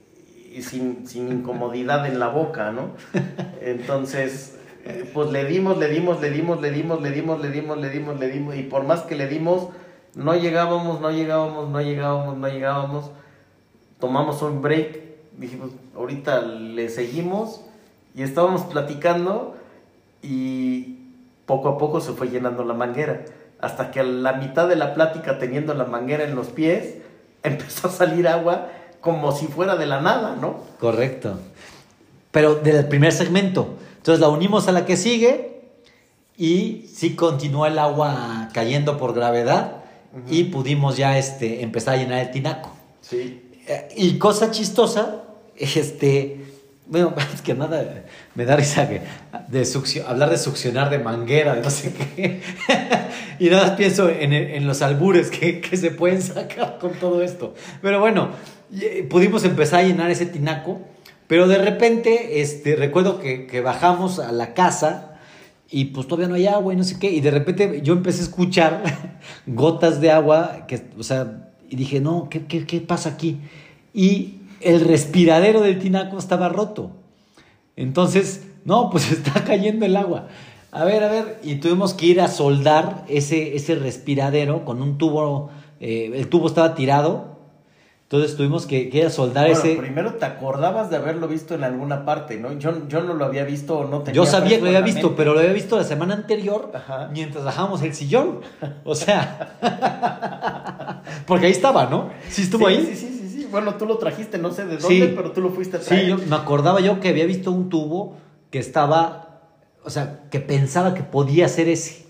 y 0.53 0.61
sin, 0.61 1.07
sin 1.07 1.31
incomodidad 1.31 2.05
en 2.05 2.19
la 2.19 2.27
boca, 2.27 2.71
¿no? 2.71 2.91
Entonces, 3.61 4.56
pues 5.13 5.31
le 5.31 5.45
dimos, 5.45 5.77
le 5.77 5.89
dimos, 5.89 6.21
le 6.21 6.29
dimos, 6.29 6.61
le 6.61 6.71
dimos, 6.71 7.01
le 7.01 7.11
dimos, 7.11 7.39
le 7.41 7.49
dimos, 7.49 7.77
le 7.77 7.89
dimos, 7.89 8.19
le 8.19 8.29
dimos 8.29 8.55
y 8.55 8.63
por 8.63 8.83
más 8.83 9.01
que 9.01 9.15
le 9.15 9.27
dimos, 9.27 9.69
no 10.15 10.35
llegábamos, 10.35 11.01
no 11.01 11.11
llegábamos, 11.11 11.69
no 11.69 11.81
llegábamos, 11.81 12.37
no 12.37 12.47
llegábamos. 12.47 13.11
Tomamos 13.99 14.41
un 14.41 14.61
break, 14.61 14.99
dijimos, 15.37 15.71
ahorita 15.95 16.41
le 16.41 16.89
seguimos 16.89 17.61
y 18.15 18.23
estábamos 18.23 18.63
platicando 18.63 19.55
y 20.21 20.97
poco 21.45 21.69
a 21.69 21.77
poco 21.77 22.01
se 22.01 22.13
fue 22.13 22.29
llenando 22.29 22.63
la 22.63 22.73
manguera. 22.73 23.25
Hasta 23.59 23.91
que 23.91 23.99
a 23.99 24.03
la 24.03 24.33
mitad 24.33 24.67
de 24.67 24.75
la 24.75 24.93
plática, 24.93 25.39
teniendo 25.39 25.73
la 25.73 25.85
manguera 25.85 26.23
en 26.23 26.35
los 26.35 26.47
pies, 26.47 26.95
empezó 27.43 27.87
a 27.87 27.91
salir 27.91 28.27
agua 28.27 28.69
como 29.01 29.31
si 29.31 29.47
fuera 29.47 29.75
de 29.75 29.85
la 29.85 30.01
nada, 30.01 30.35
¿no? 30.39 30.61
Correcto. 30.79 31.39
Pero 32.31 32.55
del 32.55 32.87
primer 32.87 33.11
segmento. 33.11 33.77
Entonces 34.07 34.21
la 34.21 34.29
unimos 34.29 34.69
a 34.69 34.71
la 34.71 34.85
que 34.85 34.95
sigue 34.95 35.63
y 36.37 36.85
sí 36.95 37.17
continúa 37.17 37.67
el 37.67 37.77
agua 37.77 38.47
cayendo 38.53 38.97
por 38.97 39.13
gravedad 39.13 39.83
y 40.29 40.45
pudimos 40.45 40.95
ya 40.95 41.17
este, 41.17 41.61
empezar 41.61 41.95
a 41.95 41.97
llenar 41.97 42.19
el 42.19 42.31
tinaco. 42.31 42.71
Sí. 43.01 43.51
Eh, 43.67 43.89
Y 43.97 44.17
cosa 44.17 44.49
chistosa, 44.49 45.23
este, 45.57 46.39
bueno, 46.85 47.13
es 47.33 47.41
que 47.41 47.53
nada, 47.53 48.05
me 48.33 48.45
da 48.45 48.55
risa 48.55 48.87
que 48.87 49.01
de 49.49 50.03
hablar 50.07 50.29
de 50.29 50.37
succionar 50.37 50.89
de 50.89 50.99
manguera, 50.99 51.55
de 51.55 51.61
no 51.61 51.69
sé 51.69 51.93
qué. 51.93 52.41
y 53.39 53.49
nada 53.49 53.63
más 53.63 53.71
pienso 53.71 54.07
en, 54.07 54.31
en 54.31 54.67
los 54.67 54.81
albures 54.81 55.29
que, 55.29 55.59
que 55.59 55.75
se 55.75 55.91
pueden 55.91 56.21
sacar 56.21 56.77
con 56.79 56.93
todo 56.93 57.21
esto. 57.21 57.55
Pero 57.81 57.99
bueno, 57.99 58.29
eh, 58.73 59.05
pudimos 59.09 59.43
empezar 59.43 59.81
a 59.81 59.83
llenar 59.83 60.11
ese 60.11 60.27
tinaco, 60.27 60.79
pero 61.27 61.47
de 61.47 61.57
repente, 61.57 62.41
este, 62.41 62.75
recuerdo 62.75 63.19
que, 63.19 63.61
bajamos 63.61 64.19
a 64.19 64.31
la 64.31 64.53
casa 64.53 65.19
y 65.69 65.85
pues 65.85 66.07
todavía 66.07 66.29
no 66.29 66.35
hay 66.35 66.47
agua 66.47 66.73
y 66.73 66.77
no 66.77 66.83
sé 66.83 66.97
qué, 66.97 67.11
y 67.11 67.19
de 67.19 67.31
repente 67.31 67.81
yo 67.83 67.93
empecé 67.93 68.21
a 68.21 68.23
escuchar 68.23 68.83
gotas 69.45 69.99
de 69.99 70.11
agua, 70.11 70.65
que, 70.67 70.81
o 70.97 71.03
sea, 71.03 71.49
y 71.69 71.75
dije, 71.75 71.99
no, 71.99 72.29
¿qué, 72.29 72.45
qué, 72.45 72.65
qué 72.65 72.79
pasa 72.79 73.09
aquí? 73.09 73.39
Y 73.93 74.35
el 74.61 74.81
respiradero 74.81 75.61
del 75.61 75.79
tinaco 75.79 76.17
estaba 76.17 76.47
roto. 76.49 76.91
Entonces, 77.75 78.47
no, 78.63 78.89
pues 78.89 79.11
está 79.11 79.43
cayendo 79.43 79.85
el 79.85 79.97
agua. 79.97 80.27
A 80.71 80.83
ver, 80.83 81.03
a 81.03 81.09
ver, 81.09 81.39
y 81.43 81.55
tuvimos 81.55 81.93
que 81.93 82.07
ir 82.07 82.21
a 82.21 82.27
soldar 82.27 83.05
ese, 83.07 83.55
ese 83.55 83.75
respiradero 83.75 84.65
con 84.65 84.81
un 84.81 84.97
tubo, 84.97 85.49
eh, 85.79 86.11
el 86.13 86.27
tubo 86.27 86.47
estaba 86.47 86.75
tirado, 86.75 87.36
entonces 88.09 88.37
tuvimos 88.37 88.65
que, 88.65 88.89
que 88.89 88.99
ir 88.99 89.05
a 89.05 89.09
soldar 89.09 89.47
Bueno, 89.47 89.59
ese... 89.59 89.75
primero 89.75 90.13
te 90.13 90.23
acordabas 90.23 90.89
de 90.89 90.95
haberlo 90.95 91.27
visto 91.27 91.55
en 91.55 91.65
alguna 91.65 92.05
parte, 92.05 92.37
¿no? 92.37 92.53
Yo, 92.53 92.87
yo 92.87 93.01
no 93.01 93.13
lo 93.13 93.25
había 93.25 93.43
visto 93.43 93.79
o 93.79 93.85
no 93.85 93.99
tenía 93.99 94.15
Yo 94.15 94.25
sabía 94.25 94.55
que 94.57 94.61
lo 94.61 94.67
había 94.69 94.79
visto, 94.79 95.13
pero 95.17 95.33
lo 95.33 95.39
había 95.39 95.51
visto 95.51 95.75
la 95.77 95.83
semana 95.83 96.13
anterior 96.13 96.71
Ajá. 96.73 97.09
mientras 97.11 97.43
bajábamos 97.43 97.81
el 97.81 97.93
sillón. 97.93 98.39
O 98.85 98.95
sea, 98.95 99.49
porque 101.25 101.47
ahí 101.47 101.51
estaba, 101.51 101.87
¿no? 101.87 102.09
Sí 102.29 102.43
estuvo 102.43 102.69
sí, 102.69 102.75
ahí. 102.75 102.85
Sí, 102.85 102.95
sí, 102.95 103.19
sí, 103.19 103.29
sí. 103.41 103.47
Bueno, 103.51 103.75
tú 103.75 103.85
lo 103.85 103.97
trajiste, 103.97 104.37
no 104.37 104.51
sé 104.51 104.65
de 104.65 104.79
Sí. 104.79 104.99
dónde, 104.99 105.13
pero 105.15 105.31
tú 105.33 105.41
lo 105.41 105.49
fuiste 105.49 105.75
a 105.77 105.79
traer. 105.81 106.03
Sí, 106.03 106.09
yo 106.09 106.17
me 106.17 106.35
acordaba 106.37 106.79
yo 106.79 106.99
que 107.01 107.09
había 107.09 107.25
visto 107.25 107.51
un 107.51 107.69
tubo 107.69 108.15
que 108.51 108.59
estaba, 108.59 109.41
o 109.83 109.89
sea, 109.89 110.21
que 110.31 110.39
pensaba 110.39 110.93
que 110.93 111.03
podía 111.03 111.49
ser 111.49 111.67
ese. 111.67 112.05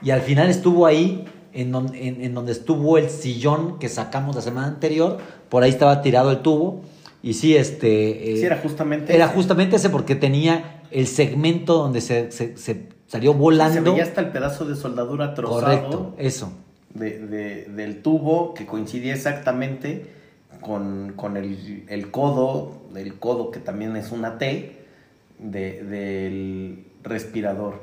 Y 0.00 0.10
al 0.10 0.22
final 0.22 0.48
estuvo 0.48 0.86
ahí, 0.86 1.26
en, 1.54 1.72
don- 1.72 1.94
en- 1.94 2.20
en 2.22 2.34
donde 2.34 2.52
estuvo 2.52 2.98
el 2.98 3.08
sillón 3.10 3.78
que 3.78 3.88
sacamos 3.88 4.34
la 4.36 4.42
semana 4.42 4.66
anterior, 4.66 5.18
por 5.48 5.62
ahí 5.62 5.70
estaba 5.70 6.02
tirado 6.02 6.30
el 6.30 6.38
tubo. 6.40 6.82
Y 7.22 7.34
sí, 7.34 7.56
este... 7.56 8.32
eh, 8.32 8.36
Sí, 8.38 8.44
era 8.44 8.58
justamente 8.58 9.14
Era 9.14 9.26
ese. 9.26 9.34
justamente 9.34 9.76
ese 9.76 9.88
porque 9.90 10.14
tenía 10.14 10.82
el 10.90 11.06
segmento 11.06 11.74
donde 11.78 12.00
se, 12.02 12.30
se- 12.32 12.56
se 12.58 12.88
salió 13.06 13.32
volando. 13.34 13.74
Se 13.74 13.80
veía 13.80 14.02
hasta 14.02 14.20
el 14.20 14.28
pedazo 14.30 14.64
de 14.66 14.76
soldadura 14.76 15.32
trozado 15.34 15.60
Correcto, 15.60 16.14
eso. 16.18 16.52
de, 16.92 17.18
de- 17.26 17.64
del 17.64 18.02
tubo 18.02 18.52
que 18.54 18.66
coincidía 18.66 19.14
exactamente 19.14 20.06
con, 20.60 21.12
con 21.16 21.36
el, 21.36 21.84
el 21.88 22.10
codo, 22.10 22.72
el 22.94 23.14
codo 23.18 23.50
que 23.50 23.60
también 23.60 23.96
es 23.96 24.12
una 24.12 24.36
T, 24.38 24.80
de- 25.38 25.82
del 25.82 26.84
respirador. 27.02 27.80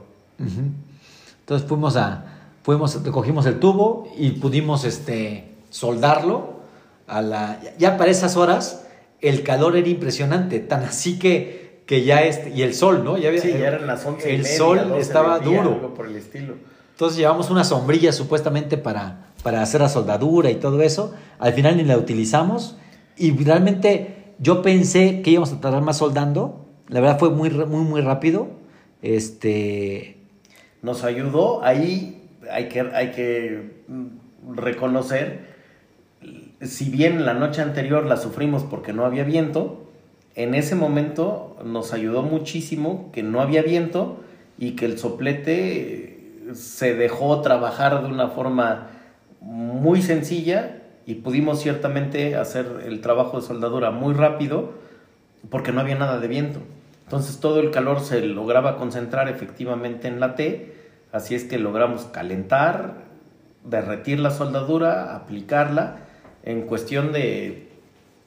Entonces 1.39 1.67
fuimos 1.67 1.95
a, 1.97 2.30
fuimos, 2.63 3.03
recogimos 3.03 3.45
el 3.45 3.59
tubo 3.59 4.07
y 4.17 4.31
pudimos 4.31 4.85
este, 4.85 5.55
soldarlo. 5.69 6.61
A 7.07 7.21
la, 7.21 7.59
ya 7.77 7.97
para 7.97 8.09
esas 8.09 8.37
horas 8.37 8.85
el 9.19 9.43
calor 9.43 9.75
era 9.75 9.87
impresionante, 9.87 10.59
tan 10.59 10.83
así 10.83 11.19
que, 11.19 11.83
que 11.85 12.03
ya 12.03 12.23
este, 12.23 12.51
y 12.51 12.61
el 12.61 12.73
sol, 12.73 13.03
¿no? 13.03 13.17
Ya 13.17 13.29
había, 13.29 13.41
sí, 13.41 13.51
ya 13.51 13.67
eran 13.67 13.85
las 13.85 14.05
11 14.05 14.29
El 14.29 14.39
y 14.39 14.43
media, 14.43 14.57
sol 14.57 14.95
estaba 14.97 15.39
duro. 15.39 15.73
Algo 15.73 15.93
por 15.93 16.07
el 16.07 16.15
estilo. 16.15 16.55
Entonces 16.91 17.17
llevamos 17.17 17.49
una 17.49 17.63
sombrilla 17.63 18.11
supuestamente 18.11 18.77
para, 18.77 19.33
para 19.43 19.61
hacer 19.61 19.81
la 19.81 19.89
soldadura 19.89 20.51
y 20.51 20.55
todo 20.55 20.81
eso. 20.81 21.13
Al 21.39 21.53
final 21.53 21.77
ni 21.77 21.83
la 21.83 21.97
utilizamos 21.97 22.77
y 23.17 23.31
realmente 23.43 24.35
yo 24.39 24.61
pensé 24.61 25.21
que 25.21 25.31
íbamos 25.31 25.51
a 25.51 25.59
tardar 25.59 25.81
más 25.81 25.97
soldando. 25.97 26.65
La 26.87 26.99
verdad 26.99 27.19
fue 27.19 27.29
muy, 27.29 27.49
muy, 27.49 27.83
muy 27.83 28.01
rápido. 28.01 28.49
Este... 29.01 30.17
Nos 30.81 31.03
ayudó 31.03 31.63
ahí, 31.63 32.20
hay 32.49 32.69
que, 32.69 32.81
hay 32.81 33.11
que 33.11 33.83
reconocer, 34.55 35.51
si 36.61 36.89
bien 36.89 37.25
la 37.25 37.33
noche 37.33 37.61
anterior 37.61 38.05
la 38.05 38.17
sufrimos 38.17 38.63
porque 38.63 38.93
no 38.93 39.05
había 39.05 39.23
viento, 39.23 39.91
en 40.35 40.55
ese 40.55 40.75
momento 40.75 41.57
nos 41.65 41.93
ayudó 41.93 42.23
muchísimo 42.23 43.11
que 43.11 43.23
no 43.23 43.41
había 43.41 43.61
viento 43.63 44.23
y 44.57 44.71
que 44.71 44.85
el 44.85 44.97
soplete 44.97 46.43
se 46.53 46.95
dejó 46.95 47.41
trabajar 47.41 48.01
de 48.01 48.07
una 48.07 48.29
forma 48.29 48.87
muy 49.41 50.01
sencilla 50.01 50.81
y 51.05 51.15
pudimos 51.15 51.61
ciertamente 51.61 52.35
hacer 52.35 52.83
el 52.85 53.01
trabajo 53.01 53.39
de 53.39 53.47
soldadura 53.47 53.91
muy 53.91 54.13
rápido 54.13 54.73
porque 55.49 55.71
no 55.71 55.81
había 55.81 55.95
nada 55.95 56.19
de 56.19 56.27
viento. 56.27 56.59
Entonces 57.03 57.39
todo 57.39 57.59
el 57.59 57.71
calor 57.71 57.99
se 57.99 58.21
lograba 58.21 58.77
concentrar 58.77 59.27
efectivamente 59.27 60.07
en 60.07 60.19
la 60.19 60.35
T, 60.35 60.80
así 61.11 61.35
es 61.35 61.43
que 61.43 61.57
logramos 61.57 62.05
calentar, 62.05 62.95
derretir 63.63 64.19
la 64.19 64.31
soldadura, 64.31 65.15
aplicarla 65.15 65.97
en 66.43 66.61
cuestión 66.63 67.11
de 67.11 67.71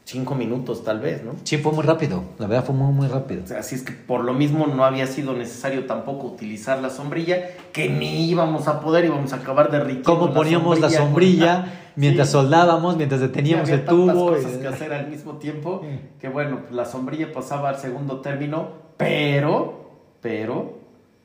cinco 0.04 0.34
minutos 0.34 0.84
tal 0.84 1.00
vez, 1.00 1.24
¿no? 1.24 1.32
Sí, 1.44 1.56
fue 1.58 1.72
muy 1.72 1.82
rápido, 1.82 2.24
la 2.38 2.46
verdad 2.46 2.64
fue 2.64 2.74
muy, 2.74 2.92
muy 2.92 3.08
rápido. 3.08 3.42
Así 3.58 3.74
es 3.74 3.82
que 3.82 3.92
por 3.92 4.22
lo 4.22 4.34
mismo 4.34 4.66
no 4.66 4.84
había 4.84 5.06
sido 5.06 5.32
necesario 5.32 5.86
tampoco 5.86 6.26
utilizar 6.26 6.80
la 6.80 6.90
sombrilla, 6.90 7.48
que 7.72 7.88
ni 7.88 8.28
íbamos 8.28 8.68
a 8.68 8.80
poder, 8.80 9.06
íbamos 9.06 9.32
a 9.32 9.36
acabar 9.36 9.70
derritiendo 9.70 10.18
¿Cómo 10.18 10.34
poníamos 10.34 10.78
la 10.78 10.90
sombrilla, 10.90 11.72
mientras 11.96 12.30
soldábamos, 12.30 12.96
mientras 12.96 13.20
deteníamos 13.20 13.68
el 13.70 13.84
tubo? 13.84 14.30
cosas 14.30 14.52
que 14.52 14.66
hacer 14.66 14.92
al 14.92 15.08
mismo 15.08 15.38
tiempo, 15.38 15.82
que 16.20 16.28
bueno, 16.28 16.60
la 16.70 16.84
sombrilla 16.84 17.32
pasaba 17.32 17.70
al 17.70 17.78
segundo 17.78 18.20
término, 18.20 18.68
pero, 18.98 19.90
pero, 20.20 20.83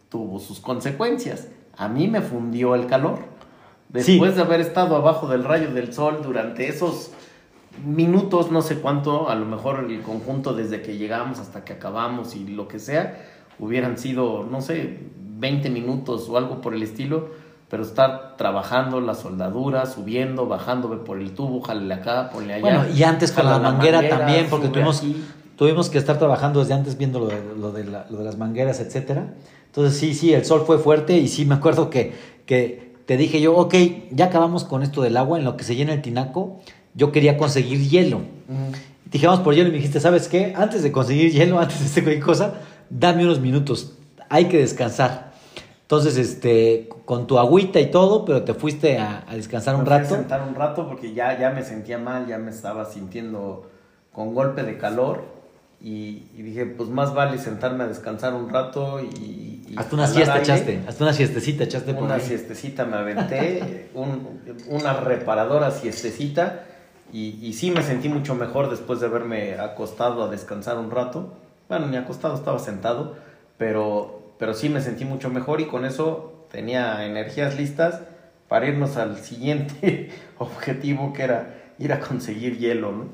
tuvo 0.09 0.39
sus 0.39 0.59
consecuencias. 0.59 1.47
A 1.77 1.87
mí 1.87 2.07
me 2.07 2.21
fundió 2.21 2.75
el 2.75 2.87
calor. 2.87 3.19
Después 3.89 4.35
de 4.35 4.41
haber 4.41 4.59
estado 4.59 4.95
abajo 4.95 5.27
del 5.27 5.43
rayo 5.43 5.71
del 5.71 5.93
sol 5.93 6.19
durante 6.23 6.67
esos 6.67 7.11
minutos, 7.85 8.51
no 8.51 8.61
sé 8.61 8.79
cuánto, 8.79 9.29
a 9.29 9.35
lo 9.35 9.45
mejor 9.45 9.85
el 9.89 10.01
conjunto 10.01 10.53
desde 10.53 10.81
que 10.81 10.97
llegamos 10.97 11.39
hasta 11.39 11.63
que 11.63 11.73
acabamos 11.73 12.35
y 12.35 12.47
lo 12.47 12.67
que 12.67 12.79
sea, 12.79 13.25
hubieran 13.57 13.97
sido, 13.97 14.43
no 14.43 14.61
sé, 14.61 14.99
20 15.17 15.69
minutos 15.69 16.27
o 16.29 16.37
algo 16.37 16.61
por 16.61 16.73
el 16.73 16.83
estilo, 16.83 17.29
pero 17.69 17.83
estar 17.83 18.35
trabajando 18.37 18.99
la 18.99 19.13
soldadura, 19.13 19.85
subiendo, 19.85 20.47
bajándome 20.47 20.97
por 20.97 21.19
el 21.19 21.33
tubo, 21.33 21.61
jale 21.61 21.93
acá, 21.93 22.29
ponle 22.31 22.55
allá. 22.55 22.61
Bueno, 22.61 22.83
y 22.93 23.03
antes 23.03 23.31
con 23.31 23.45
la, 23.45 23.59
manguera, 23.59 24.07
también, 24.07 24.47
porque 24.49 24.69
tuvimos, 24.69 25.03
tuvimos 25.55 25.89
que 25.89 25.99
estar 25.99 26.17
trabajando 26.17 26.59
desde 26.59 26.73
antes 26.73 26.97
viendo 26.97 27.19
lo 27.19 27.27
de, 27.27 27.41
lo 27.57 27.71
de, 27.71 27.83
lo 27.83 28.17
de 28.17 28.23
las 28.23 28.37
mangueras, 28.37 28.79
etcétera. 28.79 29.33
Entonces 29.69 29.99
sí, 29.99 30.13
sí, 30.13 30.33
el 30.33 30.45
sol 30.45 30.63
fue 30.65 30.79
fuerte 30.79 31.17
y 31.17 31.27
sí 31.27 31.45
me 31.45 31.55
acuerdo 31.55 31.89
que, 31.89 32.13
que 32.45 32.93
te 33.05 33.17
dije 33.17 33.39
yo, 33.39 33.55
ok, 33.55 33.75
ya 34.11 34.25
acabamos 34.25 34.65
con 34.65 34.83
esto 34.83 35.01
del 35.01 35.17
agua, 35.17 35.37
en 35.37 35.45
lo 35.45 35.57
que 35.57 35.63
se 35.63 35.75
llena 35.75 35.93
el 35.93 36.01
tinaco, 36.01 36.59
yo 36.93 37.11
quería 37.11 37.37
conseguir 37.37 37.87
hielo. 37.87 38.21
Dije, 39.11 39.25
vamos 39.25 39.41
por 39.41 39.55
hielo 39.55 39.69
y 39.69 39.71
me 39.71 39.77
dijiste, 39.77 39.99
¿sabes 39.99 40.27
qué? 40.27 40.53
Antes 40.55 40.83
de 40.83 40.91
conseguir 40.91 41.31
hielo, 41.31 41.59
antes 41.61 41.79
de 41.79 41.85
hacer 41.85 42.03
cualquier 42.03 42.25
cosa, 42.25 42.55
dame 42.89 43.23
unos 43.23 43.39
minutos, 43.39 43.93
hay 44.29 44.45
que 44.45 44.57
descansar. 44.57 45.29
Entonces, 45.81 46.17
este, 46.17 46.87
con 47.05 47.25
tu 47.25 47.39
agüita 47.39 47.79
y 47.79 47.89
todo, 47.89 48.25
pero 48.25 48.43
te 48.43 48.53
fuiste 48.53 48.99
a, 48.99 49.25
descansar 49.31 49.75
un 49.75 49.87
rato. 49.87 50.13
A 50.13 50.17
sentar 50.17 50.47
un 50.47 50.53
rato 50.53 50.87
porque 50.87 51.13
ya, 51.15 51.39
ya 51.39 51.49
me 51.49 51.63
sentía 51.63 51.97
mal, 51.97 52.27
ya 52.27 52.37
me 52.37 52.51
estaba 52.51 52.85
sintiendo 52.85 53.71
con 54.11 54.35
golpe 54.35 54.61
de 54.61 54.77
calor. 54.77 55.23
Y, 55.81 56.23
y, 56.37 56.41
dije, 56.41 56.65
pues 56.65 56.89
más 56.89 57.13
vale 57.13 57.37
sentarme 57.37 57.85
a 57.85 57.87
descansar 57.87 58.33
un 58.33 58.49
rato 58.49 58.99
y... 59.01 59.73
hasta 59.77 59.95
una 59.95 60.07
siesta 60.07 60.39
echaste, 60.39 60.83
hasta 60.85 61.03
una 61.05 61.13
siestecita 61.13 61.63
echaste 61.63 61.93
por 61.93 62.03
Una 62.03 62.19
siestecita 62.19 62.83
me 62.83 62.97
aventé, 62.97 63.89
un, 63.93 64.41
una 64.67 64.93
reparadora 64.93 65.71
siestecita 65.71 66.65
y, 67.11 67.53
sí 67.53 67.71
me 67.71 67.81
sentí 67.81 68.07
mucho 68.07 68.35
mejor 68.35 68.69
después 68.69 68.99
de 68.99 69.07
haberme 69.07 69.55
acostado 69.55 70.23
a 70.23 70.27
descansar 70.27 70.77
un 70.77 70.91
rato. 70.91 71.33
Bueno, 71.67 71.87
ni 71.87 71.97
acostado, 71.97 72.35
estaba 72.35 72.59
sentado, 72.59 73.15
pero, 73.57 74.33
pero 74.37 74.53
sí 74.53 74.69
me 74.69 74.81
sentí 74.81 75.05
mucho 75.05 75.29
mejor 75.29 75.59
y 75.61 75.65
con 75.65 75.85
eso 75.85 76.45
tenía 76.51 77.05
energías 77.05 77.57
listas 77.57 78.01
para 78.47 78.67
irnos 78.67 78.97
al 78.97 79.17
siguiente 79.17 80.11
objetivo 80.37 81.13
que 81.13 81.23
era 81.23 81.55
ir 81.79 81.93
a 81.93 81.99
conseguir 81.99 82.57
hielo, 82.57 82.91
¿no? 82.91 83.05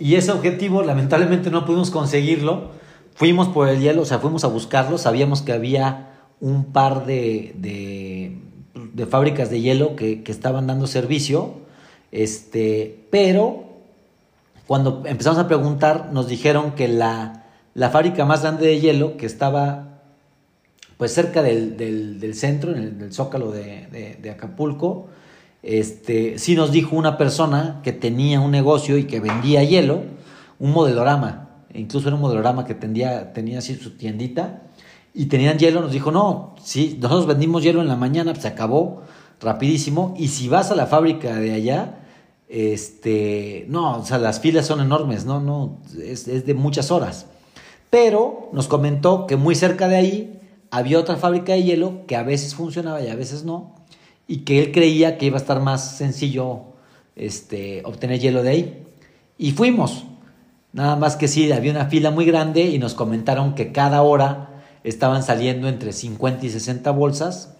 Y 0.00 0.16
ese 0.16 0.32
objetivo 0.32 0.82
lamentablemente 0.82 1.50
no 1.50 1.64
pudimos 1.64 1.90
conseguirlo. 1.90 2.72
Fuimos 3.14 3.46
por 3.48 3.68
el 3.68 3.80
hielo, 3.80 4.02
o 4.02 4.04
sea, 4.04 4.18
fuimos 4.18 4.42
a 4.42 4.48
buscarlo, 4.48 4.98
sabíamos 4.98 5.42
que 5.42 5.52
había 5.52 6.08
un 6.40 6.72
par 6.72 7.06
de, 7.06 7.54
de, 7.56 9.06
fábricas 9.06 9.50
de 9.50 9.60
hielo 9.60 9.94
que, 9.94 10.22
que 10.22 10.32
estaban 10.32 10.66
dando 10.66 10.86
servicio 10.86 11.60
este, 12.12 13.06
pero 13.10 13.64
cuando 14.66 15.02
empezamos 15.06 15.38
a 15.38 15.48
preguntar, 15.48 16.10
nos 16.12 16.28
dijeron 16.28 16.72
que 16.72 16.88
la, 16.88 17.44
fábrica 17.92 18.24
más 18.24 18.42
grande 18.42 18.66
de 18.66 18.80
hielo, 18.80 19.16
que 19.16 19.26
estaba 19.26 19.86
pues 20.96 21.14
cerca 21.14 21.42
del, 21.42 22.34
centro, 22.34 22.74
en 22.74 23.00
el 23.00 23.12
zócalo 23.12 23.52
de, 23.52 24.30
Acapulco, 24.32 25.08
este, 25.62 26.38
sí 26.38 26.54
nos 26.54 26.72
dijo 26.72 26.96
una 26.96 27.18
persona 27.18 27.80
que 27.82 27.92
tenía 27.92 28.40
un 28.40 28.50
negocio 28.50 28.96
y 28.96 29.04
que 29.04 29.20
vendía 29.20 29.62
hielo, 29.62 30.02
un 30.58 30.72
modelorama, 30.72 31.48
incluso 31.74 32.08
era 32.08 32.16
un 32.16 32.22
modelorama 32.22 32.64
que 32.64 32.74
tenía, 32.74 33.32
tenía 33.32 33.58
así 33.58 33.74
su 33.74 33.96
tiendita, 33.96 34.62
y 35.12 35.26
tenían 35.26 35.58
hielo, 35.58 35.80
nos 35.80 35.92
dijo, 35.92 36.12
no, 36.12 36.54
sí, 36.62 36.98
nosotros 37.00 37.26
vendimos 37.26 37.62
hielo 37.62 37.80
en 37.80 37.88
la 37.88 37.96
mañana, 37.96 38.32
pues 38.32 38.42
se 38.42 38.48
acabó 38.48 39.02
rapidísimo, 39.40 40.14
y 40.16 40.28
si 40.28 40.48
vas 40.48 40.70
a 40.70 40.76
la 40.76 40.86
fábrica 40.86 41.34
de 41.34 41.52
allá, 41.52 41.96
este, 42.48 43.64
no, 43.68 43.98
o 43.98 44.04
sea, 44.04 44.18
las 44.18 44.40
filas 44.40 44.66
son 44.66 44.80
enormes, 44.80 45.24
no, 45.24 45.40
no, 45.40 45.78
es, 46.02 46.26
de 46.26 46.54
muchas 46.54 46.90
horas. 46.90 47.26
Pero 47.90 48.50
nos 48.52 48.68
comentó 48.68 49.26
que 49.26 49.36
muy 49.36 49.54
cerca 49.54 49.88
de 49.88 49.96
ahí 49.96 50.40
había 50.70 50.98
otra 50.98 51.16
fábrica 51.16 51.52
de 51.52 51.62
hielo 51.62 52.06
que 52.06 52.16
a 52.16 52.22
veces 52.22 52.54
funcionaba 52.54 53.00
y 53.02 53.08
a 53.08 53.16
veces 53.16 53.44
no, 53.44 53.74
y 54.30 54.42
que 54.44 54.60
él 54.60 54.70
creía 54.70 55.18
que 55.18 55.26
iba 55.26 55.38
a 55.38 55.40
estar 55.40 55.58
más 55.60 55.96
sencillo 55.96 56.60
este, 57.16 57.82
obtener 57.84 58.20
hielo 58.20 58.44
de 58.44 58.50
ahí. 58.50 58.86
Y 59.38 59.50
fuimos. 59.50 60.04
Nada 60.72 60.94
más 60.94 61.16
que 61.16 61.26
sí, 61.26 61.50
había 61.50 61.72
una 61.72 61.86
fila 61.86 62.12
muy 62.12 62.24
grande 62.26 62.62
y 62.62 62.78
nos 62.78 62.94
comentaron 62.94 63.56
que 63.56 63.72
cada 63.72 64.02
hora 64.02 64.62
estaban 64.84 65.24
saliendo 65.24 65.66
entre 65.66 65.92
50 65.92 66.46
y 66.46 66.50
60 66.50 66.92
bolsas 66.92 67.56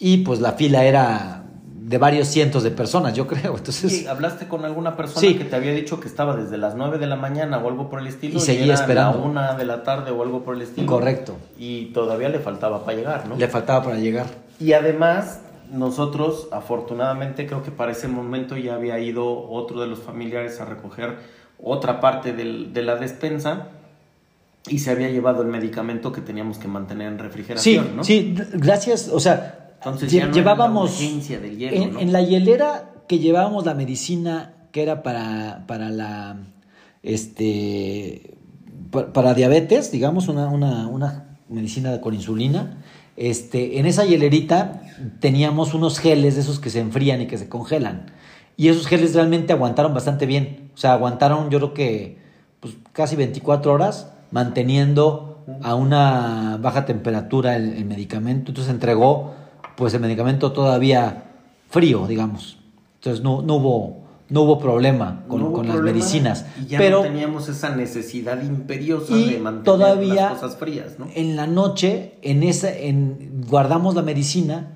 y 0.00 0.18
pues 0.24 0.40
la 0.40 0.54
fila 0.54 0.84
era 0.84 1.44
de 1.80 1.98
varios 1.98 2.26
cientos 2.26 2.64
de 2.64 2.72
personas, 2.72 3.14
yo 3.14 3.26
creo. 3.28 3.56
Entonces, 3.56 4.08
¿Hablaste 4.08 4.48
con 4.48 4.64
alguna 4.64 4.96
persona 4.96 5.38
que 5.38 5.44
te 5.44 5.54
había 5.54 5.72
dicho 5.72 6.00
que 6.00 6.08
estaba 6.08 6.34
desde 6.34 6.58
las 6.58 6.74
9 6.74 6.98
de 6.98 7.06
la 7.06 7.14
mañana 7.14 7.58
o 7.58 7.68
algo 7.68 7.88
por 7.88 8.00
el 8.00 8.08
estilo? 8.08 8.38
Y 8.38 8.40
seguía 8.40 8.74
esperando. 8.74 9.20
A 9.20 9.22
una 9.22 9.54
de 9.54 9.64
la 9.64 9.84
tarde 9.84 10.10
o 10.10 10.20
algo 10.24 10.42
por 10.42 10.56
el 10.56 10.62
estilo. 10.62 10.88
Correcto. 10.88 11.36
Y 11.56 11.92
todavía 11.92 12.28
le 12.30 12.40
faltaba 12.40 12.84
para 12.84 12.96
llegar, 12.96 13.28
¿no? 13.28 13.36
Le 13.36 13.46
faltaba 13.46 13.84
para 13.84 13.96
llegar. 13.96 14.26
Y 14.58 14.72
además, 14.72 15.38
nosotros, 15.70 16.48
afortunadamente, 16.52 17.46
creo 17.46 17.62
que 17.62 17.70
para 17.70 17.92
ese 17.92 18.08
momento 18.08 18.56
ya 18.56 18.74
había 18.74 18.98
ido 18.98 19.48
otro 19.48 19.80
de 19.80 19.86
los 19.86 20.00
familiares 20.00 20.60
a 20.60 20.64
recoger 20.64 21.16
otra 21.62 22.00
parte 22.00 22.32
de 22.32 22.82
la 22.82 22.96
despensa 22.96 23.68
y 24.68 24.78
se 24.80 24.90
había 24.90 25.08
llevado 25.08 25.42
el 25.42 25.48
medicamento 25.48 26.12
que 26.12 26.20
teníamos 26.20 26.58
que 26.58 26.68
mantener 26.68 27.08
en 27.08 27.18
refrigeración, 27.18 27.84
sí, 27.84 27.92
¿no? 27.96 28.04
Sí, 28.04 28.34
gracias, 28.52 29.08
o 29.08 29.20
sea, 29.20 29.70
entonces 29.76 30.12
llevábamos 30.12 31.00
en, 31.00 32.12
la 32.12 32.22
hielera 32.22 32.90
que 33.08 33.18
llevábamos 33.18 33.64
la 33.64 33.74
medicina 33.74 34.54
que 34.72 34.82
era 34.82 35.02
para, 35.02 35.64
para 35.66 35.88
la 35.88 36.36
este 37.02 38.36
para, 38.90 39.34
diabetes, 39.34 39.90
digamos, 39.92 40.28
una, 40.28 40.48
una, 40.48 40.86
una, 40.88 41.38
medicina 41.48 42.00
con 42.00 42.14
insulina. 42.14 42.82
Este, 43.16 43.78
en 43.78 43.86
esa 43.86 44.04
hielerita 44.04 44.82
teníamos 45.20 45.74
unos 45.74 45.98
geles 45.98 46.36
de 46.36 46.42
esos 46.42 46.58
que 46.60 46.70
se 46.70 46.80
enfrían 46.80 47.20
y 47.20 47.26
que 47.26 47.38
se 47.38 47.48
congelan. 47.48 48.12
Y 48.56 48.68
esos 48.68 48.86
geles 48.86 49.14
realmente 49.14 49.52
aguantaron 49.52 49.94
bastante 49.94 50.26
bien. 50.26 50.70
O 50.74 50.78
sea, 50.78 50.92
aguantaron 50.92 51.50
yo 51.50 51.58
creo 51.58 51.74
que 51.74 52.18
pues, 52.60 52.74
casi 52.92 53.16
24 53.16 53.72
horas 53.72 54.12
manteniendo 54.30 55.44
a 55.62 55.74
una 55.74 56.58
baja 56.60 56.84
temperatura 56.84 57.56
el, 57.56 57.74
el 57.74 57.84
medicamento. 57.84 58.50
Entonces 58.50 58.72
entregó 58.72 59.34
pues 59.76 59.94
el 59.94 60.00
medicamento 60.00 60.52
todavía 60.52 61.24
frío, 61.70 62.06
digamos. 62.06 62.58
Entonces 62.96 63.24
no, 63.24 63.40
no, 63.40 63.54
hubo, 63.56 64.02
no 64.30 64.42
hubo 64.42 64.58
problema 64.58 65.24
con, 65.28 65.40
No 65.40 65.48
hubo 65.48 65.56
con 65.56 65.68
las 65.68 65.80
medicinas. 65.80 66.46
Y 66.62 66.66
ya 66.68 66.78
pero 66.78 66.98
no 66.98 67.02
teníamos 67.02 67.48
esa 67.48 67.74
necesidad 67.74 68.42
imperiosa 68.42 69.16
y 69.16 69.30
de 69.30 69.38
mantener 69.38 69.64
todavía 69.64 70.14
las 70.14 70.40
cosas 70.40 70.56
frías, 70.56 70.98
¿no? 70.98 71.08
en 71.14 71.36
la 71.36 71.46
noche 71.46 72.14
en 72.22 72.42
esa 72.42 72.72
en 72.72 73.44
guardamos 73.48 73.94
la 73.94 74.02
medicina 74.02 74.72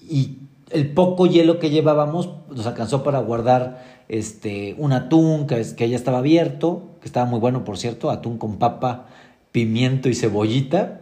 y 0.00 0.38
el 0.70 0.90
poco 0.90 1.26
hielo 1.26 1.58
que 1.58 1.70
llevábamos 1.70 2.30
nos 2.54 2.66
alcanzó 2.66 3.02
para 3.02 3.18
guardar 3.20 3.82
este 4.08 4.74
un 4.78 4.92
atún 4.92 5.46
que 5.46 5.88
ya 5.88 5.96
estaba 5.96 6.18
abierto 6.18 6.90
que 7.00 7.06
estaba 7.06 7.26
muy 7.26 7.40
bueno 7.40 7.64
por 7.64 7.78
cierto 7.78 8.10
atún 8.10 8.36
con 8.36 8.58
papa 8.58 9.06
pimiento 9.52 10.10
y 10.10 10.14
cebollita 10.14 11.00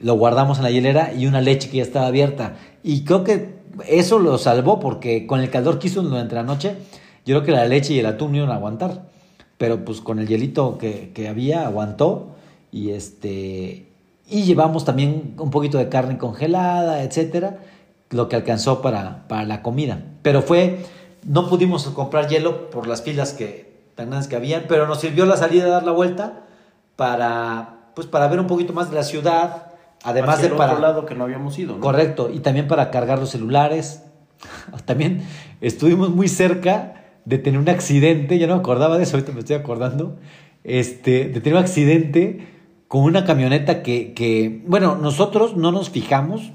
lo 0.00 0.14
guardamos 0.14 0.58
en 0.58 0.64
la 0.64 0.70
hielera 0.70 1.12
y 1.12 1.26
una 1.26 1.40
leche 1.40 1.68
que 1.68 1.76
ya 1.78 1.82
estaba 1.82 2.06
abierta 2.06 2.56
y 2.82 3.04
creo 3.04 3.22
que 3.22 3.54
eso 3.88 4.18
lo 4.18 4.38
salvó 4.38 4.80
porque 4.80 5.26
con 5.26 5.40
el 5.40 5.50
calor 5.50 5.78
que 5.78 5.88
hizo 5.88 6.02
durante 6.02 6.34
la 6.34 6.42
noche 6.42 6.76
yo 7.24 7.36
creo 7.36 7.42
que 7.42 7.52
la 7.52 7.66
leche 7.66 7.94
y 7.94 7.98
el 7.98 8.06
atún 8.06 8.32
no 8.32 8.38
iban 8.38 8.50
a 8.50 8.56
aguantar 8.56 9.02
pero 9.58 9.84
pues 9.84 10.00
con 10.00 10.18
el 10.18 10.26
hielito 10.26 10.78
que, 10.78 11.12
que 11.14 11.28
había 11.28 11.66
aguantó 11.66 12.34
y 12.70 12.90
este 12.90 13.88
y 14.28 14.42
llevamos 14.42 14.84
también 14.84 15.34
un 15.38 15.50
poquito 15.50 15.78
de 15.78 15.88
carne 15.88 16.18
congelada 16.18 17.02
etcétera 17.02 17.58
lo 18.10 18.28
que 18.28 18.36
alcanzó 18.36 18.82
para, 18.82 19.26
para 19.28 19.44
la 19.44 19.62
comida 19.62 20.02
pero 20.22 20.42
fue 20.42 20.84
no 21.24 21.48
pudimos 21.48 21.86
comprar 21.88 22.28
hielo 22.28 22.70
por 22.70 22.86
las 22.86 23.02
filas 23.02 23.32
que 23.32 23.74
tan 23.94 24.10
grandes 24.10 24.28
que 24.28 24.36
habían 24.36 24.64
pero 24.68 24.86
nos 24.86 25.00
sirvió 25.00 25.26
la 25.26 25.36
salida 25.36 25.64
de 25.64 25.70
dar 25.70 25.84
la 25.84 25.92
vuelta 25.92 26.44
para 26.96 27.90
pues 27.94 28.06
para 28.06 28.28
ver 28.28 28.40
un 28.40 28.46
poquito 28.46 28.72
más 28.72 28.90
de 28.90 28.96
la 28.96 29.04
ciudad 29.04 29.74
además 30.04 30.36
Hacia 30.36 30.48
de 30.48 30.52
el 30.52 30.58
para 30.58 30.72
otro 30.72 30.82
lado 30.82 31.06
que 31.06 31.14
no 31.14 31.24
habíamos 31.24 31.58
ido, 31.58 31.74
¿no? 31.74 31.80
Correcto, 31.80 32.30
y 32.32 32.40
también 32.40 32.68
para 32.68 32.90
cargar 32.90 33.18
los 33.18 33.30
celulares. 33.30 34.04
También 34.84 35.26
estuvimos 35.60 36.10
muy 36.10 36.28
cerca 36.28 37.03
de 37.24 37.38
tener 37.38 37.60
un 37.60 37.68
accidente, 37.68 38.38
yo 38.38 38.46
no 38.46 38.54
me 38.54 38.60
acordaba 38.60 38.98
de 38.98 39.04
eso, 39.04 39.16
ahorita 39.16 39.32
me 39.32 39.40
estoy 39.40 39.56
acordando, 39.56 40.16
este, 40.62 41.28
de 41.28 41.40
tener 41.40 41.58
un 41.58 41.64
accidente 41.64 42.46
con 42.88 43.02
una 43.02 43.24
camioneta 43.24 43.82
que, 43.82 44.12
que, 44.12 44.62
bueno, 44.66 44.96
nosotros 44.96 45.56
no 45.56 45.72
nos 45.72 45.90
fijamos, 45.90 46.52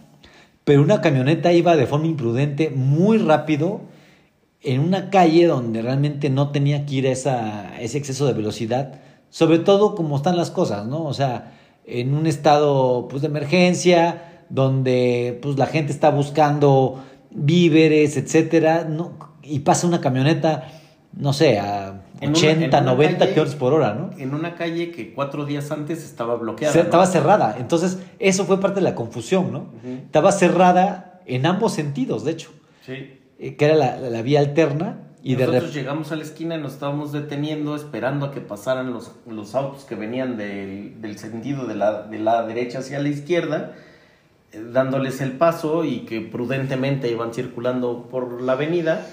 pero 0.63 0.81
una 0.81 1.01
camioneta 1.01 1.51
iba 1.51 1.75
de 1.75 1.87
forma 1.87 2.07
imprudente 2.07 2.69
muy 2.69 3.17
rápido 3.17 3.81
en 4.61 4.81
una 4.81 5.09
calle 5.09 5.47
donde 5.47 5.81
realmente 5.81 6.29
no 6.29 6.51
tenía 6.51 6.85
que 6.85 6.95
ir 6.95 7.07
a 7.07 7.77
ese 7.79 7.97
exceso 7.97 8.27
de 8.27 8.33
velocidad, 8.33 8.99
sobre 9.29 9.59
todo 9.59 9.95
como 9.95 10.17
están 10.17 10.37
las 10.37 10.51
cosas, 10.51 10.85
¿no? 10.85 11.03
O 11.05 11.13
sea, 11.13 11.53
en 11.85 12.13
un 12.13 12.27
estado 12.27 13.07
pues, 13.09 13.21
de 13.21 13.29
emergencia, 13.29 14.43
donde 14.49 15.39
pues, 15.41 15.57
la 15.57 15.65
gente 15.65 15.91
está 15.91 16.09
buscando 16.11 17.03
víveres, 17.31 18.17
etcétera, 18.17 18.85
no, 18.89 19.28
y 19.49 19.59
pasa 19.59 19.88
una 19.88 19.99
camioneta, 20.01 20.69
no 21.13 21.34
sé, 21.34 21.59
a 21.59 22.01
En 22.21 22.30
una- 22.30 22.38
80, 22.38 22.77
en 22.77 22.84
una 22.84 22.91
90 22.93 23.17
calle- 23.19 23.31
kilómetros 23.34 23.55
por 23.55 23.73
hora, 23.73 23.93
¿no? 23.93 24.11
En 24.17 24.34
una 24.34 24.55
calle 24.55 24.91
que 24.91 25.13
cuatro 25.13 25.45
días 25.45 25.71
antes 25.71 26.03
estaba 26.03 26.35
bloqueada. 26.35 26.73
Se- 26.73 26.80
¿no? 26.80 26.85
Estaba 26.85 27.05
cerrada. 27.07 27.55
Entonces, 27.59 27.99
eso 28.19 28.45
fue 28.45 28.59
parte 28.59 28.76
de 28.76 28.84
la 28.84 28.95
confusión, 28.95 29.51
¿no? 29.51 29.65
Estaba 29.84 30.31
cerrada 30.31 31.19
en 31.26 31.45
ambos 31.45 31.73
sentidos, 31.73 32.23
de 32.26 32.31
hecho, 32.31 32.51
Sí. 32.85 33.17
eh, 33.39 33.55
que 33.55 33.65
era 33.65 33.76
la, 33.76 33.97
la 33.97 34.21
vía 34.21 34.39
alterna. 34.39 34.97
Y 35.21 35.35
Nosotros 35.35 35.73
llegamos 35.73 36.11
a 36.13 36.15
la 36.15 36.23
esquina 36.23 36.55
y 36.55 36.61
nos 36.61 36.73
estábamos 36.73 37.11
deteniendo 37.11 37.76
esperando 37.76 38.26
a 38.27 38.31
que 38.31 38.39
pasaran 38.39 38.93
los, 38.93 39.11
los 39.30 39.53
autos 39.53 39.84
que 39.84 39.95
venían 39.95 40.38
del, 40.38 41.01
del 41.01 41.17
sentido 41.19 41.65
de 41.67 41.76
la, 41.76 42.03
de 42.03 42.19
la 42.19 42.43
derecha 42.45 42.80
hacia 42.80 42.99
la 42.99 43.09
izquierda, 43.09 43.73
eh, 44.53 44.63
dándoles 44.71 45.19
el 45.19 45.34
paso 45.34 45.84
y 45.84 45.99
que 46.05 46.21
prudentemente 46.21 47.11
iban 47.11 47.34
circulando 47.34 48.07
por 48.09 48.41
la 48.41 48.53
avenida 48.53 49.05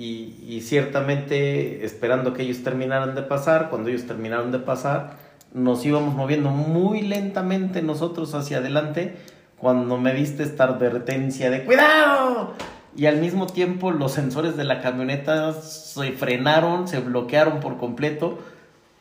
y, 0.00 0.44
y 0.48 0.60
ciertamente 0.62 1.84
esperando 1.84 2.32
que 2.32 2.42
ellos 2.42 2.62
terminaran 2.62 3.14
de 3.14 3.22
pasar, 3.22 3.68
cuando 3.70 3.88
ellos 3.90 4.04
terminaron 4.06 4.52
de 4.52 4.58
pasar, 4.58 5.16
nos 5.52 5.84
íbamos 5.84 6.14
moviendo 6.14 6.50
muy 6.50 7.02
lentamente 7.02 7.82
nosotros 7.82 8.34
hacia 8.34 8.58
adelante 8.58 9.16
cuando 9.58 9.98
me 9.98 10.14
diste 10.14 10.42
esta 10.42 10.64
advertencia 10.64 11.50
de 11.50 11.64
¡Cuidado! 11.64 12.54
Y 12.96 13.06
al 13.06 13.18
mismo 13.18 13.46
tiempo 13.46 13.90
los 13.90 14.12
sensores 14.12 14.56
de 14.56 14.64
la 14.64 14.80
camioneta 14.80 15.52
se 15.52 16.12
frenaron, 16.12 16.88
se 16.88 17.00
bloquearon 17.00 17.60
por 17.60 17.76
completo, 17.78 18.38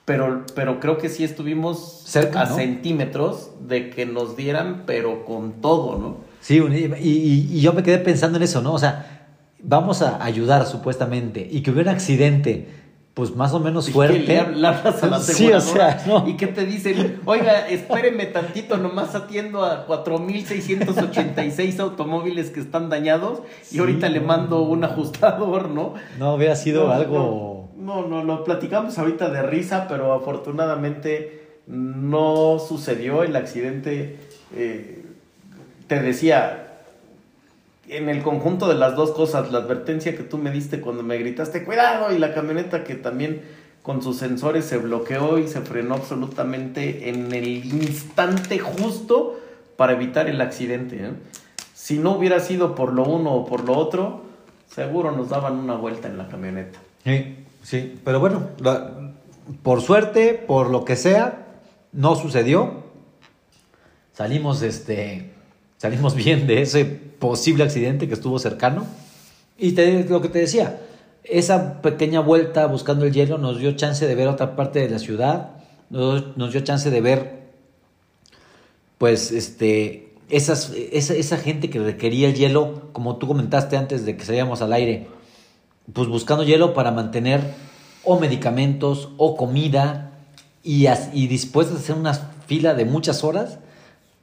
pero, 0.06 0.44
pero 0.56 0.80
creo 0.80 0.98
que 0.98 1.10
sí 1.10 1.24
estuvimos 1.24 2.02
Cerca, 2.06 2.42
a 2.42 2.46
¿no? 2.46 2.56
centímetros 2.56 3.52
de 3.68 3.90
que 3.90 4.06
nos 4.06 4.36
dieran, 4.36 4.84
pero 4.86 5.24
con 5.26 5.54
todo, 5.62 5.98
¿no? 5.98 6.18
Sí, 6.42 6.58
y, 6.58 7.08
y- 7.08 7.50
y 7.52 7.62
yo 7.62 7.74
me 7.74 7.84
quedé 7.84 8.00
pensando 8.00 8.38
en 8.38 8.44
eso, 8.44 8.62
¿no? 8.62 8.74
O 8.74 8.80
sea, 8.80 9.19
vamos 9.62 10.02
a 10.02 10.24
ayudar 10.24 10.66
supuestamente 10.66 11.48
y 11.50 11.62
que 11.62 11.72
hubiera 11.72 11.92
un 11.92 11.96
accidente, 11.96 12.68
pues 13.14 13.36
más 13.36 13.54
o 13.54 13.60
menos 13.60 13.90
fuerte. 13.90 14.24
que 14.24 14.34
le 14.34 14.40
hab- 14.42 14.54
le 14.56 14.68
hablas 14.68 15.04
a 15.04 15.08
la 15.08 15.20
Sí, 15.22 15.52
o 15.52 15.60
sea, 15.60 16.02
no. 16.08 16.28
y 16.28 16.38
que 16.38 16.48
te 16.48 16.66
dicen, 16.66 17.20
oiga, 17.26 17.68
espéreme 17.68 18.26
tantito, 18.28 18.78
nomás 18.78 19.14
atiendo 19.16 19.66
a 19.66 19.86
4.686 19.88 21.80
automóviles 21.80 22.50
que 22.52 22.60
están 22.60 22.90
dañados 22.90 23.42
y 23.72 23.80
ahorita 23.80 24.10
le 24.10 24.20
no. 24.22 24.28
mando 24.28 24.62
un 24.62 24.84
ajustador, 24.84 25.70
¿no? 25.70 25.96
No 26.18 26.36
hubiera 26.36 26.56
sido 26.56 26.88
No, 26.88 26.94
algo. 26.94 27.70
No, 27.78 28.06
no, 28.08 28.24
lo 28.24 28.44
platicamos 28.44 28.98
ahorita 29.00 29.30
de 29.30 29.42
risa, 29.42 29.88
pero 29.88 30.14
afortunadamente 30.14 31.48
no 31.68 32.60
sucedió 32.60 33.24
el 33.24 33.36
accidente. 33.36 34.18
eh, 34.56 34.96
te 35.88 36.00
decía, 36.02 36.69
en 37.90 38.10
el 38.10 38.22
conjunto 38.22 38.68
de 38.68 38.76
las 38.76 38.96
dos 38.96 39.12
cosas, 39.12 39.52
la 39.52 39.60
advertencia 39.60 40.16
que 40.16 40.24
tú 40.24 40.38
me 40.38 40.52
diste 40.52 40.82
cuando 40.82 41.04
me 41.04 41.18
gritaste, 41.18 41.64
cuidado, 41.64 42.14
y 42.14 42.20
la 42.20 42.34
camioneta 42.34 42.84
que 42.84 42.96
también 42.96 43.42
con 43.82 44.04
sus 44.04 44.18
sensores 44.18 44.66
se 44.66 44.78
bloqueó 44.78 45.40
y 45.40 45.48
se 45.48 45.62
frenó 45.62 45.96
absolutamente 45.96 47.10
en 47.10 47.34
el 47.34 47.66
instante 47.66 48.60
justo 48.60 49.40
para 49.76 49.94
evitar 49.94 50.28
el 50.28 50.42
accidente. 50.42 50.98
¿eh? 50.98 51.12
Si 51.74 51.98
no 51.98 52.12
hubiera 52.12 52.40
sido 52.40 52.76
por 52.76 52.94
lo 52.94 53.04
uno 53.06 53.34
o 53.34 53.46
por 53.46 53.64
lo 53.64 53.78
otro, 53.78 54.22
seguro 54.68 55.12
nos 55.12 55.30
daban 55.30 55.56
una 55.56 55.76
vuelta 55.76 56.08
en 56.08 56.18
la 56.18 56.28
camioneta. 56.28 56.80
Sí, 57.04 57.46
sí, 57.64 58.00
pero 58.04 58.20
bueno, 58.20 58.50
por 59.64 59.82
suerte, 59.82 60.34
por 60.34 60.70
lo 60.70 60.86
que 60.86 60.96
sea, 60.96 61.48
no 61.92 62.16
sucedió. 62.16 62.84
Salimos, 64.14 64.62
este, 64.62 65.29
salimos 65.80 66.14
bien 66.14 66.46
de 66.46 66.62
ese 66.62 66.86
posible 66.86 67.64
accidente 67.64 68.08
que 68.08 68.14
estuvo 68.14 68.38
cercano. 68.38 68.86
Y 69.58 69.72
te, 69.72 70.04
lo 70.04 70.22
que 70.22 70.30
te 70.30 70.40
decía, 70.40 70.80
esa 71.24 71.82
pequeña 71.82 72.20
vuelta 72.20 72.68
buscando 72.68 73.06
el 73.06 73.14
hielo 73.14 73.38
nos 73.40 73.58
dio 73.60 73.72
chance 73.72 74.06
de 74.06 74.14
ver 74.14 74.28
otra 74.28 74.56
parte 74.56 74.80
de 74.80 74.90
la 74.90 75.00
ciudad, 75.00 75.52
nos, 75.90 76.38
nos 76.38 76.52
dio 76.52 76.62
chance 76.62 76.92
de 76.92 77.02
ver, 77.02 77.40
pues, 78.98 79.32
este, 79.32 80.14
esas, 80.30 80.72
esa, 80.92 81.14
esa 81.16 81.38
gente 81.38 81.70
que 81.70 81.80
requería 81.80 82.28
el 82.28 82.36
hielo, 82.36 82.90
como 82.94 83.16
tú 83.18 83.28
comentaste 83.28 83.78
antes 83.78 84.06
de 84.06 84.16
que 84.16 84.26
salíamos 84.26 84.62
al 84.62 84.74
aire, 84.74 85.08
pues 85.94 86.08
buscando 86.08 86.44
hielo 86.44 86.74
para 86.74 86.92
mantener 86.92 87.42
o 88.04 88.20
medicamentos 88.20 89.10
o 89.18 89.36
comida 89.36 90.12
y, 90.64 90.86
as- 90.88 91.10
y 91.14 91.28
dispuestos 91.28 91.78
a 91.78 91.80
hacer 91.80 91.96
una 91.96 92.14
fila 92.14 92.74
de 92.76 92.86
muchas 92.86 93.24
horas 93.24 93.60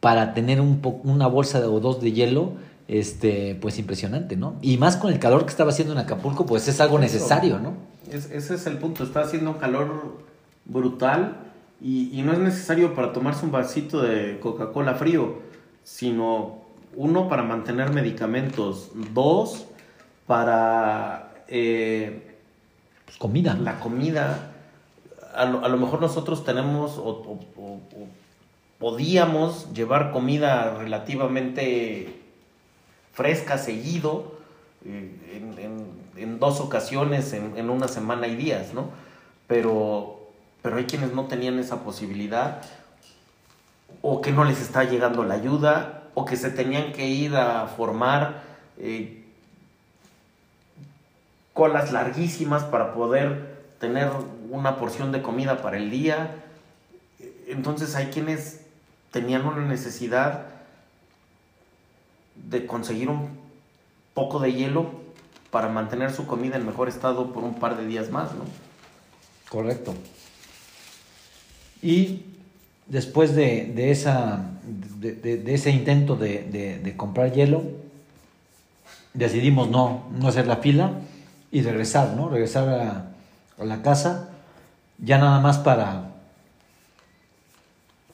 para 0.01 0.35
tener 0.35 0.61
un 0.61 0.81
po- 0.81 1.01
una 1.05 1.27
bolsa 1.27 1.61
de- 1.61 1.67
o 1.67 1.81
dos 1.81 2.01
de 2.01 2.13
hielo, 2.13 2.53
este, 2.89 3.57
pues 3.61 3.79
impresionante, 3.79 4.37
¿no? 4.37 4.55
Y 4.63 4.77
más 4.79 4.97
con 4.97 5.13
el 5.13 5.19
calor 5.19 5.45
que 5.45 5.51
estaba 5.51 5.71
haciendo 5.71 5.93
en 5.95 5.99
Acapulco, 5.99 6.47
pues 6.47 6.69
es 6.69 6.81
algo 6.81 6.99
necesario, 6.99 7.59
¿no? 7.59 7.73
Es- 8.11 8.31
ese 8.31 8.55
es 8.55 8.67
el 8.67 8.79
punto, 8.79 9.03
está 9.05 9.21
haciendo 9.23 9.51
un 9.51 9.57
calor 9.59 10.19
brutal 10.65 11.39
y, 11.81 12.11
y 12.19 12.23
no 12.23 12.33
es 12.33 12.39
necesario 12.39 12.95
para 12.95 13.13
tomarse 13.13 13.45
un 13.45 13.51
vasito 13.53 14.01
de 14.03 14.39
Coca-Cola 14.41 14.95
frío, 14.95 15.39
sino 15.83 16.59
uno 16.95 17.29
para 17.29 17.43
mantener 17.43 17.93
medicamentos, 17.93 18.91
dos 19.13 19.67
para 20.27 21.33
eh, 21.49 22.37
Pues 23.05 23.17
comida. 23.19 23.55
la 23.55 23.79
comida. 23.81 24.53
A 25.35 25.45
lo, 25.45 25.65
a 25.65 25.69
lo 25.69 25.77
mejor 25.77 26.01
nosotros 26.01 26.45
tenemos 26.45 26.97
o, 26.99 27.03
o- 27.09 27.41
o- 27.61 27.75
o 27.75 28.09
podíamos 28.79 29.73
llevar 29.73 30.13
comida 30.13 30.75
relativamente 30.79 32.21
fresca 33.13 33.57
seguido 33.59 34.39
eh, 34.85 35.11
en, 35.59 35.59
en- 36.17 36.39
dos 36.39 36.61
ocasiones 36.61 37.33
en, 37.33 37.57
en 37.57 37.69
una 37.71 37.89
semana 37.89 38.27
y 38.27 38.37
días, 38.37 38.73
¿no? 38.75 38.89
Pero, 39.47 40.29
pero 40.63 40.77
hay 40.77 40.85
quienes 40.85 41.13
no 41.13 41.25
tenían 41.27 41.59
esa 41.59 41.83
posibilidad 41.85 42.63
o 44.03 44.21
que 44.21 44.33
no 44.33 44.45
les 44.45 44.61
está 44.61 44.85
llegando 44.85 45.25
la 45.25 45.35
ayuda 45.35 46.05
o 46.15 46.25
que 46.25 46.37
se 46.37 46.51
tenían 46.51 46.93
que 46.93 47.07
ir 47.07 47.37
a 47.37 47.67
formar 47.67 48.43
eh, 48.79 49.25
colas 51.53 51.93
larguísimas 51.93 52.65
para 52.65 52.93
poder 52.95 53.57
tener 53.81 54.11
una 54.51 54.77
porción 54.77 55.13
de 55.13 55.23
comida 55.23 55.63
para 55.63 55.77
el 55.79 55.91
día. 55.91 56.35
Entonces 57.47 57.95
hay 57.97 58.07
quienes 58.07 58.61
tenían 59.17 59.47
una 59.47 59.65
necesidad 59.65 60.43
de 62.35 62.67
conseguir 62.67 63.09
un 63.09 63.31
poco 64.13 64.41
de 64.41 64.53
hielo 64.53 64.91
para 65.51 65.71
mantener 65.71 66.13
su 66.13 66.27
comida 66.27 66.57
en 66.57 66.67
mejor 66.67 66.91
estado 66.91 67.33
por 67.33 67.43
un 67.43 67.55
par 67.55 67.79
de 67.79 67.87
días 67.87 68.11
más, 68.11 68.35
¿no? 68.35 68.45
Correcto. 69.49 69.95
Y 71.81 72.25
después 72.89 73.35
de, 73.35 73.91
esa, 73.91 74.51
de, 75.01 75.55
ese 75.55 75.71
intento 75.71 76.17
de, 76.17 76.95
comprar 76.99 77.33
hielo, 77.33 77.63
decidimos 79.15 79.71
no, 79.71 80.05
hacer 80.27 80.47
la 80.47 80.57
fila 80.57 80.91
y 81.51 81.63
regresar, 81.63 82.13
¿no? 82.15 82.29
Regresar 82.29 82.69
a 83.59 83.65
la 83.65 83.81
casa, 83.81 84.29
ya 84.99 85.17
nada 85.17 85.41
más 85.41 85.57
para, 85.57 86.16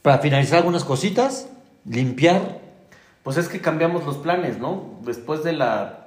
para 0.02 0.18
finalizar 0.18 0.58
algunas 0.58 0.84
cositas, 0.84 1.48
limpiar. 1.84 2.60
Pues 3.22 3.36
es 3.36 3.48
que 3.48 3.60
cambiamos 3.60 4.04
los 4.04 4.18
planes, 4.18 4.58
¿no? 4.58 4.98
Después 5.02 5.44
de 5.44 5.52
la 5.52 6.06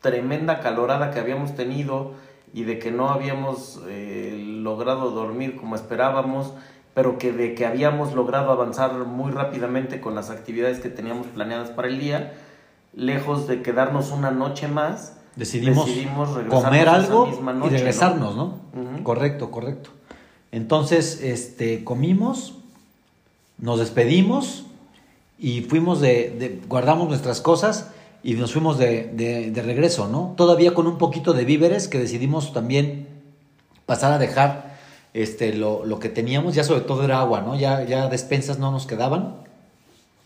tremenda 0.00 0.60
calorada 0.60 1.12
que 1.12 1.20
habíamos 1.20 1.54
tenido 1.54 2.14
y 2.52 2.64
de 2.64 2.78
que 2.78 2.90
no 2.90 3.10
habíamos 3.10 3.80
eh, 3.86 4.36
logrado 4.62 5.10
dormir 5.12 5.56
como 5.56 5.76
esperábamos, 5.76 6.52
pero 6.94 7.16
que 7.16 7.32
de 7.32 7.54
que 7.54 7.64
habíamos 7.64 8.12
logrado 8.12 8.50
avanzar 8.50 8.92
muy 8.92 9.32
rápidamente 9.32 10.00
con 10.00 10.14
las 10.14 10.28
actividades 10.30 10.80
que 10.80 10.90
teníamos 10.90 11.28
planeadas 11.28 11.70
para 11.70 11.88
el 11.88 11.98
día, 11.98 12.34
lejos 12.92 13.46
de 13.46 13.62
quedarnos 13.62 14.10
una 14.10 14.30
noche 14.30 14.68
más, 14.68 15.16
Decidimos, 15.34 15.86
regresarnos 15.86 16.62
comer 16.62 16.88
algo 16.88 17.26
y 17.64 17.68
regresarnos, 17.70 18.36
¿no? 18.36 18.58
Correcto, 19.02 19.50
correcto. 19.50 19.90
Entonces, 20.50 21.22
este, 21.22 21.84
comimos, 21.84 22.58
nos 23.58 23.78
despedimos 23.78 24.64
y 25.38 25.62
fuimos 25.62 26.00
de, 26.00 26.60
guardamos 26.68 27.08
nuestras 27.08 27.40
cosas 27.40 27.90
y 28.22 28.34
nos 28.34 28.52
fuimos 28.52 28.78
de, 28.78 29.10
de- 29.14 29.50
de 29.50 29.62
regreso, 29.62 30.08
¿no? 30.08 30.34
Todavía 30.36 30.74
con 30.74 30.86
un 30.86 30.98
poquito 30.98 31.32
de 31.32 31.44
víveres 31.44 31.88
que 31.88 31.98
decidimos 31.98 32.52
también 32.52 33.08
pasar 33.86 34.12
a 34.12 34.18
dejar 34.18 34.76
este, 35.14 35.52
lo, 35.54 35.84
lo 35.84 35.98
que 35.98 36.08
teníamos, 36.08 36.54
ya 36.54 36.64
sobre 36.64 36.82
todo 36.82 37.02
era 37.04 37.20
agua, 37.20 37.40
¿no? 37.40 37.56
Ya, 37.58 37.84
ya 37.84 38.08
despensas 38.08 38.58
no 38.58 38.70
nos 38.70 38.86
quedaban, 38.86 39.34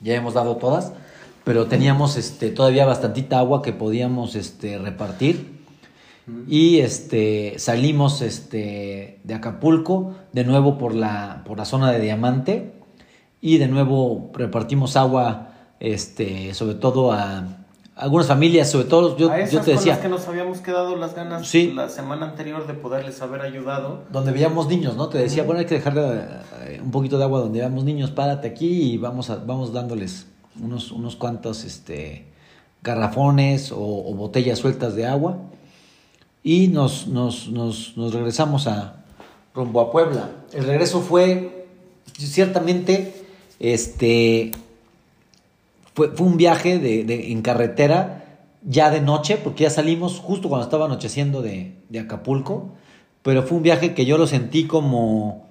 ya 0.01 0.15
hemos 0.15 0.35
dado 0.35 0.57
todas, 0.57 0.93
pero 1.45 1.67
teníamos 1.67 2.17
este, 2.17 2.51
todavía 2.51 2.85
bastantita 2.87 3.39
agua 3.39 3.63
que 3.63 3.73
podíamos 3.73 4.35
este, 4.35 4.79
repartir. 4.79 5.57
Y 6.49 6.81
este, 6.81 7.55
salimos 7.59 8.21
este, 8.21 9.21
de 9.23 9.35
Acapulco, 9.35 10.13
de 10.33 10.43
nuevo 10.45 10.77
por 10.77 10.93
la, 10.93 11.43
por 11.47 11.57
la 11.57 11.65
zona 11.65 11.93
de 11.93 12.01
Diamante, 12.01 12.73
y 13.47 13.59
de 13.59 13.69
nuevo 13.69 14.33
repartimos 14.35 14.97
agua, 14.97 15.51
este, 15.79 16.53
sobre 16.53 16.75
todo 16.75 17.13
a, 17.13 17.47
algunas 17.95 18.27
familias, 18.27 18.69
sobre 18.69 18.87
todo 18.87 19.17
yo, 19.17 19.31
a 19.31 19.39
yo 19.45 19.61
te 19.61 19.67
con 19.67 19.77
decía, 19.77 19.93
las 19.93 20.01
que 20.03 20.09
nos 20.09 20.27
habíamos 20.27 20.59
quedado 20.59 20.97
las 20.97 21.15
ganas 21.15 21.47
Sí. 21.47 21.71
la 21.73 21.89
semana 21.89 22.27
anterior 22.27 22.67
de 22.67 22.75
poderles 22.75 23.23
haber 23.23 23.43
ayudado. 23.43 24.03
donde 24.11 24.33
veíamos 24.33 24.67
niños, 24.67 24.97
¿no? 24.97 25.09
Te 25.11 25.19
decía, 25.19 25.45
bueno, 25.45 25.61
hay 25.61 25.67
que 25.67 25.77
dejarle 25.77 26.25
eh, 26.65 26.81
un 26.83 26.91
poquito 26.91 27.19
de 27.19 27.23
agua 27.23 27.39
donde 27.39 27.61
veamos 27.61 27.85
niños, 27.85 28.11
párate 28.11 28.49
aquí 28.49 28.95
y 28.95 28.99
vamos, 28.99 29.31
a, 29.31 29.37
vamos 29.37 29.73
dándoles 29.73 30.27
unos, 30.61 30.91
unos 30.91 31.15
cuantos 31.15 31.63
este, 31.63 32.27
garrafones 32.83 33.71
o, 33.71 33.79
o 33.79 34.13
botellas 34.15 34.59
sueltas 34.59 34.97
de 34.97 35.07
agua 35.07 35.39
y 36.43 36.67
nos, 36.67 37.07
nos, 37.07 37.47
nos, 37.47 37.97
nos 37.97 38.13
regresamos 38.13 38.67
a 38.67 39.05
rumbo 39.55 39.81
a 39.81 39.93
Puebla. 39.93 40.31
El 40.53 40.65
regreso 40.65 41.01
fue 41.01 41.69
ciertamente 42.19 43.16
este 43.61 44.53
fue, 45.95 46.09
fue 46.11 46.27
un 46.27 46.37
viaje 46.37 46.79
de, 46.79 47.05
de- 47.05 47.33
en 47.33 47.43
carretera 47.43 48.23
ya 48.63 48.91
de 48.91 49.01
noche, 49.01 49.37
porque 49.43 49.65
ya 49.65 49.71
salimos 49.71 50.19
justo 50.19 50.49
cuando 50.49 50.65
estaba 50.65 50.87
anocheciendo 50.87 51.41
de, 51.43 51.75
de 51.89 52.01
Acapulco, 52.01 52.71
pero 53.23 53.43
fue 53.43 53.57
un 53.59 53.63
viaje 53.63 53.95
que 53.95 54.05
yo 54.07 54.19
lo 54.19 54.27
sentí 54.27 54.65
como 54.65 55.47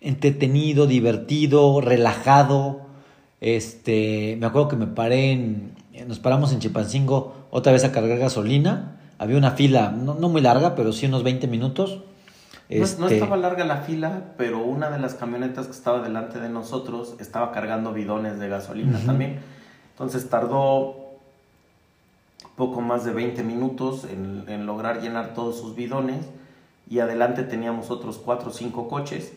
entretenido, 0.00 0.86
divertido, 0.86 1.80
relajado. 1.80 2.80
Este, 3.40 4.36
me 4.40 4.46
acuerdo 4.46 4.68
que 4.68 4.76
me 4.76 4.86
paré 4.86 5.32
en, 5.32 5.72
nos 6.06 6.18
paramos 6.18 6.52
en 6.52 6.58
Chilpancingo 6.60 7.34
otra 7.50 7.72
vez 7.72 7.84
a 7.84 7.92
cargar 7.92 8.18
gasolina. 8.18 8.98
Había 9.18 9.36
una 9.36 9.52
fila, 9.52 9.90
no, 9.90 10.14
no 10.14 10.28
muy 10.28 10.40
larga, 10.40 10.74
pero 10.74 10.92
sí 10.92 11.06
unos 11.06 11.22
20 11.22 11.46
minutos. 11.48 12.00
No, 12.74 12.80
no 12.80 12.84
Este, 13.06 13.14
estaba 13.14 13.36
larga 13.36 13.64
la 13.64 13.78
fila, 13.78 14.34
pero 14.36 14.60
una 14.64 14.90
de 14.90 14.98
las 14.98 15.14
camionetas 15.14 15.66
que 15.66 15.72
estaba 15.72 16.00
delante 16.02 16.40
de 16.40 16.48
nosotros 16.48 17.14
estaba 17.20 17.52
cargando 17.52 17.92
bidones 17.92 18.38
de 18.38 18.48
gasolina 18.48 18.98
también. 19.06 19.40
Entonces 19.92 20.28
tardó 20.28 20.96
poco 22.56 22.80
más 22.80 23.04
de 23.04 23.12
20 23.12 23.42
minutos 23.42 24.04
en, 24.04 24.44
en 24.48 24.66
lograr 24.66 25.00
llenar 25.00 25.34
todos 25.34 25.58
sus 25.58 25.74
bidones 25.74 26.24
y 26.88 26.98
adelante 26.98 27.42
teníamos 27.44 27.90
otros 27.90 28.18
4 28.18 28.50
o 28.50 28.52
5 28.52 28.88
coches. 28.88 29.32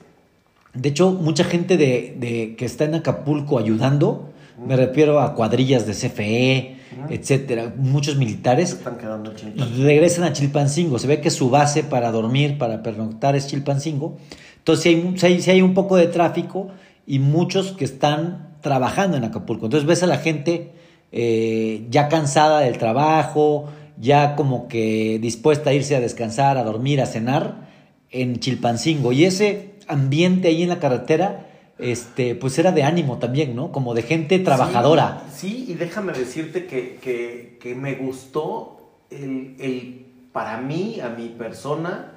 De 0.74 0.90
hecho, 0.90 1.12
mucha 1.12 1.44
gente 1.46 1.78
de, 1.78 2.16
de- 2.20 2.56
que 2.58 2.66
está 2.66 2.84
en 2.84 2.96
Acapulco 2.96 3.58
ayudando, 3.58 4.30
me 4.58 4.76
refiero 4.76 5.20
a 5.20 5.34
cuadrillas 5.34 5.86
de 5.86 5.94
CFE, 5.94 6.76
etcétera, 7.10 7.74
muchos 7.76 8.16
militares, 8.18 8.74
están 8.74 8.98
quedando 8.98 9.34
chingados. 9.36 9.78
regresan 9.78 10.24
a 10.24 10.34
Chilpancingo. 10.34 11.00
Se 11.00 11.08
ve 11.08 11.22
que 11.22 11.30
su 11.30 11.50
base 11.50 11.84
para 11.84 12.12
dormir, 12.12 12.58
para 12.58 12.82
pernoctar 12.82 13.36
es 13.36 13.48
Chilpancingo. 13.48 14.18
Entonces, 14.58 14.84
sí 14.84 15.26
hay, 15.26 15.42
sí 15.42 15.52
hay 15.52 15.62
un 15.62 15.74
poco 15.74 15.98
de 15.98 16.08
tráfico 16.08 16.70
y 17.06 17.20
muchos 17.20 17.74
que 17.74 17.86
están 17.86 18.56
trabajando 18.62 19.18
en 19.18 19.24
Acapulco. 19.24 19.66
Entonces, 19.66 19.88
ves 19.88 20.04
a 20.04 20.08
la 20.08 20.18
gente 20.18 20.72
eh, 21.12 21.86
ya 21.90 22.08
cansada 22.08 22.62
del 22.62 22.78
trabajo, 22.78 23.70
ya 24.00 24.36
como 24.36 24.68
que 24.68 25.20
dispuesta 25.22 25.70
a 25.70 25.74
irse 25.74 25.96
a 25.96 26.00
descansar, 26.00 26.58
a 26.58 26.64
dormir, 26.64 27.02
a 27.02 27.06
cenar 27.06 27.68
en 28.12 28.40
Chilpancingo. 28.40 29.12
Y 29.12 29.26
ese 29.26 29.76
ambiente 29.88 30.48
ahí 30.48 30.64
en 30.64 30.70
la 30.70 30.80
carretera, 30.80 31.48
este, 31.78 32.36
pues 32.36 32.58
era 32.58 32.72
de 32.72 32.84
ánimo 32.84 33.18
también, 33.20 33.56
¿no? 33.56 33.72
Como 33.72 33.94
de 33.94 34.02
gente 34.04 34.40
trabajadora. 34.40 35.24
Sí, 35.34 35.66
y 35.68 35.74
déjame 35.74 36.14
decirte 36.14 36.66
que, 36.68 36.98
que- 37.02 37.58
que 37.62 37.76
me 37.76 37.96
gustó 37.96 38.80
el, 39.10 39.56
el, 39.60 40.06
para 40.32 40.58
mí, 40.62 41.00
a 41.02 41.10
mi 41.10 41.30
persona, 41.30 42.12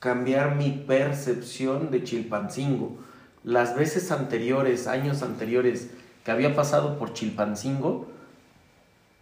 cambiar 0.00 0.56
mi 0.56 0.70
percepción 0.70 1.90
de 1.90 2.02
Chilpancingo. 2.04 2.96
Las 3.44 3.76
veces 3.76 4.10
anteriores, 4.10 4.86
años 4.86 5.22
anteriores 5.22 5.90
que 6.24 6.30
había 6.30 6.54
pasado 6.54 6.98
por 6.98 7.12
Chilpancingo, 7.12 8.08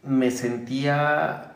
me 0.02 0.30
sentía 0.30 1.52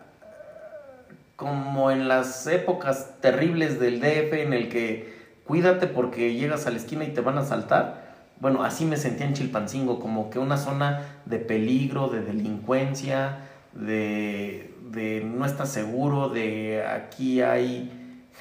como 1.36 1.90
en 1.90 2.08
las 2.08 2.46
épocas 2.46 3.20
terribles 3.20 3.80
del 3.80 4.00
DF 4.00 4.32
en 4.34 4.52
el 4.52 4.68
que 4.68 5.12
cuídate 5.46 5.86
porque 5.86 6.34
llegas 6.34 6.66
a 6.66 6.70
la 6.70 6.76
esquina 6.76 7.04
y 7.04 7.08
te 7.08 7.20
van 7.20 7.38
a 7.38 7.42
asaltar. 7.42 8.14
Bueno, 8.40 8.64
así 8.64 8.84
me 8.84 8.96
sentía 8.96 9.26
en 9.26 9.34
Chilpancingo, 9.34 10.00
como 10.00 10.30
que 10.30 10.38
una 10.38 10.56
zona 10.56 11.02
de 11.24 11.38
peligro, 11.38 12.08
de 12.08 12.20
delincuencia, 12.20 13.38
de, 13.72 14.74
de 14.90 15.22
no 15.24 15.46
estás 15.46 15.70
seguro, 15.70 16.28
de 16.28 16.84
aquí 16.86 17.40
hay 17.42 17.90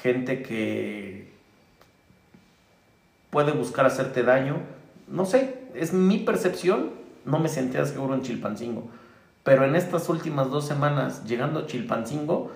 gente 0.01 0.41
que 0.41 1.31
puede 3.29 3.51
buscar 3.51 3.85
hacerte 3.85 4.23
daño. 4.23 4.57
No 5.07 5.25
sé, 5.25 5.55
es 5.75 5.93
mi 5.93 6.19
percepción, 6.19 6.91
no 7.25 7.39
me 7.39 7.49
sentía 7.49 7.85
seguro 7.85 8.13
en 8.15 8.21
Chilpancingo. 8.21 8.87
Pero 9.43 9.65
en 9.65 9.75
estas 9.75 10.07
últimas 10.09 10.49
dos 10.49 10.65
semanas, 10.65 11.25
llegando 11.25 11.61
a 11.61 11.65
Chilpancingo, 11.67 12.51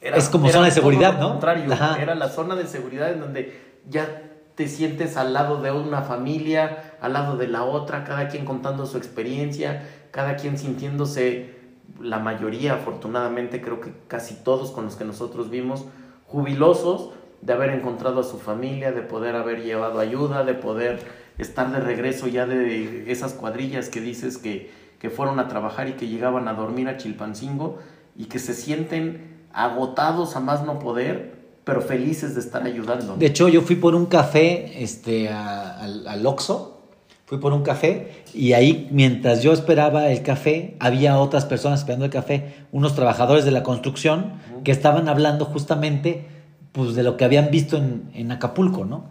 era, 0.00 0.16
Es 0.16 0.28
como 0.28 0.46
era 0.46 0.54
zona 0.54 0.66
de 0.66 0.72
seguridad, 0.72 1.18
¿no? 1.18 1.30
contrario, 1.30 1.72
Ajá. 1.72 2.00
era 2.00 2.14
la 2.14 2.28
zona 2.28 2.54
de 2.54 2.66
seguridad 2.66 3.10
en 3.12 3.20
donde 3.20 3.65
ya 3.88 4.22
te 4.54 4.68
sientes 4.68 5.16
al 5.16 5.34
lado 5.34 5.60
de 5.60 5.70
una 5.70 6.02
familia, 6.02 6.94
al 7.00 7.12
lado 7.12 7.36
de 7.36 7.46
la 7.46 7.64
otra, 7.64 8.04
cada 8.04 8.28
quien 8.28 8.44
contando 8.44 8.86
su 8.86 8.96
experiencia, 8.96 9.86
cada 10.10 10.36
quien 10.36 10.58
sintiéndose, 10.58 11.54
la 12.00 12.18
mayoría 12.18 12.74
afortunadamente, 12.74 13.60
creo 13.60 13.80
que 13.80 13.92
casi 14.08 14.34
todos 14.34 14.70
con 14.70 14.86
los 14.86 14.96
que 14.96 15.04
nosotros 15.04 15.50
vimos, 15.50 15.84
jubilosos 16.26 17.10
de 17.42 17.52
haber 17.52 17.70
encontrado 17.70 18.20
a 18.20 18.24
su 18.24 18.38
familia, 18.38 18.92
de 18.92 19.02
poder 19.02 19.36
haber 19.36 19.62
llevado 19.62 20.00
ayuda, 20.00 20.42
de 20.44 20.54
poder 20.54 21.00
estar 21.38 21.70
de 21.70 21.80
regreso 21.80 22.26
ya 22.26 22.46
de 22.46 23.10
esas 23.12 23.34
cuadrillas 23.34 23.88
que 23.88 24.00
dices 24.00 24.38
que, 24.38 24.70
que 24.98 25.10
fueron 25.10 25.38
a 25.38 25.48
trabajar 25.48 25.88
y 25.88 25.92
que 25.92 26.08
llegaban 26.08 26.48
a 26.48 26.54
dormir 26.54 26.88
a 26.88 26.96
Chilpancingo 26.96 27.78
y 28.16 28.24
que 28.24 28.38
se 28.38 28.54
sienten 28.54 29.46
agotados 29.52 30.36
a 30.36 30.40
más 30.40 30.64
no 30.64 30.78
poder, 30.78 31.35
pero 31.66 31.80
felices 31.82 32.34
de 32.36 32.40
estar 32.40 32.62
ayudando. 32.62 33.16
De 33.16 33.26
hecho, 33.26 33.48
yo 33.48 33.60
fui 33.60 33.74
por 33.74 33.96
un 33.96 34.06
café 34.06 34.82
este, 34.84 35.28
a- 35.28 35.80
al, 35.80 36.06
al 36.06 36.24
Oxxo, 36.24 36.80
fui 37.24 37.38
por 37.38 37.52
un 37.52 37.64
café 37.64 38.12
y 38.32 38.52
ahí 38.52 38.86
mientras 38.92 39.42
yo 39.42 39.52
esperaba 39.52 40.08
el 40.12 40.22
café, 40.22 40.76
había 40.78 41.18
otras 41.18 41.44
personas 41.44 41.80
esperando 41.80 42.04
el 42.04 42.12
café, 42.12 42.54
unos 42.70 42.94
trabajadores 42.94 43.44
de 43.44 43.50
la 43.50 43.64
construcción 43.64 44.34
que 44.62 44.70
estaban 44.70 45.08
hablando 45.08 45.44
justamente 45.44 46.24
pues 46.70 46.94
de 46.94 47.02
lo 47.02 47.16
que 47.16 47.24
habían 47.24 47.50
visto 47.50 47.78
en, 47.78 48.10
en 48.14 48.30
Acapulco, 48.30 48.84
¿no? 48.84 49.06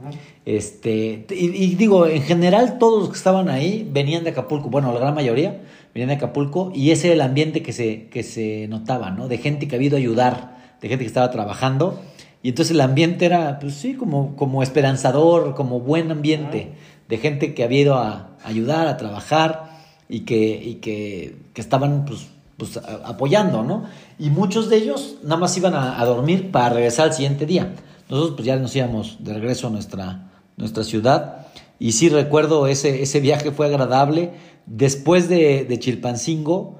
Este, 0.45 1.26
y, 1.32 1.48
y 1.64 1.76
digo, 1.76 2.06
en 2.07 2.22
general 2.22 2.77
todos 2.77 2.99
los 3.02 3.10
que 3.10 3.18
estaban 3.18 3.49
ahí 3.49 3.90
venían 3.91 4.23
de 4.23 4.30
Acapulco, 4.30 4.69
bueno, 4.69 4.94
la 4.94 4.99
gran 5.02 5.14
mayoría 5.15 5.61
venían 5.94 6.10
de 6.10 6.15
Acapulco 6.15 6.72
y 6.73 6.91
ese 6.91 7.07
era 7.07 7.15
el 7.15 7.22
ambiente 7.22 7.61
que 7.64 7.73
se, 7.73 8.07
que 8.07 8.23
se 8.23 8.68
notaba, 8.69 9.10
¿no? 9.11 9.27
De 9.27 9.40
gente 9.40 9.68
que 9.68 9.76
había 9.76 9.88
ido 9.88 9.98
a 9.98 9.99
ayudar, 9.99 10.57
de 10.82 10.88
gente 10.88 11.03
que 11.03 11.07
estaba 11.07 11.32
trabajando 11.32 11.99
y 12.45 12.49
entonces 12.49 12.76
el 12.76 12.81
ambiente 12.81 13.26
era, 13.26 13.57
pues 13.57 13.73
sí, 13.73 13.95
como, 13.95 14.35
como 14.35 14.61
esperanzador, 14.61 15.55
como 15.55 15.80
buen 15.80 16.11
ambiente, 16.11 16.73
de 17.09 17.17
gente 17.17 17.55
que 17.55 17.63
había 17.63 17.81
ido 17.81 17.95
a 17.95 18.38
ayudar, 18.43 18.85
a 18.85 18.97
trabajar 18.97 19.72
y 20.07 20.26
que, 20.26 20.61
y 20.63 20.76
que, 20.76 21.39
que 21.55 21.61
estaban 21.61 22.05
pues, 22.05 22.27
pues, 22.55 22.77
apoyando, 23.03 23.63
¿no? 23.63 23.85
Y 24.19 24.30
muchos 24.30 24.69
de 24.69 24.77
ellos 24.77 25.15
nada 25.23 25.38
más 25.38 25.57
iban 25.57 25.73
a, 25.73 25.99
a 25.99 26.05
dormir 26.05 26.51
para 26.51 26.69
regresar 26.69 27.07
al 27.07 27.13
siguiente 27.13 27.47
día. 27.47 27.73
Nosotros 28.09 28.35
pues 28.35 28.45
ya 28.45 28.57
nos 28.57 28.76
íbamos 28.76 29.23
de 29.23 29.34
regreso 29.34 29.65
a 29.65 29.72
nuestra, 29.72 30.30
nuestra 30.55 30.84
ciudad 30.84 31.47
y 31.80 31.93
sí 31.93 32.09
recuerdo 32.09 32.67
ese, 32.67 33.01
ese 33.01 33.22
viaje 33.22 33.49
fue 33.53 33.65
agradable. 33.65 34.34
Después 34.67 35.30
de, 35.30 35.65
de 35.65 35.80
Chilpancingo, 35.80 36.76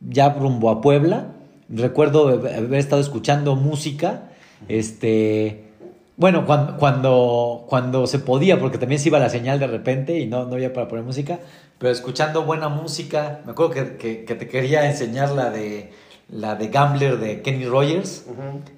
ya 0.00 0.30
rumbo 0.30 0.70
a 0.70 0.80
Puebla, 0.80 1.28
recuerdo 1.68 2.30
haber 2.30 2.74
estado 2.74 3.00
escuchando 3.00 3.54
música, 3.54 4.30
este, 4.68 5.64
bueno, 6.16 6.46
cuando, 6.46 6.76
cuando, 6.76 7.64
cuando 7.68 8.06
se 8.06 8.18
podía, 8.18 8.58
porque 8.60 8.78
también 8.78 9.00
se 9.00 9.08
iba 9.08 9.18
la 9.18 9.30
señal 9.30 9.58
de 9.58 9.66
repente 9.66 10.18
y 10.18 10.26
no, 10.26 10.44
no 10.46 10.54
había 10.54 10.72
para 10.72 10.88
poner 10.88 11.04
música, 11.04 11.38
pero 11.78 11.90
escuchando 11.92 12.44
buena 12.44 12.68
música, 12.68 13.40
me 13.44 13.52
acuerdo 13.52 13.72
que, 13.74 13.96
que- 13.96 14.24
que 14.24 14.34
te 14.34 14.48
quería 14.48 14.88
enseñar 14.88 15.30
la 15.32 15.50
de, 15.50 15.90
la 16.28 16.54
de 16.54 16.68
Gambler 16.68 17.18
de 17.18 17.42
Kenny 17.42 17.66
Rogers, 17.66 18.24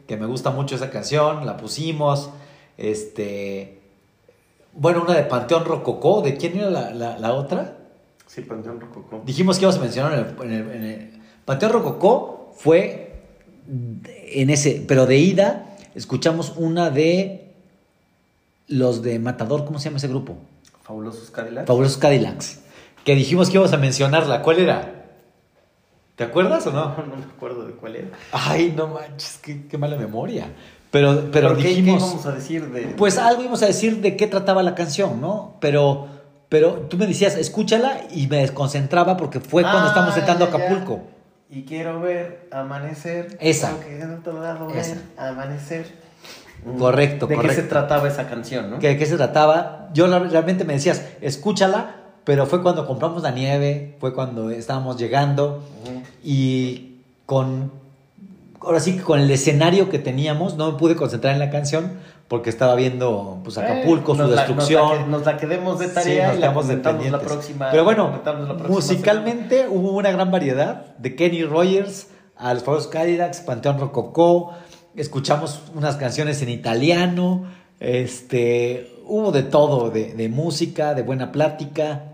que 0.07 0.17
me 0.17 0.27
gusta 0.27 0.51
mucho 0.51 0.75
esa 0.77 0.91
canción, 0.91 1.45
la 1.47 1.57
pusimos, 1.59 2.31
este, 2.79 3.81
bueno, 4.73 5.03
una 5.03 5.15
de 5.15 5.23
Panteón 5.25 5.65
Rococó, 5.65 6.23
¿de 6.23 6.37
quién 6.37 6.59
era 6.59 6.71
la, 6.71 6.91
la- 6.93 7.19
la 7.19 7.33
otra? 7.35 7.77
Sí, 8.27 8.43
Panteón 8.43 8.81
Rococó. 8.81 9.23
Dijimos 9.25 9.59
que 9.59 9.65
íbamos 9.65 9.79
a 9.79 9.83
mencionar 9.83 10.13
en 10.15 10.19
el, 10.21 10.43
en 10.43 10.53
el- 10.53 10.75
en 10.77 10.83
el- 10.85 11.11
Panteón 11.45 11.73
Rococó 11.73 12.53
fue 12.57 13.13
en 13.69 14.51
ese, 14.51 14.85
pero 14.87 15.07
de 15.07 15.17
ida 15.19 15.76
escuchamos 15.97 16.53
una 16.57 16.91
de 16.91 17.53
los 18.69 19.03
de 19.03 19.19
Matador, 19.19 19.65
¿cómo 19.65 19.79
se 19.79 19.87
llama 19.87 19.99
ese 19.99 20.09
grupo? 20.09 20.37
Fabulosos 20.83 21.31
Cadillacs. 21.31 21.67
Fabulosos 21.67 21.99
Cadillacs. 21.99 22.61
Que 23.05 23.15
dijimos 23.15 23.49
que 23.49 23.55
íbamos 23.55 23.73
a 23.73 23.77
mencionarla. 23.77 24.43
¿Cuál 24.43 24.59
era? 24.61 24.93
¿Te 26.17 26.25
acuerdas 26.25 26.67
o 26.67 26.73
no? 26.73 26.87
No, 26.97 26.97
no 27.11 27.17
me 27.17 27.25
acuerdo 27.25 27.67
de 27.67 27.73
cuál 27.75 27.97
era. 27.97 28.09
Ay, 28.33 28.73
no 28.77 28.89
manches, 28.89 29.39
qué, 29.43 29.67
qué 29.67 29.79
mala 29.79 29.97
memoria. 29.97 30.49
Pero, 30.91 31.29
pero 31.31 31.57
¿Qué- 31.57 31.65
dijimos. 31.69 32.03
¿Qué 32.03 32.07
íbamos 32.09 32.27
a 32.27 32.33
decir 32.33 32.71
de...? 32.71 32.83
Pues 32.97 33.19
algo 33.19 33.43
íbamos 33.43 33.63
a 33.63 33.67
decir 33.67 34.01
de 34.01 34.17
qué 34.17 34.27
trataba 34.27 34.63
la 34.63 34.75
canción, 34.75 35.21
¿no? 35.21 35.57
Pero, 35.61 36.07
pero 36.49 36.73
tú 36.89 36.97
me 36.97 37.07
decías, 37.07 37.37
escúchala 37.37 38.03
y 38.13 38.27
me 38.29 38.39
desconcentraba 38.39 39.17
porque 39.17 39.41
fue 39.41 39.63
cuando 39.63 39.81
Ah, 39.85 39.89
estábamos 39.89 40.17
entrando 40.17 40.45
a. 40.45 40.49
Acapulco. 40.49 41.01
Y 41.49 41.63
quiero 41.63 42.01
ver 42.01 42.49
amanecer. 42.51 43.39
Esa. 43.41 43.77
Creo 43.79 43.81
que 43.81 44.03
en 44.03 44.15
otro 44.15 44.41
lado 44.41 44.67
ver 44.67 44.79
Esa. 44.79 44.99
amanecer. 45.17 45.87
Mm. 46.65 46.79
Correcto, 46.79 47.27
¿De 47.27 47.39
qué 47.39 47.55
se 47.55 47.63
trataba 47.63 48.09
esa 48.09 48.29
canción, 48.29 48.71
no? 48.71 48.79
¿Que 48.79 48.89
¿De 48.89 48.99
qué 48.99 49.07
se 49.07 49.17
trataba? 49.17 49.89
Yo 49.93 50.07
realmente 50.07 50.65
me 50.65 50.73
decías, 50.73 51.05
escúchala, 51.21 51.97
pero 52.25 52.47
fue 52.47 52.63
cuando 52.63 52.87
compramos 52.87 53.23
la 53.23 53.31
nieve, 53.31 53.97
fue 54.01 54.13
cuando 54.13 54.51
estábamos 54.51 54.99
llegando 54.99 55.63
y 56.25 56.97
con, 57.25 57.71
ahora 58.61 58.81
sí 58.81 58.97
que 58.97 59.03
con 59.03 59.21
el 59.21 59.31
escenario 59.31 59.89
que 59.91 60.01
teníamos, 60.01 60.57
no 60.57 60.73
me 60.73 60.79
pude 60.79 60.97
concentrar 60.97 61.35
en 61.35 61.39
la 61.39 61.51
canción 61.51 61.93
porque 62.29 62.51
estaba 62.51 62.75
viendo 62.75 63.41
pues 63.45 63.57
Acapulco, 63.59 64.15
Eh, 64.15 64.17
su 64.17 64.23
la- 64.23 64.29
destrucción. 64.43 64.83
nos 64.89 65.01
la, 65.01 65.07
nos 65.07 65.25
la 65.27 65.37
quedemos 65.37 65.79
de 65.79 65.87
Sí, 65.89 65.95
tarea 65.95 66.29
nos 66.29 66.37
y 66.37 66.41
la 66.41 66.55
comentamos 66.55 67.11
la 67.11 67.21
próxima. 67.21 67.71
Pero 67.71 67.85
bueno, 67.85 68.07
comentamos 68.07 68.41
la 68.49 68.55
próxima 68.57 68.75
musicalmente 68.75 69.67
hubo 69.69 69.93
una 69.93 70.11
gran 70.11 70.31
variedad 70.31 70.97
de 70.99 71.15
Kenny 71.15 71.45
Rogers 71.45 72.09
a 72.37 72.53
los 72.53 72.65
Faros 72.65 72.87
Cadillacs, 72.89 73.41
Panteón 73.41 73.79
Rococó, 73.79 74.53
escuchamos 74.97 75.61
unas 75.75 75.97
canciones 75.97 76.43
en 76.43 76.49
italiano, 76.49 77.45
este, 77.81 78.93
hubo 79.07 79.31
de 79.33 79.43
todo, 79.43 79.91
de, 79.91 80.15
de 80.15 80.29
música, 80.29 80.95
de 80.95 81.03
buena 81.03 81.33
plática. 81.33 82.05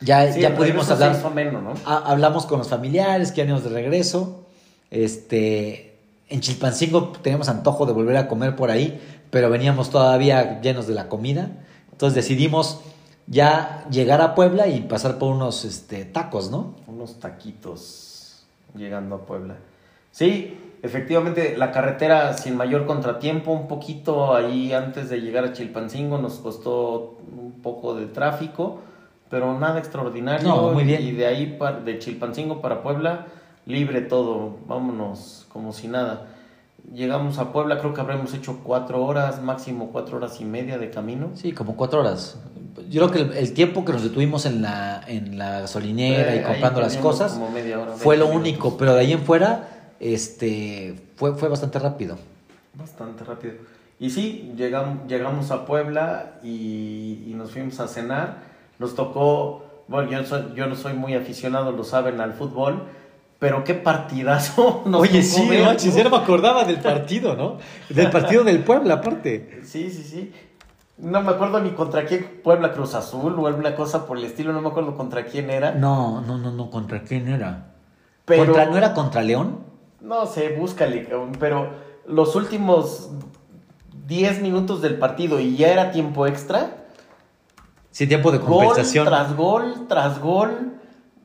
Ya. 0.00 0.32
Sí, 0.32 0.40
ya 0.40 0.54
pudimos 0.54 0.90
hablar, 0.90 1.16
hizo 1.16 1.26
ameno, 1.28 1.60
¿no? 1.60 1.74
ha- 1.84 2.10
hablamos 2.10 2.46
con 2.46 2.58
los 2.58 2.68
familiares 2.68 3.32
que 3.32 3.42
venimos 3.42 3.62
de 3.64 3.70
regreso. 3.70 4.46
Este, 4.90 5.96
en 6.28 6.40
Chilpancingo 6.40 7.08
teníamos 7.22 7.48
antojo 7.48 7.86
de 7.86 7.92
volver 7.92 8.16
a 8.16 8.28
comer 8.28 8.56
por 8.56 8.70
ahí, 8.70 9.00
pero 9.32 9.48
veníamos 9.48 9.88
todavía 9.88 10.60
llenos 10.60 10.86
de 10.86 10.92
la 10.92 11.08
comida. 11.08 11.48
Entonces 11.90 12.14
decidimos 12.14 12.80
ya 13.26 13.86
llegar 13.90 14.20
a 14.20 14.34
Puebla 14.34 14.66
y 14.68 14.80
pasar 14.80 15.16
por 15.16 15.32
unos 15.32 15.64
este, 15.64 16.04
tacos, 16.04 16.50
¿no? 16.50 16.74
Unos 16.86 17.18
taquitos 17.18 18.44
llegando 18.76 19.14
a 19.14 19.18
Puebla. 19.24 19.56
Sí, 20.10 20.58
efectivamente, 20.82 21.56
la 21.56 21.72
carretera 21.72 22.36
sin 22.36 22.58
mayor 22.58 22.84
contratiempo, 22.84 23.52
un 23.52 23.68
poquito 23.68 24.34
ahí 24.34 24.74
antes 24.74 25.08
de 25.08 25.22
llegar 25.22 25.44
a 25.46 25.54
Chilpancingo 25.54 26.18
nos 26.18 26.34
costó 26.34 27.16
un 27.34 27.52
poco 27.62 27.94
de 27.94 28.04
tráfico, 28.08 28.80
pero 29.30 29.58
nada 29.58 29.78
extraordinario. 29.78 30.46
No, 30.46 30.72
muy 30.72 30.84
bien. 30.84 31.00
Y 31.00 31.12
de 31.12 31.26
ahí, 31.26 31.58
de 31.86 31.98
Chilpancingo 31.98 32.60
para 32.60 32.82
Puebla, 32.82 33.28
libre 33.64 34.02
todo, 34.02 34.58
vámonos 34.66 35.46
como 35.48 35.72
si 35.72 35.88
nada. 35.88 36.26
Llegamos 36.92 37.38
a 37.38 37.52
Puebla, 37.52 37.78
creo 37.78 37.94
que 37.94 38.00
habremos 38.00 38.34
hecho 38.34 38.58
cuatro 38.64 39.02
horas, 39.04 39.40
máximo 39.42 39.90
cuatro 39.92 40.16
horas 40.18 40.40
y 40.40 40.44
media 40.44 40.78
de 40.78 40.90
camino. 40.90 41.30
Sí, 41.34 41.52
como 41.52 41.76
cuatro 41.76 42.00
horas. 42.00 42.36
Yo 42.90 43.08
creo 43.08 43.10
que 43.10 43.32
el, 43.32 43.38
el 43.38 43.52
tiempo 43.54 43.84
que 43.84 43.92
nos 43.92 44.02
detuvimos 44.02 44.44
en 44.46 44.60
la, 44.62 45.02
en 45.06 45.38
la 45.38 45.60
gasolinera 45.60 46.34
Eh, 46.34 46.38
y 46.40 46.42
comprando 46.42 46.80
las 46.80 46.96
cosas 46.96 47.32
como 47.32 47.50
media 47.50 47.78
hora, 47.80 47.92
fue 47.92 48.16
lo 48.16 48.26
20 48.28 48.38
único, 48.40 48.76
pero 48.76 48.94
de 48.94 49.00
ahí 49.00 49.12
en 49.12 49.20
fuera 49.20 49.68
este, 50.00 50.94
fue, 51.16 51.34
fue 51.34 51.48
bastante 51.48 51.78
rápido. 51.78 52.18
Bastante 52.74 53.24
rápido. 53.24 53.54
Y 54.00 54.10
sí, 54.10 54.52
llegamos, 54.56 55.06
llegamos 55.06 55.50
a 55.50 55.64
Puebla 55.64 56.34
y, 56.42 57.22
y 57.26 57.32
nos 57.36 57.52
fuimos 57.52 57.78
a 57.80 57.86
cenar. 57.88 58.38
Nos 58.78 58.94
tocó, 58.96 59.64
bueno, 59.88 60.10
yo, 60.10 60.24
soy- 60.26 60.52
yo 60.56 60.66
no 60.66 60.74
soy 60.74 60.94
muy 60.94 61.14
aficionado, 61.14 61.70
lo 61.72 61.84
saben, 61.84 62.20
al 62.20 62.32
fútbol, 62.34 62.82
pero 63.42 63.64
qué 63.64 63.74
partidazo 63.74 64.82
nos 64.86 65.00
Oye, 65.00 65.20
sí, 65.20 65.48
ver, 65.48 65.64
no 65.64 66.04
¿no? 66.04 66.10
me 66.10 66.16
acordaba 66.22 66.62
del 66.64 66.78
partido, 66.78 67.34
¿no? 67.34 67.58
Del 67.88 68.08
partido 68.08 68.44
del 68.44 68.62
Puebla, 68.62 68.94
aparte. 68.94 69.62
Sí, 69.64 69.90
sí, 69.90 70.04
sí. 70.04 70.32
No 70.98 71.22
me 71.22 71.32
acuerdo 71.32 71.58
ni 71.58 71.70
contra 71.70 72.04
quién, 72.04 72.40
Puebla 72.44 72.72
Cruz 72.72 72.94
Azul 72.94 73.36
o 73.36 73.48
alguna 73.48 73.74
cosa 73.74 74.06
por 74.06 74.16
el 74.16 74.26
estilo, 74.26 74.52
no 74.52 74.60
me 74.60 74.68
acuerdo 74.68 74.96
contra 74.96 75.24
quién 75.24 75.50
era. 75.50 75.72
No, 75.72 76.20
no, 76.20 76.38
no, 76.38 76.52
no, 76.52 76.70
¿contra 76.70 77.02
quién 77.02 77.26
era? 77.26 77.72
Pero, 78.26 78.44
¿Contra, 78.44 78.66
¿No 78.66 78.76
era 78.76 78.94
contra 78.94 79.22
León? 79.22 79.58
No 80.00 80.26
sé, 80.26 80.50
búscale, 80.50 81.08
pero 81.40 81.70
los 82.06 82.36
últimos 82.36 83.10
10 84.06 84.40
minutos 84.40 84.82
del 84.82 85.00
partido 85.00 85.40
y 85.40 85.56
ya 85.56 85.72
era 85.72 85.90
tiempo 85.90 86.28
extra. 86.28 86.84
Sí, 87.90 88.06
tiempo 88.06 88.30
de 88.30 88.38
Gol 88.38 88.66
compensación. 88.66 89.04
tras 89.04 89.34
gol 89.34 89.86
tras 89.88 90.20
gol. 90.20 90.74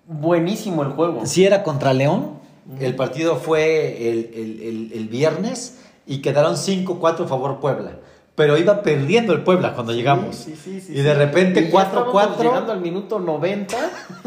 Buenísimo 0.07 0.83
el 0.83 0.89
juego. 0.89 1.25
Sí 1.25 1.45
era 1.45 1.63
contra 1.63 1.93
León. 1.93 2.31
El 2.79 2.95
partido 2.95 3.35
fue 3.37 4.09
el, 4.09 4.31
el- 4.33 4.61
el- 4.61 4.91
el 4.93 5.07
viernes 5.07 5.79
y 6.05 6.21
quedaron 6.21 6.55
5-4 6.55 7.25
a 7.25 7.27
favor 7.27 7.59
Puebla. 7.59 7.91
Pero 8.35 8.57
iba 8.57 8.83
perdiendo 8.83 9.33
el 9.33 9.41
Puebla 9.43 9.73
cuando 9.73 9.93
llegamos. 9.93 10.35
Sí, 10.35 10.55
sí, 10.55 10.79
sí, 10.81 10.93
y 10.93 11.01
de 11.01 11.13
repente 11.13 11.61
Y 11.61 11.71
ya 11.71 11.81
estábamos 11.83 12.13
4-4. 12.13 12.41
Llegando 12.43 12.71
al 12.71 12.81
minuto 12.81 13.19
90. 13.19 13.75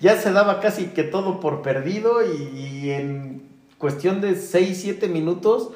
ya 0.01 0.17
se 0.17 0.33
daba 0.33 0.61
casi 0.61 0.87
que 0.87 1.03
todo 1.05 1.41
por 1.41 1.63
perdido 1.63 2.19
y, 2.25 2.59
y 2.59 2.91
en 2.91 3.43
cuestión 3.79 4.21
de 4.21 4.35
6, 4.37 4.79
7 4.83 5.09
minutos 5.09 5.71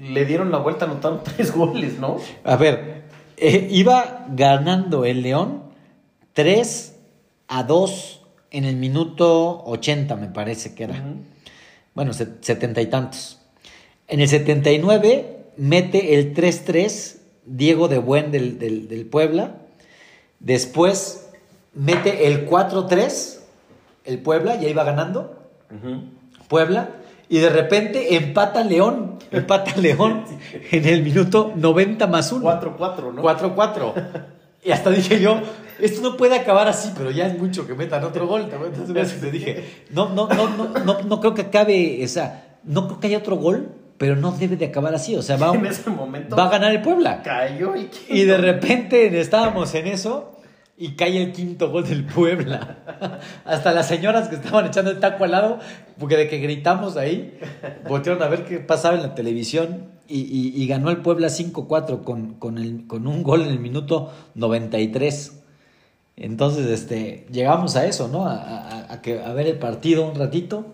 le 0.00 0.24
dieron 0.24 0.50
la 0.50 0.58
vuelta, 0.58 0.84
anotaron 0.86 1.20
tres 1.36 1.54
goles, 1.54 1.98
¿no? 1.98 2.16
A 2.44 2.56
ver, 2.56 3.04
eh, 3.36 3.68
iba 3.70 4.26
ganando 4.30 5.04
el 5.04 5.22
León 5.22 5.63
3 6.34 6.94
a 7.48 7.62
2 7.64 8.20
en 8.50 8.64
el 8.64 8.76
minuto 8.76 9.62
80, 9.64 10.16
me 10.16 10.28
parece 10.28 10.74
que 10.74 10.84
era. 10.84 10.94
Ujú. 10.94 11.16
Bueno, 11.94 12.12
se- 12.12 12.28
setenta 12.40 12.80
y 12.80 12.86
tantos. 12.86 13.40
En 14.08 14.20
el 14.20 14.28
79 14.28 15.38
mete 15.56 16.14
el 16.14 16.34
3-3 16.34 17.16
Diego 17.46 17.88
de 17.88 17.98
Buen 17.98 18.30
del, 18.30 18.58
del- 18.58 18.88
del 18.88 19.06
Puebla. 19.06 19.56
Después 20.40 21.28
mete 21.74 22.26
el 22.26 22.46
4-3 22.48 23.40
el 24.04 24.18
Puebla, 24.18 24.60
ya 24.60 24.68
iba 24.68 24.84
ganando 24.84 25.38
Ujú. 25.70 26.02
Puebla. 26.48 26.90
Y 27.28 27.38
de 27.38 27.48
repente 27.48 28.16
empata 28.16 28.62
León. 28.64 29.18
Empata 29.30 29.76
León 29.80 30.24
en 30.70 30.84
el 30.86 31.02
minuto 31.02 31.52
90 31.56 32.06
más 32.06 32.30
1. 32.32 32.44
4-4, 32.44 33.14
¿no? 33.14 33.22
4-4. 33.22 33.94
Y 34.66 34.70
hasta 34.70 34.88
dije 34.88 35.20
yo, 35.20 35.40
esto 35.78 36.00
no 36.02 36.16
puede 36.16 36.36
acabar 36.36 36.68
así, 36.68 36.92
pero 36.96 37.10
ya 37.10 37.26
es 37.26 37.38
mucho 37.38 37.66
que 37.66 37.74
metan 37.74 38.04
otro 38.04 38.26
gol. 38.26 38.48
Entonces 38.50 39.20
me 39.22 39.30
dije, 39.30 39.84
no, 39.90 40.08
no, 40.10 40.28
no, 40.28 40.48
no, 40.56 40.68
no, 40.84 41.02
no 41.02 41.20
creo 41.20 41.34
que 41.34 41.42
acabe 41.42 42.02
esa. 42.02 42.44
no 42.64 42.86
creo 42.86 43.00
que 43.00 43.06
haya 43.08 43.18
otro 43.18 43.36
gol, 43.36 43.70
pero 43.98 44.16
no 44.16 44.32
debe 44.32 44.56
de 44.56 44.66
acabar 44.66 44.94
así. 44.94 45.14
O 45.16 45.22
sea, 45.22 45.36
va, 45.36 45.50
En 45.54 45.66
ese 45.66 45.90
momento 45.90 46.36
va 46.36 46.46
a 46.46 46.50
ganar 46.50 46.72
el 46.72 46.82
Puebla. 46.82 47.22
cayó 47.22 47.74
el 47.74 47.88
quinto. 47.90 48.14
Y 48.14 48.22
de 48.24 48.36
repente 48.38 49.20
estábamos 49.20 49.74
en 49.74 49.86
eso 49.86 50.30
y 50.76 50.96
cae 50.96 51.22
el 51.22 51.32
quinto 51.32 51.70
gol 51.70 51.86
del 51.88 52.04
Puebla. 52.04 53.20
Hasta 53.44 53.72
las 53.72 53.86
señoras 53.86 54.28
que 54.28 54.34
estaban 54.36 54.66
echando 54.66 54.90
el 54.90 54.98
taco 54.98 55.22
al 55.24 55.30
lado, 55.30 55.58
porque 55.98 56.16
de 56.16 56.28
que 56.28 56.38
gritamos 56.38 56.96
ahí, 56.96 57.38
voltearon 57.88 58.22
a 58.22 58.26
ver 58.28 58.44
qué 58.44 58.58
pasaba 58.58 58.96
en 58.96 59.02
la 59.02 59.14
televisión 59.14 59.92
y, 60.08 60.20
y- 60.22 60.52
y 60.60 60.66
ganó 60.66 60.90
el 60.90 60.96
Puebla 60.98 61.28
5-4 61.28 62.02
con, 62.02 62.34
con, 62.34 62.58
el- 62.58 62.86
con 62.88 63.06
un 63.06 63.22
gol 63.22 63.42
en 63.42 63.48
el 63.50 63.60
minuto 63.60 64.12
93. 64.34 65.43
Entonces, 66.16 66.66
este, 66.66 67.26
llegamos 67.30 67.74
a 67.76 67.86
eso, 67.86 68.08
¿no? 68.08 68.26
A, 68.26 68.34
a- 68.36 68.92
a 68.92 69.02
que, 69.02 69.22
a 69.22 69.32
ver 69.32 69.46
el 69.48 69.58
partido 69.58 70.06
un 70.08 70.14
ratito, 70.14 70.64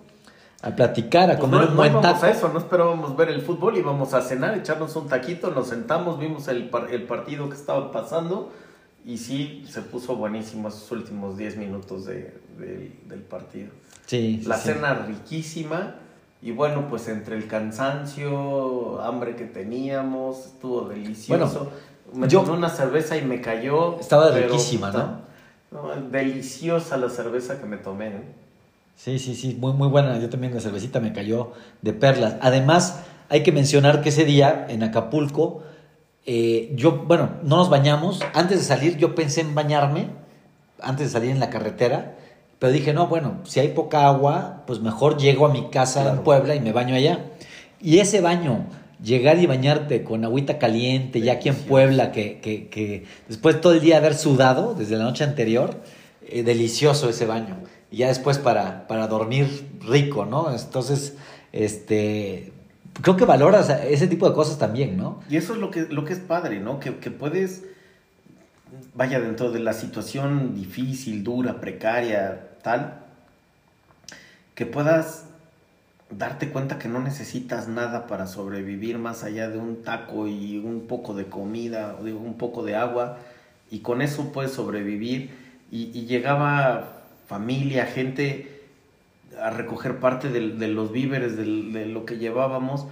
a 0.62 0.76
platicar, 0.76 1.24
a 1.30 1.38
Pues 1.38 1.40
comer 1.40 1.60
no, 1.60 1.64
un 1.66 1.70
no 1.70 1.76
buen 1.76 1.92
íbamos 1.92 2.12
taco. 2.12 2.26
a 2.26 2.30
eso, 2.30 2.48
no 2.52 2.58
esperábamos 2.58 3.16
ver 3.16 3.30
el 3.30 3.40
fútbol, 3.40 3.78
íbamos 3.78 4.12
a 4.12 4.20
cenar, 4.20 4.56
echarnos 4.58 4.94
un 4.96 5.08
taquito, 5.08 5.50
nos 5.50 5.68
sentamos, 5.68 6.18
vimos 6.18 6.48
el, 6.48 6.68
par- 6.68 6.88
el 6.92 7.04
partido 7.04 7.48
que 7.48 7.56
estaba 7.56 7.90
pasando 7.90 8.52
y 9.06 9.16
sí, 9.16 9.64
se 9.66 9.80
puso 9.80 10.16
buenísimo 10.16 10.68
esos 10.68 10.90
últimos 10.92 11.38
10 11.38 11.56
minutos 11.56 12.04
de- 12.04 12.34
de- 12.58 12.92
del 13.08 13.20
partido. 13.20 13.70
Sí, 14.04 14.42
La 14.46 14.58
sí. 14.58 14.68
cena 14.68 14.92
riquísima 15.06 15.94
y 16.42 16.50
bueno, 16.50 16.86
pues 16.90 17.08
entre 17.08 17.36
el 17.36 17.46
cansancio, 17.46 19.00
hambre 19.02 19.36
que 19.36 19.44
teníamos, 19.44 20.46
estuvo 20.46 20.82
delicioso. 20.88 21.70
me 22.12 22.28
yo- 22.28 22.42
tomé 22.42 22.58
una 22.58 22.68
cerveza 22.68 23.16
y 23.16 23.22
me 23.22 23.40
cayó. 23.40 23.98
Estaba 24.00 24.30
riquísima, 24.32 24.88
puta, 24.90 25.20
no, 25.70 25.94
deliciosa 26.10 26.96
la 26.96 27.08
cerveza 27.08 27.60
que 27.60 27.66
me 27.66 27.76
tomé. 27.76 28.08
¿eh? 28.08 28.22
Sí, 28.96 29.18
sí, 29.18 29.34
sí, 29.34 29.56
muy, 29.58 29.72
muy 29.72 29.88
buena. 29.88 30.18
Yo 30.18 30.28
también 30.28 30.54
la 30.54 30.60
cervecita 30.60 31.00
me 31.00 31.12
cayó 31.12 31.52
de 31.82 31.92
perlas. 31.92 32.36
Además, 32.40 33.02
hay 33.28 33.42
que 33.42 33.52
mencionar 33.52 34.02
que 34.02 34.10
ese 34.10 34.24
día 34.24 34.66
en 34.68 34.82
Acapulco, 34.82 35.62
eh, 36.26 36.72
yo, 36.74 37.04
bueno, 37.06 37.30
no 37.42 37.56
nos 37.56 37.70
bañamos. 37.70 38.20
Antes 38.34 38.58
de 38.58 38.64
salir, 38.64 38.96
yo 38.98 39.14
pensé 39.14 39.40
en 39.40 39.54
bañarme, 39.54 40.08
antes 40.80 41.06
de 41.06 41.12
salir 41.12 41.30
en 41.30 41.40
la 41.40 41.50
carretera, 41.50 42.16
pero 42.58 42.72
dije, 42.72 42.92
no, 42.92 43.06
bueno, 43.06 43.38
si 43.44 43.58
hay 43.58 43.68
poca 43.68 44.06
agua, 44.06 44.64
pues 44.66 44.80
mejor 44.80 45.16
llego 45.16 45.46
a 45.46 45.52
mi 45.52 45.70
casa 45.70 46.10
en. 46.10 46.18
Puebla 46.18 46.54
y 46.54 46.60
me 46.60 46.72
baño 46.72 46.94
allá. 46.94 47.24
Y 47.80 48.00
ese 48.00 48.20
baño, 48.20 48.66
llegar 49.02 49.38
y 49.38 49.46
bañarte 49.46 50.04
con 50.04 50.24
agüita 50.24 50.58
caliente, 50.58 51.20
ya 51.20 51.34
aquí 51.34 51.48
en. 51.48 51.56
Puebla, 51.56 52.12
que, 52.12 52.40
que, 52.40 52.68
que 52.68 53.04
después 53.28 53.60
todo 53.60 53.72
el 53.72 53.80
día 53.80 53.98
haber 53.98 54.14
sudado 54.14 54.74
desde 54.74 54.96
la 54.96 55.04
noche 55.04 55.24
anterior, 55.24 55.80
eh, 56.26 56.42
delicioso 56.42 57.08
ese 57.08 57.26
baño. 57.26 57.58
Y 57.90 57.98
ya 57.98 58.08
después 58.08 58.38
para, 58.38 58.86
para 58.86 59.06
dormir 59.06 59.66
rico, 59.86 60.24
¿no? 60.26 60.54
Entonces, 60.54 61.16
este, 61.52 62.52
creo 63.02 63.16
que 63.16 63.24
valoras 63.24 63.68
ese 63.68 64.06
tipo 64.06 64.28
de 64.28 64.34
cosas 64.34 64.58
también, 64.58 64.96
¿no? 64.96 65.20
Y 65.28 65.36
eso 65.36 65.54
es 65.54 65.58
lo 65.58 65.70
que, 65.70 65.82
lo 65.82 66.04
que 66.04 66.12
es 66.12 66.20
padre, 66.20 66.60
¿no? 66.60 66.78
Que, 66.80 66.96
que 66.98 67.10
puedes, 67.10 67.64
vaya, 68.94 69.20
dentro 69.20 69.50
de 69.50 69.60
la 69.60 69.72
situación 69.72 70.54
difícil, 70.54 71.24
dura, 71.24 71.60
precaria, 71.60 72.48
tal, 72.62 73.00
que 74.54 74.66
puedas 74.66 75.24
darte 76.10 76.50
cuenta 76.50 76.78
que 76.78 76.88
no 76.88 77.00
necesitas 77.00 77.68
nada 77.68 78.06
para 78.06 78.26
sobrevivir 78.26 78.98
más 78.98 79.22
allá 79.24 79.48
de 79.48 79.58
un 79.58 79.82
taco 79.82 80.26
y 80.28 80.58
un 80.58 80.86
poco 80.88 81.14
de 81.14 81.26
comida, 81.26 81.96
o 82.00 82.04
digo, 82.04 82.18
un 82.20 82.34
poco 82.34 82.62
de 82.64 82.76
agua, 82.76 83.18
y 83.70 83.80
con 83.80 84.02
eso 84.02 84.32
puedes 84.32 84.52
sobrevivir. 84.52 85.30
Y, 85.70 85.96
y 85.96 86.06
llegaba 86.06 87.02
familia, 87.28 87.86
gente 87.86 88.60
a 89.40 89.50
recoger 89.50 90.00
parte 90.00 90.28
de, 90.30 90.40
los 90.68 90.90
víveres, 90.90 91.36
de 91.36 91.86
lo 91.86 92.04
que 92.04 92.18
llevábamos, 92.18 92.86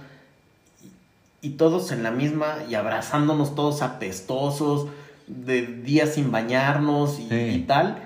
y 1.41 1.51
todos 1.51 1.91
en 1.91 2.03
la 2.03 2.11
misma 2.11 2.57
y 2.69 2.75
abrazándonos 2.75 3.55
todos 3.55 3.81
apestosos, 3.81 4.87
de 5.27 5.61
días 5.67 6.13
sin 6.15 6.31
bañarnos 6.31 7.19
y, 7.19 7.27
Sí. 7.29 7.35
y 7.35 7.59
tal. 7.67 8.01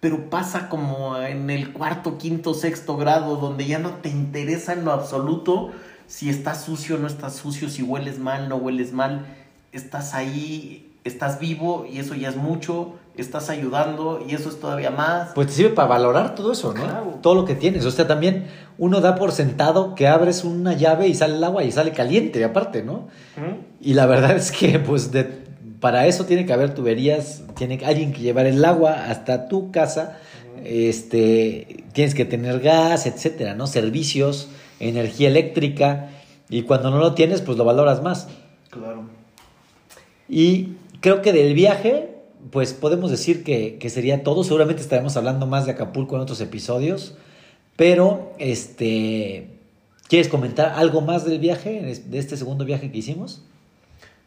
Pero 0.00 0.30
pasa 0.30 0.68
como 0.68 1.16
en 1.18 1.50
el 1.50 1.72
cuarto, 1.72 2.18
quinto, 2.18 2.54
sexto 2.54 2.96
grado, 2.96 3.36
donde 3.36 3.66
ya 3.66 3.78
no 3.78 3.90
te 3.94 4.08
interesa 4.08 4.72
en 4.72 4.84
lo 4.84 4.92
absoluto 4.92 5.72
si 6.06 6.30
estás 6.30 6.62
sucio 6.62 6.96
o 6.96 6.98
no 6.98 7.06
estás 7.06 7.34
sucio, 7.34 7.68
si 7.68 7.82
hueles 7.82 8.18
mal, 8.18 8.48
no 8.48 8.56
hueles 8.56 8.92
mal. 8.92 9.26
Estás 9.72 10.14
ahí, 10.14 10.92
estás 11.04 11.40
vivo 11.40 11.86
y 11.90 11.98
eso 11.98 12.14
ya 12.14 12.28
es 12.28 12.36
mucho. 12.36 12.94
Estás 13.16 13.48
ayudando 13.48 14.22
y 14.26 14.34
eso 14.34 14.50
es 14.50 14.60
todavía 14.60 14.90
más. 14.90 15.30
Pues 15.34 15.48
te 15.48 15.54
sirve 15.54 15.70
para 15.70 15.88
valorar 15.88 16.34
todo 16.34 16.52
eso, 16.52 16.74
¿no? 16.74 16.82
Claro. 16.82 17.18
Todo 17.22 17.34
lo 17.34 17.44
que 17.44 17.54
tienes. 17.54 17.84
O 17.86 17.90
sea, 17.90 18.06
también 18.06 18.46
uno 18.78 19.00
da 19.00 19.14
por 19.14 19.32
sentado 19.32 19.94
que 19.94 20.06
abres 20.06 20.44
una 20.44 20.74
llave 20.74 21.08
y 21.08 21.14
sale 21.14 21.36
el 21.36 21.44
agua 21.44 21.64
y 21.64 21.72
sale 21.72 21.92
caliente, 21.92 22.44
aparte, 22.44 22.82
¿no? 22.82 23.08
¿Mm? 23.36 23.64
Y 23.80 23.94
la 23.94 24.04
verdad 24.06 24.36
es 24.36 24.52
que, 24.52 24.78
pues, 24.78 25.12
de, 25.12 25.44
para 25.80 26.06
eso 26.06 26.24
tiene 26.24 26.46
que 26.46 26.52
haber 26.52 26.74
tuberías, 26.74 27.42
tiene 27.56 27.80
alguien 27.84 28.12
que 28.12 28.20
llevar 28.20 28.46
el 28.46 28.64
agua 28.64 29.10
hasta 29.10 29.48
tu 29.48 29.70
casa, 29.70 30.18
este, 30.64 31.84
tienes 31.92 32.14
que 32.14 32.24
tener 32.24 32.60
gas, 32.60 33.06
etcétera, 33.06 33.54
¿no? 33.54 33.66
Servicios, 33.66 34.48
energía 34.80 35.28
eléctrica, 35.28 36.10
y 36.48 36.62
cuando 36.62 36.90
no 36.90 36.98
lo 36.98 37.14
tienes, 37.14 37.42
pues 37.42 37.58
lo 37.58 37.64
valoras 37.64 38.02
más. 38.02 38.28
Claro. 38.70 39.04
Y 40.28 40.74
creo 41.00 41.22
que 41.22 41.32
del 41.32 41.54
viaje, 41.54 42.10
pues 42.50 42.72
podemos 42.72 43.10
decir 43.10 43.42
que, 43.42 43.78
que 43.78 43.90
sería 43.90 44.22
todo. 44.22 44.44
Seguramente 44.44 44.82
estaremos 44.82 45.16
hablando 45.16 45.46
más 45.46 45.66
de 45.66 45.72
Acapulco 45.72 46.14
en 46.14 46.22
otros 46.22 46.40
episodios. 46.40 47.14
Pero, 47.76 48.32
este, 48.38 49.48
¿quieres 50.08 50.28
comentar 50.28 50.72
algo 50.76 51.00
más 51.00 51.24
del 51.24 51.38
viaje, 51.38 52.00
de 52.06 52.18
este 52.18 52.36
segundo 52.36 52.64
viaje 52.64 52.90
que 52.90 52.98
hicimos? 52.98 53.42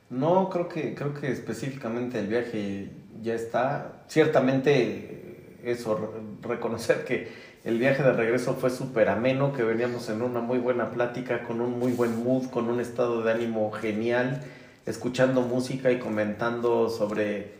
No, 0.09 0.49
creo 0.49 0.67
que, 0.67 0.95
creo 0.95 1.13
que 1.13 1.31
específicamente 1.31 2.19
el 2.19 2.27
viaje 2.27 2.89
ya 3.21 3.35
está. 3.35 4.03
Ciertamente, 4.07 5.57
eso, 5.63 5.95
re- 5.95 6.49
reconocer 6.55 7.05
que 7.05 7.27
el 7.63 7.77
viaje 7.77 8.01
de 8.01 8.13
regreso 8.13 8.55
fue 8.55 8.71
súper 8.71 9.09
ameno, 9.09 9.53
que 9.53 9.63
veníamos 9.63 10.09
en 10.09 10.21
una 10.23 10.39
muy 10.39 10.57
buena 10.57 10.89
plática, 10.91 11.43
con 11.43 11.61
un 11.61 11.77
muy 11.77 11.91
buen 11.91 12.23
mood, 12.23 12.49
con 12.49 12.69
un 12.69 12.79
estado 12.79 13.21
de 13.21 13.31
ánimo 13.31 13.71
genial, 13.71 14.41
escuchando 14.87 15.41
música 15.41 15.91
y 15.91 15.99
comentando 15.99 16.89
sobre 16.89 17.59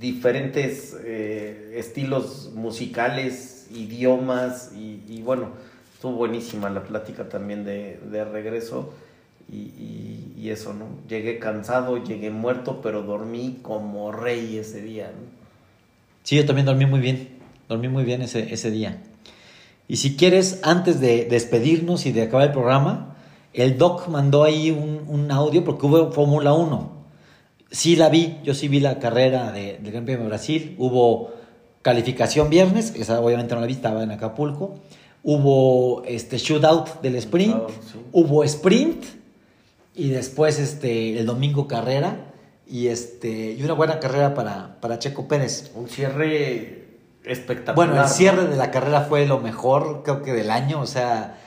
diferentes 0.00 0.96
eh, 1.04 1.74
estilos 1.76 2.50
musicales, 2.54 3.68
idiomas, 3.70 4.72
y, 4.74 5.04
y 5.08 5.22
bueno, 5.22 5.50
estuvo 5.94 6.14
buenísima 6.16 6.70
la 6.70 6.82
plática 6.82 7.28
también 7.28 7.64
de, 7.64 7.98
de 8.10 8.24
regreso. 8.24 8.92
Y, 9.50 9.56
y- 9.56 10.34
y 10.38 10.50
eso, 10.50 10.72
¿no? 10.74 10.86
Llegué 11.08 11.38
cansado, 11.38 12.02
llegué 12.02 12.30
muerto, 12.30 12.80
pero 12.82 13.02
dormí 13.02 13.58
como 13.62 14.10
rey 14.12 14.56
ese 14.58 14.80
día, 14.82 15.06
¿no? 15.14 15.26
Sí, 16.24 16.36
yo 16.36 16.44
también 16.46 16.66
dormí 16.66 16.86
muy 16.86 17.00
bien. 17.00 17.28
Dormí 17.68 17.88
muy 17.88 18.04
bien 18.04 18.22
ese, 18.22 18.52
ese 18.52 18.70
día. 18.70 19.02
Y 19.88 19.96
si 19.96 20.16
quieres, 20.16 20.60
antes 20.62 21.00
de 21.00 21.24
despedirnos 21.26 22.06
y 22.06 22.12
de 22.12 22.22
acabar 22.22 22.46
el 22.46 22.52
programa, 22.52 23.16
el 23.52 23.76
doc 23.78 24.08
mandó 24.08 24.42
ahí 24.44 24.70
un, 24.70 25.02
un 25.08 25.30
audio 25.30 25.64
porque 25.64 25.86
hubo 25.86 26.10
Fórmula 26.12 26.52
1. 26.54 26.90
Sí 27.70 27.96
la 27.96 28.08
vi, 28.08 28.38
yo 28.44 28.54
sí 28.54 28.68
vi 28.68 28.80
la 28.80 28.98
carrera 28.98 29.52
de- 29.52 29.78
del 29.78 29.92
Gran 29.92 30.04
Premio 30.04 30.22
de 30.22 30.28
Brasil. 30.28 30.74
Hubo 30.78 31.30
calificación 31.82 32.48
viernes, 32.50 32.94
esa 32.96 33.20
obviamente 33.20 33.54
no 33.54 33.60
la 33.60 33.66
vi, 33.66 33.72
estaba 33.74 34.02
en 34.02 34.10
Acapulco. 34.12 34.74
Hubo 35.22 36.02
este 36.04 36.38
shootout 36.38 37.00
del 37.00 37.16
sprint. 37.16 37.56
Sí. 37.68 37.98
Hubo 38.12 38.44
sprint 38.44 39.04
y 39.94 40.08
después 40.10 40.58
este, 40.58 41.18
el 41.18 41.26
domingo 41.26 41.66
carrera. 41.68 42.28
Y, 42.66 42.86
este, 42.88 43.52
y 43.52 43.62
una 43.64 43.74
buena 43.74 43.98
carrera 44.00 44.34
para, 44.34 44.80
para 44.80 44.98
Checo 44.98 45.28
Pérez. 45.28 45.72
Un 45.74 45.88
cierre 45.88 46.84
espectacular. 47.24 47.74
Bueno, 47.74 48.02
el 48.02 48.08
cierre 48.08 48.46
de 48.46 48.56
la 48.56 48.70
carrera 48.70 49.02
fue 49.02 49.26
lo 49.26 49.40
mejor, 49.40 50.02
creo 50.04 50.22
que 50.22 50.32
del 50.32 50.50
año, 50.50 50.80
o 50.80 50.86
sea, 50.86 51.38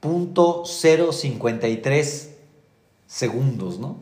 punto 0.00 0.64
053 0.64 2.30
segundos, 3.06 3.78
¿no? 3.78 3.98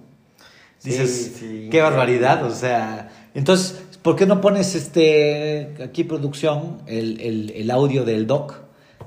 Sí, 0.79 0.91
Dices, 0.91 1.33
sí, 1.39 1.69
qué 1.71 1.83
barbaridad, 1.83 2.45
o 2.45 2.55
sea, 2.55 3.11
entonces, 3.35 3.81
¿por 4.03 4.15
qué 4.17 4.27
no 4.27 4.41
pones 4.41 4.75
este, 4.75 5.75
aquí 5.85 6.05
producción, 6.05 6.83
el, 6.87 7.21
el- 7.21 7.51
el 7.51 7.71
audio 7.71 8.05
del 8.05 8.27
doc, 8.27 8.55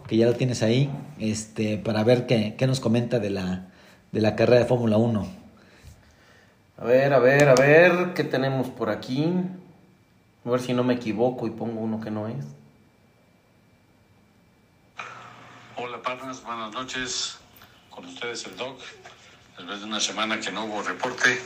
que 0.08 0.18
ya 0.18 0.26
lo 0.26 0.34
tienes 0.34 0.62
ahí, 0.64 0.92
este, 1.20 1.78
para 1.78 2.04
ver 2.04 2.26
qué, 2.28 2.56
qué 2.58 2.68
nos 2.68 2.80
comenta 2.82 3.20
de 3.20 3.30
la, 3.30 3.71
de 4.12 4.22
la 4.22 4.36
carrera 4.36 4.62
de 4.62 4.66
Fórmula 4.66 4.98
1? 4.98 5.42
A 6.78 6.84
ver, 6.84 7.14
a 7.14 7.20
ver, 7.20 7.50
a 7.50 7.56
ver, 7.56 8.14
¿qué 8.14 8.24
tenemos 8.24 8.68
por 8.68 8.90
aquí? 8.90 9.32
A 10.46 10.50
ver 10.50 10.62
si 10.62 10.74
no 10.74 10.84
me 10.84 10.96
equivoco 10.96 11.48
y 11.48 11.52
pongo 11.52 11.80
uno 11.80 12.02
que 12.02 12.12
no 12.12 12.28
es. 12.28 12.44
Hola, 15.78 16.02
partners, 16.02 16.44
buenas 16.44 16.74
noches. 16.74 17.38
Con 17.90 18.06
ustedes 18.06 18.46
el 18.46 18.58
Doc. 18.58 18.80
Después 19.58 19.80
de 19.80 19.86
una 19.86 20.00
semana 20.00 20.40
que 20.40 20.52
no 20.52 20.66
hubo 20.66 20.82
reporte, 20.82 21.40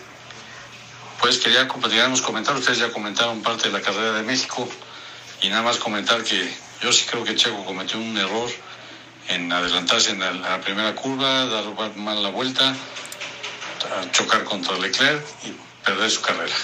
pues 1.20 1.40
quería 1.40 1.68
queríamos 1.68 2.22
comentar. 2.22 2.56
Ustedes 2.56 2.80
ya 2.80 2.92
comentaron 2.92 3.42
parte 3.42 3.68
de 3.68 3.74
la 3.74 3.82
carrera 3.82 4.14
de 4.14 4.24
México 4.24 4.68
y 5.42 5.50
nada 5.50 5.64
más 5.64 5.78
comentar 5.78 6.24
que 6.24 6.50
yo 6.82 6.94
sí 6.94 7.06
creo 7.10 7.24
que 7.24 7.36
Checo 7.36 7.66
cometió 7.66 8.00
un 8.00 8.18
error 8.18 8.50
en 9.28 9.52
adelantarse 9.52 10.12
en 10.12 10.20
la, 10.20 10.62
primera 10.62 10.94
curva, 10.96 11.46
dar 11.46 11.96
mal 11.96 12.22
la 12.22 12.30
vuelta, 12.30 12.76
chocar 14.12 14.44
contra 14.44 14.78
Leclerc 14.78 15.24
y 15.46 15.54
perder 15.84 16.12
su 16.12 16.22
carrera. 16.22 16.56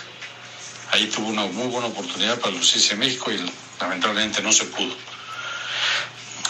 Ahí 0.92 1.08
tuvo 1.08 1.28
una 1.28 1.46
muy 1.46 1.68
buena 1.68 1.88
oportunidad 1.88 2.40
para 2.40 2.54
lucirse 2.54 2.94
en 2.94 3.00
México 3.00 3.32
y 3.32 3.40
lamentablemente 3.80 4.42
no 4.42 4.52
se 4.52 4.66
pudo. 4.66 4.96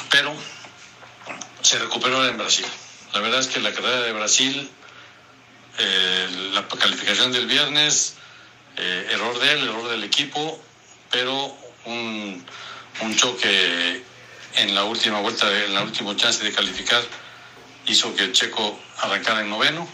Pero 0.10 0.34
se 1.62 1.78
recuperó 1.80 2.28
en 2.28 2.38
Brasil. 2.38 2.66
La 3.14 3.20
verdad 3.20 3.40
es 3.40 3.48
que 3.48 3.60
la 3.60 3.72
carrera 3.72 4.02
de 4.02 4.14
Brasil, 4.14 4.70
eh, 5.78 6.52
la 6.54 6.68
calificación 6.68 7.32
del 7.32 7.46
viernes, 7.46 8.16
eh, 8.78 9.10
error 9.12 9.40
de 9.40 9.52
él, 9.52 9.68
error 9.68 9.90
del 9.90 10.04
equipo, 10.04 10.62
pero 11.12 11.56
un, 11.86 12.44
un 13.02 13.16
choque 13.16 14.04
en 14.56 14.76
la 14.76 14.84
última 14.84 15.20
vuelta, 15.20 15.48
en 15.66 15.74
la 15.74 15.84
última 15.84 16.16
chance 16.16 16.44
de 16.44 16.52
calificar, 16.52 17.04
hizo 17.88 18.16
que 18.16 18.24
el 18.24 18.34
checo 18.34 18.80
arrancara 19.00 19.42
en 19.42 19.50
noveno. 19.50 19.88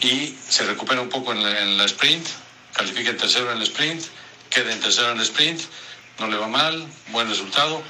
Y 0.00 0.36
se 0.48 0.64
recupera 0.64 1.00
un 1.00 1.08
poco 1.08 1.32
en 1.32 1.78
la, 1.78 1.84
sprint, 1.84 2.26
califica 2.72 3.10
en 3.10 3.16
tercero 3.16 3.52
en 3.52 3.58
el 3.58 3.62
sprint, 3.62 4.04
queda 4.50 4.72
en 4.72 4.80
tercero 4.80 5.12
en 5.12 5.18
el 5.18 5.22
sprint, 5.22 5.60
no 6.18 6.26
le 6.26 6.36
va 6.36 6.48
mal, 6.48 6.86
buen 7.08 7.28
resultado, 7.28 7.82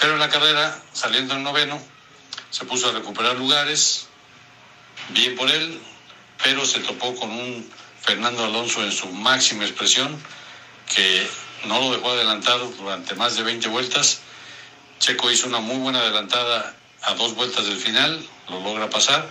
pero 0.00 0.14
en 0.14 0.18
la 0.18 0.28
carrera, 0.28 0.82
saliendo 0.92 1.34
en 1.34 1.44
noveno, 1.44 1.80
se 2.50 2.64
puso 2.64 2.88
a 2.88 2.92
recuperar 2.92 3.36
lugares, 3.36 4.06
bien 5.10 5.36
por 5.36 5.50
él, 5.50 5.80
pero 6.42 6.66
se 6.66 6.80
topó 6.80 7.14
con 7.14 7.30
un 7.30 7.70
Fernando 8.02 8.44
Alonso 8.44 8.82
en 8.82 8.92
su 8.92 9.06
máxima 9.08 9.64
expresión, 9.64 10.20
que 10.92 11.26
no 11.66 11.80
lo 11.80 11.92
dejó 11.92 12.10
adelantar 12.10 12.58
durante 12.76 13.14
más 13.14 13.36
de 13.36 13.42
20 13.42 13.68
vueltas. 13.68 14.20
Checo 14.98 15.30
hizo 15.30 15.48
una 15.48 15.60
muy 15.60 15.76
buena 15.76 16.00
adelantada 16.00 16.74
a 17.02 17.14
dos 17.14 17.34
vueltas 17.34 17.66
del 17.66 17.78
final, 17.78 18.26
lo 18.48 18.60
logra 18.60 18.88
pasar, 18.90 19.28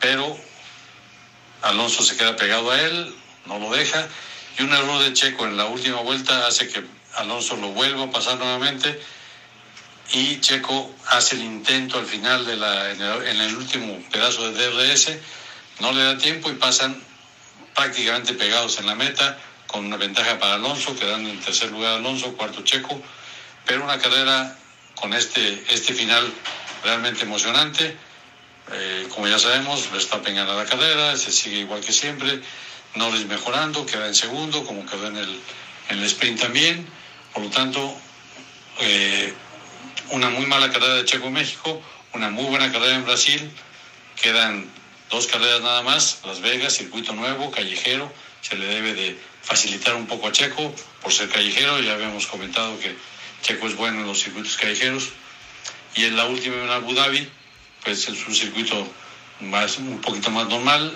pero 0.00 0.36
Alonso 1.62 2.02
se 2.02 2.16
queda 2.16 2.36
pegado 2.36 2.70
a 2.70 2.80
él, 2.80 3.14
no 3.46 3.58
lo 3.58 3.70
deja, 3.70 4.08
y 4.58 4.62
un 4.62 4.72
error 4.72 5.02
de 5.02 5.12
Checo 5.12 5.46
en 5.46 5.56
la 5.56 5.66
última 5.66 6.00
vuelta 6.00 6.46
hace 6.46 6.68
que 6.68 6.84
Alonso 7.16 7.56
lo 7.56 7.68
vuelva 7.68 8.04
a 8.04 8.10
pasar 8.10 8.38
nuevamente 8.38 9.00
y 10.12 10.40
Checo 10.40 10.94
hace 11.08 11.36
el 11.36 11.42
intento 11.42 11.98
al 11.98 12.06
final 12.06 12.44
de 12.46 12.56
la, 12.56 12.90
en, 12.92 13.40
el, 13.40 13.56
último 13.56 13.98
pedazo 14.10 14.50
de 14.50 14.70
DRS, 14.70 15.16
no 15.80 15.92
le 15.92 16.04
da 16.04 16.18
tiempo 16.18 16.50
y 16.50 16.54
pasan 16.54 17.02
prácticamente 17.74 18.34
pegados 18.34 18.78
en 18.78 18.86
la 18.86 18.94
meta 18.94 19.38
con 19.74 19.86
una 19.86 19.96
ventaja 19.96 20.38
para 20.38 20.54
Alonso, 20.54 20.94
quedando 20.94 21.28
en 21.28 21.40
tercer 21.40 21.72
lugar 21.72 21.94
Alonso, 21.94 22.36
cuarto 22.36 22.62
Checo, 22.62 23.02
pero 23.66 23.82
una 23.82 23.98
carrera 23.98 24.56
con 24.94 25.12
este, 25.12 25.64
este 25.68 25.92
final 25.92 26.32
realmente 26.84 27.24
emocionante. 27.24 27.96
Eh, 28.70 29.08
como 29.12 29.26
ya 29.26 29.36
sabemos, 29.36 29.90
Verstappen 29.90 30.36
gana 30.36 30.54
la 30.54 30.64
carrera, 30.64 31.16
se 31.16 31.32
sigue 31.32 31.58
igual 31.58 31.80
que 31.80 31.92
siempre, 31.92 32.40
Norris 32.94 33.26
mejorando, 33.26 33.84
queda 33.84 34.06
en 34.06 34.14
segundo, 34.14 34.64
como 34.64 34.86
quedó 34.86 35.08
en 35.08 35.16
el, 35.16 35.40
en 35.88 35.98
el 35.98 36.04
sprint 36.04 36.40
también. 36.40 36.86
Por 37.32 37.42
lo 37.42 37.50
tanto, 37.50 37.96
eh, 38.78 39.34
una 40.10 40.30
muy 40.30 40.46
mala 40.46 40.70
carrera 40.70 40.94
de 40.94 41.04
Checo 41.04 41.26
en 41.26 41.32
México, 41.32 41.82
una 42.12 42.30
muy 42.30 42.44
buena 42.44 42.70
carrera 42.70 42.94
en 42.94 43.04
Brasil, 43.04 43.50
quedan 44.22 44.70
dos 45.10 45.26
carreras 45.26 45.62
nada 45.62 45.82
más, 45.82 46.20
Las 46.24 46.40
Vegas, 46.40 46.74
circuito 46.74 47.12
nuevo, 47.12 47.50
callejero, 47.50 48.12
se 48.40 48.54
le 48.54 48.66
debe 48.66 48.94
de 48.94 49.33
facilitar 49.44 49.94
un 49.94 50.06
poco 50.06 50.28
a 50.28 50.32
Checo 50.32 50.74
por 51.02 51.12
ser 51.12 51.28
callejero, 51.28 51.80
ya 51.80 51.92
habíamos 51.92 52.26
comentado 52.26 52.78
que 52.80 52.96
Checo 53.42 53.66
es 53.66 53.76
bueno 53.76 54.00
en 54.00 54.06
los 54.06 54.22
circuitos 54.22 54.56
callejeros. 54.56 55.10
Y 55.94 56.04
en 56.04 56.16
la 56.16 56.24
última 56.24 56.56
en 56.56 56.70
Abu 56.70 56.92
Dhabi, 56.94 57.28
pues 57.84 58.08
es 58.08 58.26
un 58.26 58.34
circuito 58.34 58.88
más, 59.40 59.78
un 59.78 60.00
poquito 60.00 60.30
más 60.30 60.48
normal, 60.48 60.92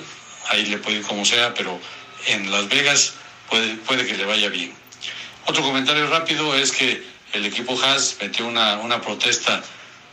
ahí 0.49 0.67
le 0.67 0.79
puede 0.79 0.99
ir 0.99 1.03
como 1.03 1.25
sea, 1.25 1.55
pero 1.55 1.79
en 2.27 2.51
Las 2.51 2.69
Vegas 2.69 3.15
puede, 3.49 3.77
puede 3.77 4.07
que 4.07 4.17
le 4.17 4.25
vaya 4.25 4.49
bien. 4.49 4.73
Otro 5.47 5.63
comentario 5.63 6.09
rápido 6.09 6.55
es 6.55 6.73
que 6.73 7.03
el 7.33 7.47
equipo 7.47 7.81
Haas 7.81 8.17
metió 8.21 8.47
una, 8.47 8.79
una 8.79 9.01
protesta 9.01 9.63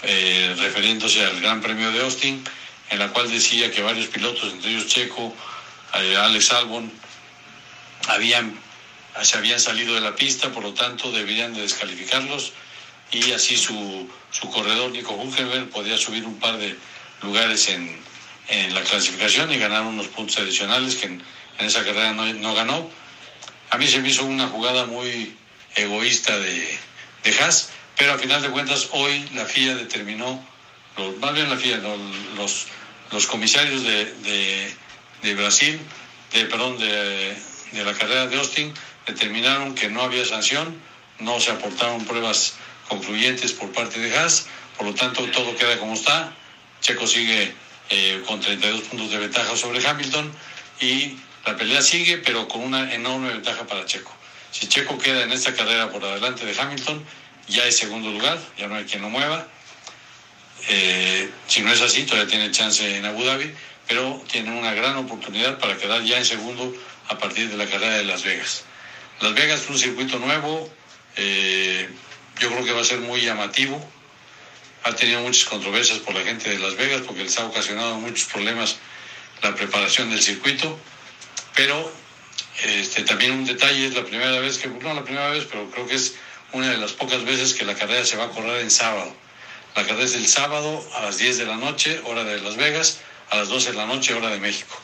eh, 0.03 0.55
refiriéndose 0.59 1.25
al 1.25 1.39
Gran 1.41 1.61
Premio 1.61 1.91
de 1.91 2.01
Austin, 2.01 2.43
en 2.89 2.99
la 2.99 3.09
cual 3.09 3.31
decía 3.31 3.71
que 3.71 3.81
varios 3.81 4.07
pilotos, 4.07 4.53
entre 4.53 4.71
ellos 4.71 4.87
Checo, 4.87 5.33
eh, 5.95 6.15
Alex 6.17 6.51
Albon, 6.51 6.91
habían, 8.07 8.57
se 9.21 9.37
habían 9.37 9.59
salido 9.59 9.95
de 9.95 10.01
la 10.01 10.15
pista, 10.15 10.51
por 10.51 10.63
lo 10.63 10.73
tanto 10.73 11.11
deberían 11.11 11.53
de 11.53 11.61
descalificarlos 11.61 12.53
y 13.11 13.31
así 13.31 13.57
su, 13.57 14.09
su 14.31 14.49
corredor 14.49 14.91
Nico 14.91 15.13
Hulkenberg 15.13 15.69
podía 15.69 15.97
subir 15.97 16.25
un 16.25 16.39
par 16.39 16.57
de 16.57 16.75
lugares 17.21 17.69
en, 17.69 17.97
en 18.47 18.73
la 18.73 18.81
clasificación 18.81 19.51
y 19.51 19.57
ganar 19.57 19.83
unos 19.83 20.07
puntos 20.07 20.37
adicionales 20.37 20.95
que 20.95 21.07
en, 21.07 21.23
esa 21.59 21.85
carrera 21.85 22.13
no, 22.13 22.25
no, 22.33 22.53
ganó. 22.53 22.89
A 23.69 23.77
mí 23.77 23.87
se 23.87 23.99
me 23.99 24.09
hizo 24.09 24.25
una 24.25 24.47
jugada 24.47 24.85
muy 24.85 25.35
egoísta 25.75 26.37
de, 26.37 26.77
de 27.23 27.39
Haas, 27.39 27.69
pero 27.97 28.13
a 28.13 28.17
final 28.17 28.41
de 28.41 28.49
cuentas 28.49 28.89
hoy 28.91 29.27
la 29.33 29.45
FIA 29.45 29.75
determinó, 29.75 30.45
los, 30.97 31.17
más 31.17 31.33
bien 31.33 31.49
la 31.49 31.57
FIA, 31.57 31.77
los, 31.77 32.67
los 33.11 33.27
comisarios 33.27 33.83
de, 33.83 34.05
de, 34.05 34.75
de 35.21 35.35
Brasil, 35.35 35.79
de, 36.33 36.45
perdón, 36.45 36.77
de, 36.77 37.37
de 37.71 37.83
la 37.83 37.93
carrera 37.93 38.27
de 38.27 38.37
Austin 38.37 38.73
determinaron 39.05 39.75
que 39.75 39.89
no 39.89 40.01
había 40.01 40.25
sanción, 40.25 40.79
no 41.19 41.39
se 41.39 41.51
aportaron 41.51 42.05
pruebas 42.05 42.55
concluyentes 42.87 43.53
por 43.53 43.71
parte 43.71 43.99
de 43.99 44.15
Haas, 44.15 44.47
por 44.77 44.87
lo 44.87 44.93
tanto 44.93 45.25
todo 45.27 45.55
queda 45.55 45.77
como 45.79 45.93
está. 45.93 46.33
Checo 46.81 47.07
sigue 47.07 47.53
eh, 47.89 48.21
con 48.27 48.39
32 48.39 48.81
puntos 48.81 49.11
de 49.11 49.17
ventaja 49.17 49.55
sobre 49.55 49.85
Hamilton 49.85 50.31
y 50.81 51.17
la 51.45 51.55
pelea 51.55 51.81
sigue, 51.81 52.17
pero 52.17 52.47
con 52.47 52.61
una 52.61 52.93
enorme 52.93 53.29
ventaja 53.29 53.65
para 53.65 53.85
Checo. 53.85 54.11
Si 54.51 54.67
Checo 54.67 54.97
queda 54.97 55.23
en 55.23 55.31
esta 55.31 55.53
carrera 55.53 55.89
por 55.89 56.03
adelante 56.03 56.45
de 56.45 56.59
Hamilton, 56.59 57.03
ya 57.47 57.65
es 57.65 57.77
segundo 57.77 58.11
lugar, 58.11 58.39
ya 58.57 58.67
no 58.67 58.75
hay 58.75 58.85
quien 58.85 59.01
lo 59.01 59.09
mueva. 59.09 59.47
Eh, 60.67 61.29
si 61.47 61.61
no 61.61 61.71
es 61.71 61.81
así, 61.81 62.03
todavía 62.03 62.27
tiene 62.27 62.51
chance 62.51 62.97
en 62.97 63.05
Abu 63.05 63.23
Dhabi, 63.23 63.53
pero 63.87 64.23
tiene 64.31 64.57
una 64.57 64.73
gran 64.73 64.95
oportunidad 64.97 65.59
para 65.59 65.77
quedar 65.77 66.03
ya 66.03 66.17
en 66.17 66.25
segundo 66.25 66.73
a 67.07 67.17
partir 67.17 67.49
de 67.49 67.57
la 67.57 67.65
carrera 67.67 67.97
de 67.97 68.03
Las 68.03 68.23
Vegas. 68.23 68.63
Las 69.21 69.33
Vegas 69.33 69.61
es 69.61 69.69
un 69.69 69.77
circuito 69.77 70.19
nuevo, 70.19 70.69
eh, 71.15 71.89
yo 72.39 72.49
creo 72.49 72.65
que 72.65 72.71
va 72.73 72.81
a 72.81 72.85
ser 72.85 72.99
muy 72.99 73.21
llamativo. 73.21 73.83
Ha 74.83 74.93
tenido 74.93 75.21
muchas 75.21 75.45
controversias 75.45 75.99
por 75.99 76.13
la 76.13 76.21
gente 76.21 76.49
de 76.49 76.59
Las 76.59 76.75
Vegas 76.75 77.01
porque 77.05 77.23
les 77.23 77.37
ha 77.39 77.45
ocasionado 77.45 77.95
muchos 77.99 78.25
problemas 78.25 78.77
la 79.41 79.55
preparación 79.55 80.09
del 80.09 80.21
circuito, 80.21 80.77
pero 81.55 81.91
este, 82.63 83.03
también 83.03 83.31
un 83.31 83.45
detalle, 83.45 83.87
es 83.87 83.95
la 83.95 84.03
primera 84.03 84.39
vez 84.39 84.57
que, 84.57 84.67
no 84.67 84.93
la 84.93 85.03
primera 85.03 85.29
vez, 85.29 85.45
pero 85.45 85.69
creo 85.71 85.87
que 85.87 85.95
es 85.95 86.15
una 86.53 86.69
de 86.69 86.77
las 86.77 86.93
pocas 86.93 87.23
veces 87.25 87.53
que 87.53 87.65
la 87.65 87.75
carrera 87.75 88.05
se 88.05 88.17
va 88.17 88.25
a 88.25 88.29
correr 88.29 88.61
en 88.61 88.71
sábado. 88.71 89.13
La 89.75 89.83
carrera 89.83 90.05
es 90.05 90.15
el 90.15 90.27
sábado 90.27 90.85
a 90.95 91.01
las 91.01 91.17
10 91.17 91.37
de 91.37 91.45
la 91.45 91.57
noche, 91.57 92.01
hora 92.05 92.23
de 92.23 92.39
Las 92.39 92.55
Vegas, 92.55 92.99
a 93.29 93.37
las 93.37 93.49
12 93.49 93.71
de 93.71 93.77
la 93.77 93.85
noche, 93.85 94.13
hora 94.13 94.29
de 94.29 94.39
México. 94.39 94.75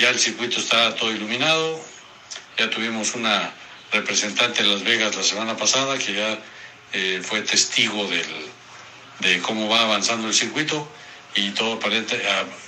Ya 0.00 0.08
el 0.08 0.18
circuito 0.18 0.60
está 0.60 0.94
todo 0.94 1.12
iluminado, 1.12 1.78
ya 2.56 2.70
tuvimos 2.70 3.14
una 3.14 3.52
representante 3.92 4.62
de 4.62 4.70
Las 4.70 4.82
Vegas 4.82 5.14
la 5.14 5.22
semana 5.22 5.58
pasada 5.58 5.98
que 5.98 6.14
ya 6.14 6.38
eh, 6.94 7.20
fue 7.22 7.42
testigo 7.42 8.06
del, 8.06 8.24
de 9.18 9.42
cómo 9.42 9.68
va 9.68 9.82
avanzando 9.82 10.26
el 10.26 10.32
circuito 10.32 10.88
y 11.34 11.50
todo, 11.50 11.74
aparenta, 11.74 12.16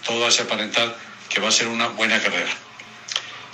todo 0.04 0.26
hace 0.26 0.42
aparentar 0.42 0.94
que 1.30 1.40
va 1.40 1.48
a 1.48 1.52
ser 1.52 1.68
una 1.68 1.88
buena 1.88 2.20
carrera. 2.20 2.50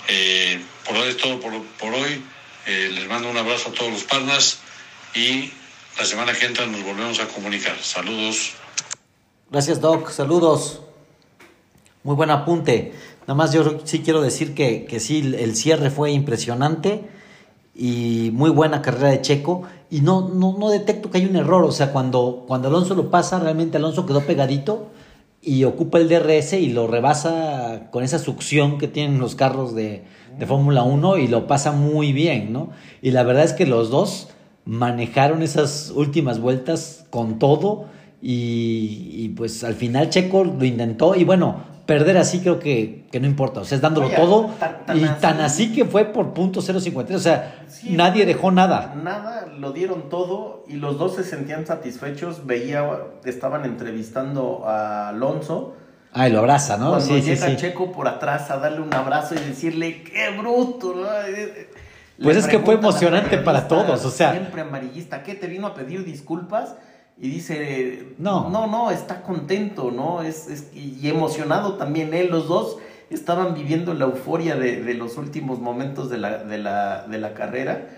Eh, 0.09 0.61
por 0.85 0.97
hoy 0.97 1.09
es 1.11 1.17
todo 1.17 1.39
por, 1.39 1.93
hoy. 1.93 2.21
Eh, 2.65 2.91
les 2.93 3.07
mando 3.07 3.29
un 3.29 3.37
abrazo 3.37 3.69
a 3.69 3.71
todos 3.71 3.93
los 3.93 4.03
partners 4.03 4.59
y 5.15 5.53
la 5.97 6.03
semana 6.03 6.33
que 6.33 6.45
entra 6.45 6.65
nos 6.65 6.83
volvemos 6.83 7.17
a 7.21 7.29
comunicar. 7.29 7.77
Saludos. 7.81 8.51
Gracias, 9.49 9.79
Doc. 9.79 10.11
Saludos. 10.11 10.81
Muy 12.03 12.15
buen 12.15 12.29
apunte. 12.29 12.93
Nada 13.29 13.37
más 13.37 13.53
yo 13.53 13.77
sí 13.83 13.99
quiero 13.99 14.23
decir 14.23 14.55
que, 14.55 14.85
que 14.85 14.99
sí, 14.99 15.19
el 15.37 15.55
cierre 15.55 15.91
fue 15.91 16.09
impresionante 16.11 17.03
y 17.75 18.31
muy 18.33 18.49
buena 18.49 18.81
carrera 18.81 19.09
de 19.09 19.21
Checo. 19.21 19.61
Y 19.91 20.01
no, 20.01 20.29
no, 20.29 20.57
no 20.57 20.71
detecto 20.71 21.11
que 21.11 21.19
hay 21.19 21.25
un 21.27 21.35
error. 21.35 21.63
O 21.63 21.71
sea, 21.71 21.91
cuando, 21.91 22.45
cuando 22.47 22.69
Alonso 22.69 22.95
lo 22.95 23.11
pasa, 23.11 23.39
realmente 23.39 23.77
Alonso 23.77 24.07
quedó 24.07 24.21
pegadito 24.21 24.87
y 25.43 25.63
ocupa 25.65 25.99
el 25.99 26.09
DRS 26.09 26.53
y 26.53 26.69
lo 26.69 26.87
rebasa 26.87 27.91
con 27.91 28.03
esa 28.03 28.17
succión 28.17 28.79
que 28.79 28.87
tienen 28.87 29.19
los 29.19 29.35
carros 29.35 29.75
de, 29.75 30.05
de 30.39 30.45
Fórmula 30.47 30.81
1 30.81 31.19
y 31.19 31.27
lo 31.27 31.45
pasa 31.45 31.71
muy 31.71 32.13
bien, 32.13 32.51
¿no? 32.51 32.71
Y 33.03 33.11
la 33.11 33.21
verdad 33.21 33.43
es 33.43 33.53
que 33.53 33.67
los 33.67 33.91
dos 33.91 34.29
manejaron 34.65 35.43
esas 35.43 35.93
últimas 35.95 36.39
vueltas 36.39 37.05
con 37.11 37.37
todo 37.37 37.85
y, 38.23 39.11
y 39.13 39.29
pues 39.37 39.63
al 39.63 39.75
final 39.75 40.09
Checo 40.09 40.45
lo 40.45 40.65
intentó 40.65 41.13
y 41.13 41.25
bueno, 41.25 41.68
perder 41.89 42.17
así 42.19 42.39
creo 42.41 42.59
que, 42.59 43.07
que 43.11 43.19
no 43.19 43.25
importa. 43.25 43.61
O 43.61 43.65
sea, 43.65 43.75
es 43.77 43.81
dándolo 43.81 44.05
Oye, 44.05 44.15
todo. 44.15 44.45
tan- 44.59 44.85
tan 44.85 44.97
y 44.99 45.03
así. 45.05 45.21
tan 45.21 45.41
así 45.41 45.73
que 45.73 45.85
fue 45.85 46.05
por 46.05 46.33
punto 46.35 46.61
0.53. 46.61 47.15
O 47.15 47.19
sea, 47.19 47.55
Sí, 47.67 47.93
nadie 47.95 48.27
dejó 48.27 48.51
nada. 48.51 48.93
Nada, 49.03 49.47
lo 49.57 49.71
dieron 49.71 50.07
todo 50.09 50.63
y 50.67 50.73
los 50.73 50.99
dos 50.99 51.15
se 51.15 51.23
sentían 51.23 51.65
satisfechos. 51.65 52.45
Veía, 52.45 52.87
estaban 53.25 53.65
entrevistando 53.65 54.67
a 54.67 55.09
Alonso. 55.09 55.73
Ay, 56.13 56.31
lo 56.31 56.39
abraza, 56.39 56.77
¿no? 56.77 56.89
Cuando 56.89 57.05
Sí, 57.07 57.21
llega 57.21 57.47
sí. 57.47 57.55
Checo 57.55 57.91
por 57.91 58.07
atrás 58.07 58.51
a 58.51 58.57
darle 58.57 58.81
un 58.81 58.93
abrazo 58.93 59.33
y 59.33 59.39
decirle, 59.39 60.03
¡qué 60.03 60.29
bruto! 60.37 60.93
¿no? 60.95 61.07
Eh, 61.27 61.69
Le 62.17 62.23
Pues 62.23 62.37
es 62.37 62.47
que 62.47 62.59
fue 62.59 62.75
emocionante 62.75 63.37
para 63.39 63.67
todos, 63.67 64.05
o 64.05 64.11
sea. 64.11 64.31
Siempre 64.31 64.61
amarillista, 64.61 65.23
¿qué? 65.23 65.33
¿Te 65.33 65.47
vino 65.47 65.65
a 65.67 65.73
pedir 65.73 66.03
disculpas? 66.05 66.75
Y 67.21 67.29
dice, 67.29 68.05
No. 68.17 68.49
no, 68.49 68.67
no, 68.67 68.91
está 68.91 69.21
contento, 69.23 69.91
¿no? 69.91 70.21
Es, 70.21 70.47
es- 70.47 70.67
y 70.73 71.07
emocionado 71.09 71.73
también 71.75 72.13
él, 72.13 72.29
los 72.29 72.47
dos 72.47 72.77
estaban 73.09 73.53
viviendo 73.55 73.93
la 73.93 74.05
euforia 74.05 74.55
de, 74.55 74.81
de 74.83 74.93
los 74.93 75.17
últimos 75.17 75.59
momentos 75.59 76.09
de 76.09 76.17
la, 76.17 76.43
de 76.43 76.57
la, 76.59 77.07
de 77.07 77.17
la 77.17 77.33
carrera. 77.33 77.89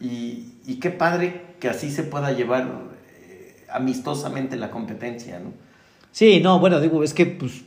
Y, 0.00 0.54
y 0.66 0.80
qué 0.80 0.90
padre 0.90 1.42
que 1.60 1.68
así 1.68 1.90
se 1.92 2.02
pueda 2.02 2.32
llevar 2.32 2.68
eh, 3.28 3.64
amistosamente 3.72 4.56
la 4.56 4.70
competencia, 4.70 5.38
¿no? 5.38 5.52
Sí, 6.10 6.40
no, 6.40 6.58
bueno, 6.58 6.80
digo, 6.80 7.04
es 7.04 7.14
que 7.14 7.26
pues 7.26 7.62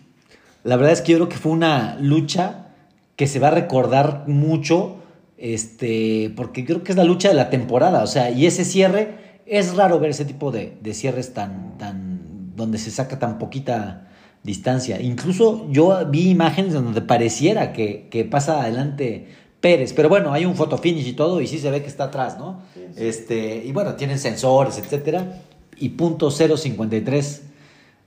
la 0.63 0.75
verdad 0.75 0.91
es 0.93 1.01
que 1.01 1.13
yo 1.13 1.17
creo 1.19 1.29
que 1.29 1.38
fue 1.38 1.51
una 1.53 1.97
lucha 2.01 2.67
que 3.15 3.27
se 3.27 3.39
va 3.39 3.47
a 3.47 3.51
recordar 3.51 4.23
mucho, 4.27 4.97
este, 5.38 6.34
porque 6.35 6.65
creo 6.65 6.84
que 6.84 6.91
es 6.91 6.97
la 6.97 7.03
lucha 7.03 7.29
de 7.29 7.34
la 7.35 7.49
temporada, 7.49 8.03
o 8.03 8.07
sea, 8.07 8.29
y 8.31 8.45
ese 8.45 8.65
cierre, 8.65 9.27
es 9.49 9.76
raro 9.76 9.99
ver 9.99 10.11
ese 10.11 10.26
tipo 10.26 10.52
de, 10.52 10.78
de 10.82 10.94
cierres 10.94 11.34
tan, 11.34 11.78
tan, 11.78 12.56
donde 12.56 12.78
se 12.78 12.91
saca 12.91 13.19
tan 13.19 13.38
poquita 13.38 14.07
distancia. 14.44 15.02
Incluso 15.02 15.68
yo 15.69 16.06
vi 16.10 16.30
imágenes 16.30 16.74
donde 16.74 17.02
pareciera 17.02 17.74
que, 17.74 18.07
que 18.10 18.26
pasa 18.26 18.61
adelante 18.61 19.28
Pérez, 19.60 19.94
pero 19.94 20.07
bueno, 20.07 20.34
hay 20.34 20.45
un 20.45 20.56
photo 20.56 20.78
finish 20.78 21.07
y 21.07 21.14
todo, 21.14 21.41
y 21.41 21.48
sí 21.48 21.57
se 21.57 21.72
ve 21.72 21.82
que 21.82 21.88
está 21.88 22.06
atrás, 22.06 22.38
¿no? 22.38 22.61
Este, 22.95 23.64
y 23.65 23.72
bueno, 23.72 23.95
tienen 23.95 24.19
sensores, 24.19 24.78
etcétera, 24.78 25.41
y 25.78 25.90
punto 25.90 26.30
053 26.30 27.44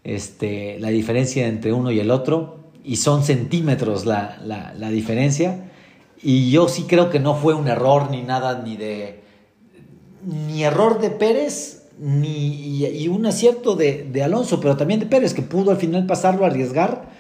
este, 0.05 0.79
la 0.79 0.89
diferencia 0.89 1.49
entre 1.49 1.73
uno 1.73 1.91
y 1.91 1.99
el 1.99 2.11
otro, 2.11 2.71
y 2.85 2.97
son 2.97 3.25
centímetros 3.25 4.07
la, 4.07 4.39
la, 4.45 4.73
la 4.79 4.91
diferencia, 4.91 5.71
y 6.23 6.51
yo 6.51 6.69
sí 6.69 6.85
creo 6.85 7.11
que 7.11 7.19
no 7.19 7.35
fue 7.35 7.55
un 7.55 7.67
error 7.67 8.11
ni 8.11 8.23
nada, 8.23 8.63
ni 8.63 8.77
de, 8.77 9.21
ni 10.25 10.65
error 10.65 11.01
de 11.01 11.11
Pérez, 11.11 11.89
ni, 11.99 12.85
y, 12.85 13.09
un 13.09 13.27
acierto 13.27 13.77
de, 13.77 14.09
de 14.11 14.23
Alonso, 14.23 14.61
pero 14.61 14.77
también 14.77 15.01
de 15.01 15.07
Pérez, 15.07 15.35
que 15.35 15.43
pudo 15.43 15.71
al 15.71 15.77
final 15.77 16.07
pasarlo, 16.07 16.47
arriesgar, 16.47 17.11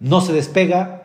no 0.00 0.20
se 0.20 0.32
despega, 0.32 1.02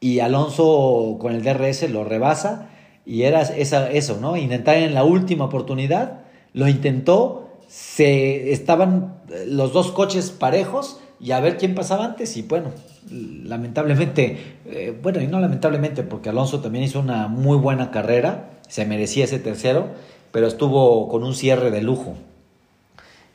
y 0.00 0.20
Alonso 0.20 1.16
con 1.20 1.32
el 1.32 1.42
DRS 1.42 1.90
lo 1.90 2.04
rebasa, 2.04 2.70
y 3.06 3.22
era 3.22 3.42
esa, 3.42 3.90
eso, 3.90 4.18
¿no? 4.20 4.36
Intentar 4.36 4.76
en 4.76 4.94
la 4.94 5.04
última 5.04 5.44
oportunidad, 5.44 6.20
lo 6.52 6.68
intentó, 6.68 7.58
se 7.68 8.52
estaban 8.52 9.16
eh, 9.30 9.46
los 9.48 9.72
dos 9.72 9.92
coches 9.92 10.30
parejos 10.30 11.00
y 11.20 11.32
a 11.32 11.40
ver 11.40 11.56
quién 11.56 11.74
pasaba 11.74 12.04
antes 12.04 12.36
y 12.36 12.42
bueno, 12.42 12.70
lamentablemente, 13.10 14.38
eh, 14.66 14.98
bueno 15.02 15.20
y 15.20 15.26
no 15.26 15.40
lamentablemente 15.40 16.02
porque 16.02 16.28
Alonso 16.28 16.60
también 16.60 16.84
hizo 16.84 17.00
una 17.00 17.28
muy 17.28 17.58
buena 17.58 17.90
carrera, 17.90 18.50
se 18.68 18.86
merecía 18.86 19.24
ese 19.24 19.38
tercero, 19.38 19.88
pero 20.34 20.48
estuvo 20.48 21.08
con 21.08 21.22
un 21.22 21.32
cierre 21.32 21.70
de 21.70 21.80
lujo. 21.80 22.16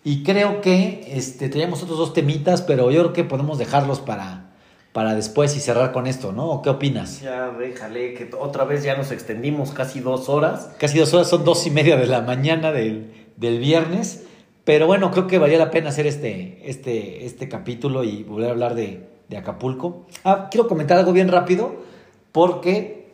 Y 0.03 0.23
creo 0.23 0.59
que 0.59 1.09
este, 1.13 1.47
teníamos 1.47 1.81
otros 1.81 1.97
dos 1.97 2.11
temitas, 2.11 2.61
pero 2.61 2.91
yo 2.91 2.99
creo 2.99 3.13
que 3.13 3.23
podemos 3.23 3.57
dejarlos 3.57 4.01
para, 4.01 4.51
para 4.91 5.15
después 5.15 5.55
y 5.55 5.61
cerrar 5.61 5.93
con 5.93 6.07
esto, 6.07 6.33
¿no? 6.33 6.49
¿O 6.49 6.61
¿Qué 6.61 6.69
opinas? 6.69 7.21
Ya 7.21 7.51
déjale, 7.51 8.15
que 8.15 8.29
otra 8.37 8.65
vez 8.65 8.83
ya 8.83 8.97
nos 8.97 9.11
extendimos 9.11 9.71
casi 9.71 10.01
dos 10.01 10.27
horas. 10.27 10.71
Casi 10.77 10.99
dos 10.99 11.13
horas, 11.13 11.29
son 11.29 11.45
dos 11.45 11.65
y 11.65 11.71
media 11.71 11.95
de 11.95 12.05
la 12.05 12.19
mañana 12.19 12.73
del, 12.73 13.13
del 13.37 13.59
viernes. 13.59 14.25
Pero 14.65 14.85
bueno, 14.85 15.09
creo 15.11 15.25
que 15.25 15.37
valía 15.37 15.57
la 15.57 15.71
pena 15.71 15.91
hacer 15.91 16.05
este, 16.05 16.69
este, 16.69 17.25
este 17.25 17.47
capítulo 17.47 18.03
y 18.03 18.23
volver 18.23 18.49
a 18.49 18.51
hablar 18.51 18.75
de, 18.75 19.07
de 19.29 19.37
Acapulco. 19.37 20.05
Ah, 20.25 20.49
quiero 20.51 20.67
comentar 20.67 20.97
algo 20.97 21.13
bien 21.13 21.29
rápido, 21.29 21.77
porque 22.33 23.07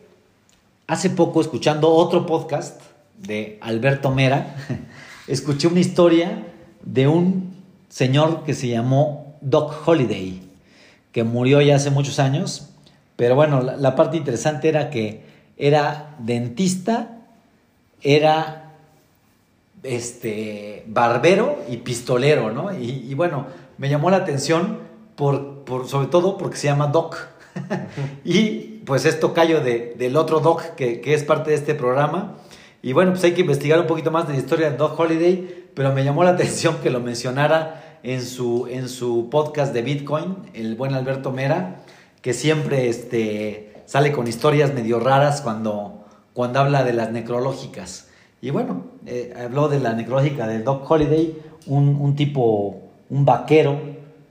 hace 0.88 1.08
poco, 1.08 1.40
escuchando 1.40 1.88
otro 1.90 2.26
podcast 2.26 2.80
de 3.18 3.58
Alberto 3.60 4.10
Mera, 4.10 4.56
escuché 5.26 5.68
una 5.68 5.80
historia 5.80 6.44
de 6.82 7.08
un 7.08 7.54
señor 7.88 8.44
que 8.44 8.54
se 8.54 8.68
llamó 8.68 9.36
Doc 9.40 9.86
Holiday, 9.86 10.42
que 11.12 11.24
murió 11.24 11.60
ya 11.60 11.76
hace 11.76 11.90
muchos 11.90 12.18
años. 12.18 12.70
Pero 13.16 13.34
bueno, 13.34 13.62
la, 13.62 13.96
parte 13.96 14.16
interesante 14.16 14.68
era 14.68 14.90
que 14.90 15.22
era 15.56 16.14
dentista, 16.18 17.22
era 18.02 18.74
este, 19.82 20.84
barbero 20.86 21.62
y 21.68 21.78
pistolero, 21.78 22.52
¿no? 22.52 22.78
Y, 22.78 23.06
y 23.08 23.14
bueno, 23.14 23.46
me 23.78 23.88
llamó 23.88 24.10
la 24.10 24.18
atención 24.18 24.80
por, 25.16 25.64
por, 25.64 25.88
sobre 25.88 26.08
todo 26.08 26.36
porque 26.38 26.56
se 26.56 26.68
llama 26.68 26.88
Doc. 26.88 27.16
y 28.24 28.82
pues 28.84 29.04
es 29.04 29.18
tocayo 29.18 29.60
de, 29.60 29.94
del 29.98 30.16
otro 30.16 30.40
Doc 30.40 30.74
que, 30.76 31.00
que, 31.00 31.14
es 31.14 31.24
parte 31.24 31.50
de 31.50 31.56
este 31.56 31.74
programa. 31.74 32.36
Y 32.86 32.92
bueno, 32.92 33.10
pues 33.10 33.24
hay 33.24 33.34
que 33.34 33.40
investigar 33.40 33.80
un 33.80 33.88
poquito 33.88 34.12
más 34.12 34.28
de 34.28 34.34
la 34.34 34.38
historia 34.38 34.70
de 34.70 34.76
Doc 34.76 34.96
Holiday, 34.96 35.70
pero 35.74 35.92
me 35.92 36.04
llamó 36.04 36.22
la 36.22 36.30
atención 36.38 36.76
que 36.84 36.88
lo 36.88 37.00
mencionara 37.00 37.98
en 38.04 38.22
su, 38.22 38.68
en 38.70 38.88
su 38.88 39.28
podcast 39.28 39.74
de 39.74 39.82
Bitcoin, 39.82 40.36
el 40.54 40.76
buen 40.76 40.94
Alberto 40.94 41.32
Mera, 41.32 41.80
que 42.22 42.32
siempre 42.32 42.88
este, 42.88 43.82
sale 43.86 44.12
con 44.12 44.28
historias 44.28 44.72
medio 44.72 45.00
raras 45.00 45.40
cuando, 45.40 46.04
cuando 46.32 46.60
habla 46.60 46.84
de 46.84 46.92
las 46.92 47.10
necrológicas. 47.10 48.06
Y 48.40 48.50
bueno, 48.50 48.84
eh, 49.04 49.34
habló 49.36 49.66
de 49.66 49.80
la 49.80 49.92
necrológica 49.94 50.46
de 50.46 50.60
Doc 50.60 50.88
Holiday, 50.88 51.36
un, 51.66 51.96
un 52.00 52.14
tipo, 52.14 52.82
un 53.10 53.24
vaquero 53.24 53.80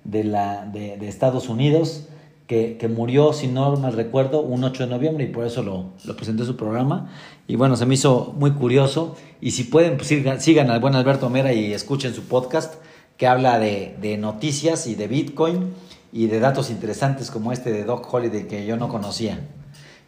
de, 0.05 0.23
la, 0.23 0.63
de, 0.63 0.95
de 0.95 1.09
Estados 1.09 1.49
Unidos, 1.49 2.07
que, 2.47 2.77
que, 2.77 2.87
murió, 2.87 3.33
si 3.33 3.47
no 3.47 3.75
mal 3.77 3.93
recuerdo, 3.93 4.41
un 4.41 4.63
8 4.63 4.83
de 4.83 4.89
noviembre 4.89 5.23
y 5.23 5.27
por 5.27 5.45
eso 5.45 5.63
lo, 5.63 5.85
lo 6.05 6.15
presenté 6.15 6.43
en 6.43 6.47
su 6.47 6.55
programa. 6.55 7.09
Y 7.47 7.55
bueno, 7.55 7.75
se 7.75 7.85
me 7.85 7.95
hizo 7.95 8.33
muy 8.37 8.51
curioso. 8.51 9.15
Y 9.41 9.51
si 9.51 9.63
pueden, 9.63 9.97
pues 9.97 10.07
sigan, 10.07 10.41
sigan 10.41 10.69
al 10.69 10.79
buen 10.79 10.95
Alberto 10.95 11.29
Mera 11.29 11.53
y 11.53 11.73
escuchen 11.73 12.13
su 12.13 12.23
podcast 12.23 12.75
que 13.17 13.27
habla 13.27 13.59
de, 13.59 13.95
de, 14.01 14.17
noticias 14.17 14.87
y 14.87 14.95
de 14.95 15.07
Bitcoin 15.07 15.73
y 16.11 16.27
de 16.27 16.39
datos 16.39 16.69
interesantes 16.69 17.31
como 17.31 17.51
este 17.51 17.71
de 17.71 17.83
Doc 17.83 18.13
Holiday 18.13 18.47
que 18.47 18.65
yo 18.65 18.77
no 18.77 18.89
conocía. 18.89 19.39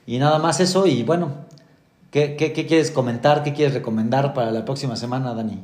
Y 0.05 0.19
nada 0.19 0.39
más 0.39 0.59
eso 0.59 0.87
y 0.87 1.03
bueno, 1.03 1.31
¿qué, 2.11 2.35
qué, 2.35 2.53
qué 2.53 2.65
quieres 2.65 2.91
comentar? 2.91 3.43
¿Qué 3.43 3.53
quieres 3.53 3.73
recomendar 3.73 4.33
para 4.33 4.51
la 4.51 4.65
próxima 4.65 4.95
semana, 4.95 5.33
Dani? 5.33 5.61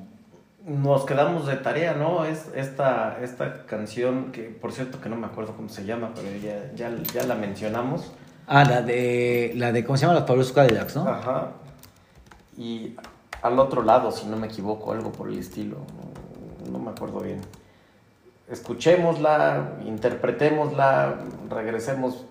Nos 0.66 1.06
quedamos 1.06 1.46
de 1.46 1.58
tarea, 1.58 1.94
¿no? 1.94 2.24
Es 2.24 2.50
esta, 2.56 3.20
esta 3.22 3.66
canción 3.66 4.32
que, 4.32 4.44
por 4.44 4.72
cierto, 4.72 5.02
que 5.02 5.10
no 5.10 5.18
me 5.18 5.28
acuerdo 5.28 5.56
cómo 5.58 5.68
se 5.68 5.84
llama, 5.84 6.12
pero 6.16 6.30
ya, 6.38 6.72
ya, 6.74 6.96
ya 7.14 7.24
la 7.24 7.36
mencionamos. 7.36 8.14
Ah, 8.48 8.64
la 8.64 8.82
de, 8.82 9.52
la 9.56 9.74
de, 9.74 9.84
¿cómo 9.84 9.98
se 9.98 10.06
llama? 10.06 10.14
Los 10.14 10.24
Pablos 10.24 10.54
Cadillacs, 10.54 10.96
¿no? 10.96 11.08
Ajá. 11.08 11.52
Y 12.58 12.96
al 13.42 13.60
otro 13.60 13.84
lado, 13.84 14.12
si 14.12 14.26
no 14.26 14.38
me 14.38 14.48
equivoco, 14.48 14.94
algo 14.94 15.12
por 15.12 15.28
el 15.28 15.38
estilo. 15.38 15.78
No, 16.66 16.72
no 16.72 16.80
me 16.80 16.92
acuerdo 16.92 17.20
bien. 17.20 17.42
Escuchémosla, 18.50 19.80
interpretémosla, 19.86 21.16
regresemos 21.50 22.26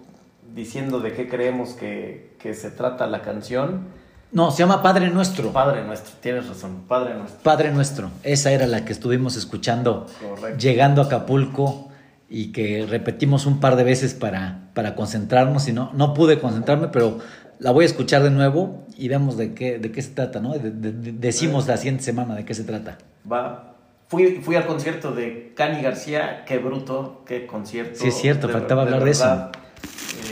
diciendo 0.55 1.01
de 1.01 1.13
qué 1.13 1.29
creemos 1.29 1.75
que, 1.75 2.35
que 2.39 2.55
se 2.55 2.71
trata 2.71 3.07
la 3.07 3.21
canción. 3.21 3.89
No, 4.33 4.51
se 4.51 4.59
llama 4.61 4.83
Padre 4.83 5.11
Nuestro. 5.11 5.53
Padre 5.53 5.85
Nuestro, 5.85 6.15
tienes 6.21 6.49
razón, 6.49 6.85
Padre 6.89 7.15
Nuestro. 7.15 7.41
Padre 7.43 7.71
Nuestro, 7.71 8.11
esa 8.23 8.51
era 8.51 8.67
la 8.67 8.85
que 8.85 8.93
estuvimos 8.93 9.37
escuchando 9.37 10.07
Correcto. 10.21 10.59
llegando 10.59 11.03
a 11.03 11.05
Acapulco 11.05 11.91
y 12.31 12.51
que 12.51 12.87
repetimos 12.89 13.45
un 13.45 13.61
par 13.61 13.77
de 13.77 13.85
veces 13.85 14.15
para, 14.15 14.71
para 14.73 14.95
concentrarnos 14.95 15.69
y 15.69 15.73
no, 15.73 15.91
no 15.93 16.15
pude 16.15 16.39
concentrarme, 16.41 16.89
pero 16.89 17.19
la 17.59 17.73
voy 17.73 17.83
a 17.85 17.87
escuchar 17.87 18.23
de 18.23 18.31
nuevo 18.31 18.87
y 18.97 19.09
vemos 19.09 19.37
de 19.37 19.53
qué, 19.53 19.79
de 19.79 19.93
qué 19.93 20.01
se 20.01 20.11
trata, 20.13 20.41
¿no? 20.41 20.55
De, 20.55 20.71
de, 20.71 20.93
de, 20.93 21.13
decimos 21.13 21.69
la 21.69 21.77
siguiente 21.77 22.03
semana 22.03 22.35
de 22.35 22.47
qué 22.47 22.55
se 22.55 22.65
trata. 22.65 22.97
Va. 23.31 23.75
Fui, 24.09 24.41
fui 24.43 24.57
al 24.57 24.67
concierto 24.67 25.13
de 25.13 25.53
Cani 25.55 25.83
García, 25.83 26.45
qué 26.47 26.59
bruto, 26.59 27.23
qué 27.27 27.47
concierto. 27.47 27.99
Sí, 28.01 28.09
es 28.09 28.15
cierto, 28.15 28.49
faltaba 28.49 28.83
hablar 28.83 29.05
de 29.05 29.11
eso. 29.11 29.51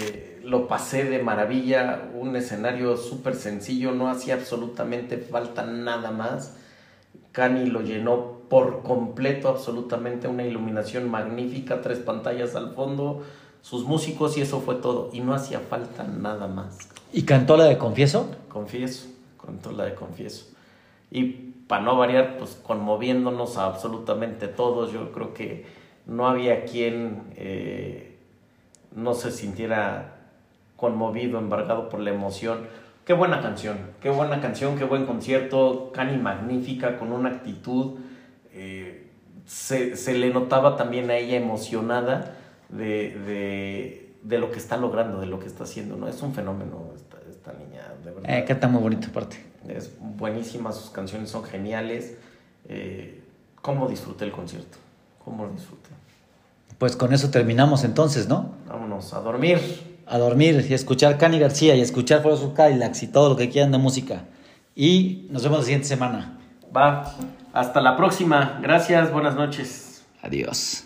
Eh, 0.01 0.30
lo 0.51 0.67
pasé 0.67 1.05
de 1.05 1.23
maravilla, 1.23 2.11
un 2.13 2.35
escenario 2.35 2.97
súper 2.97 3.37
sencillo, 3.37 3.93
no 3.93 4.09
hacía 4.09 4.35
absolutamente 4.35 5.17
falta 5.17 5.65
nada 5.65 6.11
más. 6.11 6.57
Cani 7.31 7.67
lo 7.67 7.83
llenó 7.83 8.41
por 8.49 8.83
completo, 8.83 9.49
absolutamente 9.49 10.27
una 10.27 10.45
iluminación 10.45 11.09
magnífica, 11.09 11.83
tres 11.83 12.01
pantallas 12.01 12.57
al 12.57 12.75
fondo, 12.75 13.23
sus 13.63 13.85
músicos 13.85 14.37
y 14.37 14.41
eso 14.41 14.61
fue 14.61 14.75
todo. 14.75 15.11
Y 15.13 15.21
no 15.21 15.35
hacía 15.35 15.61
falta 15.61 16.03
nada 16.03 16.49
más. 16.49 16.81
¿Y 17.13 17.23
cantó 17.23 17.57
la 17.57 17.67
de 17.67 17.79
Confieso? 17.79 18.29
Confieso, 18.49 19.07
cantó 19.41 19.71
la 19.71 19.85
de 19.85 19.95
Confieso. 19.95 20.47
Y 21.13 21.27
para 21.69 21.85
no 21.85 21.97
variar, 21.97 22.39
pues 22.39 22.59
conmoviéndonos 22.61 23.57
a 23.57 23.67
absolutamente 23.67 24.49
todos, 24.49 24.91
yo 24.91 25.13
creo 25.13 25.33
que 25.33 25.65
no 26.07 26.27
había 26.27 26.65
quien... 26.65 27.33
Eh, 27.37 28.17
no 28.93 29.15
se 29.15 29.31
sintiera 29.31 30.20
conmovido, 30.81 31.39
embargado 31.39 31.89
por 31.91 32.01
la 32.01 32.11
emoción. 32.11 32.61
Qué 33.05 33.13
buena 33.13 33.43
canción, 33.43 33.77
qué 34.01 34.09
buena 34.11 34.41
canción, 34.41 34.79
qué 34.79 34.85
buen 34.85 35.05
concierto, 35.05 35.91
Cani 35.93 36.17
magnífica, 36.17 36.99
con 36.99 37.13
una 37.13 37.29
actitud. 37.29 37.99
eh, 38.55 39.07
se, 39.47 39.97
se 39.97 40.15
le 40.15 40.31
notaba 40.31 40.77
también 40.77 41.11
a 41.11 41.17
ella 41.17 41.37
emocionada 41.37 42.37
de, 42.69 43.19
de, 43.27 44.13
de 44.23 44.39
lo 44.39 44.53
que 44.53 44.59
está 44.59 44.77
logrando, 44.77 45.19
de 45.21 45.27
lo 45.27 45.41
que 45.41 45.47
está 45.49 45.65
haciendo, 45.65 45.97
¿no? 45.97 46.07
Es 46.07 46.23
un 46.23 46.33
fenómeno 46.35 46.93
esta, 46.95 47.17
esta 47.29 47.53
niña, 47.55 47.83
de 48.05 48.11
verdad. 48.13 48.31
Eh, 48.31 48.45
canta 48.45 48.69
muy 48.69 48.81
bonito 48.81 49.09
aparte. 49.11 49.45
Es 49.67 49.93
buenísima, 49.99 50.71
sus 50.73 50.91
canciones 50.91 51.31
son 51.31 51.43
geniales. 51.43 52.17
Eh, 52.69 53.23
¿Cómo 53.61 53.89
disfruté 53.89 54.25
el 54.25 54.31
concierto? 54.33 54.79
¿Cómo 55.25 55.45
lo 55.47 55.51
disfruté? 55.53 55.91
Pues 56.79 56.95
con 56.95 57.13
eso 57.13 57.31
terminamos 57.31 57.83
entonces, 57.83 58.29
¿no? 58.29 58.53
Vámonos 58.69 59.13
a 59.15 59.21
dormir. 59.21 59.59
A 60.11 60.19
dormir 60.19 60.67
y 60.69 60.73
a 60.73 60.77
escuchar 60.77 61.19
Cani 61.19 61.39
García 61.39 61.77
y 61.77 61.81
escuchar 61.81 62.21
For 62.23 62.33
of 62.33 62.53
Cadillacs 62.53 63.05
y 63.05 63.07
todo 63.07 63.29
lo 63.29 63.37
que 63.37 63.49
quieran 63.49 63.71
de 63.71 63.79
música. 63.79 64.25
Y 64.75 65.29
nos 65.31 65.45
vemos 65.45 65.61
la 65.61 65.65
siguiente 65.65 65.87
semana. 65.87 66.37
Va. 66.77 67.15
Hasta 67.53 67.81
la 67.81 67.97
próxima. 67.97 68.59
Gracias. 68.61 69.13
Buenas 69.13 69.37
noches. 69.37 70.03
Adiós. 70.21 70.85